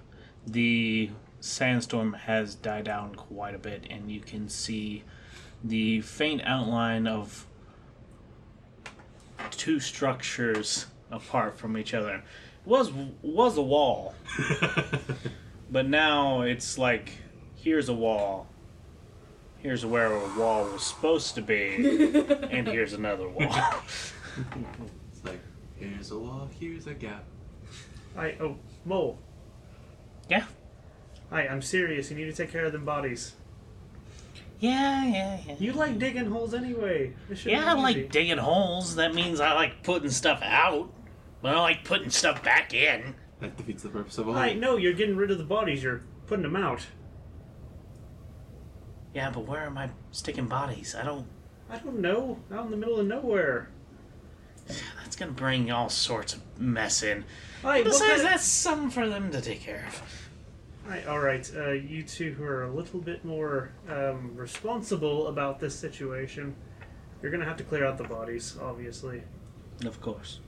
the 0.46 1.10
sandstorm 1.42 2.12
has 2.12 2.54
died 2.54 2.84
down 2.84 3.14
quite 3.14 3.54
a 3.54 3.58
bit, 3.58 3.84
and 3.90 4.10
you 4.10 4.20
can 4.20 4.48
see 4.48 5.02
the 5.62 6.00
faint 6.00 6.40
outline 6.44 7.06
of 7.06 7.46
two 9.50 9.80
structures 9.80 10.86
apart 11.10 11.58
from 11.58 11.76
each 11.76 11.94
other. 11.94 12.14
It 12.14 12.22
was 12.64 12.92
was 13.22 13.56
a 13.56 13.62
wall, 13.62 14.14
but 15.70 15.88
now 15.88 16.42
it's 16.42 16.78
like 16.78 17.12
here's 17.56 17.88
a 17.88 17.94
wall. 17.94 18.46
Here's 19.58 19.84
where 19.84 20.12
a 20.12 20.38
wall 20.38 20.64
was 20.64 20.84
supposed 20.84 21.34
to 21.36 21.42
be, 21.42 21.74
and 22.50 22.66
here's 22.74 22.92
another 22.92 23.28
wall. 23.28 23.54
It's 25.12 25.24
like, 25.24 25.40
here's 25.76 26.10
a 26.10 26.18
wall, 26.18 26.48
here's 26.58 26.86
a 26.86 26.94
gap. 26.94 27.24
I 28.16 28.36
oh 28.40 28.58
mole. 28.84 29.18
Yeah. 30.28 30.44
Hi, 31.32 31.46
I'm 31.46 31.62
serious. 31.62 32.10
You 32.10 32.16
need 32.16 32.26
to 32.26 32.32
take 32.34 32.52
care 32.52 32.66
of 32.66 32.72
them 32.72 32.84
bodies. 32.84 33.32
Yeah, 34.60 35.06
yeah, 35.06 35.40
yeah. 35.46 35.54
You 35.58 35.72
like 35.72 35.98
digging 35.98 36.26
holes 36.26 36.52
anyway. 36.52 37.14
Yeah, 37.46 37.72
I 37.72 37.74
be 37.74 37.80
like 37.80 38.10
digging 38.12 38.36
holes. 38.36 38.96
That 38.96 39.14
means 39.14 39.40
I 39.40 39.54
like 39.54 39.82
putting 39.82 40.10
stuff 40.10 40.40
out. 40.42 40.90
But 41.40 41.56
I 41.56 41.60
like 41.60 41.84
putting 41.84 42.10
stuff 42.10 42.44
back 42.44 42.74
in. 42.74 43.14
That 43.40 43.56
defeats 43.56 43.82
the 43.82 43.88
purpose 43.88 44.18
of 44.18 44.28
a 44.28 44.32
Hi, 44.34 44.50
hole. 44.50 44.58
no, 44.58 44.76
you're 44.76 44.92
getting 44.92 45.16
rid 45.16 45.30
of 45.30 45.38
the 45.38 45.44
bodies. 45.44 45.82
You're 45.82 46.02
putting 46.26 46.42
them 46.44 46.54
out. 46.54 46.86
Yeah, 49.14 49.30
but 49.30 49.46
where 49.46 49.62
am 49.62 49.78
I 49.78 49.88
sticking 50.10 50.46
bodies? 50.46 50.94
I 50.94 51.02
don't. 51.02 51.26
I 51.70 51.78
don't 51.78 52.00
know. 52.00 52.38
Out 52.52 52.66
in 52.66 52.70
the 52.70 52.76
middle 52.76 53.00
of 53.00 53.06
nowhere. 53.06 53.70
That's 54.68 55.16
gonna 55.16 55.32
bring 55.32 55.70
all 55.72 55.88
sorts 55.88 56.34
of 56.34 56.42
mess 56.60 57.02
in. 57.02 57.24
Hi, 57.62 57.78
what 57.78 57.84
Besides, 57.84 58.00
kind 58.02 58.20
of- 58.20 58.26
that's 58.26 58.44
something 58.44 58.90
for 58.90 59.08
them 59.08 59.30
to 59.32 59.40
take 59.40 59.62
care 59.62 59.86
of. 59.88 60.21
Right, 60.86 61.06
all 61.06 61.20
right. 61.20 61.50
Uh, 61.56 61.70
you 61.70 62.02
two 62.02 62.32
who 62.32 62.44
are 62.44 62.64
a 62.64 62.70
little 62.72 63.00
bit 63.00 63.24
more 63.24 63.72
um, 63.88 64.36
responsible 64.36 65.28
about 65.28 65.60
this 65.60 65.74
situation, 65.74 66.54
you're 67.22 67.30
gonna 67.30 67.44
have 67.44 67.56
to 67.58 67.64
clear 67.64 67.84
out 67.86 67.98
the 67.98 68.04
bodies, 68.04 68.56
obviously. 68.60 69.22
Of 69.86 70.00
course. 70.00 70.40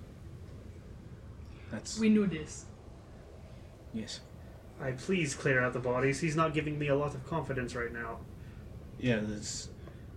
That's 1.70 1.98
We 1.98 2.08
knew 2.08 2.26
this. 2.26 2.66
yes. 3.92 4.20
I 4.80 4.90
please 4.90 5.34
clear 5.36 5.60
out 5.62 5.72
the 5.72 5.78
bodies. 5.78 6.18
He's 6.20 6.34
not 6.34 6.52
giving 6.52 6.78
me 6.80 6.88
a 6.88 6.96
lot 6.96 7.14
of 7.14 7.24
confidence 7.24 7.76
right 7.76 7.92
now. 7.92 8.18
Yeah, 8.98 9.20
that's 9.22 9.68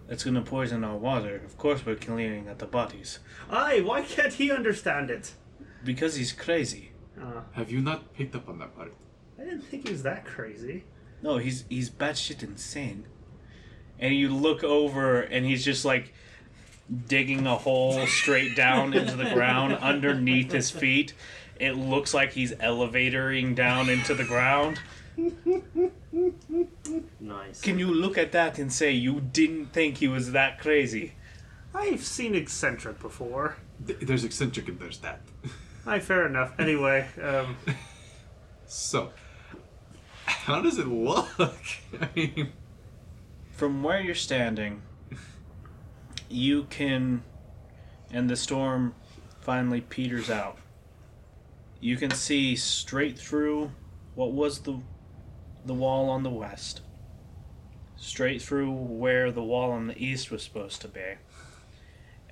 that's 0.08 0.24
gonna 0.24 0.42
poison 0.42 0.84
our 0.84 0.98
water. 0.98 1.36
Of 1.46 1.58
course, 1.60 1.86
we're 1.86 1.96
clearing 1.96 2.48
out 2.50 2.58
the 2.58 2.66
bodies 2.66 3.20
Aye, 3.52 3.82
why 3.82 4.02
can't 4.02 4.34
he 4.34 4.52
understand 4.52 5.12
it? 5.12 5.34
because 5.84 6.16
he's 6.16 6.34
crazy. 6.34 6.92
Uh, 7.22 7.42
Have 7.54 7.72
you 7.72 7.82
not 7.82 8.14
picked 8.16 8.36
up 8.36 8.50
on 8.50 8.58
that 8.60 8.76
part? 8.76 8.94
I 9.40 9.44
didn't 9.44 9.62
think 9.62 9.86
he 9.88 9.92
was 9.92 10.04
that 10.04 10.26
crazy. 10.26 10.84
No, 11.22 11.38
he's 11.38 11.66
he's 11.70 11.90
batshit 11.90 12.44
insane. 12.44 13.06
And 14.00 14.14
you 14.16 14.30
look 14.30 14.64
over, 14.64 15.22
and 15.22 15.46
he's 15.46 15.66
just 15.66 15.84
like 15.86 16.14
digging 17.08 17.46
a 17.48 17.56
hole 17.56 18.06
straight 18.08 18.56
down 18.56 18.94
into 18.94 19.16
the 19.16 19.30
ground 19.34 19.74
underneath 19.82 20.52
his 20.52 20.70
feet. 20.72 21.14
It 21.60 21.72
looks 21.74 22.14
like 22.14 22.34
he's 22.34 22.52
elevatoring 22.54 23.56
down 23.56 23.90
into 23.90 24.14
the 24.14 24.24
ground. 24.24 24.80
Nice. 27.20 27.62
Can 27.62 27.80
you 27.80 27.88
look 27.88 28.18
at 28.18 28.32
that 28.32 28.60
and 28.60 28.72
say 28.72 28.92
you 28.92 29.20
didn't 29.20 29.68
think 29.74 29.98
he 29.98 30.08
was 30.08 30.32
that 30.34 30.60
crazy? 30.60 31.14
I've 31.74 32.04
seen 32.04 32.36
eccentric 32.36 33.00
before. 33.00 33.58
Th- 33.86 34.00
There's 34.00 34.24
eccentric 34.24 34.68
and 34.68 34.80
there's 34.80 35.00
that. 35.00 35.22
Aye, 35.86 36.00
fair 36.00 36.26
enough. 36.28 36.54
Anyway, 36.60 37.08
um, 37.22 37.58
So, 38.68 39.12
how 40.28 40.62
does 40.62 40.78
it 40.78 40.88
look? 40.88 41.58
I 42.02 42.10
mean, 42.16 42.52
From 43.52 43.84
where 43.84 44.02
you're 44.02 44.16
standing, 44.16 44.82
you 46.30 46.66
can, 46.66 47.24
and 48.12 48.30
the 48.30 48.36
storm 48.36 48.94
finally 49.42 49.82
peters 49.82 50.30
out. 50.30 50.58
You 51.80 51.96
can 51.96 52.12
see 52.12 52.56
straight 52.56 53.18
through 53.18 53.72
what 54.16 54.34
was 54.34 54.60
the 54.60 54.80
the 55.66 55.74
wall 55.74 56.10
on 56.10 56.24
the 56.24 56.30
west, 56.30 56.82
straight 57.98 58.42
through 58.42 58.72
where 58.72 59.32
the 59.32 59.44
wall 59.44 59.72
on 59.72 59.88
the 59.88 60.02
east 60.02 60.32
was 60.32 60.42
supposed 60.44 60.82
to 60.82 60.88
be, 60.88 61.16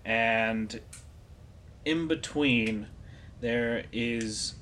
and 0.04 0.80
in 1.84 2.08
between 2.08 2.88
there 3.42 3.84
is 3.92 4.56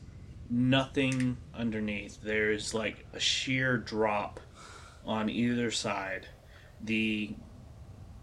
nothing 0.49 1.37
underneath. 1.53 2.21
There's 2.21 2.73
like 2.73 3.05
a 3.13 3.19
sheer 3.19 3.77
drop 3.77 4.39
on 5.05 5.29
either 5.29 5.71
side. 5.71 6.27
The 6.81 7.35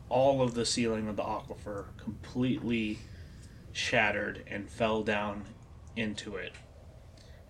all 0.09 0.43
of 0.43 0.55
the 0.55 0.67
ceiling 0.67 1.09
of 1.09 1.17
the 1.17 1.23
aquifer 1.23 1.87
completely 1.97 2.99
shattered 3.73 4.43
and 4.49 4.69
fell 4.69 5.03
down 5.03 5.45
into 5.97 6.37
it. 6.37 6.53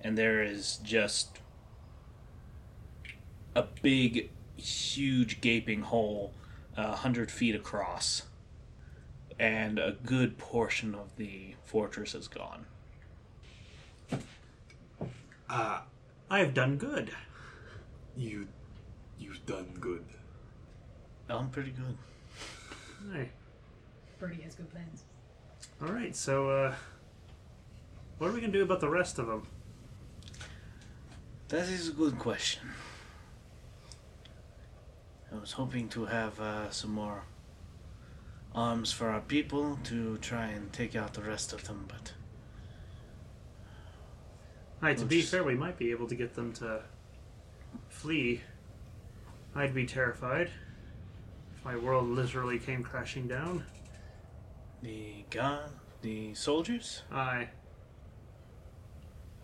And 0.02 0.16
there 0.16 0.42
is 0.42 0.78
just 0.82 1.38
a 3.54 3.64
big, 3.82 4.30
huge 4.56 5.40
gaping 5.40 5.82
hole, 5.82 6.34
uh, 6.76 6.82
a 6.82 6.96
hundred 6.96 7.30
feet 7.30 7.54
across, 7.54 8.22
and 9.38 9.78
a 9.78 9.96
good 10.04 10.38
portion 10.38 10.94
of 10.94 11.16
the 11.16 11.54
fortress 11.64 12.14
is 12.14 12.28
gone. 12.28 12.66
Ah, 15.52 15.82
I 16.30 16.38
have 16.38 16.54
done 16.54 16.76
good. 16.76 17.10
you, 18.16 18.46
you've 19.18 19.44
done 19.46 19.66
good. 19.80 20.04
I'm 21.28 21.50
pretty 21.50 21.72
good. 21.72 21.96
Aye. 23.12 23.28
Byrdi 24.20 24.42
has 24.44 24.54
good 24.54 24.70
plans. 24.70 25.02
All 25.82 25.88
right, 25.88 26.14
so 26.14 26.50
uh, 26.50 26.74
what 28.18 28.30
are 28.30 28.32
we 28.32 28.40
gonna 28.40 28.52
do 28.52 28.62
about 28.62 28.78
the 28.78 28.88
rest 28.88 29.18
of 29.18 29.26
them? 29.26 29.48
That 31.48 31.68
is 31.68 31.88
a 31.88 31.92
good 31.92 32.16
question. 32.16 32.62
I 35.34 35.38
was 35.40 35.52
hoping 35.52 35.88
to 35.88 36.04
have 36.06 36.38
uh, 36.38 36.70
some 36.70 36.92
more 36.92 37.24
arms 38.54 38.92
for 38.92 39.08
our 39.08 39.20
people 39.20 39.80
to 39.84 40.16
try 40.18 40.46
and 40.46 40.72
take 40.72 40.94
out 40.94 41.14
the 41.14 41.22
rest 41.22 41.52
of 41.52 41.64
them, 41.64 41.86
but 41.88 42.12
Aye, 44.82 44.94
to 44.94 45.04
be 45.04 45.20
fair, 45.22 45.44
we 45.44 45.54
might 45.54 45.78
be 45.78 45.90
able 45.90 46.06
to 46.08 46.14
get 46.14 46.34
them 46.34 46.52
to 46.54 46.82
flee. 47.88 48.40
I'd 49.54 49.74
be 49.74 49.84
terrified 49.86 50.50
if 51.56 51.64
my 51.64 51.76
world 51.76 52.08
literally 52.08 52.58
came 52.58 52.82
crashing 52.82 53.26
down. 53.28 53.64
the 54.82 55.24
gun, 55.28 55.68
the 56.00 56.32
soldiers, 56.34 57.02
Aye. 57.12 57.48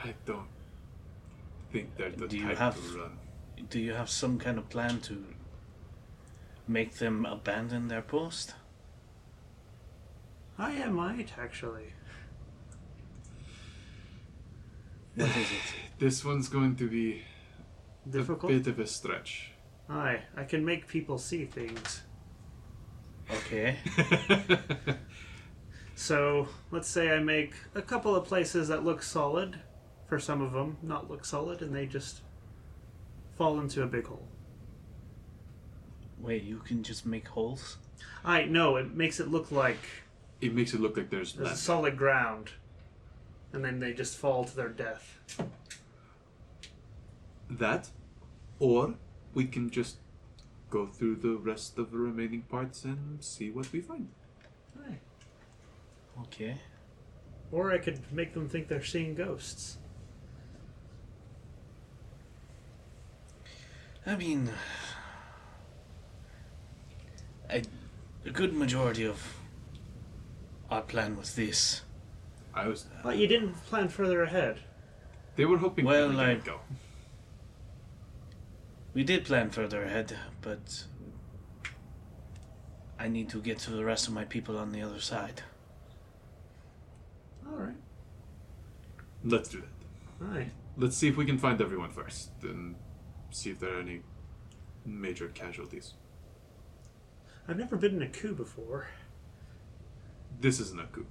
I 0.02 0.14
don't 0.24 0.48
think 1.70 1.94
they're 1.96 2.10
the 2.10 2.26
Do 2.28 2.38
you 2.38 2.46
type 2.48 2.56
have- 2.58 2.76
to 2.92 2.98
run. 2.98 3.18
do 3.68 3.78
you 3.80 3.92
have 3.92 4.08
some 4.08 4.38
kind 4.38 4.56
of 4.56 4.68
plan 4.70 5.00
to 5.02 5.26
make 6.66 6.94
them 6.94 7.26
abandon 7.26 7.88
their 7.88 8.00
post? 8.02 8.54
I 10.58 10.82
I 10.82 10.88
might 10.88 11.36
actually. 11.38 11.92
What 15.16 15.28
is 15.30 15.36
it? 15.36 15.74
This 15.98 16.24
one's 16.24 16.48
going 16.48 16.76
to 16.76 16.88
be 16.88 17.22
Difficult. 18.08 18.52
a 18.52 18.56
bit 18.58 18.66
of 18.66 18.78
a 18.78 18.86
stretch. 18.86 19.50
Aye, 19.88 20.20
I 20.36 20.44
can 20.44 20.64
make 20.64 20.86
people 20.86 21.18
see 21.18 21.44
things. 21.46 22.02
Okay. 23.30 23.76
So 25.98 26.46
let's 26.70 26.88
say 26.88 27.10
I 27.10 27.20
make 27.20 27.54
a 27.74 27.80
couple 27.80 28.14
of 28.14 28.26
places 28.26 28.68
that 28.68 28.84
look 28.84 29.02
solid, 29.02 29.58
for 30.06 30.20
some 30.20 30.42
of 30.42 30.52
them 30.52 30.76
not 30.82 31.10
look 31.10 31.24
solid, 31.24 31.62
and 31.62 31.74
they 31.74 31.86
just 31.86 32.20
fall 33.38 33.58
into 33.58 33.82
a 33.82 33.86
big 33.86 34.06
hole. 34.06 34.28
Wait, 36.18 36.42
you 36.42 36.58
can 36.58 36.82
just 36.82 37.06
make 37.06 37.26
holes? 37.28 37.78
I 38.24 38.44
know 38.44 38.76
it 38.76 38.94
makes 38.94 39.20
it 39.20 39.28
look 39.28 39.50
like 39.50 39.78
it 40.42 40.54
makes 40.54 40.74
it 40.74 40.80
look 40.80 40.98
like 40.98 41.08
there's 41.08 41.32
there's 41.32 41.46
land. 41.46 41.58
solid 41.58 41.96
ground, 41.96 42.50
and 43.52 43.64
then 43.64 43.78
they 43.78 43.92
just 43.92 44.16
fall 44.16 44.44
to 44.44 44.56
their 44.56 44.68
death. 44.68 45.18
that, 47.48 47.90
or 48.58 48.94
we 49.34 49.44
can 49.46 49.70
just 49.70 49.96
go 50.70 50.86
through 50.86 51.16
the 51.16 51.36
rest 51.36 51.78
of 51.78 51.90
the 51.90 51.98
remaining 51.98 52.42
parts 52.42 52.84
and 52.84 53.22
see 53.22 53.50
what 53.50 53.72
we 53.72 53.80
find. 53.80 54.08
Aye. 54.80 54.98
Okay. 56.22 56.56
Or 57.52 57.72
I 57.72 57.78
could 57.78 58.00
make 58.12 58.34
them 58.34 58.48
think 58.48 58.68
they're 58.68 58.84
seeing 58.84 59.14
ghosts. 59.14 59.78
I 64.04 64.16
mean, 64.16 64.50
a, 67.50 67.62
a 68.24 68.30
good 68.30 68.52
majority 68.52 69.04
of 69.04 69.36
our 70.70 70.82
plan 70.82 71.16
was 71.16 71.34
this. 71.34 71.82
I 72.56 72.66
was. 72.68 72.86
But 73.02 73.18
you 73.18 73.26
didn't 73.28 73.52
plan 73.66 73.88
further 73.88 74.22
ahead. 74.22 74.60
They 75.36 75.44
were 75.44 75.58
hoping. 75.58 75.84
Well, 75.84 76.08
we 76.08 76.16
I- 76.18 76.34
go. 76.36 76.60
We 78.94 79.04
did 79.04 79.26
plan 79.26 79.50
further 79.50 79.82
ahead, 79.84 80.16
but 80.40 80.84
I 82.98 83.08
need 83.08 83.28
to 83.28 83.42
get 83.42 83.58
to 83.60 83.70
the 83.70 83.84
rest 83.84 84.08
of 84.08 84.14
my 84.14 84.24
people 84.24 84.56
on 84.56 84.72
the 84.72 84.80
other 84.80 85.00
side. 85.00 85.42
All 87.46 87.58
right. 87.58 87.76
Let's 89.22 89.50
do 89.50 89.60
that. 89.60 90.24
All 90.26 90.32
right. 90.34 90.50
Let's 90.78 90.96
see 90.96 91.08
if 91.08 91.16
we 91.18 91.26
can 91.26 91.36
find 91.36 91.60
everyone 91.60 91.90
first, 91.90 92.30
and 92.42 92.74
see 93.30 93.50
if 93.50 93.60
there 93.60 93.76
are 93.76 93.80
any 93.80 94.00
major 94.86 95.28
casualties. 95.28 95.92
I've 97.46 97.58
never 97.58 97.76
been 97.76 97.96
in 97.96 98.02
a 98.02 98.08
coup 98.08 98.34
before. 98.34 98.88
This 100.40 100.58
isn't 100.58 100.80
a 100.80 100.86
coup. 100.86 101.06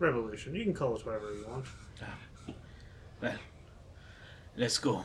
Aye. 0.00 0.04
Revolution. 0.04 0.54
You 0.54 0.64
can 0.64 0.74
call 0.74 0.94
it 0.96 1.04
whatever 1.06 1.32
you 1.32 1.46
want. 1.48 1.66
Well, 3.20 3.38
let's 4.56 4.78
go. 4.78 5.04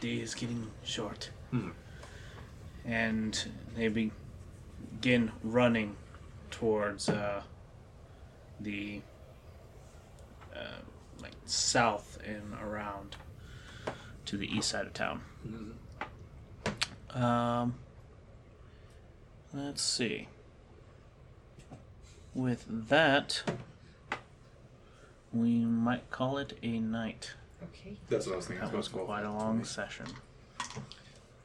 Day 0.00 0.20
is 0.20 0.34
getting 0.34 0.70
short. 0.82 1.30
Mhm. 1.52 1.72
and 2.86 3.48
they 3.76 3.88
begin 3.88 5.32
running 5.42 5.96
towards 6.50 7.08
uh, 7.08 7.42
the 8.60 9.00
uh, 10.54 10.80
like 11.22 11.32
south 11.46 12.18
and 12.26 12.52
around 12.62 13.16
to 14.26 14.36
the 14.36 14.46
east 14.54 14.68
side 14.68 14.86
of 14.86 14.92
town. 14.92 15.22
Um, 17.10 17.76
let's 19.54 19.80
see. 19.82 20.28
With 22.34 22.64
that, 22.88 23.42
we 25.32 25.64
might 25.64 26.10
call 26.10 26.38
it 26.38 26.58
a 26.62 26.80
night. 26.80 27.32
Okay. 27.62 27.96
That's 28.08 28.26
what 28.26 28.32
I 28.32 28.36
was 28.36 28.46
thinking. 28.46 28.66
That 28.66 28.76
was 28.76 28.88
quite 28.88 29.24
a 29.24 29.30
long 29.32 29.64
session. 29.64 30.06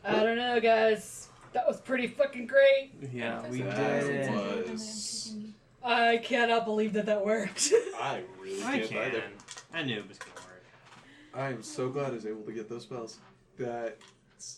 I 0.04 0.24
don't 0.24 0.38
know, 0.38 0.60
guys. 0.60 1.28
That 1.54 1.68
was 1.68 1.80
pretty 1.80 2.08
fucking 2.08 2.48
great. 2.48 2.92
Yeah, 3.12 3.48
we 3.50 3.62
That 3.62 4.04
did. 4.04 4.72
was. 4.72 5.36
I 5.84 6.18
cannot 6.18 6.66
believe 6.66 6.94
that 6.94 7.06
that 7.06 7.24
worked. 7.26 7.72
I 8.00 8.24
really 8.40 8.64
I 8.64 8.80
can't 8.80 8.94
either. 8.94 9.24
I 9.74 9.84
knew 9.84 9.98
it 10.00 10.08
was 10.08 10.18
gonna 10.18 10.32
work. 10.36 10.66
I 11.34 11.48
am 11.50 11.64
so 11.64 11.90
glad 11.90 12.12
I 12.12 12.16
was 12.16 12.26
able 12.26 12.42
to 12.44 12.52
get 12.52 12.68
those 12.70 12.84
spells. 12.84 13.20
That. 13.58 13.98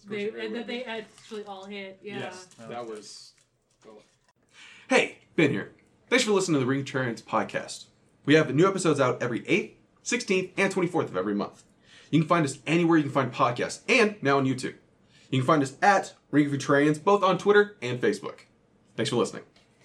they, 0.08 0.30
and 0.30 0.56
that 0.56 0.68
they 0.68 0.84
actually 0.84 1.44
all 1.46 1.66
hit. 1.66 2.00
Yeah. 2.02 2.20
Yes, 2.20 2.48
that 2.70 2.86
was. 2.86 3.34
Hey, 4.90 5.20
Ben 5.36 5.52
here. 5.52 5.72
Thanks 6.12 6.26
for 6.26 6.32
listening 6.32 6.56
to 6.56 6.60
the 6.60 6.66
Ring 6.66 6.84
Contrarians 6.84 7.24
podcast. 7.24 7.86
We 8.26 8.34
have 8.34 8.54
new 8.54 8.68
episodes 8.68 9.00
out 9.00 9.24
every 9.24 9.44
8th, 9.44 9.76
16th, 10.04 10.52
and 10.58 10.74
24th 10.74 11.06
of 11.06 11.16
every 11.16 11.34
month. 11.34 11.64
You 12.10 12.20
can 12.20 12.28
find 12.28 12.44
us 12.44 12.60
anywhere 12.68 12.98
you 12.98 13.04
can 13.04 13.14
find 13.14 13.32
podcasts, 13.32 13.80
and 13.88 14.22
now 14.22 14.38
on 14.38 14.46
YouTube. 14.46 14.76
You 15.30 15.40
can 15.40 15.48
find 15.48 15.64
us 15.64 15.78
at 15.82 16.14
Ring 16.30 16.48
of 16.48 16.52
Contrarians, 16.52 17.02
both 17.02 17.24
on 17.24 17.38
Twitter 17.38 17.78
and 17.82 18.02
Facebook. 18.02 18.40
Thanks 18.98 19.10
for 19.10 19.16
listening. 19.16 19.44